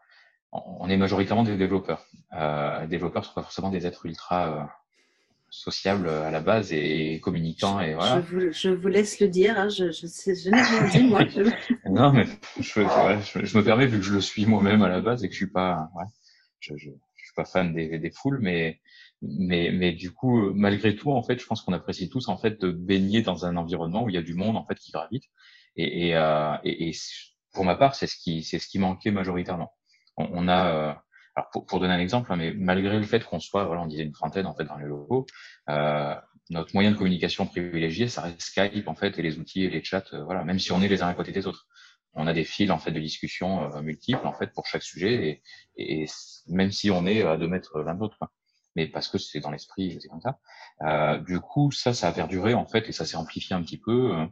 on 0.52 0.88
est 0.90 0.96
majoritairement 0.96 1.44
des 1.44 1.56
développeurs. 1.56 2.04
Euh, 2.34 2.80
les 2.82 2.88
développeurs 2.88 3.24
sont 3.24 3.34
pas 3.34 3.42
forcément 3.42 3.70
des 3.70 3.86
êtres 3.86 4.04
ultra 4.04 4.68
sociables 5.48 6.08
à 6.08 6.32
la 6.32 6.40
base 6.40 6.72
et, 6.72 7.20
communicants 7.20 7.80
et 7.80 7.94
voilà. 7.94 8.20
Je 8.20 8.26
vous, 8.26 8.52
je 8.52 8.68
vous 8.70 8.88
laisse 8.88 9.20
le 9.20 9.28
dire, 9.28 9.56
hein, 9.56 9.68
je, 9.68 9.92
je, 9.92 10.08
sais, 10.08 10.34
je 10.34 10.50
n'ai 10.50 10.60
rien 10.60 10.88
dit 10.88 11.04
moi. 11.04 11.24
Je... 11.28 11.42
non 11.88 12.12
mais 12.12 12.26
je, 12.58 12.80
ouais, 12.80 13.20
je, 13.22 13.44
je, 13.44 13.56
me 13.56 13.62
permets 13.62 13.86
vu 13.86 13.98
que 13.98 14.04
je 14.04 14.12
le 14.12 14.20
suis 14.20 14.46
moi-même 14.46 14.82
à 14.82 14.88
la 14.88 15.00
base 15.00 15.22
et 15.22 15.28
que 15.28 15.32
je 15.32 15.38
suis 15.38 15.50
pas, 15.50 15.90
ouais, 15.94 16.06
je, 16.58 16.74
pas 17.34 17.44
fan 17.44 17.74
des, 17.74 17.98
des 17.98 18.10
foules, 18.10 18.38
mais, 18.40 18.80
mais, 19.22 19.70
mais 19.72 19.92
du 19.92 20.12
coup, 20.12 20.52
malgré 20.54 20.96
tout, 20.96 21.12
en 21.12 21.22
fait, 21.22 21.38
je 21.38 21.46
pense 21.46 21.62
qu'on 21.62 21.72
apprécie 21.72 22.08
tous 22.08 22.28
en 22.28 22.36
fait 22.36 22.60
de 22.60 22.70
baigner 22.70 23.22
dans 23.22 23.46
un 23.46 23.56
environnement 23.56 24.04
où 24.04 24.08
il 24.08 24.14
y 24.14 24.18
a 24.18 24.22
du 24.22 24.34
monde 24.34 24.56
en 24.56 24.64
fait 24.64 24.76
qui 24.76 24.92
gravite. 24.92 25.24
Et, 25.76 26.08
et, 26.08 26.16
euh, 26.16 26.56
et, 26.64 26.88
et 26.88 26.92
pour 27.52 27.64
ma 27.64 27.76
part, 27.76 27.94
c'est 27.94 28.06
ce 28.06 28.16
qui, 28.16 28.42
c'est 28.42 28.58
ce 28.58 28.68
qui 28.68 28.78
manquait 28.78 29.10
majoritairement. 29.10 29.72
On, 30.16 30.28
on 30.32 30.48
a, 30.48 30.68
euh, 30.68 30.94
alors 31.36 31.50
pour, 31.50 31.66
pour, 31.66 31.80
donner 31.80 31.94
un 31.94 31.98
exemple, 31.98 32.32
hein, 32.32 32.36
mais 32.36 32.52
malgré 32.52 32.98
le 32.98 33.04
fait 33.04 33.24
qu'on 33.24 33.40
soit, 33.40 33.64
voilà, 33.64 33.82
on 33.82 33.86
disait 33.86 34.02
une 34.04 34.12
trentaine 34.12 34.46
en 34.46 34.54
fait 34.54 34.64
dans 34.64 34.76
les 34.76 34.86
locaux, 34.86 35.26
euh, 35.68 36.14
notre 36.50 36.74
moyen 36.74 36.92
de 36.92 36.96
communication 36.96 37.46
privilégié, 37.46 38.08
ça 38.08 38.22
reste 38.22 38.40
Skype 38.40 38.86
en 38.86 38.94
fait 38.94 39.18
et 39.18 39.22
les 39.22 39.38
outils 39.38 39.64
et 39.64 39.70
les 39.70 39.82
chats, 39.82 40.04
euh, 40.12 40.22
voilà, 40.24 40.44
même 40.44 40.58
si 40.58 40.72
on 40.72 40.82
est 40.82 40.88
les 40.88 41.02
uns 41.02 41.08
à 41.08 41.14
côté 41.14 41.32
des 41.32 41.46
autres. 41.46 41.66
On 42.14 42.26
a 42.26 42.32
des 42.32 42.44
fils 42.44 42.70
en 42.70 42.78
fait 42.78 42.92
de 42.92 43.00
discussion 43.00 43.68
multiples 43.82 44.26
en 44.26 44.32
fait 44.32 44.52
pour 44.52 44.66
chaque 44.66 44.82
sujet 44.82 45.42
et, 45.76 46.06
même 46.48 46.70
si 46.70 46.90
on 46.90 47.06
est 47.06 47.22
à 47.22 47.36
deux 47.36 47.48
mètres 47.48 47.80
l'un 47.80 47.94
de 47.94 48.00
l'autre 48.00 48.18
mais 48.76 48.86
parce 48.86 49.08
que 49.08 49.18
c'est 49.18 49.40
dans 49.40 49.50
l'esprit, 49.50 49.98
c'est 50.00 50.08
comme 50.08 50.20
ça. 50.20 50.38
Euh, 50.82 51.18
du 51.18 51.40
coup, 51.40 51.70
ça, 51.70 51.94
ça 51.94 52.08
a 52.08 52.12
perduré 52.12 52.54
en 52.54 52.66
fait 52.66 52.88
et 52.88 52.92
ça 52.92 53.06
s'est 53.06 53.16
amplifié 53.16 53.54
un 53.54 53.62
petit 53.62 53.78
peu. 53.78 54.14
Euh, 54.14 54.26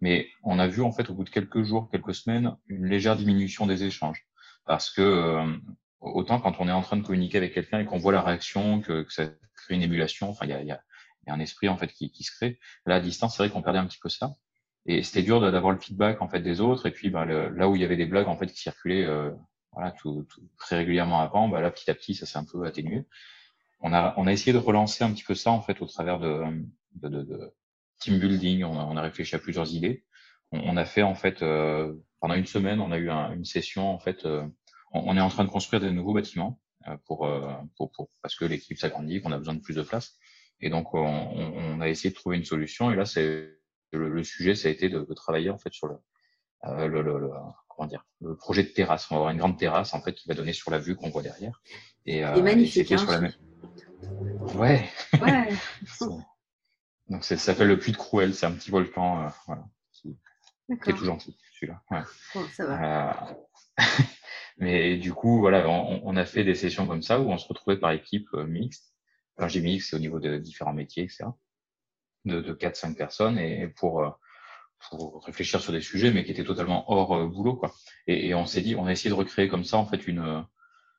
mais 0.00 0.28
on 0.42 0.58
a 0.58 0.66
vu 0.66 0.82
en 0.82 0.92
fait 0.92 1.08
au 1.08 1.14
bout 1.14 1.24
de 1.24 1.30
quelques 1.30 1.62
jours, 1.62 1.88
quelques 1.90 2.14
semaines, 2.14 2.56
une 2.66 2.86
légère 2.86 3.16
diminution 3.16 3.66
des 3.66 3.84
échanges, 3.84 4.26
parce 4.66 4.90
que 4.90 5.00
euh, 5.00 5.56
autant 6.00 6.38
quand 6.38 6.56
on 6.60 6.68
est 6.68 6.72
en 6.72 6.82
train 6.82 6.98
de 6.98 7.02
communiquer 7.02 7.38
avec 7.38 7.54
quelqu'un 7.54 7.80
et 7.80 7.86
qu'on 7.86 7.98
voit 7.98 8.12
la 8.12 8.20
réaction, 8.20 8.82
que, 8.82 9.06
ça 9.08 9.26
crée 9.54 9.74
une 9.74 9.82
émulation, 9.82 10.28
enfin 10.28 10.44
il 10.44 10.50
y 10.50 10.70
a, 10.70 10.80
un 11.28 11.40
esprit 11.40 11.68
en 11.68 11.78
fait 11.78 11.88
qui, 11.88 12.10
qui 12.12 12.24
se 12.24 12.30
crée. 12.30 12.58
Là 12.84 12.96
à 12.96 13.00
distance, 13.00 13.36
c'est 13.36 13.42
vrai 13.42 13.50
qu'on 13.50 13.62
perdait 13.62 13.78
un 13.78 13.86
petit 13.86 13.98
peu 13.98 14.10
ça. 14.10 14.34
Et 14.86 15.02
c'était 15.02 15.22
dur 15.22 15.40
d'avoir 15.40 15.72
le 15.72 15.78
feedback 15.78 16.22
en 16.22 16.28
fait 16.28 16.40
des 16.40 16.60
autres. 16.60 16.86
Et 16.86 16.90
puis 16.90 17.10
le, 17.10 17.48
là 17.50 17.68
où 17.68 17.76
il 17.76 17.82
y 17.82 17.84
avait 17.84 17.96
des 17.96 18.06
blagues 18.06 18.28
en 18.28 18.36
fait 18.36 18.46
qui 18.46 18.60
circulaient 18.60 19.04
euh, 19.04 19.30
voilà 19.72 19.90
tout, 19.92 20.26
tout, 20.30 20.42
très 20.58 20.76
régulièrement 20.76 21.20
avant, 21.20 21.48
bah, 21.48 21.60
là 21.60 21.70
petit 21.70 21.90
à 21.90 21.94
petit 21.94 22.14
ça 22.14 22.24
s'est 22.24 22.38
un 22.38 22.44
peu 22.44 22.64
atténué 22.64 23.04
on 23.80 23.92
a, 23.92 24.14
on 24.16 24.26
a 24.26 24.32
essayé 24.32 24.52
de 24.52 24.58
relancer 24.58 25.04
un 25.04 25.12
petit 25.12 25.24
peu 25.24 25.34
ça 25.34 25.50
en 25.50 25.60
fait 25.60 25.80
au 25.82 25.86
travers 25.86 26.18
de, 26.18 26.44
de, 26.94 27.08
de, 27.08 27.54
team 28.00 28.18
building. 28.18 28.64
On 28.64 28.78
a, 28.78 28.84
on 28.84 28.96
a, 28.96 29.02
réfléchi 29.02 29.34
à 29.34 29.38
plusieurs 29.38 29.72
idées. 29.72 30.04
On, 30.52 30.76
a 30.76 30.84
fait 30.84 31.02
en 31.02 31.14
fait 31.14 31.42
euh, 31.42 31.92
pendant 32.20 32.34
une 32.34 32.46
semaine, 32.46 32.80
on 32.80 32.92
a 32.92 32.98
eu 32.98 33.10
un, 33.10 33.32
une 33.32 33.44
session 33.44 33.88
en 33.90 33.98
fait. 33.98 34.24
Euh, 34.24 34.46
on, 34.92 35.10
on, 35.10 35.16
est 35.16 35.20
en 35.20 35.28
train 35.28 35.44
de 35.44 35.50
construire 35.50 35.80
des 35.80 35.90
nouveaux 35.90 36.14
bâtiments 36.14 36.60
euh, 36.88 36.96
pour, 37.06 37.26
euh, 37.26 37.52
pour, 37.76 37.90
pour, 37.92 38.08
parce 38.22 38.36
que 38.36 38.44
l'équipe 38.44 38.78
s'agrandit, 38.78 39.20
qu'on 39.20 39.32
a 39.32 39.38
besoin 39.38 39.54
de 39.54 39.60
plus 39.60 39.76
de 39.76 39.82
place. 39.82 40.16
Et 40.60 40.70
donc 40.70 40.94
on, 40.94 41.00
on, 41.04 41.80
a 41.80 41.88
essayé 41.88 42.10
de 42.10 42.14
trouver 42.14 42.36
une 42.36 42.44
solution. 42.44 42.90
Et 42.90 42.96
là, 42.96 43.04
c'est 43.04 43.58
le, 43.92 44.08
le, 44.08 44.24
sujet, 44.24 44.54
ça 44.54 44.68
a 44.68 44.70
été 44.70 44.88
de, 44.88 45.00
de 45.00 45.14
travailler 45.14 45.50
en 45.50 45.58
fait 45.58 45.72
sur 45.72 45.86
le, 45.86 45.96
euh, 46.64 46.88
le, 46.88 47.02
le, 47.02 47.30
comment 47.68 47.86
dire, 47.86 48.04
le 48.20 48.36
projet 48.36 48.62
de 48.62 48.68
terrasse. 48.68 49.10
On 49.10 49.14
va 49.14 49.18
avoir 49.18 49.32
une 49.32 49.38
grande 49.38 49.58
terrasse 49.58 49.94
en 49.94 50.00
fait 50.00 50.14
qui 50.14 50.28
va 50.28 50.34
donner 50.34 50.52
sur 50.52 50.70
la 50.70 50.78
vue 50.78 50.96
qu'on 50.96 51.10
voit 51.10 51.22
derrière. 51.22 51.60
Et, 52.06 52.24
euh, 52.24 52.42
magnifique. 52.42 52.90
Et 52.90 52.94
hein, 52.94 52.98
sur 52.98 53.10
la 53.10 53.20
même... 53.20 53.32
Ouais. 54.54 54.88
ouais. 55.20 55.48
Donc 57.08 57.24
ça 57.24 57.36
s'appelle 57.36 57.68
le 57.68 57.78
puits 57.78 57.92
de 57.92 57.96
Crouel, 57.96 58.34
c'est 58.34 58.46
un 58.46 58.52
petit 58.52 58.70
volcan 58.70 59.24
euh, 59.24 59.28
voilà, 59.46 59.64
qui, 59.92 60.18
qui, 60.82 60.90
est 60.90 60.94
tout 60.94 61.04
gentil, 61.04 61.38
celui-là. 61.54 61.80
Ouais. 61.90 62.02
Bon, 62.34 62.44
ça 62.52 62.66
va. 62.66 63.36
Mais 64.58 64.96
du 64.96 65.12
coup, 65.12 65.38
voilà, 65.38 65.68
on, 65.68 66.00
on, 66.02 66.16
a 66.16 66.24
fait 66.24 66.42
des 66.42 66.54
sessions 66.54 66.86
comme 66.86 67.02
ça 67.02 67.20
où 67.20 67.30
on 67.30 67.38
se 67.38 67.46
retrouvait 67.46 67.76
par 67.78 67.92
équipe 67.92 68.32
mixte. 68.32 68.92
Enfin, 69.36 69.48
j'ai 69.48 69.60
mixte, 69.60 69.90
c'est 69.90 69.96
au 69.96 70.00
niveau 70.00 70.18
de 70.18 70.38
différents 70.38 70.72
métiers, 70.72 71.04
etc. 71.04 71.26
De, 72.26 72.40
de 72.40 72.52
4-5 72.52 72.96
personnes 72.96 73.38
et 73.38 73.68
pour, 73.68 74.02
euh, 74.02 74.10
pour 74.90 75.24
réfléchir 75.24 75.60
sur 75.60 75.72
des 75.72 75.80
sujets, 75.80 76.10
mais 76.10 76.24
qui 76.24 76.32
étaient 76.32 76.44
totalement 76.44 76.90
hors 76.90 77.14
euh, 77.14 77.26
boulot, 77.26 77.54
quoi. 77.54 77.72
Et, 78.08 78.34
on 78.34 78.46
s'est 78.46 78.62
dit, 78.62 78.74
on 78.74 78.86
a 78.86 78.92
essayé 78.92 79.10
de 79.10 79.14
recréer 79.14 79.48
comme 79.48 79.64
ça, 79.64 79.78
en 79.78 79.86
fait, 79.86 80.08
une 80.08 80.44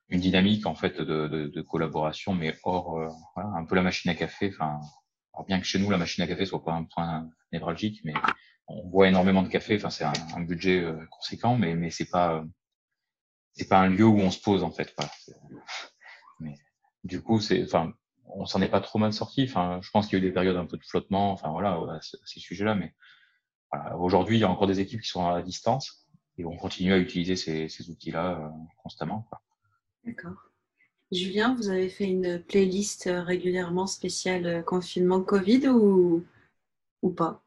une 0.09 0.21
dynamique 0.21 0.65
en 0.65 0.75
fait 0.75 1.01
de, 1.01 1.61
collaboration, 1.61 2.33
mais 2.33 2.57
hors 2.63 2.97
euh, 2.97 3.09
un 3.35 3.65
peu 3.65 3.75
la 3.75 3.81
machine 3.81 4.09
à 4.09 4.15
café. 4.15 4.53
Enfin, 4.53 4.79
bien 5.47 5.59
que 5.59 5.65
chez 5.65 5.79
nous 5.79 5.89
la 5.89 5.97
machine 5.97 6.23
à 6.23 6.27
café 6.27 6.45
soit 6.45 6.63
pas 6.63 6.73
un 6.73 6.83
point 6.83 7.29
névralgique, 7.51 8.01
mais 8.03 8.13
on 8.67 8.87
voit 8.89 9.07
énormément 9.07 9.43
de 9.43 9.49
café. 9.49 9.75
Enfin, 9.75 9.89
c'est 9.89 10.05
un, 10.05 10.41
budget 10.41 10.81
euh, 10.81 11.05
conséquent, 11.11 11.57
mais 11.57 11.75
mais 11.75 11.89
c'est 11.89 12.09
pas 12.09 12.43
c'est 13.53 13.67
pas 13.67 13.79
un 13.79 13.89
lieu 13.89 14.05
où 14.05 14.19
on 14.19 14.31
se 14.31 14.39
pose 14.39 14.63
en 14.63 14.71
fait. 14.71 14.93
Voilà. 14.97 15.11
Mais 16.39 16.55
du 17.03 17.21
coup, 17.21 17.39
c'est 17.39 17.63
enfin 17.63 17.93
on 18.27 18.45
s'en 18.45 18.61
est 18.61 18.69
pas 18.69 18.81
trop 18.81 18.99
mal 18.99 19.13
sorti. 19.13 19.47
Je 19.47 19.89
pense 19.91 20.07
qu'il 20.07 20.19
y 20.19 20.21
a 20.21 20.23
eu 20.23 20.27
des 20.27 20.33
périodes 20.33 20.57
un 20.57 20.65
peu 20.65 20.77
de 20.77 20.83
flottement. 20.83 21.31
Enfin 21.31 21.49
voilà, 21.49 21.71
à 21.71 21.99
ces 22.01 22.39
sujets-là, 22.39 22.75
mais 22.75 22.93
aujourd'hui 23.97 24.37
il 24.37 24.41
y 24.41 24.43
a 24.43 24.49
encore 24.49 24.67
des 24.67 24.79
équipes 24.79 25.01
qui 25.01 25.09
sont 25.09 25.27
à 25.27 25.41
distance 25.41 26.07
et 26.37 26.45
on 26.45 26.55
continue 26.55 26.93
à 26.93 26.97
utiliser 26.97 27.35
ces, 27.35 27.89
outils-là 27.89 28.39
euh, 28.39 28.49
constamment. 28.77 29.27
D'accord. 30.05 30.51
Julien, 31.11 31.55
vous 31.55 31.69
avez 31.69 31.89
fait 31.89 32.05
une 32.05 32.43
playlist 32.43 33.07
euh, 33.07 33.23
régulièrement 33.23 33.87
spéciale 33.87 34.45
euh, 34.45 34.61
confinement 34.61 35.21
Covid 35.21 35.67
ou 35.69 36.23
pas? 37.15 37.43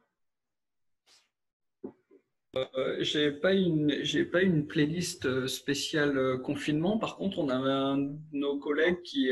Euh, 2.56 2.96
j'ai 2.98 3.30
pas 3.30 3.52
une 3.52 4.02
j'ai 4.02 4.24
pas 4.24 4.42
une 4.42 4.66
playlist 4.66 5.24
euh, 5.26 5.46
spéciale 5.46 6.18
euh, 6.18 6.36
confinement. 6.36 6.98
Par 6.98 7.16
contre, 7.16 7.38
on 7.38 7.48
a 7.48 7.54
un 7.54 7.98
de 7.98 8.18
nos 8.32 8.58
collègues 8.58 9.02
qui 9.02 9.30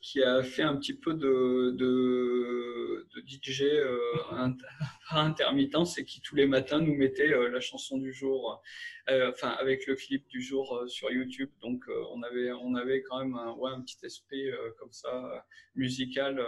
qui 0.00 0.22
a 0.22 0.42
fait 0.42 0.62
un 0.62 0.76
petit 0.76 0.94
peu 0.94 1.12
de 1.12 1.72
de, 1.72 3.06
DJ 3.26 3.62
euh, 3.62 3.98
par 5.10 5.18
intermittence 5.18 5.98
et 5.98 6.04
qui 6.04 6.22
tous 6.22 6.34
les 6.34 6.46
matins 6.46 6.80
nous 6.80 6.94
mettait 6.94 7.28
la 7.28 7.60
chanson 7.60 7.98
du 7.98 8.12
jour, 8.14 8.62
enfin 9.08 9.50
avec 9.50 9.86
le 9.86 9.94
clip 9.94 10.26
du 10.28 10.40
jour 10.40 10.84
sur 10.86 11.10
YouTube. 11.10 11.50
Donc 11.60 11.84
on 12.12 12.22
avait 12.22 12.52
on 12.52 12.74
avait 12.74 13.02
quand 13.02 13.18
même 13.18 13.34
un, 13.34 13.52
ouais, 13.52 13.70
un 13.70 13.82
petit 13.82 13.98
esprit 14.04 14.46
comme 14.78 14.92
ça 14.92 15.44
musical 15.74 16.40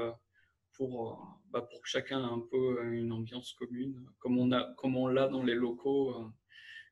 pour, 0.78 1.10
euh, 1.10 1.14
bah, 1.52 1.66
pour 1.68 1.82
que 1.82 1.88
chacun 1.88 2.20
ait 2.20 2.32
un 2.32 2.42
peu 2.50 2.82
une 2.92 3.12
ambiance 3.12 3.52
commune, 3.58 4.06
comme 4.20 4.38
on 4.38 4.50
a, 4.52 4.72
comme 4.78 4.96
on 4.96 5.08
l'a 5.08 5.28
dans 5.28 5.42
les 5.42 5.54
locaux 5.54 6.10
euh, 6.10 6.24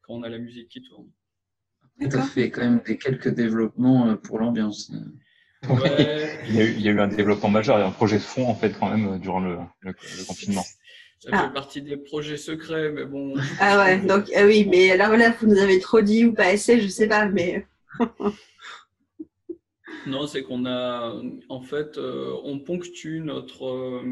quand 0.02 0.14
on 0.14 0.22
a 0.22 0.28
la 0.28 0.38
musique 0.38 0.68
qui 0.68 0.82
tourne. 0.82 1.08
Tout 1.98 2.18
à 2.18 2.22
fait, 2.22 2.50
quand 2.50 2.60
même 2.60 2.82
des 2.84 2.98
quelques 2.98 3.32
développements 3.32 4.08
euh, 4.08 4.16
pour 4.16 4.38
l'ambiance. 4.38 4.92
Ouais. 5.66 6.38
il, 6.48 6.54
y 6.54 6.60
a 6.60 6.64
eu, 6.64 6.72
il, 6.72 6.80
y 6.82 6.88
a 6.88 6.92
eu, 6.92 7.00
un 7.00 7.08
développement 7.08 7.48
majeur 7.48 7.78
et 7.78 7.82
un 7.82 7.90
projet 7.90 8.18
de 8.18 8.22
fond 8.22 8.46
en 8.46 8.54
fait 8.54 8.78
quand 8.78 8.90
même 8.90 9.18
durant 9.18 9.40
le, 9.40 9.56
le, 9.80 9.92
le 9.92 10.26
confinement. 10.26 10.62
Ça 11.18 11.30
ah. 11.32 11.46
fait 11.46 11.54
partie 11.54 11.82
des 11.82 11.96
projets 11.96 12.36
secrets, 12.36 12.90
mais 12.90 13.06
bon. 13.06 13.34
Ah 13.58 13.78
ouais, 13.78 14.00
donc 14.00 14.26
ah 14.36 14.44
oui, 14.44 14.68
mais 14.70 14.96
là 14.96 15.16
là, 15.16 15.30
vous 15.30 15.46
nous 15.46 15.58
avez 15.58 15.80
trop 15.80 16.02
dit 16.02 16.26
ou 16.26 16.34
pas 16.34 16.48
assez, 16.48 16.80
je 16.80 16.88
sais 16.88 17.08
pas, 17.08 17.26
mais. 17.26 17.66
Non, 20.06 20.26
c'est 20.26 20.42
qu'on 20.42 20.66
a, 20.66 21.20
en 21.48 21.60
fait, 21.60 21.98
euh, 21.98 22.32
on 22.44 22.60
ponctue 22.60 23.20
notre, 23.20 23.66
euh, 23.66 24.02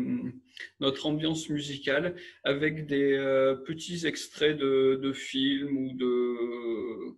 notre 0.81 1.07
ambiance 1.07 1.49
musicale 1.49 2.17
avec 2.43 2.87
des 2.87 3.13
euh, 3.13 3.55
petits 3.55 4.07
extraits 4.07 4.57
de, 4.57 4.99
de, 5.03 5.13
films 5.13 5.77
ou 5.77 5.93
de, 5.95 7.15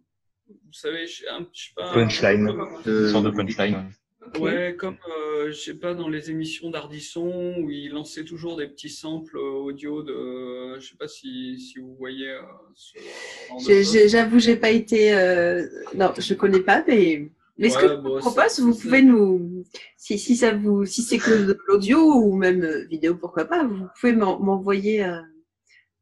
vous 0.48 0.72
savez, 0.72 1.06
je, 1.06 1.24
je 1.52 1.60
sais 1.60 1.72
pas. 1.74 1.92
Punchline, 1.94 2.52
de... 2.84 3.08
sorte 3.08 3.24
de 3.24 3.30
punchline. 3.30 3.90
Ouais, 4.38 4.74
comme, 4.76 4.96
euh, 5.08 5.50
je 5.50 5.56
sais 5.56 5.74
pas, 5.74 5.94
dans 5.94 6.08
les 6.08 6.30
émissions 6.30 6.70
d'Ardisson, 6.70 7.54
où 7.58 7.70
il 7.70 7.90
lançait 7.90 8.24
toujours 8.24 8.56
des 8.56 8.66
petits 8.66 8.88
samples 8.88 9.38
audio 9.38 10.02
de, 10.02 10.78
je 10.78 10.88
sais 10.88 10.96
pas 10.96 11.08
si, 11.08 11.58
si 11.60 11.78
vous 11.78 11.94
voyez. 11.96 12.30
Euh, 12.30 13.82
J'avoue, 14.08 14.38
j'ai 14.38 14.56
pas 14.56 14.70
été, 14.70 15.14
euh, 15.14 15.66
non, 15.94 16.12
je 16.18 16.34
connais 16.34 16.60
pas, 16.60 16.84
mais 16.86 17.30
mais 17.58 17.70
ce 17.70 17.76
ouais, 17.76 17.82
que 17.82 17.88
je 17.88 17.94
vous 17.94 18.18
propose, 18.18 18.60
vous 18.60 18.74
pouvez 18.74 19.02
nous, 19.02 19.64
si, 19.96 20.18
si 20.18 20.36
ça 20.36 20.52
vous, 20.52 20.84
si 20.84 21.02
c'est 21.02 21.18
que 21.18 21.46
de 21.46 21.58
l'audio 21.66 21.98
ou 21.98 22.36
même 22.36 22.62
euh, 22.62 22.84
vidéo, 22.84 23.16
pourquoi 23.16 23.46
pas, 23.46 23.64
vous 23.64 23.86
pouvez 23.98 24.12
m'envoyer, 24.12 25.04
euh, 25.04 25.20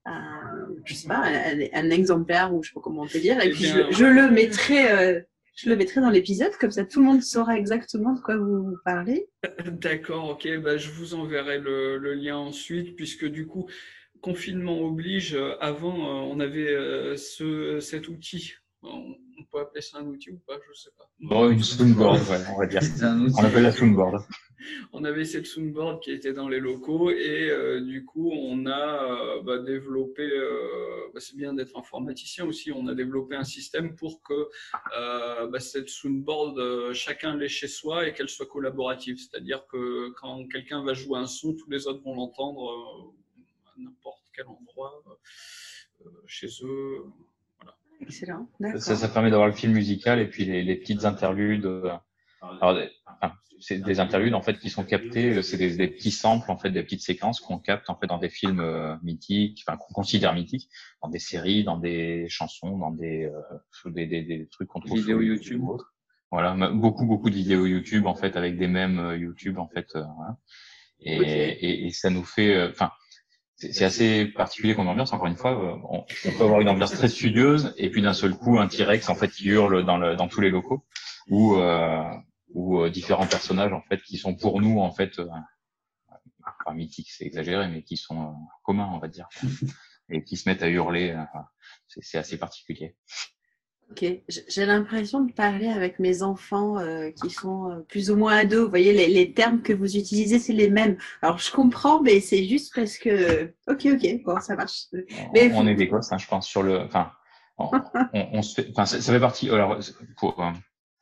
un, 0.05 0.67
je 0.85 0.95
sais 0.95 1.07
pas, 1.07 1.23
un, 1.25 1.61
un, 1.73 1.91
exemplaire 1.91 2.53
ou 2.53 2.63
je 2.63 2.71
sais 2.71 2.75
pas 2.75 2.81
comment 2.81 3.03
on 3.03 3.07
peut 3.07 3.21
dire, 3.21 3.41
et, 3.41 3.49
et 3.49 3.51
puis 3.51 3.65
bien, 3.65 3.89
je, 3.91 3.97
je, 3.97 4.05
le 4.05 4.31
mettrai, 4.31 4.91
euh, 4.91 5.21
je 5.55 5.71
le 5.71 5.77
mettrai 5.77 6.01
dans 6.01 6.11
l'épisode, 6.11 6.53
comme 6.59 6.73
ça 6.73 6.85
tout 6.85 6.99
le 6.99 7.07
monde 7.07 7.23
saura 7.23 7.57
exactement 7.57 8.15
de 8.15 8.21
quoi 8.21 8.37
vous 8.37 8.75
parlez. 8.85 9.29
D'accord, 9.81 10.31
ok, 10.31 10.59
bah, 10.59 10.77
je 10.77 10.91
vous 10.91 11.15
enverrai 11.15 11.61
le, 11.61 11.99
le, 11.99 12.15
lien 12.15 12.37
ensuite, 12.37 12.97
puisque 12.97 13.27
du 13.27 13.47
coup, 13.47 13.69
confinement 14.21 14.81
oblige, 14.81 15.39
avant, 15.61 15.95
on 16.29 16.41
avait 16.41 17.17
ce, 17.17 17.79
cet 17.79 18.09
outil. 18.09 18.55
On, 19.39 19.45
peut 19.45 19.61
appeler 19.61 19.81
ça 19.81 19.99
un 19.99 20.07
outil 20.07 20.31
ou 20.31 20.39
pas, 20.47 20.59
je 20.69 20.79
sais 20.79 20.91
pas. 20.97 21.09
Bon, 21.21 21.51
une 21.51 21.63
soundboard, 21.63 22.21
ouais, 22.29 22.39
on 22.55 22.59
va 22.59 22.67
dire. 22.67 22.81
on 23.03 23.45
appelle 23.45 23.63
la 23.63 23.73
soundboard. 23.73 24.23
On 24.93 25.05
avait 25.05 25.25
cette 25.25 25.47
soundboard 25.47 26.01
qui 26.03 26.11
était 26.11 26.33
dans 26.33 26.49
les 26.49 26.61
locaux 26.61 27.11
et 27.11 27.51
euh, 27.51 27.81
du 27.81 28.05
coup 28.05 28.31
on 28.33 28.67
a 28.67 29.37
euh, 29.37 29.43
bah, 29.43 29.59
développé, 29.59 30.23
euh, 30.23 31.11
bah, 31.13 31.21
c'est 31.21 31.37
bien 31.37 31.53
d'être 31.53 31.77
informaticien 31.77 32.45
aussi, 32.47 32.73
on 32.73 32.87
a 32.87 32.95
développé 32.95 33.37
un 33.37 33.45
système 33.45 33.95
pour 33.97 34.23
que 34.23 34.49
euh, 34.97 35.47
bah, 35.49 35.61
cette 35.61 35.89
soundboard, 35.89 36.59
euh, 36.59 36.95
chacun 36.95 37.37
l'ait 37.37 37.49
chez 37.49 37.69
soi 37.69 38.09
et 38.09 38.15
qu'elle 38.15 38.29
soit 38.29 38.47
collaborative. 38.47 39.19
C'est-à-dire 39.19 39.67
que 39.67 40.11
quand 40.21 40.47
quelqu'un 40.49 40.83
va 40.85 40.95
jouer 40.95 41.19
un 41.19 41.27
son, 41.27 41.55
tous 41.55 41.71
les 41.71 41.87
autres 41.87 42.03
vont 42.03 42.15
l'entendre 42.15 43.13
à 43.67 43.73
n'importe 43.79 44.25
quel 44.35 44.47
endroit 44.47 45.03
chez 46.27 46.49
eux. 46.63 47.05
Excellent. 48.07 48.49
Ça, 48.79 48.97
ça, 48.97 49.09
permet 49.09 49.31
d'avoir 49.31 49.49
le 49.49 49.55
film 49.55 49.73
musical 49.73 50.21
et 50.21 50.27
puis 50.27 50.45
les, 50.45 50.63
les 50.63 50.77
petites 50.77 51.05
interludes. 51.05 51.67
Euh, 51.67 51.91
alors, 52.61 52.79
enfin, 53.07 53.35
c'est 53.61 53.81
des 53.81 54.01
interludes 54.01 54.35
en 54.35 54.43
fait 54.43 54.59
qui 54.59 54.71
sont 54.71 54.85
captés. 54.85 55.43
C'est 55.43 55.57
des, 55.57 55.77
des, 55.77 55.89
petits 55.89 56.11
samples 56.11 56.51
en 56.51 56.59
fait, 56.59 56.71
des 56.71 56.83
petites 56.83 57.03
séquences 57.03 57.41
qu'on 57.41 57.59
capte 57.59 57.89
en 57.89 57.97
fait 57.97 58.07
dans 58.07 58.19
des 58.19 58.29
films 58.29 58.61
euh, 58.61 58.97
mythiques, 59.03 59.65
enfin 59.67 59.77
qu'on 59.77 59.93
considère 59.95 60.35
mythiques, 60.35 60.69
dans 61.03 61.09
des 61.09 61.19
séries, 61.19 61.65
dans 61.65 61.79
des 61.79 62.27
chansons, 62.29 62.77
dans 62.79 62.91
des 62.91 63.25
euh, 63.25 63.91
des, 63.91 64.07
des, 64.07 64.23
des, 64.23 64.49
trucs 64.49 64.69
qu'on 64.69 64.81
trouve 64.81 64.99
vidéos 64.99 65.21
YouTube. 65.21 65.63
Ou 65.63 65.73
autre. 65.73 65.95
Voilà, 66.31 66.55
beaucoup 66.73 67.07
beaucoup 67.07 67.31
de 67.31 67.37
vidéos 67.37 67.67
YouTube 67.67 68.07
en 68.07 68.15
fait 68.15 68.37
avec 68.37 68.59
des 68.59 68.69
mêmes 68.69 68.99
euh, 68.99 69.17
YouTube 69.17 69.59
en 69.59 69.69
fait. 69.69 69.87
Euh, 69.95 70.03
voilà. 70.17 70.37
Et, 71.01 71.19
okay. 71.19 71.59
et, 71.61 71.87
et, 71.87 71.91
ça 71.91 72.11
nous 72.11 72.25
fait, 72.25 72.69
enfin 72.69 72.91
c'est 73.57 73.85
assez 73.85 74.27
particulier 74.27 74.75
comme 74.75 74.89
ambiance. 74.89 75.13
Encore 75.13 75.29
une 75.29 75.37
fois, 75.37 75.53
euh, 75.53 75.77
on, 75.89 76.05
peut 76.33 76.45
avoir 76.45 76.61
une 76.61 76.69
ambiance 76.69 76.93
très 76.93 77.09
studieuse 77.09 77.75
et 77.77 77.91
puis 77.91 78.03
d'un 78.03 78.13
seul 78.13 78.35
coup 78.35 78.59
un 78.59 78.67
T-Rex 78.67 79.09
en 79.09 79.15
fait 79.15 79.29
qui 79.29 79.49
hurle 79.49 79.85
dans, 79.85 79.97
le, 79.97 80.17
dans 80.17 80.29
tous 80.29 80.41
les 80.41 80.51
locaux 80.51 80.85
ou 81.29 81.57
euh, 81.57 82.03
ou 82.55 82.81
euh, 82.81 82.91
différents 82.91 83.27
personnages 83.27 83.73
en 83.73 83.83
fait 83.83 84.01
qui 84.03 84.17
sont 84.17 84.35
pour 84.35 84.61
nous 84.61 84.79
en 84.81 84.93
fait 84.93 85.19
euh, 85.19 85.29
pas 86.65 86.73
mythiques, 86.73 87.11
c'est 87.11 87.25
exagéré, 87.25 87.69
mais 87.69 87.83
qui 87.83 87.97
sont 87.97 88.23
euh, 88.23 88.33
communs 88.63 88.91
on 88.93 88.99
va 88.99 89.09
dire 89.09 89.29
et 90.09 90.25
qui 90.25 90.37
se 90.37 90.49
mettent 90.49 90.63
à 90.63 90.69
hurler. 90.69 91.17
c'est 91.89 92.19
assez 92.19 92.39
particulier. 92.39 92.97
Ok, 93.95 94.05
j'ai 94.27 94.67
l'impression 94.67 95.21
de 95.21 95.33
parler 95.33 95.69
avec 95.69 96.01
mes 96.01 96.25
enfants 96.25 96.79
euh, 96.79 97.11
qui 97.13 97.31
sont 97.31 97.71
euh, 97.71 97.81
plus 97.89 98.11
ou 98.11 98.17
moins 98.17 98.39
ados. 98.39 98.65
Vous 98.65 98.71
voyez, 98.71 98.93
les, 98.93 99.07
les 99.07 99.33
termes 99.33 99.63
que 99.63 99.73
vous 99.73 99.97
utilisez, 99.97 100.41
c'est 100.41 100.53
les 100.53 100.69
mêmes. 100.69 100.97
Alors, 101.23 101.39
je 101.39 101.53
comprends, 101.53 102.03
mais 102.03 102.19
c'est 102.19 102.45
juste 102.45 102.75
parce 102.75 102.99
que. 102.99 103.55
Ok, 103.69 103.87
ok, 103.87 104.25
bon, 104.25 104.41
ça 104.41 104.57
marche. 104.57 104.87
Mais 105.33 105.53
on, 105.55 105.69
est 105.69 105.77
des 105.77 105.87
gosses, 105.87 106.11
hein, 106.11 106.19
je 106.19 106.27
pense, 106.27 106.49
sur 106.49 106.65
le. 106.65 106.81
Enfin, 106.81 107.13
on, 107.57 107.71
on, 108.13 108.43
se 108.43 108.63
fait. 108.63 108.69
Enfin, 108.73 108.85
ça, 108.85 109.01
ça, 109.01 109.13
fait 109.13 109.21
partie. 109.21 109.49
Alors, 109.49 109.79
pour, 110.17 110.43
euh, 110.43 110.51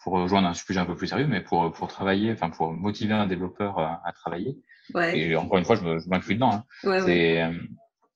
pour 0.05 0.13
rejoindre 0.13 0.49
un 0.49 0.55
sujet 0.55 0.81
un 0.81 0.85
peu 0.85 0.95
plus 0.95 1.07
sérieux, 1.07 1.27
mais 1.27 1.41
pour, 1.41 1.73
pour 1.73 1.89
travailler, 1.89 2.33
enfin, 2.33 2.51
pour 2.51 2.73
motiver 2.73 3.15
un 3.15 3.27
développeur 3.27 3.79
à, 3.79 4.03
à 4.05 4.13
travailler. 4.13 4.59
Ouais. 4.93 5.19
Et 5.19 5.35
encore 5.35 5.57
une 5.57 5.65
fois, 5.65 5.77
je 5.77 6.09
m'inclus 6.11 6.35
dedans. 6.35 6.53
Hein, 6.53 6.65
ouais, 6.85 7.01
c'est. 7.01 7.43
Ouais. 7.43 7.57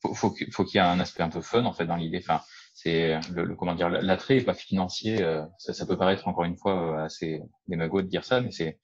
Faut, 0.03 0.13
faut, 0.13 0.35
faut 0.53 0.65
qu'il 0.65 0.79
y 0.79 0.85
ait 0.85 0.87
un 0.87 1.01
aspect 1.01 1.23
un 1.23 1.31
peu 1.31 1.41
fun, 1.41 1.65
en 1.65 1.73
fait, 1.73 1.87
dans 1.87 1.97
l'idée. 1.97 2.19
Enfin, 2.19 2.43
c'est 2.77 3.19
le, 3.33 3.57
comment 3.57 3.75
dire 3.75 3.89
l'attrait 3.89 4.43
pas 4.43 4.53
financier 4.53 5.23
euh, 5.23 5.43
ça, 5.57 5.73
ça, 5.73 5.87
peut 5.87 5.97
paraître 5.97 6.29
encore 6.29 6.45
une 6.45 6.59
fois 6.59 6.99
euh, 6.99 7.05
assez 7.07 7.41
démago 7.69 8.03
de 8.03 8.07
dire 8.07 8.23
ça 8.23 8.43
mais 8.43 8.51
c'est 8.51 8.79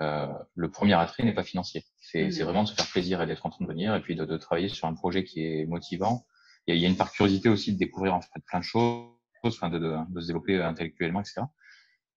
euh, 0.00 0.26
le 0.54 0.70
premier 0.70 0.94
attrait 0.94 1.24
n'est 1.24 1.34
pas 1.34 1.44
financier 1.44 1.84
c'est 2.00 2.24
mmh. 2.24 2.42
vraiment 2.42 2.62
de 2.62 2.68
se 2.68 2.74
faire 2.74 2.86
plaisir 2.86 3.20
et 3.20 3.26
d'être 3.26 3.44
en 3.44 3.50
train 3.50 3.66
de 3.66 3.70
venir 3.70 3.94
et 3.94 4.00
puis 4.00 4.16
de, 4.16 4.24
de, 4.24 4.36
travailler 4.38 4.70
sur 4.70 4.88
un 4.88 4.94
projet 4.94 5.24
qui 5.24 5.44
est 5.44 5.66
motivant 5.66 6.24
il 6.66 6.70
y, 6.70 6.72
a, 6.72 6.76
il 6.76 6.82
y 6.82 6.86
a 6.86 6.88
une 6.88 6.96
part 6.96 7.12
curiosité 7.12 7.50
aussi 7.50 7.74
de 7.74 7.78
découvrir 7.78 8.14
en 8.14 8.22
fait 8.22 8.30
plein 8.46 8.60
de 8.60 8.64
choses 8.64 9.10
enfin 9.44 9.68
de, 9.68 9.78
de, 9.78 9.94
de 10.08 10.20
se 10.22 10.26
développer 10.28 10.62
intellectuellement 10.62 11.20
etc 11.20 11.42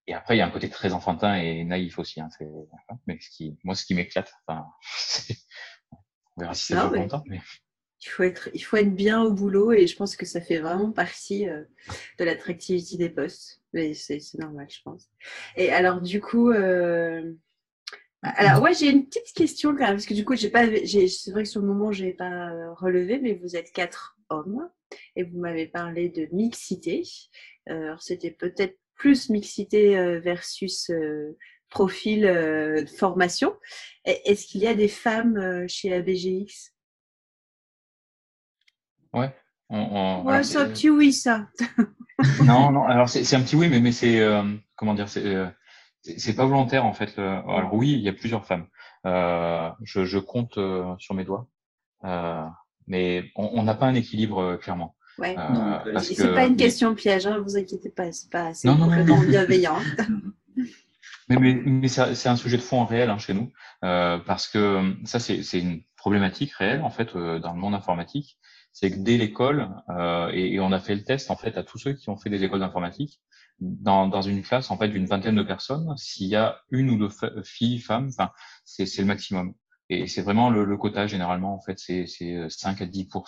et 0.08 0.14
après 0.14 0.38
il 0.38 0.40
y 0.40 0.41
a 0.41 0.48
un 0.48 0.49
côté 0.49 0.70
très 0.70 0.94
enfantin 0.94 1.36
et 1.36 1.66
naïf 1.66 1.99
aussi 1.99 2.22
hein, 2.22 2.30
mais 3.06 3.20
ce 3.20 3.30
qui 3.30 3.58
moi 3.66 3.76
ce 3.76 3.84
qui 3.84 3.95
m'éclate 3.95 4.32
enfin 4.48 4.66
on 6.38 6.41
verra 6.41 6.54
si 6.54 6.68
c'est 6.68 6.76
ah, 6.76 6.88
ouais. 6.88 7.06
mais 7.26 7.41
il 8.02 8.10
faut, 8.10 8.24
être, 8.24 8.49
il 8.53 8.60
faut 8.60 8.78
être 8.78 8.94
bien 8.94 9.24
au 9.24 9.32
boulot 9.32 9.72
et 9.72 9.88
je 9.88 9.95
pense 9.95 10.15
que 10.15 10.26
ça 10.26 10.40
fait 10.40 10.60
vraiment 10.60 10.91
partie 10.91 11.49
euh, 11.49 11.64
de 12.19 12.26
l'attractivité 12.26 12.98
des 12.98 13.10
postes. 13.10 13.61
Mais 13.74 13.94
c'est 13.94 14.19
normal, 14.38 14.68
je 14.69 14.82
pense. 14.84 15.10
Et 15.56 15.72
alors, 15.72 16.02
du 16.02 16.22
coup, 16.22 16.52
euh... 16.52 17.34
alors, 18.22 18.61
ouais, 18.61 18.74
j'ai 18.74 18.90
une 18.90 19.06
petite 19.07 19.34
question 19.36 19.72
quand 19.72 19.86
même, 19.86 19.95
parce 19.95 20.06
que 20.06 20.14
du 20.14 20.26
coup, 20.26 20.36
j'ai 20.36 20.49
pas, 20.49 20.65
c'est 20.65 21.32
vrai 21.32 21.44
que 21.44 21.49
sur 21.49 21.61
le 21.61 21.68
moment, 21.68 21.91
je 21.91 22.06
n'ai 22.06 22.14
pas 22.14 22.49
euh, 22.49 22.74
relevé, 22.74 23.19
mais 23.19 23.34
vous 23.34 23.56
êtes 23.56 23.72
quatre 23.72 24.18
hommes 24.30 24.69
et 25.15 25.24
vous 25.24 25.40
m'avez 25.40 25.65
parlé 25.65 26.10
de 26.10 26.28
mixité. 26.32 27.03
Euh, 27.69 27.88
alors, 27.88 28.02
c'était 28.02 28.32
peut-être 28.32 28.78
plus 28.95 29.30
mixité 29.30 30.19
versus 30.19 30.91
profil 31.69 32.26
formation. 32.98 33.56
Est-ce 34.06 34.48
qu'il 34.48 34.61
y 34.61 34.68
a 34.68 34.74
des 34.74 34.88
femmes 34.88 35.68
chez 35.68 35.90
Ouais. 39.13 39.34
ouais, 39.69 40.43
c'est 40.43 40.57
un 40.57 40.69
petit 40.69 40.89
oui, 40.89 41.13
ça. 41.13 41.47
non, 42.43 42.71
non, 42.71 42.84
alors 42.85 43.09
c'est 43.09 43.35
un 43.35 43.41
petit 43.41 43.55
oui, 43.55 43.69
mais, 43.69 43.79
mais 43.79 43.91
c'est, 43.91 44.19
euh, 44.19 44.43
comment 44.75 44.93
dire, 44.93 45.09
c'est 45.09 45.25
euh, 45.25 45.47
c'est 46.01 46.35
pas 46.35 46.45
volontaire 46.45 46.85
en 46.85 46.93
fait. 46.93 47.19
Alors 47.19 47.73
oui, 47.73 47.91
il 47.93 47.99
y 47.99 48.09
a 48.09 48.13
plusieurs 48.13 48.45
femmes. 48.45 48.67
Euh, 49.05 49.69
je, 49.84 50.05
je, 50.05 50.19
compte 50.19 50.57
euh, 50.57 50.93
sur 50.97 51.13
mes 51.15 51.23
doigts, 51.23 51.47
euh, 52.03 52.45
mais 52.88 53.31
on 53.35 53.63
n'a 53.63 53.75
pas 53.75 53.85
un 53.85 53.93
équilibre 53.93 54.57
clairement. 54.57 54.95
Ouais, 55.17 55.35
c'est 55.99 56.34
pas 56.34 56.45
une 56.45 56.57
question 56.57 56.93
piège, 56.93 57.25
hein, 57.25 57.39
vous 57.39 57.57
inquiétez 57.57 57.89
pas, 57.89 58.11
c'est 58.11 58.29
pas 58.29 58.53
c'est 58.53 58.67
complètement 58.67 59.19
bienveillant. 59.19 59.77
mais 61.29 61.38
mais, 61.38 61.53
mais 61.53 61.88
c'est 61.88 62.27
un 62.27 62.35
sujet 62.35 62.57
de 62.57 62.61
fond 62.61 62.85
réel 62.85 63.09
hein, 63.09 63.17
chez 63.17 63.34
nous, 63.34 63.51
parce 63.81 64.47
que 64.47 64.93
ça 65.05 65.19
c'est 65.19 65.59
une 65.59 65.81
problématique 65.95 66.53
réelle 66.53 66.81
en 66.81 66.89
fait 66.89 67.15
dans 67.15 67.53
le 67.53 67.59
monde 67.59 67.75
informatique 67.75 68.38
c'est 68.80 68.91
que 68.91 68.98
dès 68.98 69.18
l'école, 69.18 69.70
euh, 69.90 70.30
et, 70.32 70.54
et, 70.54 70.60
on 70.60 70.72
a 70.72 70.80
fait 70.80 70.94
le 70.94 71.04
test 71.04 71.32
en 71.32 71.36
fait 71.36 71.58
à 71.58 71.64
tous 71.64 71.80
ceux 71.80 71.94
qui 71.94 72.12
ont 72.12 72.18
fait 72.18 72.30
des 72.30 72.44
écoles 72.44 72.60
d'informatique, 72.60 73.20
dans, 73.60 74.08
dans 74.08 74.22
une 74.22 74.44
classe 74.44 74.70
en 74.70 74.78
fait 74.78 74.90
d'une 74.90 75.08
vingtaine 75.08 75.36
de 75.36 75.41
personnes, 75.41 75.98
s'il 75.98 76.28
y 76.28 76.36
a 76.36 76.62
une 76.70 76.91
ou 76.91 76.98
deux 76.99 77.10
filles, 77.44 77.80
femmes, 77.80 78.10
enfin 78.10 78.30
c'est 78.66 78.86
le 78.99 79.06
maximum. 79.06 79.56
Et 79.90 80.06
c'est 80.06 80.22
vraiment 80.22 80.52
le, 80.52 80.64
le, 80.64 80.78
quota 80.78 81.08
généralement 81.08 81.56
en 81.56 81.62
fait, 81.62 81.80
c'est 81.80 82.06
5 82.06 82.82
à 82.82 82.86
10 82.86 83.08
euh, 83.16 83.20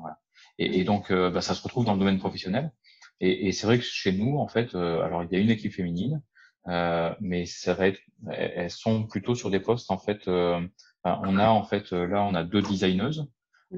voilà. 0.00 0.18
et, 0.58 0.80
et, 0.80 0.84
donc 0.84 1.12
euh, 1.12 1.30
bah, 1.30 1.42
ça 1.42 1.54
se 1.54 1.62
retrouve 1.62 1.84
dans 1.84 1.92
le 1.92 2.00
domaine 2.00 2.18
professionnel. 2.18 2.72
Et, 3.20 3.46
et 3.46 3.52
c'est 3.52 3.68
vrai 3.68 3.78
que 3.78 3.84
chez 3.84 4.10
nous 4.10 4.38
en 4.38 4.48
fait, 4.48 4.74
euh, 4.74 5.02
alors 5.02 5.22
il 5.22 5.30
y 5.32 5.36
a 5.36 5.38
une 5.38 5.50
équipe 5.50 5.74
féminine, 5.74 6.22
euh, 6.66 7.14
mais 7.20 7.46
ça 7.46 7.74
va 7.74 7.86
être, 7.86 8.00
elles 8.32 8.72
sont 8.72 9.06
plutôt 9.06 9.36
sur 9.36 9.50
des 9.50 9.60
postes 9.60 9.92
en 9.92 9.98
fait. 9.98 10.26
on 10.26 11.38
a 11.38 11.48
en 11.50 11.62
fait 11.62 11.92
là 11.92 12.24
on 12.24 12.34
a 12.34 12.42
deux 12.42 12.62
designeuses 12.62 13.28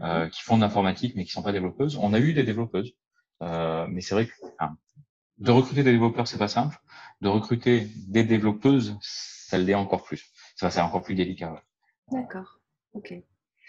euh, 0.02 0.24
mhm. 0.24 0.30
qui 0.30 0.42
font 0.42 0.56
de 0.56 0.62
l'informatique 0.62 1.14
mais 1.16 1.24
qui 1.24 1.32
sont 1.32 1.42
pas 1.42 1.52
développeuses. 1.52 1.96
On 1.96 2.12
a 2.12 2.20
eu 2.20 2.32
des 2.32 2.44
développeuses, 2.44 2.94
euh, 3.42 3.86
mais 3.88 4.00
c'est 4.00 4.14
vrai 4.14 4.26
que 4.26 4.32
enfin, 4.58 4.76
de 5.38 5.50
recruter 5.50 5.82
des 5.82 5.92
développeurs 5.92 6.28
c'est 6.28 6.38
pas 6.38 6.48
simple. 6.48 6.78
De 7.20 7.28
recruter 7.28 7.88
des 8.08 8.24
développeuses, 8.24 8.96
ça 9.00 9.58
l'est 9.58 9.74
encore 9.74 10.04
plus. 10.04 10.30
Ça 10.56 10.70
c'est 10.70 10.80
encore 10.80 11.02
plus 11.02 11.14
délicat. 11.14 11.52
Ouais. 11.52 12.20
D'accord. 12.20 12.60
Ok. 12.92 13.14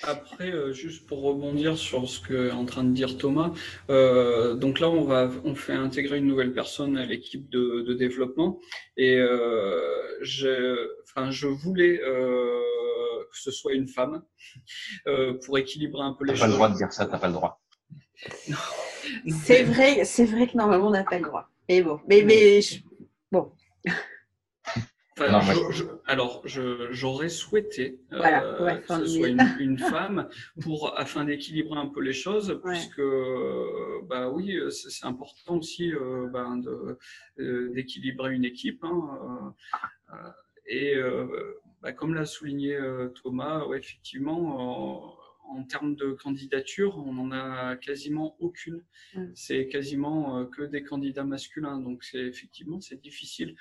Après, 0.03 0.51
euh, 0.51 0.73
juste 0.73 1.05
pour 1.05 1.21
rebondir 1.21 1.77
sur 1.77 2.09
ce 2.09 2.19
que 2.19 2.47
est 2.47 2.51
en 2.51 2.65
train 2.65 2.83
de 2.83 2.91
dire 2.91 3.17
Thomas, 3.19 3.53
euh, 3.89 4.55
donc 4.55 4.79
là 4.79 4.89
on 4.89 5.03
va, 5.03 5.29
on 5.43 5.53
fait 5.53 5.73
intégrer 5.73 6.17
une 6.17 6.25
nouvelle 6.25 6.53
personne 6.53 6.97
à 6.97 7.05
l'équipe 7.05 7.49
de, 7.49 7.81
de, 7.81 7.93
développement 7.93 8.59
et 8.97 9.17
euh, 9.17 9.79
je, 10.21 10.89
enfin, 11.03 11.29
je 11.29 11.47
voulais 11.47 12.01
euh, 12.03 12.59
que 13.31 13.37
ce 13.37 13.51
soit 13.51 13.73
une 13.73 13.87
femme 13.87 14.23
euh, 15.07 15.39
pour 15.45 15.57
équilibrer 15.57 16.03
un 16.03 16.13
peu 16.13 16.25
les 16.25 16.35
choses. 16.35 16.39
T'as 16.39 16.45
pas 16.45 16.51
le 16.51 16.55
droit 16.55 16.69
de 16.69 16.75
dire 16.75 16.93
ça, 16.93 17.05
t'as 17.05 17.19
pas 17.19 17.27
le 17.27 17.33
droit. 17.33 17.61
C'est 19.45 19.63
vrai, 19.63 20.05
c'est 20.05 20.25
vrai 20.25 20.47
que 20.47 20.57
normalement 20.57 20.87
on 20.87 20.91
n'a 20.91 21.03
pas 21.03 21.17
le 21.17 21.25
droit. 21.25 21.49
Mais 21.67 21.81
bon, 21.81 21.99
mais, 22.07 22.23
mais 22.23 22.61
je... 22.61 22.79
bon. 23.31 23.51
Enfin, 25.17 25.31
non, 25.31 25.41
je, 25.41 25.71
je, 25.71 25.83
alors, 26.05 26.41
j'aurais 26.45 27.29
souhaité 27.29 27.99
euh, 28.11 28.17
voilà, 28.17 28.61
ouais, 28.61 28.81
que 28.81 28.87
ce 28.87 29.05
soit 29.05 29.27
une, 29.27 29.55
une, 29.59 29.77
femme 29.93 30.29
pour 30.61 30.97
afin 30.97 31.25
d'équilibrer 31.25 31.77
un 31.77 31.87
peu 31.87 32.01
les 32.01 32.13
choses, 32.13 32.49
ouais. 32.49 32.71
puisque 32.71 33.01
bah 34.07 34.29
oui, 34.29 34.57
c'est 34.71 35.05
important 35.05 35.57
aussi 35.57 35.93
euh, 35.93 36.27
bah, 36.31 36.47
d'équilibrer 37.37 38.33
une 38.33 38.45
équipe. 38.45 38.83
Hein, 38.83 39.53
euh, 40.13 40.15
et 40.65 40.95
bah, 41.81 41.93
comme 41.93 42.13
l'a 42.13 42.25
souligné 42.25 42.75
euh, 42.75 43.09
Thomas, 43.09 43.65
ouais, 43.65 43.79
effectivement, 43.79 45.17
en, 45.47 45.63
termes 45.65 45.95
de 45.95 46.13
candidature, 46.13 46.97
on 46.97 47.13
n'en 47.13 47.31
a 47.31 47.75
quasiment 47.75 48.35
aucune. 48.39 48.83
Mm. 49.15 49.31
C'est 49.35 49.67
quasiment 49.67 50.37
euh, 50.37 50.45
que 50.45 50.61
des 50.61 50.83
candidats 50.83 51.23
masculins. 51.23 51.79
Donc, 51.79 52.03
c'est 52.03 52.19
effectivement, 52.19 52.79
c'est 52.79 53.01
difficile. 53.01 53.55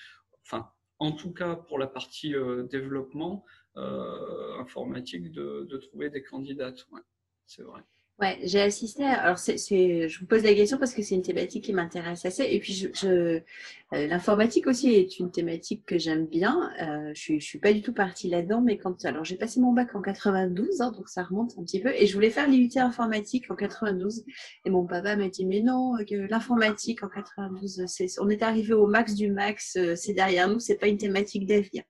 Enfin, 0.44 0.70
en 0.98 1.12
tout 1.12 1.32
cas, 1.32 1.56
pour 1.56 1.78
la 1.78 1.86
partie 1.86 2.34
euh, 2.34 2.64
développement 2.64 3.44
informatique, 3.76 5.30
de, 5.30 5.66
de, 5.70 5.76
trouver 5.78 6.10
des 6.10 6.22
candidates. 6.22 6.86
Ouais, 6.90 7.00
c'est 7.46 7.62
vrai. 7.62 7.80
Ouais, 8.20 8.38
j'ai 8.44 8.60
assisté. 8.60 9.04
À... 9.04 9.22
Alors, 9.22 9.38
c'est, 9.38 9.56
je 9.56 10.20
vous 10.20 10.26
pose 10.26 10.42
la 10.42 10.52
question 10.54 10.76
parce 10.76 10.92
que 10.92 11.02
c'est 11.02 11.14
une 11.14 11.22
thématique 11.22 11.64
qui 11.64 11.72
m'intéresse 11.72 12.26
assez. 12.26 12.44
Et 12.44 12.60
puis, 12.60 12.74
je, 12.74 12.88
je... 12.92 13.40
Euh, 13.92 14.06
l'informatique 14.06 14.66
aussi 14.66 14.94
est 14.94 15.18
une 15.18 15.30
thématique 15.30 15.84
que 15.86 15.98
j'aime 15.98 16.26
bien. 16.26 16.70
Euh, 16.80 17.12
je, 17.14 17.20
suis, 17.20 17.40
je 17.40 17.46
suis 17.46 17.58
pas 17.58 17.72
du 17.72 17.82
tout 17.82 17.92
partie 17.92 18.28
là-dedans, 18.28 18.60
mais 18.60 18.76
quand 18.76 19.04
alors 19.04 19.24
j'ai 19.24 19.36
passé 19.36 19.58
mon 19.58 19.72
bac 19.72 19.94
en 19.96 20.02
92, 20.02 20.80
hein, 20.80 20.92
donc 20.92 21.08
ça 21.08 21.24
remonte 21.24 21.54
un 21.58 21.64
petit 21.64 21.80
peu. 21.80 21.92
Et 21.94 22.06
je 22.06 22.14
voulais 22.14 22.30
faire 22.30 22.46
l'IUT 22.46 22.70
informatique 22.76 23.50
en 23.50 23.56
92. 23.56 24.24
Et 24.64 24.70
mon 24.70 24.86
papa 24.86 25.16
m'a 25.16 25.28
dit 25.28 25.44
mais 25.44 25.60
non, 25.60 25.94
l'informatique 26.28 27.02
en 27.02 27.08
92, 27.08 27.86
c'est, 27.86 28.06
on 28.20 28.28
est 28.28 28.42
arrivé 28.42 28.74
au 28.74 28.86
max 28.86 29.14
du 29.14 29.30
max, 29.32 29.76
euh, 29.76 29.96
c'est 29.96 30.12
derrière 30.12 30.48
nous, 30.48 30.60
c'est 30.60 30.76
pas 30.76 30.86
une 30.86 30.98
thématique 30.98 31.46
d'avenir. 31.46 31.82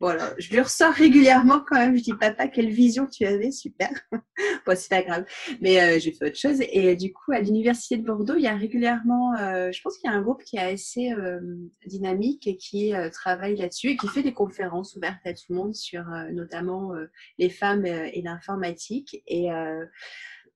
Voilà, 0.00 0.32
je 0.38 0.48
lui 0.48 0.60
ressors 0.60 0.94
régulièrement 0.94 1.60
quand 1.60 1.76
même. 1.76 1.94
Je 1.94 2.02
dis, 2.02 2.14
papa, 2.14 2.48
quelle 2.48 2.70
vision 2.70 3.06
tu 3.06 3.26
avais, 3.26 3.50
super. 3.50 3.90
bon, 4.66 4.74
c'est 4.74 4.88
pas 4.88 5.02
grave. 5.02 5.26
Mais 5.60 5.78
euh, 5.78 5.98
j'ai 6.00 6.12
fait 6.12 6.28
autre 6.28 6.38
chose. 6.38 6.56
Et 6.72 6.96
du 6.96 7.12
coup, 7.12 7.32
à 7.32 7.40
l'Université 7.40 7.98
de 7.98 8.02
Bordeaux, 8.06 8.36
il 8.36 8.42
y 8.42 8.46
a 8.46 8.56
régulièrement, 8.56 9.34
euh, 9.36 9.70
je 9.72 9.80
pense 9.82 9.98
qu'il 9.98 10.10
y 10.10 10.12
a 10.12 10.16
un 10.16 10.22
groupe 10.22 10.42
qui 10.42 10.56
est 10.56 10.60
assez 10.60 11.12
euh, 11.12 11.40
dynamique 11.84 12.46
et 12.46 12.56
qui 12.56 12.94
euh, 12.94 13.10
travaille 13.10 13.56
là-dessus 13.56 13.88
et 13.88 13.96
qui 13.98 14.08
fait 14.08 14.22
des 14.22 14.32
conférences 14.32 14.96
ouvertes 14.96 15.20
à 15.26 15.34
tout 15.34 15.44
le 15.50 15.56
monde 15.56 15.74
sur 15.74 16.10
euh, 16.10 16.30
notamment 16.30 16.94
euh, 16.94 17.10
les 17.36 17.50
femmes 17.50 17.84
et 17.84 18.22
l'informatique. 18.22 19.22
Et 19.26 19.48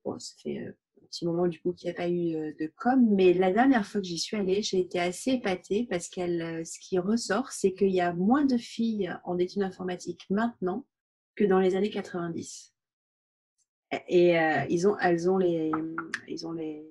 bon, 0.04 0.18
ça 0.18 0.34
fait 0.42 0.74
petit 1.04 1.26
moment 1.26 1.46
du 1.46 1.60
coup 1.60 1.72
qu'il 1.72 1.88
n'y 1.88 1.92
a 1.92 1.96
pas 1.96 2.08
eu 2.08 2.34
euh, 2.36 2.52
de 2.58 2.72
com. 2.76 3.06
Mais 3.14 3.32
la 3.32 3.52
dernière 3.52 3.86
fois 3.86 4.00
que 4.00 4.06
j'y 4.06 4.18
suis 4.18 4.36
allée, 4.36 4.62
j'ai 4.62 4.80
été 4.80 4.98
assez 5.00 5.32
épatée 5.32 5.86
parce 5.88 6.08
qu'elle, 6.08 6.42
euh, 6.42 6.64
ce 6.64 6.78
qui 6.78 6.98
ressort, 6.98 7.50
c'est 7.52 7.72
qu'il 7.74 7.90
y 7.90 8.00
a 8.00 8.12
moins 8.12 8.44
de 8.44 8.56
filles 8.56 9.14
en 9.24 9.38
études 9.38 9.62
informatiques 9.62 10.26
maintenant 10.30 10.86
que 11.36 11.44
dans 11.44 11.60
les 11.60 11.76
années 11.76 11.90
90. 11.90 12.74
Et 14.08 14.38
euh, 14.38 14.64
ils 14.68 14.88
ont, 14.88 14.98
elles 14.98 15.30
ont 15.30 15.38
les, 15.38 15.70
ils 16.28 16.46
ont 16.46 16.52
les, 16.52 16.84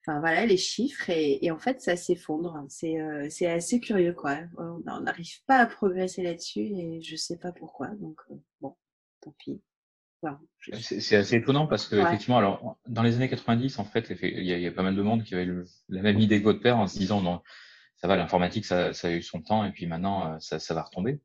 enfin 0.00 0.20
voilà, 0.20 0.46
les 0.46 0.56
chiffres 0.56 1.10
et, 1.10 1.50
en 1.50 1.58
fait 1.58 1.80
ça 1.80 1.96
s'effondre. 1.96 2.64
C'est 2.68 3.00
euh, 3.00 3.28
assez 3.48 3.80
curieux 3.80 4.12
quoi. 4.12 4.38
On 4.58 5.00
n'arrive 5.00 5.42
pas 5.46 5.56
à 5.56 5.66
progresser 5.66 6.22
là-dessus 6.22 6.60
et 6.60 7.02
je 7.02 7.16
sais 7.16 7.38
pas 7.38 7.52
pourquoi. 7.52 7.88
Donc 7.88 8.20
bon, 8.60 8.76
tant 9.20 9.34
pis. 9.38 9.60
C'est 10.80 11.16
assez 11.16 11.36
étonnant 11.36 11.66
parce 11.66 11.86
que 11.86 11.96
effectivement, 11.96 12.38
alors 12.38 12.78
dans 12.86 13.02
les 13.02 13.16
années 13.16 13.28
90, 13.28 13.78
en 13.78 13.84
fait, 13.84 14.12
il 14.22 14.44
y, 14.44 14.66
a, 14.66 14.72
pas 14.72 14.82
mal 14.82 14.94
de 14.94 15.02
monde 15.02 15.24
qui 15.24 15.34
avait 15.34 15.48
la 15.88 16.02
même 16.02 16.20
idée 16.20 16.38
que 16.38 16.44
votre 16.44 16.60
père 16.60 16.78
en 16.78 16.86
se 16.86 16.98
disant 16.98 17.20
non, 17.20 17.42
ça 17.96 18.08
va, 18.08 18.16
l'informatique, 18.16 18.64
ça, 18.64 18.92
ça, 18.92 19.08
a 19.08 19.10
eu 19.12 19.22
son 19.22 19.42
temps 19.42 19.64
et 19.64 19.72
puis 19.72 19.86
maintenant 19.86 20.38
ça, 20.40 20.58
ça 20.58 20.74
va 20.74 20.82
retomber 20.82 21.20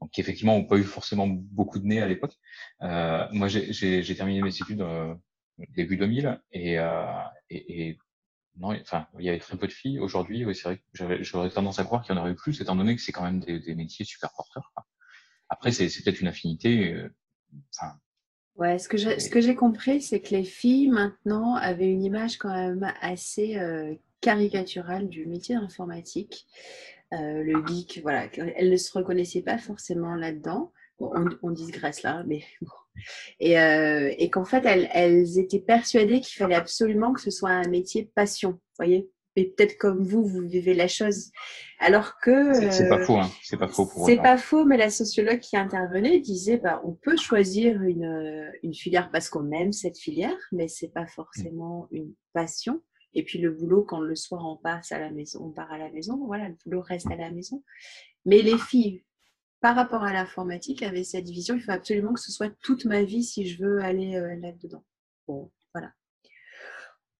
donc 0.00 0.10
qui 0.10 0.20
effectivement 0.20 0.58
n'ont 0.58 0.64
pas 0.64 0.76
eu 0.76 0.84
forcément 0.84 1.26
beaucoup 1.26 1.78
de 1.78 1.86
nez 1.86 2.00
à 2.00 2.08
l'époque. 2.08 2.34
Euh, 2.82 3.26
moi, 3.32 3.48
j'ai 3.48 4.14
terminé 4.16 4.42
mes 4.42 4.54
études 4.54 4.80
euh, 4.80 5.14
début 5.70 5.96
2000 5.96 6.40
et, 6.52 6.78
euh, 6.78 7.06
et, 7.50 7.88
et, 7.88 7.98
non, 8.56 8.78
enfin, 8.80 9.06
il 9.18 9.24
y 9.24 9.28
avait 9.28 9.38
très 9.38 9.56
peu 9.56 9.66
de 9.66 9.72
filles. 9.72 9.98
Aujourd'hui, 9.98 10.44
oui, 10.44 10.54
c'est 10.54 10.64
vrai 10.64 10.78
que 10.78 11.22
j'aurais 11.22 11.50
tendance 11.50 11.78
à 11.78 11.84
croire 11.84 12.02
qu'il 12.02 12.14
y 12.14 12.18
en 12.18 12.20
aurait 12.20 12.32
eu 12.32 12.36
plus, 12.36 12.60
étant 12.60 12.76
donné 12.76 12.94
que 12.94 13.02
c'est 13.02 13.12
quand 13.12 13.24
même 13.24 13.40
des, 13.40 13.58
des, 13.58 13.74
métiers 13.74 14.04
super 14.04 14.32
porteurs. 14.36 14.70
Quoi. 14.74 14.86
Après, 15.48 15.72
c'est 15.72 15.86
peut-être 15.86 16.20
une 16.20 16.28
affinité. 16.28 16.92
Euh, 16.92 17.14
enfin, 17.74 17.98
ouais, 18.56 18.78
ce 18.78 18.88
que 18.88 18.96
j'ai 18.96 19.18
ce 19.18 19.28
que 19.28 19.40
j'ai 19.40 19.54
compris, 19.54 20.00
c'est 20.00 20.20
que 20.20 20.30
les 20.34 20.44
filles 20.44 20.88
maintenant 20.88 21.54
avaient 21.54 21.90
une 21.90 22.02
image 22.02 22.38
quand 22.38 22.54
même 22.54 22.92
assez 23.00 23.56
euh, 23.56 23.94
caricaturale 24.20 25.08
du 25.08 25.26
métier 25.26 25.54
informatique. 25.54 26.46
Euh, 27.12 27.42
le 27.42 27.64
geek, 27.66 28.00
voilà, 28.02 28.28
elle 28.56 28.70
ne 28.70 28.76
se 28.76 28.92
reconnaissait 28.96 29.42
pas 29.42 29.58
forcément 29.58 30.14
là-dedans. 30.14 30.72
on, 30.98 31.26
on 31.42 31.50
disgresse 31.50 32.02
là, 32.02 32.24
mais 32.26 32.42
bon. 32.62 32.68
Et, 33.40 33.58
euh, 33.58 34.12
et 34.18 34.30
qu'en 34.30 34.44
fait, 34.44 34.64
elles, 34.64 34.88
elles, 34.92 35.38
étaient 35.38 35.60
persuadées 35.60 36.20
qu'il 36.20 36.36
fallait 36.36 36.54
absolument 36.54 37.12
que 37.12 37.20
ce 37.20 37.30
soit 37.30 37.50
un 37.50 37.68
métier 37.68 38.10
passion, 38.14 38.60
voyez? 38.78 39.08
Et 39.36 39.50
peut-être 39.50 39.76
comme 39.78 40.04
vous, 40.04 40.24
vous 40.24 40.42
vivez 40.42 40.74
la 40.74 40.88
chose. 40.88 41.30
Alors 41.78 42.18
que. 42.18 42.70
C'est 42.70 42.88
pas 42.88 43.04
faux, 43.04 43.16
hein. 43.16 43.30
C'est 43.42 43.56
pas 43.56 43.68
faux 43.68 43.86
pour 43.86 44.06
C'est 44.06 44.16
pas 44.16 44.36
faux, 44.36 44.64
mais 44.64 44.76
la 44.76 44.90
sociologue 44.90 45.40
qui 45.40 45.56
intervenait 45.56 46.20
disait 46.20 46.58
bah, 46.58 46.80
on 46.84 46.92
peut 46.92 47.16
choisir 47.16 47.82
une, 47.82 48.52
une 48.62 48.74
filière 48.74 49.10
parce 49.10 49.28
qu'on 49.28 49.50
aime 49.52 49.72
cette 49.72 49.98
filière, 49.98 50.38
mais 50.52 50.68
c'est 50.68 50.92
pas 50.92 51.06
forcément 51.06 51.88
une 51.90 52.14
passion. 52.32 52.80
Et 53.14 53.22
puis 53.22 53.38
le 53.38 53.50
boulot, 53.50 53.84
quand 53.84 54.00
le 54.00 54.16
soir 54.16 54.44
on 54.46 54.56
passe 54.56 54.92
à 54.92 54.98
la 54.98 55.10
maison, 55.10 55.44
on 55.44 55.50
part 55.50 55.72
à 55.72 55.78
la 55.78 55.90
maison, 55.90 56.24
voilà, 56.26 56.48
le 56.48 56.56
boulot 56.64 56.80
reste 56.80 57.10
à 57.10 57.16
la 57.16 57.30
maison. 57.30 57.62
Mais 58.24 58.42
les 58.42 58.58
filles, 58.58 59.04
par 59.60 59.76
rapport 59.76 60.02
à 60.02 60.12
l'informatique, 60.12 60.82
avaient 60.82 61.04
cette 61.04 61.28
vision, 61.28 61.54
il 61.54 61.62
faut 61.62 61.72
absolument 61.72 62.12
que 62.12 62.20
ce 62.20 62.32
soit 62.32 62.52
toute 62.60 62.84
ma 62.84 63.02
vie 63.02 63.22
si 63.22 63.46
je 63.46 63.62
veux 63.62 63.80
aller 63.80 64.16
euh, 64.16 64.36
là-dedans. 64.40 64.84
Bon, 65.26 65.50
voilà. 65.72 65.92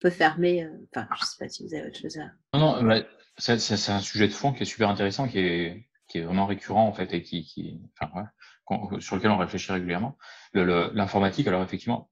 Peut 0.05 0.10
fermer, 0.10 0.64
euh, 0.64 0.68
enfin, 0.94 1.09
je 1.16 1.22
ne 1.22 1.26
sais 1.26 1.36
pas 1.39 1.48
si 1.48 1.66
vous 1.66 1.72
avez 1.72 1.86
autre 1.86 1.98
chose 1.98 2.18
à... 2.18 2.59
Non, 2.59 2.82
non, 2.82 3.02
c'est 3.39 3.90
un 3.90 4.01
sujet 4.01 4.28
de 4.28 4.35
fond 4.35 4.52
qui 4.52 4.62
est 4.62 4.66
super 4.66 4.90
intéressant, 4.90 5.26
qui 5.26 5.39
est, 5.39 5.89
qui 6.09 6.18
est 6.18 6.24
vraiment 6.24 6.44
récurrent 6.44 6.86
en 6.86 6.93
fait, 6.93 7.14
et 7.14 7.22
qui, 7.22 7.47
qui 7.47 7.81
enfin, 7.98 8.12
ouais, 8.20 9.01
sur 9.01 9.16
lequel 9.16 9.31
on 9.31 9.39
réfléchit 9.39 9.72
régulièrement. 9.72 10.18
L'informatique, 10.52 11.47
alors 11.48 11.62
effectivement, 11.62 12.10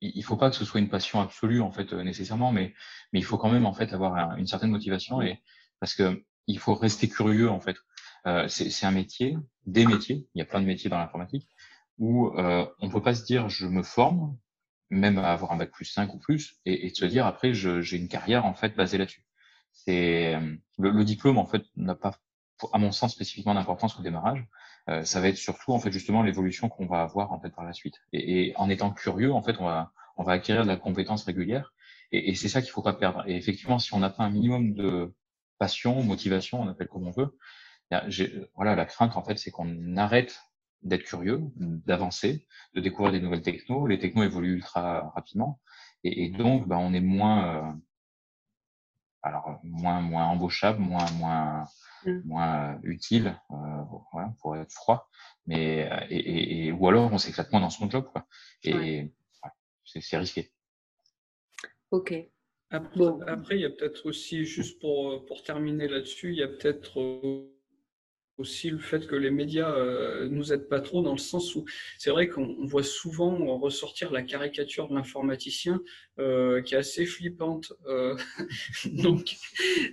il 0.00 0.24
faut 0.24 0.38
pas 0.38 0.48
que 0.48 0.56
ce 0.56 0.64
soit 0.64 0.80
une 0.80 0.88
passion 0.88 1.20
absolue 1.20 1.60
en 1.60 1.70
fait 1.70 1.92
euh, 1.92 2.02
nécessairement, 2.02 2.50
mais 2.50 2.72
mais 3.12 3.18
il 3.18 3.24
faut 3.24 3.36
quand 3.36 3.50
même 3.50 3.66
en 3.66 3.74
fait 3.74 3.92
avoir 3.92 4.38
une 4.38 4.46
certaine 4.46 4.70
motivation 4.70 5.20
et 5.20 5.42
parce 5.80 5.94
que 5.94 6.24
il 6.46 6.58
faut 6.58 6.74
rester 6.74 7.10
curieux 7.10 7.50
en 7.50 7.60
fait. 7.60 7.76
Euh, 8.26 8.48
c'est 8.48 8.86
un 8.86 8.90
métier, 8.90 9.36
des 9.66 9.84
métiers, 9.84 10.26
il 10.34 10.38
y 10.38 10.42
a 10.42 10.46
plein 10.46 10.62
de 10.62 10.66
métiers 10.66 10.88
dans 10.88 10.96
l'informatique 10.96 11.46
où 11.98 12.28
euh, 12.38 12.66
on 12.80 12.88
peut 12.88 13.02
pas 13.02 13.14
se 13.14 13.24
dire 13.24 13.50
je 13.50 13.66
me 13.66 13.82
forme, 13.82 14.34
même 14.90 15.18
à 15.18 15.32
avoir 15.32 15.52
un 15.52 15.56
bac 15.56 15.70
plus 15.70 15.84
5 15.84 16.14
ou 16.14 16.18
plus, 16.18 16.56
et, 16.64 16.86
et 16.86 16.90
de 16.90 16.96
se 16.96 17.04
dire 17.04 17.26
après 17.26 17.54
j'ai 17.54 17.96
une 17.96 18.08
carrière 18.08 18.46
en 18.46 18.54
fait 18.54 18.74
basée 18.76 18.98
là-dessus. 18.98 19.24
C'est 19.72 20.34
euh, 20.34 20.56
le, 20.78 20.90
le, 20.90 21.04
diplôme 21.04 21.38
en 21.38 21.46
fait 21.46 21.62
n'a 21.76 21.94
pas, 21.94 22.18
à 22.72 22.78
mon 22.78 22.92
sens, 22.92 23.12
spécifiquement 23.12 23.54
d'importance 23.54 23.98
au 23.98 24.02
démarrage. 24.02 24.44
Euh, 24.88 25.04
ça 25.04 25.20
va 25.20 25.28
être 25.28 25.36
surtout 25.36 25.72
en 25.72 25.78
fait 25.78 25.92
justement 25.92 26.22
l'évolution 26.22 26.68
qu'on 26.68 26.86
va 26.86 27.02
avoir 27.02 27.32
en 27.32 27.40
fait 27.40 27.50
par 27.50 27.64
la 27.64 27.72
suite. 27.72 27.96
Et, 28.12 28.48
et, 28.48 28.56
en 28.56 28.68
étant 28.70 28.90
curieux, 28.90 29.32
en 29.32 29.42
fait, 29.42 29.56
on 29.60 29.64
va 29.64 29.92
on 30.16 30.24
va 30.24 30.32
acquérir 30.32 30.64
de 30.64 30.68
la 30.68 30.76
compétence 30.76 31.24
régulière. 31.24 31.72
Et, 32.10 32.30
et 32.30 32.34
c'est 32.34 32.48
ça 32.48 32.60
qu'il 32.60 32.70
faut 32.70 32.82
pas 32.82 32.94
perdre. 32.94 33.22
Et 33.28 33.36
effectivement, 33.36 33.78
si 33.78 33.94
on 33.94 34.00
n'a 34.00 34.10
pas 34.10 34.24
un 34.24 34.30
minimum 34.30 34.74
de 34.74 35.14
passion, 35.58 36.02
motivation, 36.02 36.60
on 36.60 36.68
appelle 36.68 36.88
comme 36.88 37.06
on 37.06 37.12
veut, 37.12 37.36
voilà, 38.54 38.74
la 38.74 38.84
crainte 38.84 39.16
en 39.16 39.22
fait, 39.22 39.38
c'est 39.38 39.50
qu'on 39.50 39.96
arrête 39.96 40.40
d'être 40.82 41.04
curieux, 41.04 41.40
d'avancer, 41.56 42.46
de 42.74 42.80
découvrir 42.80 43.12
des 43.12 43.20
nouvelles 43.20 43.42
technos. 43.42 43.86
Les 43.86 43.98
technos 43.98 44.22
évoluent 44.22 44.54
ultra 44.54 45.10
rapidement, 45.14 45.60
et, 46.04 46.24
et 46.24 46.30
donc, 46.30 46.68
bah, 46.68 46.78
on 46.78 46.92
est 46.92 47.00
moins, 47.00 47.56
euh, 47.56 47.72
alors 49.22 49.60
moins 49.62 50.00
moins 50.00 50.26
embauchable, 50.26 50.80
moins 50.80 51.10
moins 51.12 51.66
Mmh. 52.04 52.20
moins 52.24 52.74
euh, 52.74 52.78
utile 52.84 53.40
euh, 53.50 54.24
pour 54.40 54.56
être 54.56 54.72
froid. 54.72 55.08
Mais, 55.46 55.90
euh, 55.90 56.06
et, 56.10 56.66
et, 56.66 56.72
ou 56.72 56.88
alors 56.88 57.12
on 57.12 57.18
s'éclate 57.18 57.50
moins 57.50 57.60
dans 57.60 57.70
son 57.70 57.90
job. 57.90 58.08
Quoi. 58.12 58.26
Et 58.62 59.10
c'est 59.84 60.18
risqué. 60.18 60.52
Ok. 61.90 62.14
Après, 62.70 62.96
bon. 62.96 63.20
après, 63.22 63.56
il 63.56 63.62
y 63.62 63.64
a 63.64 63.70
peut-être 63.70 64.06
aussi, 64.06 64.44
juste 64.44 64.78
pour, 64.78 65.24
pour 65.24 65.42
terminer 65.42 65.88
là-dessus, 65.88 66.32
il 66.32 66.38
y 66.38 66.42
a 66.42 66.48
peut-être 66.48 67.00
aussi 68.38 68.70
le 68.70 68.78
fait 68.78 69.06
que 69.06 69.16
les 69.16 69.30
médias 69.30 69.70
euh, 69.70 70.28
nous 70.28 70.52
aident 70.52 70.68
pas 70.68 70.80
trop 70.80 71.02
dans 71.02 71.12
le 71.12 71.18
sens 71.18 71.54
où 71.56 71.64
c'est 71.98 72.10
vrai 72.10 72.28
qu'on 72.28 72.64
voit 72.66 72.84
souvent 72.84 73.58
ressortir 73.58 74.12
la 74.12 74.22
caricature 74.22 74.88
de 74.88 74.94
l'informaticien 74.94 75.82
euh, 76.18 76.62
qui 76.62 76.74
est 76.74 76.78
assez 76.78 77.04
flippante. 77.04 77.72
Euh, 77.86 78.16
donc 78.86 79.36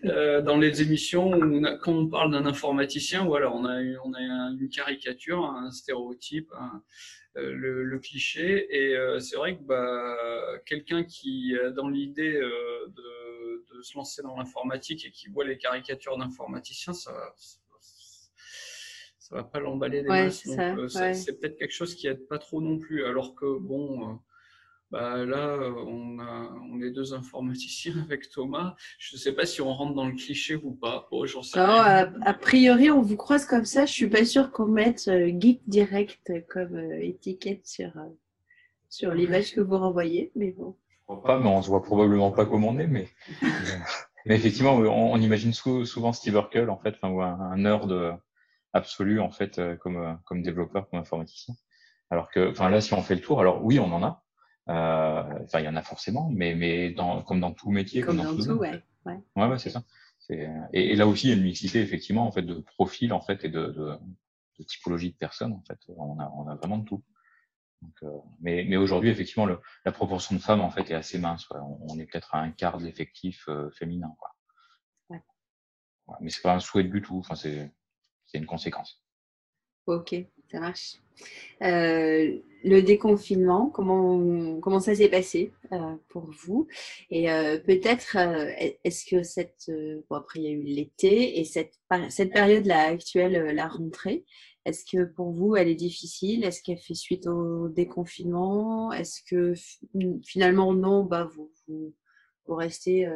euh, 0.05 0.41
dans 0.41 0.57
les 0.57 0.81
émissions 0.81 1.31
où 1.31 1.61
quand 1.81 1.93
on 1.93 2.07
parle 2.07 2.31
d'un 2.31 2.45
informaticien, 2.45 3.25
voilà, 3.25 3.51
on 3.51 3.65
a 3.65 3.81
on 4.03 4.13
a 4.13 4.21
une 4.21 4.69
caricature, 4.69 5.43
un 5.43 5.71
stéréotype, 5.71 6.51
euh, 7.37 7.53
le, 7.53 7.83
le, 7.83 7.99
cliché 7.99 8.65
et 8.69 8.95
euh, 8.95 9.19
c'est 9.19 9.35
vrai 9.35 9.57
que 9.57 9.63
bah, 9.63 10.15
quelqu'un 10.65 11.03
qui 11.03 11.53
dans 11.75 11.89
l'idée 11.89 12.31
de, 12.31 13.65
de, 13.75 13.81
se 13.81 13.97
lancer 13.97 14.21
dans 14.21 14.37
l'informatique 14.37 15.05
et 15.05 15.11
qui 15.11 15.27
voit 15.27 15.43
les 15.43 15.57
caricatures 15.57 16.17
d'informaticiens, 16.17 16.93
ça 16.93 17.11
ça 17.35 17.59
va 19.35 19.43
pas 19.43 19.59
l'emballer 19.59 20.01
des 20.01 20.09
ouais, 20.09 20.25
masses. 20.25 20.47
Euh, 20.47 21.13
c'est 21.13 21.39
peut-être 21.39 21.57
quelque 21.57 21.73
chose 21.73 21.95
qui 21.95 22.07
aide 22.07 22.27
pas 22.27 22.37
trop 22.37 22.61
non 22.61 22.79
plus. 22.79 23.05
Alors 23.05 23.35
que 23.35 23.59
bon, 23.59 24.09
euh, 24.09 24.13
bah, 24.91 25.25
là, 25.25 25.57
on, 25.85 26.19
a, 26.19 26.51
on 26.71 26.81
est 26.81 26.91
deux 26.91 27.13
informaticiens 27.13 27.95
avec 28.03 28.29
Thomas. 28.29 28.75
Je 28.97 29.15
ne 29.15 29.19
sais 29.19 29.33
pas 29.33 29.45
si 29.45 29.61
on 29.61 29.73
rentre 29.73 29.93
dans 29.93 30.07
le 30.07 30.15
cliché 30.15 30.55
ou 30.55 30.71
pas. 30.71 31.07
Oh, 31.11 31.25
sais 31.27 31.59
a, 31.59 32.11
a, 32.21 32.33
priori, 32.33 32.89
on 32.89 33.01
vous 33.01 33.17
croise 33.17 33.45
comme 33.45 33.65
ça. 33.65 33.85
Je 33.85 33.93
suis 33.93 34.09
pas 34.09 34.25
sûre 34.25 34.51
qu'on 34.51 34.67
mette 34.67 35.07
euh, 35.07 35.31
geek 35.39 35.61
direct 35.67 36.31
comme 36.47 36.77
étiquette 37.01 37.65
sur, 37.65 37.91
sur 38.89 39.13
l'image 39.13 39.53
que 39.53 39.61
vous 39.61 39.77
renvoyez. 39.77 40.31
Mais 40.35 40.51
bon. 40.51 40.75
Pas, 41.23 41.39
mais 41.39 41.49
on 41.49 41.61
se 41.61 41.67
voit 41.67 41.83
probablement 41.83 42.31
pas 42.31 42.45
comme 42.45 42.63
on 42.63 42.79
est. 42.79 42.87
Mais, 42.87 43.07
mais 44.25 44.35
effectivement, 44.35 44.73
on, 44.75 45.17
imagine 45.17 45.53
souvent 45.53 46.13
Steve 46.13 46.33
Urkel, 46.33 46.69
en 46.71 46.77
fait, 46.77 46.95
enfin, 46.99 47.09
ou 47.09 47.21
un, 47.21 47.39
un 47.39 47.57
nerd 47.57 48.19
absolu 48.75 49.21
en 49.21 49.31
fait 49.31 49.57
euh, 49.57 49.75
comme 49.77 49.97
euh, 49.97 50.13
comme 50.25 50.43
développeur, 50.43 50.89
comme 50.89 50.99
informaticien. 50.99 51.55
Alors 52.11 52.29
que, 52.29 52.51
enfin 52.51 52.69
là, 52.69 52.81
si 52.81 52.93
on 52.93 53.01
fait 53.01 53.15
le 53.15 53.21
tour, 53.21 53.39
alors 53.39 53.63
oui, 53.63 53.79
on 53.79 53.91
en 53.91 54.03
a. 54.03 54.23
Euh, 54.67 55.43
enfin, 55.43 55.59
il 55.59 55.65
y 55.65 55.67
en 55.67 55.75
a 55.75 55.81
forcément, 55.81 56.29
mais 56.31 56.53
mais 56.55 56.91
dans, 56.91 57.23
comme 57.23 57.39
dans 57.39 57.51
tout 57.51 57.71
métier, 57.71 58.01
comme, 58.01 58.17
dans, 58.17 58.35
tout, 58.35 58.51
ouais. 58.51 58.83
Ouais, 59.05 59.19
ouais, 59.35 59.47
ouais 59.47 59.57
c'est 59.57 59.69
ça. 59.69 59.83
Et, 60.29 60.47
et, 60.73 60.95
là 60.95 61.05
aussi, 61.05 61.27
il 61.27 61.29
y 61.29 61.33
a 61.33 61.35
une 61.35 61.43
mixité 61.43 61.81
effectivement 61.81 62.25
en 62.25 62.31
fait 62.31 62.41
de 62.41 62.55
profils 62.55 63.13
en 63.13 63.21
fait 63.21 63.45
et 63.45 63.49
de, 63.49 63.67
de, 63.67 63.91
de 64.57 64.63
typologie 64.63 65.11
de 65.11 65.17
personnes 65.17 65.53
en 65.53 65.61
fait. 65.67 65.79
On 65.95 66.19
a 66.19 66.31
on 66.35 66.47
a 66.47 66.55
vraiment 66.55 66.79
de 66.79 66.85
tout. 66.85 67.03
Donc, 67.81 67.93
euh, 68.03 68.17
mais 68.41 68.65
mais 68.67 68.77
aujourd'hui, 68.77 69.09
effectivement, 69.09 69.45
le, 69.45 69.59
la 69.85 69.91
proportion 69.91 70.35
de 70.35 70.41
femmes 70.41 70.61
en 70.61 70.71
fait 70.71 70.89
est 70.89 70.95
assez 70.95 71.19
mince. 71.19 71.45
Quoi. 71.45 71.61
On, 71.63 71.99
est 71.99 72.05
peut-être 72.05 72.33
à 72.33 72.39
un 72.39 72.51
quart 72.51 72.77
de 72.79 72.85
l'effectif 72.85 73.47
euh, 73.47 73.69
féminin. 73.71 74.15
Quoi. 74.17 74.35
Ouais. 75.09 75.21
ouais. 76.07 76.17
mais 76.21 76.29
c'est 76.29 76.41
pas 76.41 76.55
un 76.55 76.59
souhait 76.59 76.83
du 76.83 77.01
tout. 77.01 77.19
Enfin, 77.19 77.35
c'est 77.35 77.71
c'est 78.35 78.39
une 78.41 78.45
conséquence. 78.45 79.01
Ok, 79.87 80.13
ça 80.51 80.59
marche. 80.59 80.97
Euh, 81.61 82.37
le 82.65 82.81
déconfinement, 82.81 83.69
comment, 83.69 84.59
comment 84.59 84.81
ça 84.81 84.93
s'est 84.93 85.07
passé 85.07 85.53
euh, 85.71 85.95
pour 86.09 86.29
vous? 86.31 86.67
Et 87.09 87.31
euh, 87.31 87.57
peut-être, 87.59 88.17
est-ce 88.83 89.05
que 89.05 89.23
cette. 89.23 89.71
bon, 90.09 90.17
après, 90.17 90.41
il 90.41 90.43
y 90.43 90.47
a 90.47 90.51
eu 90.51 90.63
l'été 90.63 91.39
et 91.39 91.45
cette, 91.45 91.79
cette 92.09 92.33
période-là 92.33 92.87
actuelle, 92.87 93.55
la 93.55 93.67
rentrée, 93.67 94.25
est-ce 94.65 94.83
que 94.83 95.05
pour 95.05 95.31
vous, 95.31 95.55
elle 95.55 95.69
est 95.69 95.75
difficile? 95.75 96.43
Est-ce 96.43 96.61
qu'elle 96.61 96.79
fait 96.79 96.95
suite 96.95 97.27
au 97.27 97.69
déconfinement? 97.69 98.91
Est-ce 98.91 99.21
que 99.29 99.53
finalement, 100.25 100.73
non, 100.73 101.03
bah, 101.03 101.29
vous, 101.33 101.53
vous, 101.67 101.93
vous 102.47 102.55
restez 102.55 103.07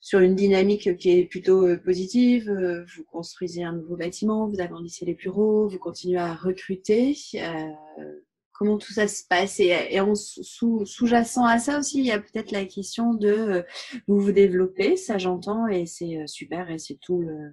sur 0.00 0.20
une 0.20 0.34
dynamique 0.34 0.96
qui 0.96 1.10
est 1.10 1.24
plutôt 1.24 1.66
euh, 1.66 1.76
positive. 1.76 2.48
Euh, 2.50 2.84
vous 2.96 3.04
construisez 3.04 3.64
un 3.64 3.72
nouveau 3.72 3.96
bâtiment, 3.96 4.46
vous 4.46 4.60
agrandissez 4.60 5.04
les 5.04 5.14
bureaux, 5.14 5.68
vous 5.68 5.78
continuez 5.78 6.18
à 6.18 6.34
recruter. 6.34 7.16
Euh, 7.34 8.20
comment 8.52 8.78
tout 8.78 8.92
ça 8.92 9.08
se 9.08 9.24
passe. 9.28 9.60
Et, 9.60 10.00
en 10.00 10.14
sous-jacent 10.14 11.44
à 11.44 11.58
ça 11.58 11.78
aussi, 11.78 11.98
il 12.00 12.06
y 12.06 12.12
a 12.12 12.18
peut-être 12.18 12.52
la 12.52 12.64
question 12.64 13.14
de 13.14 13.64
vous 14.08 14.18
vous 14.18 14.32
développer, 14.32 14.96
ça 14.96 15.16
j'entends, 15.16 15.68
et 15.68 15.86
c'est 15.86 16.26
super, 16.26 16.68
et 16.68 16.78
c'est 16.78 16.98
tout 17.00 17.20
le, 17.20 17.52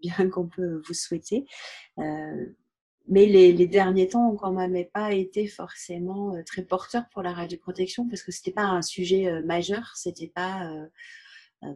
bien 0.00 0.30
qu'on 0.30 0.46
peut 0.46 0.80
vous 0.86 0.94
souhaiter. 0.94 1.46
mais 1.96 3.26
les, 3.26 3.66
derniers 3.66 4.06
temps 4.06 4.30
ont 4.30 4.36
quand 4.36 4.52
même 4.52 4.84
pas 4.92 5.12
été 5.12 5.48
forcément 5.48 6.40
très 6.46 6.62
porteurs 6.62 7.08
pour 7.12 7.22
la 7.22 7.32
radioprotection 7.32 8.08
parce 8.08 8.22
que 8.22 8.30
c'était 8.30 8.52
pas 8.52 8.66
un 8.66 8.82
sujet 8.82 9.42
majeur, 9.42 9.94
c'était 9.96 10.30
pas 10.32 10.70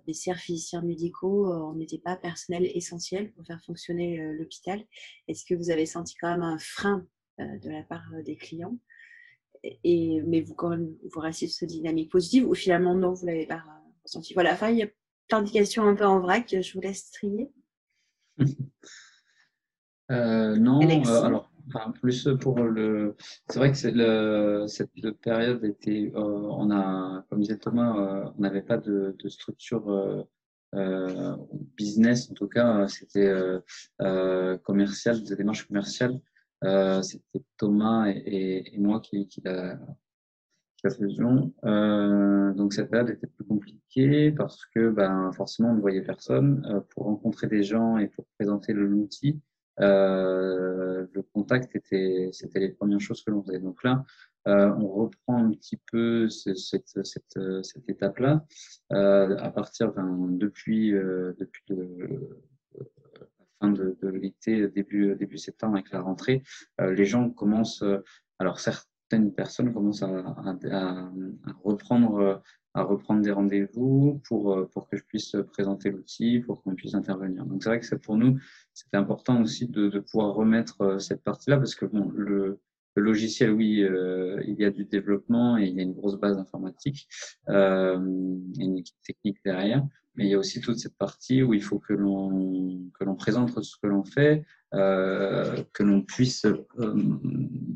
PCR, 0.06 0.35
physiciens 0.36 0.82
médicaux, 0.82 1.52
on 1.52 1.74
n'était 1.74 1.98
pas 1.98 2.16
personnel 2.16 2.70
essentiel 2.74 3.32
pour 3.32 3.47
faire 3.47 3.62
fonctionner 3.62 4.19
l'hôpital. 4.32 4.82
Est-ce 5.28 5.44
que 5.44 5.55
vous 5.55 5.70
avez 5.70 5.86
senti 5.86 6.15
quand 6.15 6.31
même 6.31 6.43
un 6.43 6.59
frein 6.59 7.06
de 7.39 7.70
la 7.70 7.82
part 7.82 8.09
des 8.24 8.36
clients? 8.36 8.78
Et, 9.82 10.20
mais 10.27 10.43
vous, 10.43 10.55
quand 10.55 10.70
même, 10.70 10.94
vous 11.12 11.20
restez 11.20 11.48
sur 11.48 11.59
cette 11.61 11.70
dynamique 11.70 12.11
positive 12.11 12.48
ou 12.48 12.55
finalement 12.55 12.94
non, 12.94 13.12
vous 13.12 13.27
l'avez 13.27 13.47
pas 13.47 13.62
ressenti? 14.05 14.35
Voilà, 14.35 14.52
enfin, 14.52 14.70
il 14.70 14.78
y 14.78 14.82
a 14.82 14.89
plein 15.28 15.43
de 15.43 15.51
questions 15.51 15.85
un 15.85 15.94
peu 15.94 16.05
en 16.05 16.20
vrac, 16.20 16.48
je 16.51 16.73
vous 16.73 16.81
laisse 16.81 17.11
trier. 17.11 17.51
Euh, 20.11 20.56
non, 20.56 20.82
euh, 20.82 21.23
alors 21.23 21.51
enfin, 21.69 21.93
plus 21.93 22.28
pour 22.41 22.61
le. 22.61 23.16
C'est 23.49 23.59
vrai 23.59 23.73
que 23.73 23.89
le, 23.89 24.66
cette 24.66 24.91
période 25.20 25.65
était. 25.65 26.12
Euh, 26.15 26.20
on 26.20 26.70
a, 26.70 27.24
comme 27.28 27.41
disait 27.41 27.59
Thomas, 27.59 28.32
on 28.36 28.41
n'avait 28.41 28.62
pas 28.62 28.78
de, 28.78 29.16
de 29.19 29.28
structure 29.28 30.27
business, 31.77 32.31
en 32.31 32.35
tout 32.35 32.49
cas, 32.49 32.89
c'était 32.89 33.32
commercial, 34.62 35.23
des 35.23 35.36
démarches 35.36 35.66
commerciales. 35.66 36.20
c'était 37.03 37.45
Thomas 37.59 38.09
et, 38.09 38.74
et, 38.74 38.78
moi 38.78 39.01
qui, 39.01 39.28
qui 39.28 39.41
la, 39.45 39.78
euh, 41.65 42.53
donc 42.53 42.73
cette 42.74 42.91
période 42.91 43.11
était 43.11 43.27
plus 43.27 43.45
compliquée 43.45 44.31
parce 44.32 44.66
que 44.66 44.91
ben, 44.91 45.32
forcément 45.32 45.70
on 45.70 45.74
ne 45.74 45.81
voyait 45.81 46.03
personne. 46.03 46.65
Euh, 46.70 46.81
pour 46.91 47.05
rencontrer 47.05 47.47
des 47.47 47.62
gens 47.62 47.97
et 47.99 48.09
pour 48.09 48.27
présenter 48.39 48.73
l'outil, 48.73 49.41
euh, 49.80 51.06
le 51.12 51.22
contact 51.22 51.74
était, 51.74 52.28
c'était 52.32 52.60
les 52.60 52.70
premières 52.70 53.01
choses 53.01 53.22
que 53.22 53.30
l'on 53.30 53.42
faisait. 53.42 53.59
Donc 53.59 53.82
là, 53.84 54.05
euh, 54.46 54.70
on 54.78 54.88
reprend 54.88 55.38
un 55.38 55.51
petit 55.52 55.80
peu 55.90 56.28
cette, 56.28 56.59
cette, 56.59 57.38
cette 57.62 57.88
étape-là 57.88 58.44
à 58.90 59.51
partir 59.51 59.92
ben, 59.92 60.28
depuis, 60.30 60.92
depuis 60.92 61.62
le, 61.68 62.40
la 62.78 63.46
fin 63.60 63.70
de, 63.70 63.96
de 64.01 64.09
l'été, 64.09 64.68
début, 64.68 65.14
début 65.16 65.38
septembre 65.38 65.74
avec 65.74 65.90
la 65.90 66.01
rentrée. 66.01 66.42
les 66.78 67.05
gens 67.06 67.30
commencent, 67.30 67.84
alors 68.38 68.60
certaines 68.60 69.32
personnes 69.32 69.72
commencent 69.72 70.02
à, 70.02 70.09
à, 70.09 70.56
à, 70.70 71.10
reprendre 71.62 72.42
à 72.74 72.82
reprendre 72.82 73.22
des 73.22 73.30
rendez-vous 73.30 74.20
pour 74.28 74.68
pour 74.70 74.88
que 74.88 74.96
je 74.96 75.05
puisse 75.05 75.36
présenter 75.52 75.90
l'outil, 75.90 76.40
pour 76.40 76.62
qu'on 76.62 76.74
puisse 76.74 76.94
intervenir. 76.94 77.46
Donc 77.46 77.62
c'est 77.62 77.68
vrai 77.68 77.80
que 77.80 77.94
pour 77.96 78.16
nous 78.16 78.38
c'était 78.72 78.96
important 78.96 79.40
aussi 79.40 79.68
de, 79.68 79.88
de, 79.88 80.01
pouvoir 80.01 80.34
remettre 80.34 80.80
euh, 80.80 80.98
cette 80.98 81.22
partie-là 81.22 81.56
parce 81.59 81.74
que 81.74 81.86
bon 81.86 82.10
le, 82.14 82.60
le 82.96 83.02
logiciel, 83.02 83.51
oui, 83.51 83.82
euh, 83.82 84.42
il 84.46 84.55
y 84.55 84.64
a 84.64 84.70
du 84.70 84.84
développement 84.84 85.59
et 85.59 85.64
il 85.64 85.74
y 85.74 85.80
a 85.80 85.82
une 85.82 85.94
grosse 85.94 86.18
base 86.18 86.38
informatique, 86.38 87.09
euh, 87.48 87.98
et 88.59 88.64
une 88.64 88.78
équipe 88.78 89.01
technique 89.02 89.38
derrière, 89.44 89.84
mais 90.14 90.26
il 90.26 90.30
y 90.30 90.34
a 90.34 90.38
aussi 90.38 90.60
toute 90.60 90.78
cette 90.78 90.96
partie 90.96 91.42
où 91.42 91.55
il 91.55 91.62
faut 91.62 91.78
que 91.78 91.92
l'on 91.92 92.80
que 92.98 93.05
l'on 93.05 93.16
présente 93.16 93.62
ce 93.62 93.76
que 93.82 93.88
l'on 93.88 94.05
fait, 94.05 94.44
euh, 94.74 95.62
que 95.72 95.82
l'on 95.82 96.02
puisse 96.02 96.44
euh, 96.44 96.94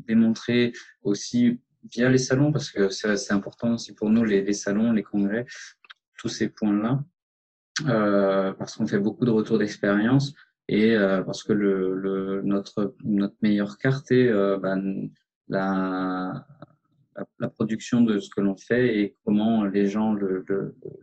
démontrer 0.07 0.73
aussi 1.03 1.59
via 1.83 2.09
les 2.09 2.17
salons, 2.17 2.51
parce 2.51 2.71
que 2.71 2.89
c'est 2.89 3.31
important 3.31 3.73
aussi 3.73 3.93
pour 3.93 4.09
nous, 4.09 4.23
les, 4.23 4.41
les, 4.41 4.53
salons, 4.53 4.91
les 4.91 5.03
congrès, 5.03 5.45
tous 6.17 6.29
ces 6.29 6.49
points-là, 6.49 7.03
euh, 7.87 8.53
parce 8.53 8.75
qu'on 8.75 8.87
fait 8.87 8.99
beaucoup 8.99 9.25
de 9.25 9.31
retours 9.31 9.57
d'expérience 9.57 10.33
et 10.67 10.95
euh, 10.95 11.23
parce 11.23 11.43
que 11.43 11.53
le, 11.53 11.95
le, 11.95 12.41
notre, 12.43 12.95
notre 13.03 13.35
meilleure 13.41 13.77
carte 13.77 14.11
est 14.11 14.27
euh, 14.27 14.57
ben, 14.57 15.09
la, 15.47 16.45
la, 17.39 17.49
production 17.49 18.01
de 18.01 18.19
ce 18.19 18.29
que 18.29 18.41
l'on 18.41 18.55
fait 18.55 18.99
et 18.99 19.15
comment 19.25 19.65
les 19.65 19.87
gens 19.87 20.15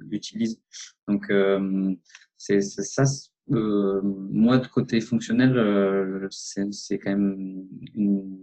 l'utilisent. 0.01 0.61
Donc, 1.09 1.31
euh, 1.31 1.95
c'est 2.37 2.61
ça, 2.61 3.05
euh, 3.53 4.01
moi, 4.03 4.59
de 4.59 4.67
côté 4.67 5.01
fonctionnel, 5.01 5.57
euh, 5.57 6.29
c'est 6.31 6.99
quand 6.99 7.11
même 7.11 7.67
une, 7.95 8.39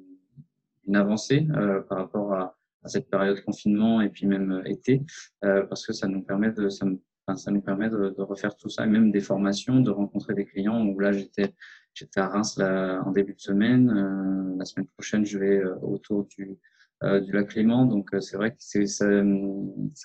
une 0.88 0.95
avancée 0.95 1.47
euh, 1.55 1.81
par 1.81 1.99
rapport 1.99 2.34
à, 2.34 2.57
à, 2.84 2.88
cette 2.88 3.10
période 3.10 3.35
de 3.38 3.41
confinement 3.41 4.01
et 4.01 4.10
puis 4.10 4.26
même 4.26 4.61
été, 4.65 5.01
parce 5.41 5.85
que 5.85 5.93
ça 5.93 6.07
nous 6.07 6.22
permet 6.22 6.51
de 6.51 6.69
ça, 6.69 6.85
enfin, 7.26 7.38
ça 7.38 7.51
nous 7.51 7.61
permet 7.61 7.89
de, 7.89 8.14
de, 8.18 8.22
refaire 8.22 8.55
tout 8.55 8.69
ça, 8.69 8.85
même 8.85 9.11
des 9.11 9.22
formations, 9.22 9.80
de 9.80 9.89
rencontrer 9.89 10.34
des 10.34 10.45
clients. 10.45 10.85
Où 10.85 10.99
là, 10.99 11.11
j'étais 11.11 11.53
j'étais 11.93 12.19
à 12.19 12.27
Reims 12.27 12.57
là, 12.57 13.01
en 13.05 13.11
début 13.11 13.34
de 13.34 13.39
semaine. 13.39 13.89
Euh, 13.89 14.57
la 14.57 14.65
semaine 14.65 14.88
prochaine, 14.88 15.26
je 15.26 15.39
vais 15.39 15.64
autour 15.81 16.26
du 16.26 16.57
du 17.01 17.34
lac 17.34 17.53
Léman. 17.53 17.85
Donc, 17.85 18.11
c'est 18.22 18.38
vrai 18.38 18.51
que 18.51 18.57
c'est 18.60 18.88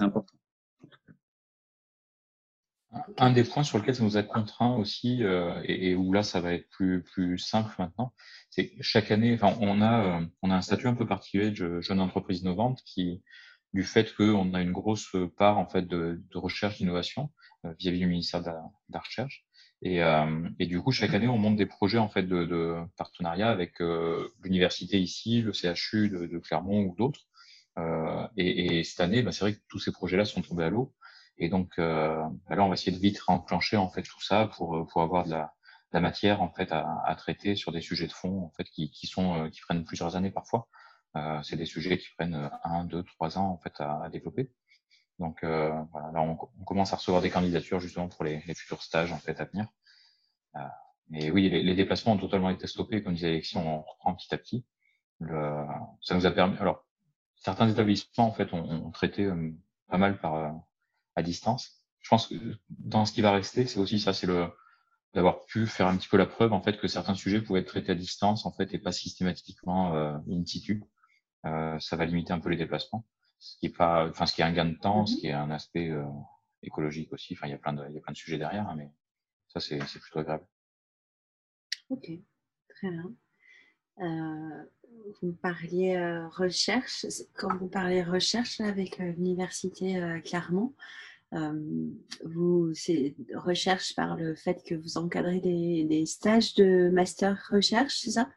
important. 0.00 0.34
Un 3.18 3.32
des 3.32 3.44
points 3.44 3.64
sur 3.64 3.78
lesquels 3.78 3.96
ça 3.96 4.02
nous 4.02 4.16
a 4.16 4.22
contraint 4.22 4.74
aussi, 4.76 5.22
euh, 5.22 5.60
et, 5.64 5.90
et, 5.90 5.94
où 5.94 6.12
là 6.12 6.22
ça 6.22 6.40
va 6.40 6.54
être 6.54 6.68
plus, 6.70 7.02
plus 7.02 7.38
simple 7.38 7.74
maintenant, 7.78 8.14
c'est 8.48 8.72
chaque 8.80 9.10
année, 9.10 9.34
enfin, 9.34 9.56
on 9.60 9.82
a, 9.82 10.20
euh, 10.20 10.26
on 10.40 10.50
a 10.50 10.54
un 10.54 10.62
statut 10.62 10.88
un 10.88 10.94
peu 10.94 11.06
particulier 11.06 11.50
de 11.50 11.82
jeune 11.82 12.00
entreprise 12.00 12.40
innovante 12.40 12.80
qui, 12.86 13.22
du 13.74 13.84
fait 13.84 14.14
qu'on 14.14 14.54
a 14.54 14.62
une 14.62 14.72
grosse 14.72 15.14
part 15.36 15.58
en 15.58 15.66
fait 15.66 15.82
de, 15.82 16.22
de 16.30 16.38
recherche 16.38 16.78
d'innovation 16.78 17.30
euh, 17.64 17.72
vis-à-vis 17.78 17.98
du 17.98 18.06
ministère 18.06 18.40
de 18.40 18.46
la, 18.46 18.52
de 18.88 18.94
la 18.94 19.00
Recherche, 19.00 19.44
et, 19.82 20.02
euh, 20.02 20.48
et, 20.58 20.66
du 20.66 20.80
coup 20.80 20.90
chaque 20.90 21.14
année 21.14 21.28
on 21.28 21.38
monte 21.38 21.56
des 21.56 21.66
projets 21.66 21.98
en 21.98 22.08
fait 22.08 22.22
de, 22.22 22.44
de 22.44 22.76
partenariat 22.96 23.50
avec 23.50 23.80
euh, 23.80 24.28
l'université 24.42 24.98
ici, 24.98 25.42
le 25.42 25.52
CHU 25.52 26.08
de, 26.08 26.38
Clermont 26.38 26.82
ou 26.82 26.94
d'autres. 26.96 27.26
Et, 28.36 28.78
et, 28.78 28.82
cette 28.82 28.98
année, 28.98 29.22
bah, 29.22 29.30
c'est 29.30 29.44
vrai 29.44 29.54
que 29.54 29.60
tous 29.68 29.78
ces 29.78 29.92
projets-là 29.92 30.24
sont 30.24 30.42
tombés 30.42 30.64
à 30.64 30.70
l'eau. 30.70 30.92
Et 31.38 31.48
donc 31.48 31.78
euh, 31.78 32.22
bah 32.48 32.56
là, 32.56 32.64
on 32.64 32.68
va 32.68 32.74
essayer 32.74 32.92
de 32.92 33.00
vite 33.00 33.20
enclencher 33.28 33.76
en 33.76 33.88
fait 33.88 34.02
tout 34.02 34.20
ça 34.20 34.46
pour, 34.56 34.76
euh, 34.76 34.84
pour 34.84 35.02
avoir 35.02 35.24
de 35.24 35.30
la, 35.30 35.52
de 35.92 35.94
la 35.94 36.00
matière 36.00 36.42
en 36.42 36.50
fait 36.50 36.72
à, 36.72 37.02
à, 37.04 37.14
traiter 37.14 37.56
sur 37.56 37.72
des 37.72 37.80
sujets 37.80 38.06
de 38.06 38.12
fond 38.12 38.42
en 38.42 38.50
fait 38.50 38.64
qui, 38.64 38.90
qui 38.90 39.06
sont 39.06 39.44
euh, 39.46 39.48
qui 39.50 39.60
prennent 39.60 39.84
plusieurs 39.84 40.16
années 40.16 40.30
parfois. 40.30 40.68
Euh, 41.16 41.42
c'est 41.42 41.56
des 41.56 41.66
sujets 41.66 41.98
qui 41.98 42.08
prennent 42.16 42.50
un, 42.64 42.84
deux, 42.84 43.02
trois 43.02 43.38
ans 43.38 43.48
en 43.50 43.58
fait 43.58 43.80
à, 43.80 44.02
à 44.04 44.08
développer. 44.10 44.50
Donc 45.18 45.42
euh, 45.42 45.70
voilà, 45.92 46.12
là 46.12 46.20
on, 46.22 46.38
on, 46.60 46.64
commence 46.64 46.92
à 46.92 46.96
recevoir 46.96 47.22
des 47.22 47.30
candidatures 47.30 47.80
justement 47.80 48.08
pour 48.08 48.24
les, 48.24 48.42
les 48.46 48.54
futurs 48.54 48.82
stages 48.82 49.12
en 49.12 49.18
fait 49.18 49.40
à 49.40 49.44
venir. 49.44 49.68
Euh, 50.56 50.60
mais 51.10 51.30
oui, 51.30 51.48
les, 51.48 51.62
les, 51.62 51.74
déplacements 51.74 52.12
ont 52.12 52.18
totalement 52.18 52.50
été 52.50 52.66
stoppés, 52.66 53.02
comme 53.02 53.14
disait 53.14 53.28
Alexis, 53.28 53.56
on 53.56 53.82
reprend 53.82 54.14
petit 54.14 54.32
à 54.34 54.38
petit. 54.38 54.66
Le, 55.20 55.64
ça 56.02 56.14
nous 56.14 56.26
a 56.26 56.30
permis. 56.30 56.56
Alors 56.58 56.84
certains 57.36 57.68
établissements 57.68 58.26
en 58.26 58.32
fait 58.32 58.52
ont, 58.52 58.68
ont 58.86 58.90
traité 58.90 59.24
euh, 59.24 59.52
pas 59.88 59.98
mal 59.98 60.20
par 60.20 60.54
à 61.18 61.22
distance. 61.22 61.82
Je 62.00 62.08
pense 62.08 62.26
que 62.26 62.34
dans 62.70 63.04
ce 63.04 63.12
qui 63.12 63.20
va 63.20 63.32
rester, 63.32 63.66
c'est 63.66 63.78
aussi 63.78 63.98
ça, 63.98 64.12
c'est 64.12 64.26
le 64.26 64.48
d'avoir 65.14 65.46
pu 65.46 65.66
faire 65.66 65.86
un 65.86 65.96
petit 65.96 66.08
peu 66.08 66.18
la 66.18 66.26
preuve 66.26 66.52
en 66.52 66.60
fait 66.60 66.78
que 66.78 66.86
certains 66.86 67.14
sujets 67.14 67.40
pouvaient 67.40 67.60
être 67.60 67.68
traités 67.68 67.92
à 67.92 67.94
distance 67.94 68.44
en 68.44 68.52
fait 68.52 68.74
et 68.74 68.78
pas 68.78 68.92
systématiquement 68.92 69.94
euh, 69.94 70.16
in 70.30 70.44
situ. 70.44 70.84
Euh, 71.46 71.78
ça 71.78 71.96
va 71.96 72.04
limiter 72.04 72.32
un 72.32 72.40
peu 72.40 72.50
les 72.50 72.56
déplacements, 72.56 73.06
ce 73.38 73.56
qui 73.58 73.66
est 73.66 73.76
pas, 73.76 74.06
enfin 74.08 74.26
ce 74.26 74.34
qui 74.34 74.42
est 74.42 74.44
un 74.44 74.52
gain 74.52 74.66
de 74.66 74.76
temps, 74.76 75.06
ce 75.06 75.14
mm-hmm. 75.14 75.20
qui 75.20 75.26
est 75.28 75.32
un 75.32 75.50
aspect 75.50 75.90
euh, 75.90 76.04
écologique 76.62 77.12
aussi. 77.12 77.34
Enfin, 77.34 77.46
il 77.46 77.50
y 77.50 77.54
a 77.54 77.58
plein 77.58 77.72
de, 77.72 77.84
il 77.88 77.94
y 77.94 77.98
a 77.98 78.00
plein 78.00 78.12
de 78.12 78.18
sujets 78.18 78.38
derrière, 78.38 78.68
hein, 78.68 78.74
mais 78.76 78.90
ça 79.48 79.60
c'est 79.60 79.80
c'est 79.86 79.98
plutôt 79.98 80.18
agréable. 80.18 80.46
Ok, 81.88 82.10
très 82.68 82.90
bien. 82.90 83.10
Euh, 84.00 84.64
vous 85.22 85.32
parliez 85.32 85.96
euh, 85.96 86.28
recherche. 86.28 87.06
Quand 87.34 87.56
vous 87.56 87.68
parlez 87.68 88.02
recherche 88.02 88.60
avec 88.60 89.00
euh, 89.00 89.12
l'université 89.12 90.00
Clermont, 90.24 90.74
vous, 91.32 92.72
c'est 92.74 93.14
recherche 93.34 93.94
par 93.94 94.16
le 94.16 94.34
fait 94.34 94.62
que 94.64 94.74
vous 94.74 94.96
encadrez 94.96 95.40
des, 95.40 96.06
stages 96.06 96.54
de 96.54 96.90
master 96.90 97.48
recherche, 97.50 98.00
c'est 98.00 98.12
ça? 98.12 98.28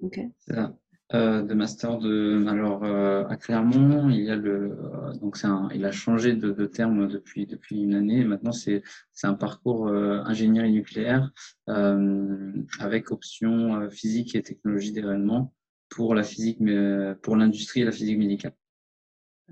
Ok. 0.00 0.20
Ça. 0.38 0.74
Euh, 1.12 1.42
de 1.42 1.52
master 1.52 1.98
de 1.98 2.46
alors 2.48 2.82
euh, 2.82 3.26
à 3.28 3.36
Clermont 3.36 4.08
il 4.08 4.22
y 4.22 4.30
a 4.30 4.36
le 4.36 4.72
euh, 4.72 5.12
donc 5.20 5.36
c'est 5.36 5.46
un 5.46 5.68
il 5.74 5.84
a 5.84 5.92
changé 5.92 6.32
de, 6.32 6.64
terme 6.64 7.08
depuis 7.08 7.46
depuis 7.46 7.82
une 7.82 7.94
année 7.94 8.24
maintenant 8.24 8.52
c'est 8.52 8.82
c'est 9.12 9.26
un 9.26 9.34
parcours 9.34 9.88
ingénierie 9.88 10.72
nucléaire 10.72 11.30
avec 11.66 13.10
option 13.10 13.90
physique 13.90 14.34
et 14.34 14.42
technologie 14.42 14.92
d'événements 14.92 15.52
pour 15.90 16.14
la 16.14 16.22
physique 16.22 16.56
mais 16.60 17.14
pour 17.22 17.36
l'industrie 17.36 17.82
et 17.82 17.84
la 17.84 17.92
physique 17.92 18.18
médicale 18.18 18.54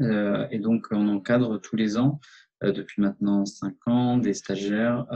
et 0.00 0.58
donc 0.58 0.86
on 0.90 1.06
encadre 1.08 1.60
tous 1.60 1.76
les 1.76 1.98
ans 1.98 2.18
depuis 2.62 3.02
maintenant 3.02 3.44
cinq 3.44 3.76
ans 3.86 4.18
des 4.18 4.34
stagiaires, 4.34 5.06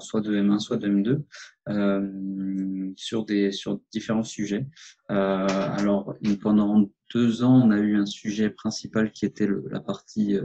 soit 0.00 0.20
de 0.20 0.34
M1, 0.34 0.60
soit 0.60 0.76
de 0.76 0.88
M2, 0.88 2.94
sur, 2.96 3.24
des, 3.24 3.52
sur 3.52 3.80
différents 3.92 4.22
sujets. 4.22 4.66
alors, 5.08 6.14
pendant 6.40 6.88
deux 7.12 7.42
ans, 7.42 7.66
on 7.66 7.70
a 7.70 7.78
eu 7.78 7.96
un 7.96 8.06
sujet 8.06 8.50
principal 8.50 9.12
qui 9.12 9.24
était 9.24 9.48
la 9.70 9.80
partie 9.80 10.38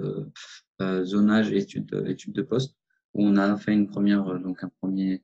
zonage 1.04 1.52
et 1.52 1.58
études 1.58 2.34
de 2.34 2.42
poste, 2.42 2.76
où 3.14 3.26
on 3.26 3.38
a 3.38 3.56
fait 3.58 3.74
une 3.74 3.88
première, 3.88 4.40
donc 4.40 4.64
un 4.64 4.72
premier, 4.82 5.24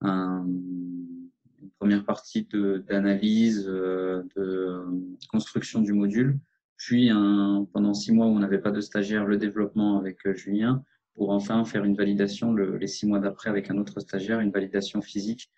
un, 0.00 0.46
une 0.46 1.70
première 1.78 2.04
partie 2.04 2.48
d'analyse, 2.88 3.66
de, 3.66 4.26
de, 4.36 4.84
construction 5.30 5.80
du 5.80 5.92
module, 5.92 6.38
puis 6.76 7.10
un, 7.10 7.66
pendant 7.72 7.94
six 7.94 8.12
mois 8.12 8.26
où 8.26 8.30
on 8.30 8.38
n'avait 8.38 8.60
pas 8.60 8.70
de 8.70 8.80
stagiaire, 8.80 9.24
le 9.26 9.36
développement 9.36 9.98
avec 9.98 10.26
euh, 10.26 10.34
Julien, 10.34 10.84
pour 11.14 11.30
enfin 11.30 11.64
faire 11.64 11.84
une 11.84 11.96
validation 11.96 12.52
le, 12.52 12.76
les 12.76 12.88
six 12.88 13.06
mois 13.06 13.20
d'après 13.20 13.50
avec 13.50 13.70
un 13.70 13.78
autre 13.78 14.00
stagiaire, 14.00 14.40
une 14.40 14.50
validation 14.50 15.00
physique 15.00 15.50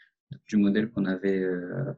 du 0.47 0.57
modèle 0.57 0.91
qu'on 0.91 1.05
avait, 1.05 1.41
euh, 1.41 1.93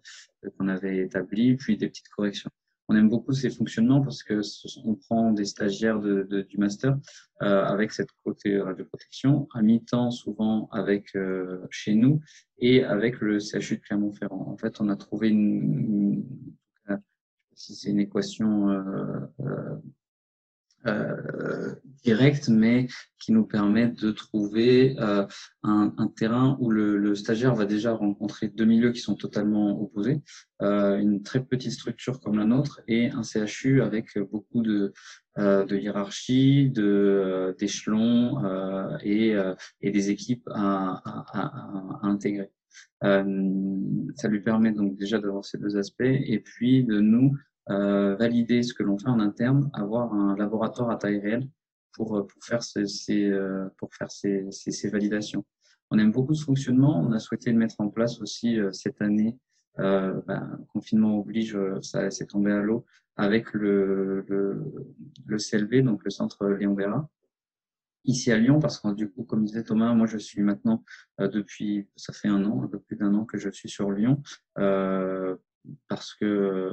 qu'on 0.58 0.68
avait 0.68 0.98
établi, 0.98 1.56
puis 1.56 1.76
des 1.76 1.88
petites 1.88 2.08
corrections. 2.08 2.50
On 2.90 2.96
aime 2.96 3.10
beaucoup 3.10 3.32
ces 3.32 3.50
fonctionnements 3.50 4.00
parce 4.00 4.22
que 4.22 4.40
on 4.84 4.94
prend 4.94 5.32
des 5.32 5.44
stagiaires 5.44 6.00
de, 6.00 6.22
de, 6.22 6.40
du 6.40 6.56
master 6.56 6.96
euh, 7.42 7.62
avec 7.64 7.92
cette 7.92 8.08
côté 8.24 8.58
radioprotection, 8.58 9.46
à 9.52 9.60
mi-temps 9.60 10.10
souvent 10.10 10.68
avec 10.72 11.14
euh, 11.14 11.58
chez 11.70 11.94
nous 11.94 12.20
et 12.58 12.84
avec 12.84 13.20
le 13.20 13.40
CHU 13.40 13.76
de 13.76 13.82
Clermont-Ferrand. 13.82 14.48
En 14.48 14.56
fait, 14.56 14.80
on 14.80 14.88
a 14.88 14.96
trouvé 14.96 15.28
une, 15.28 15.62
une 15.80 16.24
si 17.58 17.74
c'est 17.74 17.90
une 17.90 18.00
équation 18.00 18.70
euh, 18.70 19.20
euh 19.40 19.76
euh, 20.86 21.74
direct, 22.04 22.48
mais 22.48 22.86
qui 23.18 23.32
nous 23.32 23.44
permet 23.44 23.88
de 23.88 24.12
trouver 24.12 24.96
euh, 25.00 25.26
un, 25.64 25.92
un, 25.98 26.06
terrain 26.06 26.56
où 26.60 26.70
le, 26.70 26.96
le, 26.96 27.16
stagiaire 27.16 27.56
va 27.56 27.64
déjà 27.64 27.92
rencontrer 27.92 28.46
deux 28.46 28.64
milieux 28.64 28.92
qui 28.92 29.00
sont 29.00 29.16
totalement 29.16 29.82
opposés, 29.82 30.22
euh, 30.62 30.96
une 30.98 31.22
très 31.24 31.44
petite 31.44 31.72
structure 31.72 32.20
comme 32.20 32.38
la 32.38 32.44
nôtre 32.44 32.80
et 32.86 33.10
un 33.10 33.22
CHU 33.24 33.82
avec 33.82 34.16
beaucoup 34.30 34.62
de, 34.62 34.92
euh, 35.38 35.64
de 35.66 35.76
hiérarchie, 35.76 36.70
de 36.70 37.56
d'échelons 37.58 38.40
et, 39.02 39.36
et, 39.80 39.90
des 39.90 40.10
équipes 40.10 40.48
à, 40.52 41.02
à, 41.04 41.40
à, 41.40 42.02
à 42.02 42.06
intégrer. 42.06 42.52
Ça 43.02 44.28
lui 44.28 44.40
permet 44.40 44.72
donc 44.72 44.96
déjà 44.96 45.18
d'avoir 45.18 45.44
ces 45.44 45.58
deux 45.58 45.76
aspects 45.76 46.02
et 46.02 46.40
puis 46.40 46.84
de 46.84 47.00
nous 47.00 47.36
euh, 47.70 48.16
valider 48.16 48.62
ce 48.62 48.72
que 48.72 48.82
l'on 48.82 48.96
fait 48.96 49.08
en 49.08 49.20
interne, 49.20 49.70
avoir 49.74 50.14
un 50.14 50.34
laboratoire 50.36 50.90
à 50.90 50.96
taille 50.96 51.18
réelle 51.18 51.46
pour, 51.92 52.16
euh, 52.16 52.22
pour 52.22 52.42
faire, 52.42 52.62
ces, 52.62 52.86
ces 52.86 53.30
euh, 53.30 53.68
pour 53.76 53.92
faire 53.94 54.10
ces, 54.10 54.46
ces, 54.50 54.88
validations. 54.88 55.44
On 55.90 55.98
aime 55.98 56.10
beaucoup 56.10 56.32
ce 56.32 56.44
fonctionnement. 56.44 56.98
On 56.98 57.12
a 57.12 57.18
souhaité 57.18 57.52
le 57.52 57.58
mettre 57.58 57.74
en 57.78 57.88
place 57.90 58.22
aussi 58.22 58.58
cette 58.72 59.02
année. 59.02 59.36
Euh, 59.80 60.20
ben, 60.26 60.58
confinement 60.72 61.20
oblige, 61.20 61.58
ça 61.82 62.10
s'est 62.10 62.26
tombé 62.26 62.52
à 62.52 62.60
l'eau 62.60 62.84
avec 63.16 63.52
le, 63.52 64.24
le, 64.28 64.72
le, 65.26 65.36
CLV, 65.36 65.82
donc 65.82 66.04
le 66.04 66.10
centre 66.10 66.46
Léon 66.46 66.74
Vera, 66.74 67.08
ici 68.04 68.32
à 68.32 68.38
Lyon, 68.38 68.60
parce 68.60 68.78
que 68.78 68.92
du 68.94 69.10
coup, 69.10 69.24
comme 69.24 69.44
disait 69.44 69.64
Thomas, 69.64 69.94
moi 69.94 70.06
je 70.06 70.18
suis 70.18 70.42
maintenant 70.42 70.84
euh, 71.20 71.28
depuis, 71.28 71.88
ça 71.96 72.12
fait 72.12 72.28
un 72.28 72.44
an, 72.44 72.62
un 72.62 72.68
peu 72.68 72.78
plus 72.78 72.96
d'un 72.96 73.14
an 73.14 73.24
que 73.24 73.38
je 73.38 73.50
suis 73.50 73.68
sur 73.68 73.90
Lyon, 73.90 74.22
euh, 74.58 75.36
parce 75.88 76.14
que 76.14 76.72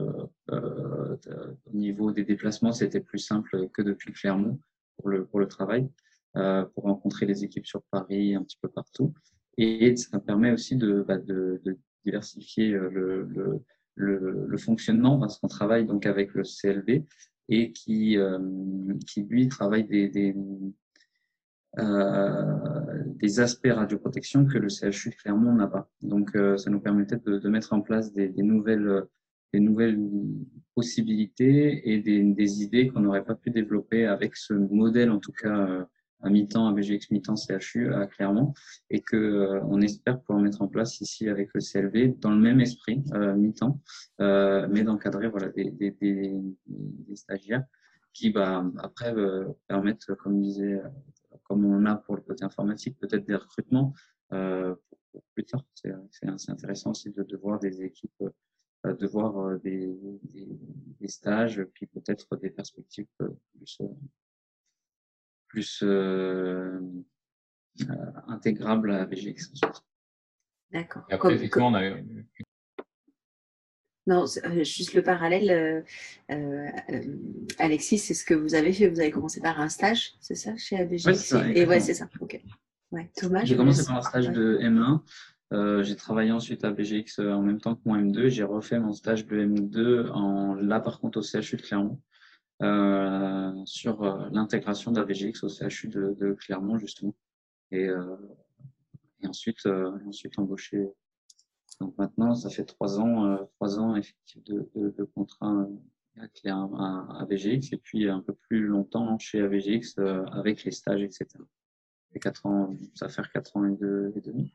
euh, 0.51 1.17
au 1.65 1.73
niveau 1.73 2.11
des 2.11 2.23
déplacements, 2.23 2.71
c'était 2.71 3.01
plus 3.01 3.19
simple 3.19 3.69
que 3.73 3.81
depuis 3.81 4.13
Clermont 4.13 4.59
pour 4.97 5.09
le, 5.09 5.25
pour 5.25 5.39
le 5.39 5.47
travail, 5.47 5.89
euh, 6.37 6.65
pour 6.65 6.83
rencontrer 6.83 7.25
les 7.25 7.43
équipes 7.43 7.65
sur 7.65 7.81
Paris, 7.91 8.35
un 8.35 8.43
petit 8.43 8.57
peu 8.61 8.69
partout. 8.69 9.13
Et 9.57 9.95
ça 9.95 10.19
permet 10.19 10.51
aussi 10.51 10.75
de, 10.75 11.03
bah, 11.07 11.17
de, 11.17 11.61
de 11.63 11.77
diversifier 12.03 12.73
euh, 12.73 12.89
le, 12.89 13.23
le, 13.23 13.61
le, 13.95 14.45
le, 14.47 14.57
fonctionnement 14.57 15.17
parce 15.17 15.39
qu'on 15.39 15.47
travaille 15.47 15.85
donc 15.85 16.05
avec 16.05 16.33
le 16.33 16.43
CLB 16.43 17.05
et 17.47 17.71
qui, 17.71 18.17
euh, 18.17 18.39
qui 19.07 19.23
lui 19.23 19.47
travaille 19.47 19.85
des, 19.85 20.09
des, 20.09 20.33
euh, 20.33 20.73
des 21.77 23.39
aspects 23.39 23.67
radioprotection 23.71 24.45
que 24.45 24.57
le 24.57 24.69
CHU 24.69 25.11
Clermont 25.11 25.53
n'a 25.53 25.67
pas. 25.67 25.89
Donc, 26.01 26.35
euh, 26.35 26.57
ça 26.57 26.69
nous 26.69 26.79
permettait 26.79 27.17
de, 27.17 27.37
de, 27.39 27.49
mettre 27.49 27.73
en 27.73 27.81
place 27.81 28.13
des, 28.13 28.29
des, 28.29 28.43
nouvelles, 28.43 29.03
des 29.53 29.59
nouvelles 29.59 29.99
possibilités 30.75 31.91
et 31.91 31.99
des, 31.99 32.21
des 32.23 32.63
idées 32.63 32.89
qu'on 32.89 33.01
n'aurait 33.01 33.23
pas 33.23 33.35
pu 33.35 33.49
développer 33.49 34.05
avec 34.05 34.35
ce 34.35 34.53
modèle, 34.53 35.11
en 35.11 35.19
tout 35.19 35.31
cas 35.31 35.67
euh, 35.67 35.83
à 36.21 36.29
mi-temps, 36.29 36.67
à 36.67 36.73
BGX 36.73 37.11
mi-temps 37.11 37.35
CHU 37.35 37.93
à 37.93 38.07
Clermont, 38.07 38.53
et 38.89 39.01
que 39.01 39.15
euh, 39.15 39.61
on 39.65 39.81
espère 39.81 40.19
pouvoir 40.21 40.43
mettre 40.43 40.61
en 40.61 40.67
place 40.67 40.99
ici 41.01 41.29
avec 41.29 41.49
le 41.53 41.61
CLV 41.61 42.19
dans 42.19 42.31
le 42.31 42.39
même 42.39 42.59
esprit, 42.59 43.03
euh, 43.13 43.35
mi-temps, 43.35 43.79
mais 44.19 44.83
d'encadrer 44.83 45.29
voilà, 45.29 45.49
des, 45.49 45.71
des, 45.71 45.91
des, 45.91 47.15
stagiaires 47.15 47.63
qui, 48.13 48.29
bah, 48.29 48.65
après, 48.77 49.13
permettent, 49.67 50.05
comme 50.23 50.39
disait 50.39 50.81
comme 51.45 51.65
on 51.65 51.85
a 51.85 51.95
pour 51.95 52.15
le 52.15 52.21
côté 52.21 52.43
informatique, 52.43 52.97
peut-être 52.99 53.25
des 53.25 53.35
recrutements 53.35 53.93
euh, 54.33 54.75
pour, 55.11 55.23
plus 55.33 55.45
tard. 55.45 55.63
C'est 55.73 56.49
intéressant 56.49 56.91
aussi 56.91 57.11
de, 57.11 57.23
de, 57.23 57.37
voir 57.37 57.59
des 57.59 57.81
équipes, 57.83 58.23
euh, 58.85 58.93
de 58.93 59.07
voir 59.07 59.37
euh, 59.37 59.57
des, 59.59 59.95
des, 60.23 60.47
des 60.99 61.07
stages, 61.07 61.63
puis 61.73 61.85
peut-être 61.87 62.35
des 62.37 62.49
perspectives 62.49 63.07
plus, 63.17 63.81
plus 65.47 65.83
euh, 65.83 66.81
intégrables 68.27 68.91
à 68.91 69.05
VGX. 69.05 69.53
D'accord. 70.71 71.05
Et 71.09 71.13
après, 71.13 71.35
effectivement, 71.35 71.67
on 71.67 71.75
a 71.75 71.91
non, 74.07 74.25
euh, 74.45 74.63
juste 74.63 74.93
le 74.93 75.01
parallèle, 75.01 75.49
euh, 75.49 75.81
euh, 76.31 76.69
Alexis, 77.57 77.97
c'est 77.97 78.13
ce 78.13 78.23
que 78.23 78.35
vous 78.35 78.53
avez 78.53 78.71
fait. 78.71 78.87
Vous 78.87 78.99
avez 78.99 79.09
commencé 79.09 79.41
par 79.41 79.59
un 79.59 79.69
stage, 79.69 80.13
c'est 80.19 80.35
ça, 80.35 80.55
chez 80.57 80.77
ABG 80.77 81.07
ouais, 81.07 81.13
ça, 81.15 81.47
Et 81.49 81.65
ouais, 81.65 81.79
c'est 81.79 81.95
ça. 81.95 82.07
Ok. 82.19 82.39
Ouais. 82.91 83.09
Thomas. 83.15 83.43
J'ai 83.43 83.57
commencé 83.57 83.83
par 83.83 83.97
un 83.97 84.01
stage 84.01 84.29
de 84.29 84.59
M1. 84.61 85.01
Euh, 85.53 85.83
j'ai 85.83 85.95
travaillé 85.95 86.31
ensuite 86.31 86.63
à 86.63 86.71
BGX 86.71 87.19
en 87.19 87.41
même 87.41 87.59
temps 87.59 87.75
que 87.75 87.81
mon 87.85 87.95
M2. 87.95 88.29
J'ai 88.29 88.43
refait 88.43 88.79
mon 88.79 88.93
stage 88.93 89.25
de 89.25 89.37
M2 89.37 90.09
en 90.11 90.53
là 90.55 90.79
par 90.79 90.99
contre 90.99 91.19
au 91.19 91.21
CHU 91.21 91.57
de 91.57 91.61
Clermont 91.61 91.99
euh, 92.61 93.53
sur 93.65 94.03
l'intégration 94.31 94.91
d'ABGX 94.91 95.43
au 95.43 95.49
CHU 95.49 95.87
de, 95.87 96.15
de, 96.19 96.33
Clermont 96.33 96.77
justement 96.77 97.15
et, 97.71 97.89
et 99.21 99.27
ensuite 99.27 99.67
ensuite 100.07 100.39
embauché 100.39 100.87
donc 101.79 101.97
maintenant, 101.97 102.35
ça 102.35 102.49
fait 102.49 102.65
trois 102.65 102.99
ans, 102.99 103.25
euh, 103.25 103.37
trois 103.55 103.79
ans 103.79 103.95
effectivement 103.95 104.43
de, 104.47 104.69
de, 104.75 104.89
de 104.97 105.03
contrat 105.03 105.67
à, 106.17 106.51
à, 106.51 107.21
à 107.21 107.25
VGX 107.29 107.73
et 107.73 107.77
puis 107.77 108.09
un 108.09 108.21
peu 108.21 108.33
plus 108.33 108.65
longtemps 108.65 109.17
chez 109.19 109.41
AVGX 109.41 109.97
euh, 109.99 110.25
avec 110.27 110.63
les 110.63 110.71
stages, 110.71 111.01
etc. 111.01 111.27
Et 112.13 112.19
quatre 112.19 112.45
ans, 112.45 112.75
ça 112.93 113.07
va 113.07 113.11
faire 113.11 113.31
quatre 113.31 113.57
ans 113.57 113.65
et, 113.65 113.75
demi. 113.75 114.53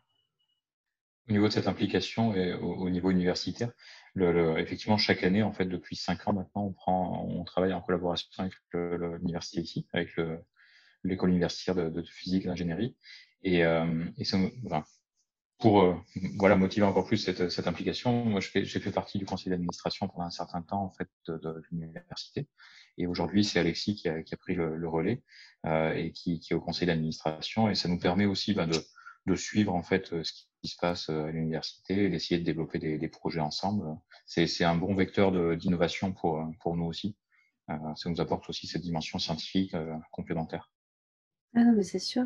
Au 1.28 1.32
niveau 1.32 1.48
de 1.48 1.52
cette 1.52 1.68
implication 1.68 2.34
et 2.34 2.54
au, 2.54 2.74
au 2.74 2.90
niveau 2.90 3.10
universitaire, 3.10 3.70
effectivement, 4.16 4.96
chaque 4.96 5.22
année, 5.22 5.42
en 5.42 5.52
fait, 5.52 5.66
depuis 5.66 5.94
cinq 5.94 6.26
ans 6.26 6.32
maintenant, 6.32 6.64
on 6.64 6.72
prend, 6.72 7.26
on 7.28 7.44
travaille 7.44 7.74
en 7.74 7.82
collaboration 7.82 8.28
avec 8.38 8.54
l'université 8.72 9.60
ici, 9.60 9.86
avec 9.92 10.16
l'école 11.04 11.30
universitaire 11.30 11.90
de, 11.90 12.02
physique 12.02 12.44
et 12.44 12.48
d'ingénierie. 12.48 12.96
Et, 13.42 13.64
euh, 13.64 14.04
et 14.18 14.24
enfin, 14.66 14.84
pour 15.60 15.82
euh, 15.82 15.94
voilà 16.38 16.56
motiver 16.56 16.86
encore 16.86 17.06
plus 17.06 17.18
cette, 17.18 17.50
cette 17.50 17.66
implication, 17.66 18.24
moi 18.24 18.40
j'ai 18.40 18.64
fait, 18.64 18.90
partie 18.90 19.18
du 19.18 19.26
conseil 19.26 19.50
d'administration 19.50 20.08
pendant 20.08 20.24
un 20.24 20.30
certain 20.30 20.62
temps 20.62 20.82
en 20.82 20.90
fait 20.90 21.08
de, 21.28 21.36
de 21.38 21.62
l'université. 21.70 22.48
Et 22.98 23.06
aujourd'hui, 23.06 23.44
c'est 23.44 23.58
Alexis 23.60 23.94
qui 23.94 24.08
a, 24.08 24.22
qui 24.22 24.34
a, 24.34 24.36
pris 24.36 24.54
le, 24.54 24.76
le 24.76 24.88
relais 24.88 25.22
euh, 25.66 25.92
et 25.94 26.12
qui, 26.12 26.40
qui, 26.40 26.52
est 26.52 26.56
au 26.56 26.60
conseil 26.60 26.86
d'administration. 26.86 27.70
Et 27.70 27.74
ça 27.74 27.88
nous 27.88 27.98
permet 27.98 28.26
aussi 28.26 28.52
ben, 28.54 28.66
de, 28.66 28.78
de, 29.26 29.34
suivre 29.36 29.74
en 29.74 29.82
fait 29.82 30.22
ce 30.22 30.32
qui 30.60 30.68
se 30.68 30.76
passe 30.76 31.08
à 31.08 31.30
l'université 31.30 32.04
et 32.04 32.08
d'essayer 32.08 32.38
de 32.38 32.44
développer 32.44 32.78
des, 32.78 32.98
des 32.98 33.08
projets 33.08 33.40
ensemble. 33.40 33.84
C'est 34.26 34.64
un 34.64 34.76
bon 34.76 34.94
vecteur 34.94 35.56
d'innovation 35.56 36.12
pour, 36.12 36.44
pour 36.60 36.76
nous 36.76 36.84
aussi. 36.84 37.16
Euh, 37.70 37.94
ça 37.94 38.10
nous 38.10 38.20
apporte 38.20 38.48
aussi 38.48 38.66
cette 38.66 38.82
dimension 38.82 39.18
scientifique 39.18 39.74
euh, 39.74 39.94
complémentaire. 40.10 40.70
Ah 41.56 41.64
non, 41.64 41.72
mais 41.72 41.82
c'est 41.82 41.98
sûr. 41.98 42.24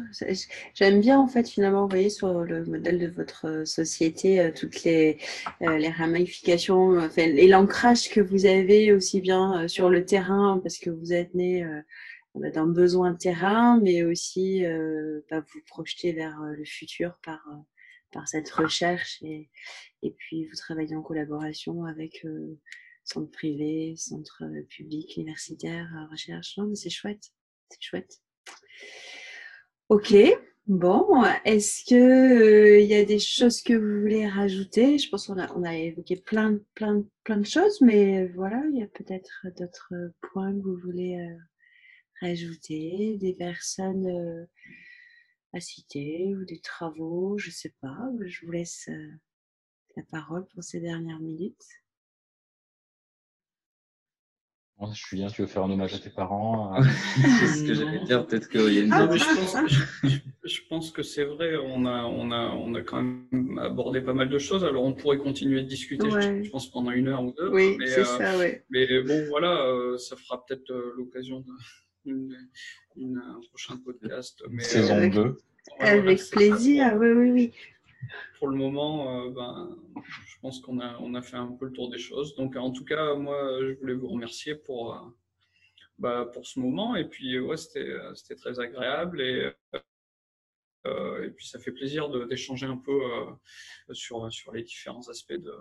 J'aime 0.75 1.01
bien, 1.01 1.19
en 1.19 1.27
fait, 1.27 1.49
finalement, 1.49 1.83
vous 1.83 1.89
voyez, 1.89 2.11
sur 2.11 2.43
le 2.45 2.63
modèle 2.67 2.99
de 2.99 3.07
votre 3.07 3.47
euh, 3.47 3.65
société, 3.65 4.39
euh, 4.39 4.51
toutes 4.55 4.85
les, 4.85 5.19
euh, 5.63 5.79
les 5.79 5.89
ramifications, 5.89 6.99
enfin, 6.99 7.23
et 7.23 7.49
l'ancrage 7.49 8.11
que 8.11 8.21
vous 8.21 8.45
avez 8.45 8.93
aussi 8.93 9.23
bien 9.23 9.67
sur 9.67 9.89
le 9.89 10.05
terrain, 10.05 10.61
parce 10.63 10.77
que 10.79 10.91
vous 10.91 11.15
êtes 11.15 11.33
né 11.35 11.67
d'un 12.35 12.67
besoin 12.67 13.13
de 13.13 13.17
terrain, 13.19 13.81
mais 13.81 14.03
aussi 14.03 14.63
bah, 15.31 15.41
vous 15.41 15.61
projeter 15.67 16.13
vers 16.13 16.39
le 16.41 16.65
futur 16.67 17.19
par, 17.25 17.41
par 18.13 18.29
cette 18.29 18.51
recherche. 18.51 19.23
Et, 19.23 19.49
et 20.03 20.11
puis, 20.11 20.45
vous 20.47 20.57
travaillez 20.57 20.95
en 20.97 21.03
collaboration 21.03 21.85
avec 21.85 22.27
centres 23.05 23.31
privés, 23.31 23.95
centres 23.97 24.45
publics, 24.69 25.17
universitaires, 25.17 25.89
recherche. 26.11 26.59
Non, 26.59 26.67
mais 26.67 26.77
c'est 26.77 26.91
chouette. 26.91 27.33
C'est 27.71 27.83
chouette. 27.83 28.21
Ok, 29.95 30.13
bon, 30.67 31.23
est-ce 31.45 31.85
que 31.85 31.95
euh, 31.95 32.81
il 32.81 32.89
y 32.89 32.95
a 32.95 33.05
des 33.05 33.21
choses 33.21 33.63
que 33.63 33.75
vous 33.75 34.01
voulez 34.01 34.27
rajouter? 34.27 34.99
Je 34.99 35.09
pense 35.09 35.29
qu'on 35.29 35.39
a, 35.39 35.77
évoqué 35.77 36.17
plein, 36.17 36.59
plein, 36.75 37.05
plein 37.23 37.37
de 37.37 37.47
choses, 37.47 37.81
mais 37.81 38.27
voilà, 38.27 38.61
il 38.73 38.81
y 38.81 38.83
a 38.83 38.89
peut-être 38.89 39.47
d'autres 39.57 39.95
points 40.21 40.53
que 40.53 40.65
vous 40.65 40.79
voulez 40.79 41.21
euh, 41.21 41.39
rajouter, 42.21 43.19
des 43.21 43.35
personnes 43.35 44.09
euh, 44.09 44.45
à 45.53 45.61
citer 45.61 46.35
ou 46.35 46.45
des 46.45 46.59
travaux, 46.59 47.39
je 47.39 47.53
sais 47.53 47.73
pas. 47.81 48.11
Je 48.27 48.45
vous 48.45 48.51
laisse 48.51 48.91
la 49.97 50.03
parole 50.11 50.45
pour 50.53 50.65
ces 50.65 50.81
dernières 50.81 51.21
minutes. 51.21 51.69
Bon, 54.85 54.93
Julien, 54.93 55.29
tu 55.29 55.41
veux 55.43 55.47
faire 55.49 55.63
un 55.65 55.71
hommage 55.71 55.95
à 55.95 55.99
tes 55.99 56.11
parents 56.11 56.75
C'est 57.41 57.47
ce 57.47 57.65
que 57.67 57.75
j'allais 57.75 58.01
dire. 58.05 58.27
Peut-être 58.27 58.49
qu'il 58.49 58.73
y 58.73 58.79
a 58.79 58.83
une. 58.83 58.91
Non, 58.91 59.09
mais 59.11 59.19
je 59.19 59.25
pense, 59.25 59.57
je, 60.03 60.09
je 60.45 60.61
pense 60.69 60.91
que 60.91 61.03
c'est 61.03 61.25
vrai. 61.25 61.57
On 61.57 61.87
a, 61.87 62.05
on, 62.05 62.31
a, 62.31 62.51
on 62.51 62.75
a 62.75 62.83
quand 62.83 63.03
même 63.03 63.59
abordé 63.59 64.01
pas 64.01 64.13
mal 64.15 64.29
de 64.29 64.39
choses. 64.39 64.65
Alors, 64.65 64.85
on 64.85 64.93
pourrait 64.93 65.19
continuer 65.19 65.63
de 65.63 65.69
discuter, 65.69 66.09
je, 66.11 66.15
Ouais. 66.17 66.43
je 66.45 66.51
pense, 66.51 66.71
pendant 66.71 66.91
une 66.91 67.09
heure 67.09 67.23
ou 67.25 67.33
deux. 67.37 67.49
Oui, 67.49 67.77
mais, 67.79 67.87
c'est 67.87 68.01
euh, 68.01 68.05
ça, 68.05 68.39
oui. 68.39 68.57
mais 68.71 69.03
bon, 69.03 69.25
voilà, 69.31 69.67
euh, 69.67 69.97
ça 69.99 70.17
fera 70.17 70.45
peut-être 70.45 70.71
euh, 70.71 70.93
l'occasion 70.97 71.45
d'une 72.05 72.37
une, 72.97 73.17
un 73.19 73.41
prochain 73.49 73.77
podcast. 73.85 74.43
Mais, 74.51 74.63
Saison 74.63 74.97
avec- 74.97 75.15
2. 75.15 75.21
euh, 75.21 75.39
voilà, 75.79 75.93
Avec 75.93 76.19
c'est- 76.21 76.37
plaisir, 76.37 76.95
oui, 76.99 77.09
oui, 77.09 77.31
oui. 77.31 77.53
Pour 78.39 78.49
le 78.49 78.57
moment, 78.57 79.27
euh, 79.27 79.31
ben, 79.31 79.77
je 80.27 80.39
pense 80.41 80.61
qu'on 80.61 80.81
a, 80.81 80.99
on 80.99 81.15
a 81.15 81.23
fait 81.23 81.37
un 81.37 81.53
peu 81.53 81.67
le 81.67 81.73
tour 81.73 81.91
des 81.91 81.99
choses. 81.99 82.35
Donc, 82.37 82.57
en 82.57 82.71
tout 82.71 82.85
cas, 82.85 83.15
moi, 83.15 83.59
je 83.61 83.73
voulais 83.81 83.95
vous 83.95 84.09
remercier 84.09 84.55
pour, 84.55 84.95
euh, 84.95 85.01
bah, 85.99 86.31
pour 86.33 86.47
ce 86.47 86.61
moment. 86.61 86.97
Et 86.97 87.05
puis, 87.09 87.39
ouais, 87.39 87.57
c'était, 87.57 88.35
très 88.37 88.61
agréable. 88.61 89.21
Et, 89.21 89.53
euh, 90.87 91.25
et 91.25 91.31
puis, 91.31 91.47
ça 91.47 91.59
fait 91.59 91.73
plaisir 91.73 92.09
d'échanger 92.27 92.67
un 92.67 92.77
peu 92.77 93.01
euh, 93.03 93.95
sur, 93.95 94.31
sur 94.33 94.53
les 94.53 94.63
différents 94.63 95.09
aspects 95.09 95.33
de, 95.33 95.55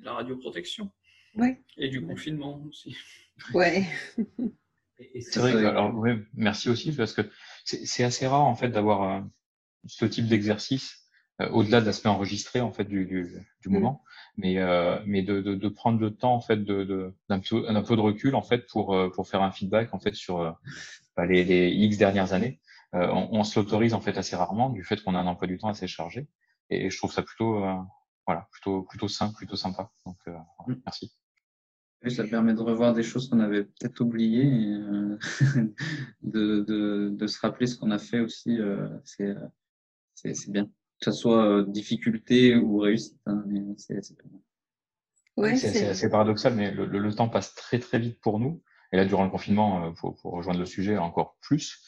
la 0.00 0.14
radioprotection. 0.14 0.90
Ouais. 1.34 1.62
Et 1.78 1.88
du 1.88 2.04
confinement 2.04 2.62
aussi. 2.68 2.94
Ouais. 3.54 3.86
C'est 5.20 5.40
vrai, 5.40 5.52
que- 5.52 5.58
alors, 5.58 5.94
ouais, 5.96 6.18
merci 6.34 6.68
aussi, 6.68 6.92
parce 6.94 7.12
que 7.12 7.22
c'est 7.64 7.86
c'est 7.86 8.04
assez 8.04 8.26
rare, 8.26 8.44
en 8.44 8.54
fait, 8.54 8.68
d'avoir 8.68 9.02
euh, 9.02 9.20
ce 9.86 10.04
type 10.04 10.26
d'exercice, 10.26 11.08
euh, 11.40 11.48
au-delà 11.50 11.80
de 11.80 11.86
l'aspect 11.86 12.08
enregistré, 12.08 12.60
en 12.60 12.72
fait, 12.72 12.84
du, 12.84 13.04
du, 13.06 13.46
du 13.60 13.68
Mm. 13.68 13.72
moment, 13.72 14.02
mais, 14.36 14.58
euh, 14.58 14.98
mais 15.06 15.22
de, 15.22 15.40
de, 15.40 15.54
de 15.54 15.68
prendre 15.68 16.00
le 16.00 16.14
temps, 16.14 16.34
en 16.34 16.40
fait, 16.40 16.58
de, 16.58 16.84
de, 16.84 17.14
d'un 17.28 17.40
peu, 17.40 17.62
d'un 17.62 17.82
peu 17.82 17.96
de 17.96 18.00
recul, 18.00 18.34
en 18.34 18.42
fait, 18.42 18.66
pour, 18.68 18.94
euh, 18.94 19.10
pour 19.10 19.28
faire 19.28 19.42
un 19.42 19.50
feedback, 19.50 19.92
en 19.94 19.98
fait, 19.98 20.14
sur 20.14 20.56
bah, 21.16 21.26
les, 21.26 21.44
les 21.44 21.70
X 21.70 21.96
dernières 21.98 22.32
années. 22.32 22.60
On, 22.94 23.28
on 23.32 23.44
se 23.44 23.58
l'autorise, 23.58 23.94
en 23.94 24.00
fait, 24.00 24.18
assez 24.18 24.36
rarement, 24.36 24.68
du 24.68 24.84
fait 24.84 25.02
qu'on 25.02 25.14
a 25.14 25.18
un 25.18 25.26
emploi 25.26 25.46
du 25.48 25.56
temps 25.58 25.68
assez 25.68 25.86
chargé. 25.86 26.28
Et 26.68 26.90
je 26.90 26.96
trouve 26.98 27.12
ça 27.12 27.22
plutôt, 27.22 27.64
voilà, 28.26 28.48
plutôt, 28.52 28.82
plutôt 28.82 29.08
simple, 29.08 29.34
plutôt 29.34 29.56
sympa. 29.56 29.90
Donc, 30.04 30.18
Mm. 30.66 30.74
merci. 30.84 31.12
Oui, 32.04 32.10
ça 32.10 32.24
permet 32.24 32.52
de 32.52 32.60
revoir 32.60 32.92
des 32.94 33.02
choses 33.04 33.30
qu'on 33.30 33.38
avait 33.40 33.64
peut-être 33.64 34.00
oubliées 34.00 34.44
et 34.44 34.72
euh, 34.74 35.16
de, 36.22 36.60
de, 36.66 37.10
de 37.14 37.26
se 37.28 37.38
rappeler 37.40 37.66
ce 37.66 37.76
qu'on 37.78 37.92
a 37.92 37.98
fait 37.98 38.20
aussi. 38.20 38.58
euh, 38.60 38.88
c'est, 39.04 39.34
c'est, 40.22 40.34
c'est 40.34 40.50
bien. 40.52 40.66
Que 41.00 41.10
ce 41.10 41.12
soit 41.12 41.44
euh, 41.44 41.64
difficulté 41.66 42.56
ou 42.56 42.78
réussite, 42.78 43.18
hein, 43.26 43.44
c'est, 43.76 44.02
c'est 44.04 44.16
pas 44.16 44.28
mal. 44.30 44.40
Ouais, 45.36 45.56
c'est 45.56 46.10
paradoxal, 46.10 46.54
mais 46.54 46.70
le, 46.70 46.84
le- 46.86 46.98
le 46.98 47.14
temps 47.14 47.28
passe 47.28 47.54
très 47.54 47.78
très 47.78 47.98
vite 47.98 48.20
pour 48.20 48.38
nous. 48.38 48.62
Et 48.92 48.96
là, 48.96 49.04
durant 49.06 49.24
le 49.24 49.30
confinement, 49.30 49.86
euh, 49.86 49.90
pour, 49.92 50.14
pour 50.16 50.32
rejoindre 50.32 50.60
le 50.60 50.66
sujet 50.66 50.98
encore 50.98 51.36
plus. 51.40 51.82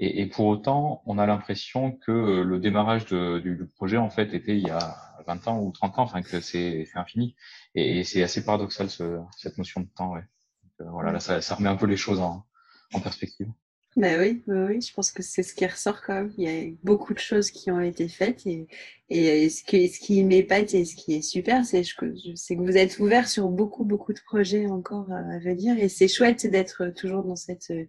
Et, 0.00 0.20
et 0.22 0.26
pour 0.26 0.46
autant, 0.46 1.02
on 1.06 1.18
a 1.18 1.26
l'impression 1.26 1.92
que 1.92 2.12
euh, 2.12 2.44
le 2.44 2.58
démarrage 2.60 3.06
de- 3.06 3.40
du, 3.40 3.56
du 3.56 3.66
projet, 3.66 3.96
en 3.96 4.10
fait, 4.10 4.32
était 4.32 4.56
il 4.56 4.66
y 4.66 4.70
a 4.70 4.96
20 5.26 5.46
ans 5.48 5.60
ou 5.60 5.72
30 5.72 5.98
ans, 5.98 6.02
enfin 6.02 6.22
que 6.22 6.40
c'est 6.40 6.84
c'est 6.90 6.98
infini. 6.98 7.34
Et, 7.74 7.98
et 8.00 8.04
c'est 8.04 8.22
assez 8.22 8.44
paradoxal 8.44 8.88
ce, 8.90 9.18
cette 9.36 9.58
notion 9.58 9.80
de 9.82 9.88
temps. 9.88 10.12
Ouais. 10.12 10.22
Donc, 10.62 10.72
euh, 10.88 10.90
voilà, 10.90 11.12
là, 11.12 11.20
ça, 11.20 11.40
ça 11.40 11.56
remet 11.56 11.68
un 11.68 11.76
peu 11.76 11.86
les 11.86 11.96
choses 11.96 12.20
en, 12.20 12.46
en 12.92 13.00
perspective. 13.00 13.48
Bah 13.96 14.18
oui, 14.18 14.42
oui, 14.48 14.56
oui, 14.68 14.80
je 14.80 14.92
pense 14.92 15.12
que 15.12 15.22
c'est 15.22 15.44
ce 15.44 15.54
qui 15.54 15.64
ressort 15.66 16.02
quand 16.02 16.14
même. 16.14 16.32
Il 16.36 16.44
y 16.44 16.48
a 16.48 16.72
beaucoup 16.82 17.14
de 17.14 17.20
choses 17.20 17.52
qui 17.52 17.70
ont 17.70 17.80
été 17.80 18.08
faites 18.08 18.44
et, 18.44 18.66
et 19.08 19.48
ce, 19.48 19.62
qui, 19.62 19.88
ce 19.88 20.00
qui 20.00 20.24
m'épate 20.24 20.74
et 20.74 20.84
ce 20.84 20.96
qui 20.96 21.14
est 21.14 21.22
super, 21.22 21.64
c'est 21.64 21.82
que, 21.82 22.06
que 22.06 22.60
vous 22.60 22.76
êtes 22.76 22.98
ouvert 22.98 23.28
sur 23.28 23.48
beaucoup, 23.50 23.84
beaucoup 23.84 24.12
de 24.12 24.18
projets 24.26 24.66
encore 24.66 25.06
à 25.12 25.38
venir 25.38 25.78
et 25.78 25.88
c'est 25.88 26.08
chouette 26.08 26.44
d'être 26.48 26.88
toujours 26.96 27.22
dans 27.22 27.36
cette 27.36 27.70
euh, 27.70 27.84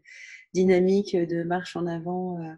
dynamique 0.54 1.16
de 1.16 1.42
marche 1.44 1.76
en 1.76 1.88
avant. 1.88 2.40
euh. 2.40 2.54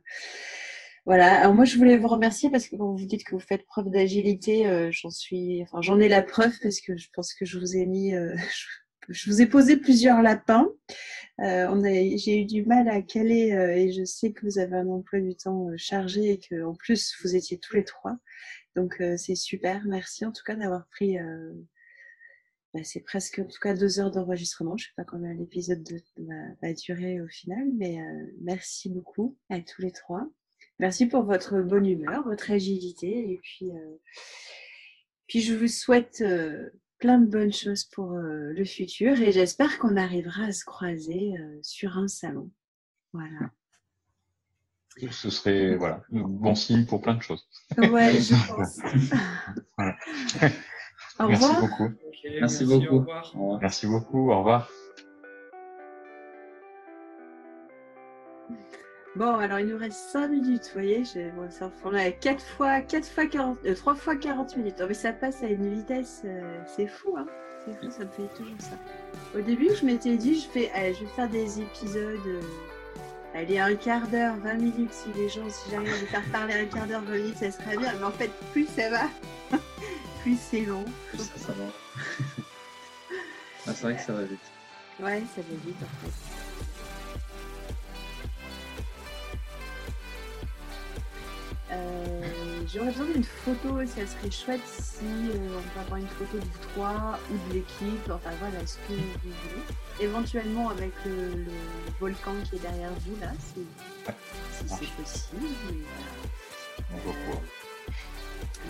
Voilà. 1.06 1.40
Alors 1.42 1.54
moi, 1.54 1.66
je 1.66 1.78
voulais 1.78 1.98
vous 1.98 2.08
remercier 2.10 2.50
parce 2.50 2.68
que 2.68 2.76
quand 2.76 2.94
vous 2.94 3.06
dites 3.06 3.24
que 3.24 3.32
vous 3.32 3.40
faites 3.40 3.66
preuve 3.66 3.90
d'agilité, 3.90 4.68
euh, 4.68 4.90
j'en 4.92 5.10
suis, 5.10 5.64
enfin, 5.64 5.82
j'en 5.82 6.00
ai 6.00 6.10
la 6.10 6.22
preuve 6.22 6.52
parce 6.62 6.82
que 6.82 6.98
je 6.98 7.08
pense 7.14 7.34
que 7.34 7.46
je 7.46 7.58
vous 7.60 7.78
ai 7.78 7.86
mis, 7.86 8.14
je, 9.08 9.30
vous 9.30 9.42
ai 9.42 9.46
posé 9.46 9.78
plusieurs 9.78 10.22
lapins. 10.22 10.70
Euh, 11.42 11.68
j'ai 12.18 12.42
eu 12.42 12.46
du 12.46 12.66
mal 12.66 12.90
à 12.90 13.02
caler 13.02 13.54
euh, 13.54 13.76
et 13.76 13.92
je 13.92 14.04
sais 14.04 14.32
que 14.32 14.46
vous 14.46 14.58
avez 14.58 14.76
un 14.76 14.88
emploi 14.88 15.20
du 15.20 15.36
temps 15.36 15.70
euh, 15.70 15.76
chargé 15.78 16.32
et 16.32 16.40
que 16.40 16.64
en 16.64 16.74
plus 16.74 17.16
vous 17.22 17.36
étiez 17.36 17.60
tous 17.60 17.76
les 17.76 17.84
trois. 17.84 18.18
Donc 18.76 19.02
euh, 19.02 19.18
c'est 19.18 19.36
super. 19.36 19.84
Merci 19.86 20.26
en 20.26 20.32
tout 20.32 20.44
cas 20.44 20.56
d'avoir 20.56 20.88
pris. 20.88 21.20
euh, 21.20 21.54
bah, 22.74 22.82
c'est 22.84 23.02
presque 23.02 23.40
en 23.40 23.46
tout 23.46 23.60
cas 23.62 23.74
deux 23.76 24.00
heures 24.00 24.12
d'enregistrement. 24.12 24.76
Je 24.78 24.86
sais 24.86 24.94
pas 24.98 25.04
combien 25.06 25.34
l'épisode 25.34 25.84
de- 25.84 26.02
va, 26.62 26.74
durer 26.74 27.22
au 27.22 27.28
final, 27.28 27.66
mais 27.78 27.98
merci 28.42 28.90
beaucoup 28.90 29.38
à 29.50 29.62
tous 29.62 29.82
les 29.82 29.92
trois. 29.92 30.28
Merci 30.80 31.06
pour 31.06 31.24
votre 31.24 31.62
bonne 31.62 31.86
humeur, 31.88 32.24
votre 32.24 32.52
agilité 32.52 33.32
et 33.32 33.40
puis 33.42 33.72
puis 35.28 35.42
je 35.42 35.54
vous 35.54 35.68
souhaite 35.68 36.22
euh, 36.22 36.70
plein 37.00 37.20
de 37.20 37.26
bonnes 37.26 37.54
choses 37.54 37.84
pour 37.84 38.14
euh, 38.14 38.54
le 38.54 38.66
futur 38.66 39.20
et 39.22 39.32
j'espère 39.32 39.78
qu'on 39.80 39.98
arrivera 39.98 40.44
à 40.46 40.52
se 40.52 40.66
croiser 40.66 41.36
euh, 41.40 41.60
sur 41.62 41.98
un 41.98 42.08
salon. 42.08 42.50
Voilà. 43.14 43.52
Ce 45.12 45.30
serait 45.30 45.76
voilà, 45.76 46.02
un 46.12 46.22
bon 46.22 46.56
signe 46.56 46.86
pour 46.86 47.02
plein 47.02 47.14
de 47.14 47.22
choses. 47.22 47.48
Ouais, 47.78 48.20
je 48.20 48.34
pense. 48.48 48.80
Voilà. 49.78 49.96
Au 51.20 51.28
Merci 51.28 51.46
revoir. 51.46 51.60
beaucoup. 51.62 51.90
Merci 52.40 52.64
Au 52.64 52.80
beaucoup. 52.80 52.96
Au 52.96 53.00
revoir. 53.00 53.60
Merci 53.62 53.88
beaucoup. 53.88 54.32
Au 54.32 54.40
revoir. 54.40 54.72
Bon, 59.18 59.34
alors 59.34 59.60
il 59.60 59.66
nous 59.66 59.80
reste 59.80 59.98
5 60.12 60.28
minutes, 60.28 60.66
vous 60.66 60.74
voyez, 60.74 61.04
je, 61.04 61.32
bon, 61.32 61.50
ça, 61.50 61.72
on 61.84 61.94
a 61.96 62.12
4 62.12 62.40
fois, 62.40 62.82
4 62.82 63.04
fois 63.10 63.26
40, 63.26 63.58
euh, 63.66 63.74
3 63.74 63.96
fois 63.96 64.16
40 64.16 64.58
minutes. 64.58 64.80
Non, 64.80 64.86
mais 64.88 64.94
ça 64.94 65.12
passe 65.12 65.42
à 65.42 65.48
une 65.48 65.74
vitesse, 65.74 66.22
euh, 66.24 66.64
c'est 66.68 66.86
fou, 66.86 67.16
hein. 67.18 67.26
C'est 67.66 67.74
fou, 67.80 67.90
ça 67.90 68.06
me 68.06 68.12
fait 68.12 68.32
toujours 68.36 68.54
ça. 68.60 68.78
Au 69.36 69.42
début, 69.42 69.70
je 69.74 69.84
m'étais 69.86 70.18
dit, 70.18 70.40
je, 70.40 70.48
fais, 70.48 70.70
allez, 70.72 70.94
je 70.94 71.00
vais 71.00 71.10
faire 71.16 71.30
des 71.30 71.60
épisodes, 71.60 72.28
euh, 72.28 72.42
allez, 73.34 73.58
un 73.58 73.74
quart 73.74 74.08
d'heure, 74.08 74.36
20 74.38 74.54
minutes, 74.54 74.94
si 74.94 75.12
les 75.14 75.30
gens, 75.30 75.50
si 75.50 75.72
j'arrive 75.72 75.94
à 75.94 75.98
les 75.98 76.06
faire 76.06 76.32
parler 76.32 76.54
un 76.54 76.66
quart 76.66 76.86
d'heure, 76.86 77.02
20 77.02 77.12
minutes, 77.16 77.38
ça 77.38 77.50
serait 77.50 77.78
bien. 77.78 77.94
Mais 77.98 78.06
en 78.06 78.12
fait, 78.12 78.30
plus 78.52 78.68
ça 78.68 78.88
va, 78.92 79.10
plus 80.22 80.38
c'est 80.40 80.62
long. 80.62 80.86
Ça, 81.18 81.24
ça 81.38 81.54
va. 81.54 81.66
Ah, 83.70 83.74
c'est 83.74 83.82
vrai 83.82 83.96
que 83.98 84.02
ça 84.02 84.14
va 84.14 84.24
vite. 84.24 84.40
Ouais, 85.02 85.22
ça 85.36 85.42
va 85.42 85.56
vite 85.66 85.76
en 85.82 86.06
fait. 86.06 86.47
J'aurais 92.74 92.92
besoin 92.92 93.06
d'une 93.08 93.24
photo, 93.24 93.80
ça 93.86 94.06
serait 94.06 94.32
chouette 94.32 94.62
si 94.68 95.06
euh, 95.06 95.58
on 95.58 95.62
peut 95.74 95.80
avoir 95.80 95.98
une 96.00 96.08
photo 96.08 96.38
de 96.38 96.44
vous 96.44 96.70
trois 96.74 97.20
ou 97.32 97.50
de 97.50 97.54
l'équipe, 97.54 98.10
enfin 98.12 98.32
voilà 98.40 98.66
ce 98.66 98.76
que 98.76 98.94
vous 98.94 98.98
voulez. 99.24 99.64
Éventuellement 100.02 100.70
avec 100.70 100.92
le, 101.06 101.30
le 101.46 101.52
volcan 102.00 102.34
qui 102.50 102.58
est 102.58 102.60
derrière 102.60 102.92
vous 103.06 103.16
là, 103.22 103.32
si, 103.40 103.66
si 104.52 104.68
c'est 104.68 104.92
possible. 105.02 105.48
mais 105.72 107.00
voilà. 107.06 107.40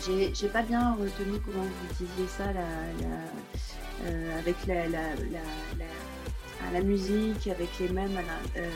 J'ai 0.06 0.34
j'ai 0.36 0.48
pas 0.48 0.62
bien 0.62 0.94
retenu 0.94 1.40
comment 1.44 1.64
vous 1.64 1.88
disiez 2.06 2.28
ça, 2.28 2.46
la, 2.46 2.54
la- 2.54 4.06
euh, 4.06 4.40
avec 4.40 4.56
la, 4.68 4.88
la, 4.88 5.16
la, 6.66 6.80
la, 6.80 6.86
musique, 6.86 7.48
avec 7.48 7.70
les 7.80 7.90
mêmes, 7.90 8.16
à 8.18 8.22
la- 8.22 8.62
euh, 8.62 8.70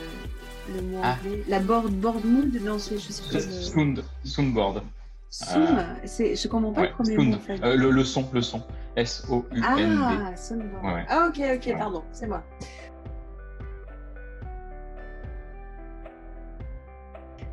le 0.74 0.82
mot 0.82 1.00
Ah. 1.02 1.16
anglais. 1.22 1.42
La 1.48 1.58
board, 1.60 1.90
board 1.92 2.24
mood, 2.24 2.54
non, 2.62 2.78
c'est- 2.78 2.98
je 2.98 3.12
sais 3.12 3.22
pas. 3.32 3.38
le- 3.38 3.50
Sound, 3.62 4.04
soundboard. 4.24 4.82
Sound, 5.30 5.78
c'est, 6.04 6.36
je 6.36 6.46
comprends 6.48 6.72
pas 6.72 6.82
Ouais, 6.82 6.88
le 6.88 6.94
premier 6.94 7.14
sound. 7.16 7.28
mot 7.30 7.36
en 7.36 7.40
fait. 7.40 7.62
Euh, 7.64 7.76
le, 7.76 7.90
le 7.90 8.04
son, 8.04 8.28
le 8.32 8.42
son. 8.42 8.62
S-O-U-N-D. 8.96 9.62
ah, 9.64 10.36
soundboard. 10.36 10.84
Ouais, 10.84 10.92
ouais. 10.94 11.04
Ah, 11.08 11.26
ok, 11.28 11.38
ok, 11.56 11.66
Ouais. 11.66 11.78
pardon, 11.78 12.02
c'est 12.12 12.26
moi. 12.26 12.42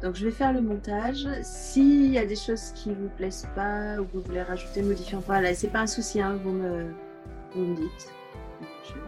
Donc 0.02 0.16
je 0.16 0.26
vais 0.26 0.32
faire 0.32 0.54
le 0.54 0.62
montage. 0.62 1.28
S'il 1.44 2.12
y 2.12 2.18
a 2.18 2.26
des 2.26 2.36
choses 2.36 2.72
qui 2.76 2.94
vous 2.94 3.10
plaisent 3.18 3.48
pas 3.56 3.98
ou 4.00 4.06
que 4.06 4.14
vous 4.18 4.22
voulez 4.24 4.42
rajouter, 4.44 4.82
modifier, 4.82 5.18
enfin 5.18 5.26
voilà, 5.40 5.54
c'est 5.54 5.68
pas 5.68 5.82
un 5.82 5.88
souci, 5.88 6.22
hein, 6.22 6.40
vous, 6.44 6.52
me, 6.52 6.94
vous 7.54 7.62
me 7.66 7.76
dites. 7.76 8.12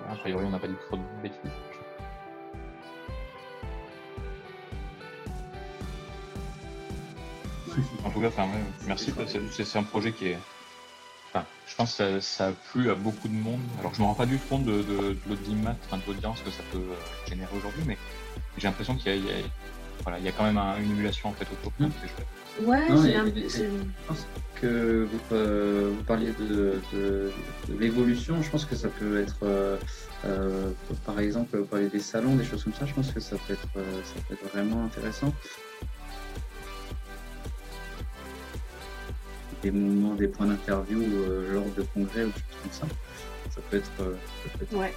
A 0.09 0.15
priori, 0.15 0.45
on 0.45 0.49
n'a 0.49 0.59
pas 0.59 0.67
dit 0.67 0.75
trop 0.87 0.97
de 0.97 1.03
bêtises. 1.21 1.51
en 8.03 8.09
tout 8.09 8.21
cas, 8.21 8.29
merci. 8.85 9.13
C'est 9.51 9.77
un 9.79 9.83
projet 9.83 10.11
qui 10.11 10.27
est. 10.27 10.37
Je 11.67 11.75
pense 11.77 11.95
que 11.95 12.19
ça, 12.19 12.47
a 12.47 12.51
plu 12.51 12.91
à 12.91 12.95
beaucoup 12.95 13.29
de 13.29 13.33
monde. 13.33 13.61
Alors, 13.79 13.93
je 13.93 14.01
me 14.01 14.05
rends 14.05 14.13
pas 14.13 14.25
du 14.25 14.37
compte 14.37 14.65
de, 14.65 14.81
de, 14.81 15.15
de 15.25 15.35
de 15.35 16.01
l'audience 16.05 16.41
que 16.41 16.51
ça 16.51 16.63
peut 16.71 16.79
euh, 16.79 16.95
générer 17.29 17.55
aujourd'hui, 17.55 17.83
mais 17.87 17.97
j'ai 18.57 18.67
l'impression 18.67 18.95
qu'il 18.95 19.15
y, 19.15 19.19
y, 19.19 19.31
voilà, 20.03 20.19
il 20.19 20.25
y 20.25 20.27
a 20.27 20.31
quand 20.31 20.43
même 20.43 20.57
un- 20.57 20.77
une 20.81 20.91
émulation 20.91 21.29
en 21.29 21.33
fait 21.33 21.45
autour. 21.51 21.71
Mm. 21.79 21.87
C'est 22.01 22.07
chouette. 22.07 22.27
Ouais, 22.67 22.85
j'ai 23.03 23.13
l'impression. 23.13 23.65
Je 24.01 24.07
pense 24.07 24.27
que 24.55 25.07
vous, 25.11 25.35
euh, 25.35 25.91
vous 25.95 26.03
parliez 26.03 26.31
de, 26.33 26.79
de- 26.93 27.31
de 27.67 27.77
l'évolution. 27.79 28.41
Je 28.41 28.49
pense 28.49 28.65
que 28.65 28.75
ça 28.75 28.89
peut 28.89 29.19
être, 29.19 29.37
euh, 29.43 29.77
euh, 30.25 30.71
par 31.05 31.19
exemple, 31.19 31.57
vous 31.57 31.65
parliez 31.65 31.89
des 31.89 31.99
salons, 31.99 32.35
des 32.35 32.43
choses 32.43 32.63
comme 32.63 32.73
ça. 32.73 32.85
Je 32.85 32.93
pense 32.93 33.11
que 33.11 33.19
ça 33.19 33.37
peut 33.37 33.53
être, 33.53 33.67
euh, 33.77 34.03
ça 34.03 34.13
peut 34.27 34.33
être 34.35 34.51
vraiment 34.53 34.85
intéressant. 34.85 35.33
Des 39.63 39.71
moments, 39.71 40.15
des 40.15 40.27
points 40.27 40.47
d'interview 40.47 41.01
euh, 41.01 41.53
lors 41.53 41.65
de 41.65 41.83
congrès 41.93 42.23
ou 42.23 42.27
des 42.27 42.33
choses 42.33 42.61
comme 42.63 42.71
ça. 42.71 42.87
Ça 43.49 43.61
peut 43.69 43.77
être, 43.77 43.91
euh, 43.99 44.15
ça 44.43 44.57
peut 44.57 44.63
être 44.65 44.73
Ouais. 44.75 44.93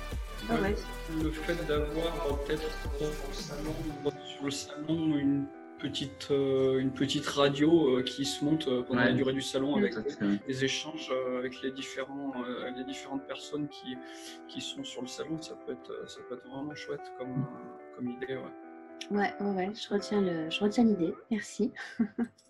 Ah 0.49 0.55
ouais. 0.55 0.75
Le 1.23 1.31
fait 1.31 1.55
d'avoir 1.67 2.27
euh, 2.27 2.35
peut-être 2.47 2.63
sur 4.27 4.45
le 4.45 4.51
salon, 4.51 5.17
une 5.17 5.47
petite, 5.79 6.29
euh, 6.31 6.79
une 6.79 6.93
petite 6.93 7.27
radio 7.27 7.99
euh, 7.99 8.03
qui 8.03 8.25
se 8.25 8.43
monte 8.45 8.69
euh, 8.69 8.83
pendant 8.83 9.01
Ouais. 9.01 9.07
la 9.09 9.13
durée 9.13 9.35
du 9.35 9.43
salon 9.43 9.77
avec 9.77 9.93
fait. 9.95 10.19
des 10.47 10.65
échanges 10.65 11.11
euh, 11.13 11.39
avec 11.39 11.61
les, 11.63 11.73
différents, 11.73 12.33
euh, 12.49 12.71
les 12.77 12.85
différentes 12.85 13.27
personnes 13.27 13.69
qui, 13.69 13.97
qui 14.49 14.61
sont 14.63 14.83
sur 14.83 15.03
le 15.03 15.09
salon, 15.09 15.41
ça 15.43 15.55
peut 15.67 15.73
être, 15.73 16.09
ça 16.09 16.21
peut 16.29 16.37
être 16.37 16.49
vraiment 16.49 16.75
chouette 16.75 17.13
comme, 17.19 17.47
comme 17.97 18.09
idée. 18.11 18.37
Ouais. 18.37 18.53
Ouais, 19.11 19.35
ouais, 19.41 19.51
ouais, 19.55 19.73
je 19.75 19.93
retiens 19.93 20.23
le, 20.23 20.49
je 20.49 20.61
retiens 20.61 20.85
l'idée. 20.85 21.13
Merci. 21.31 21.73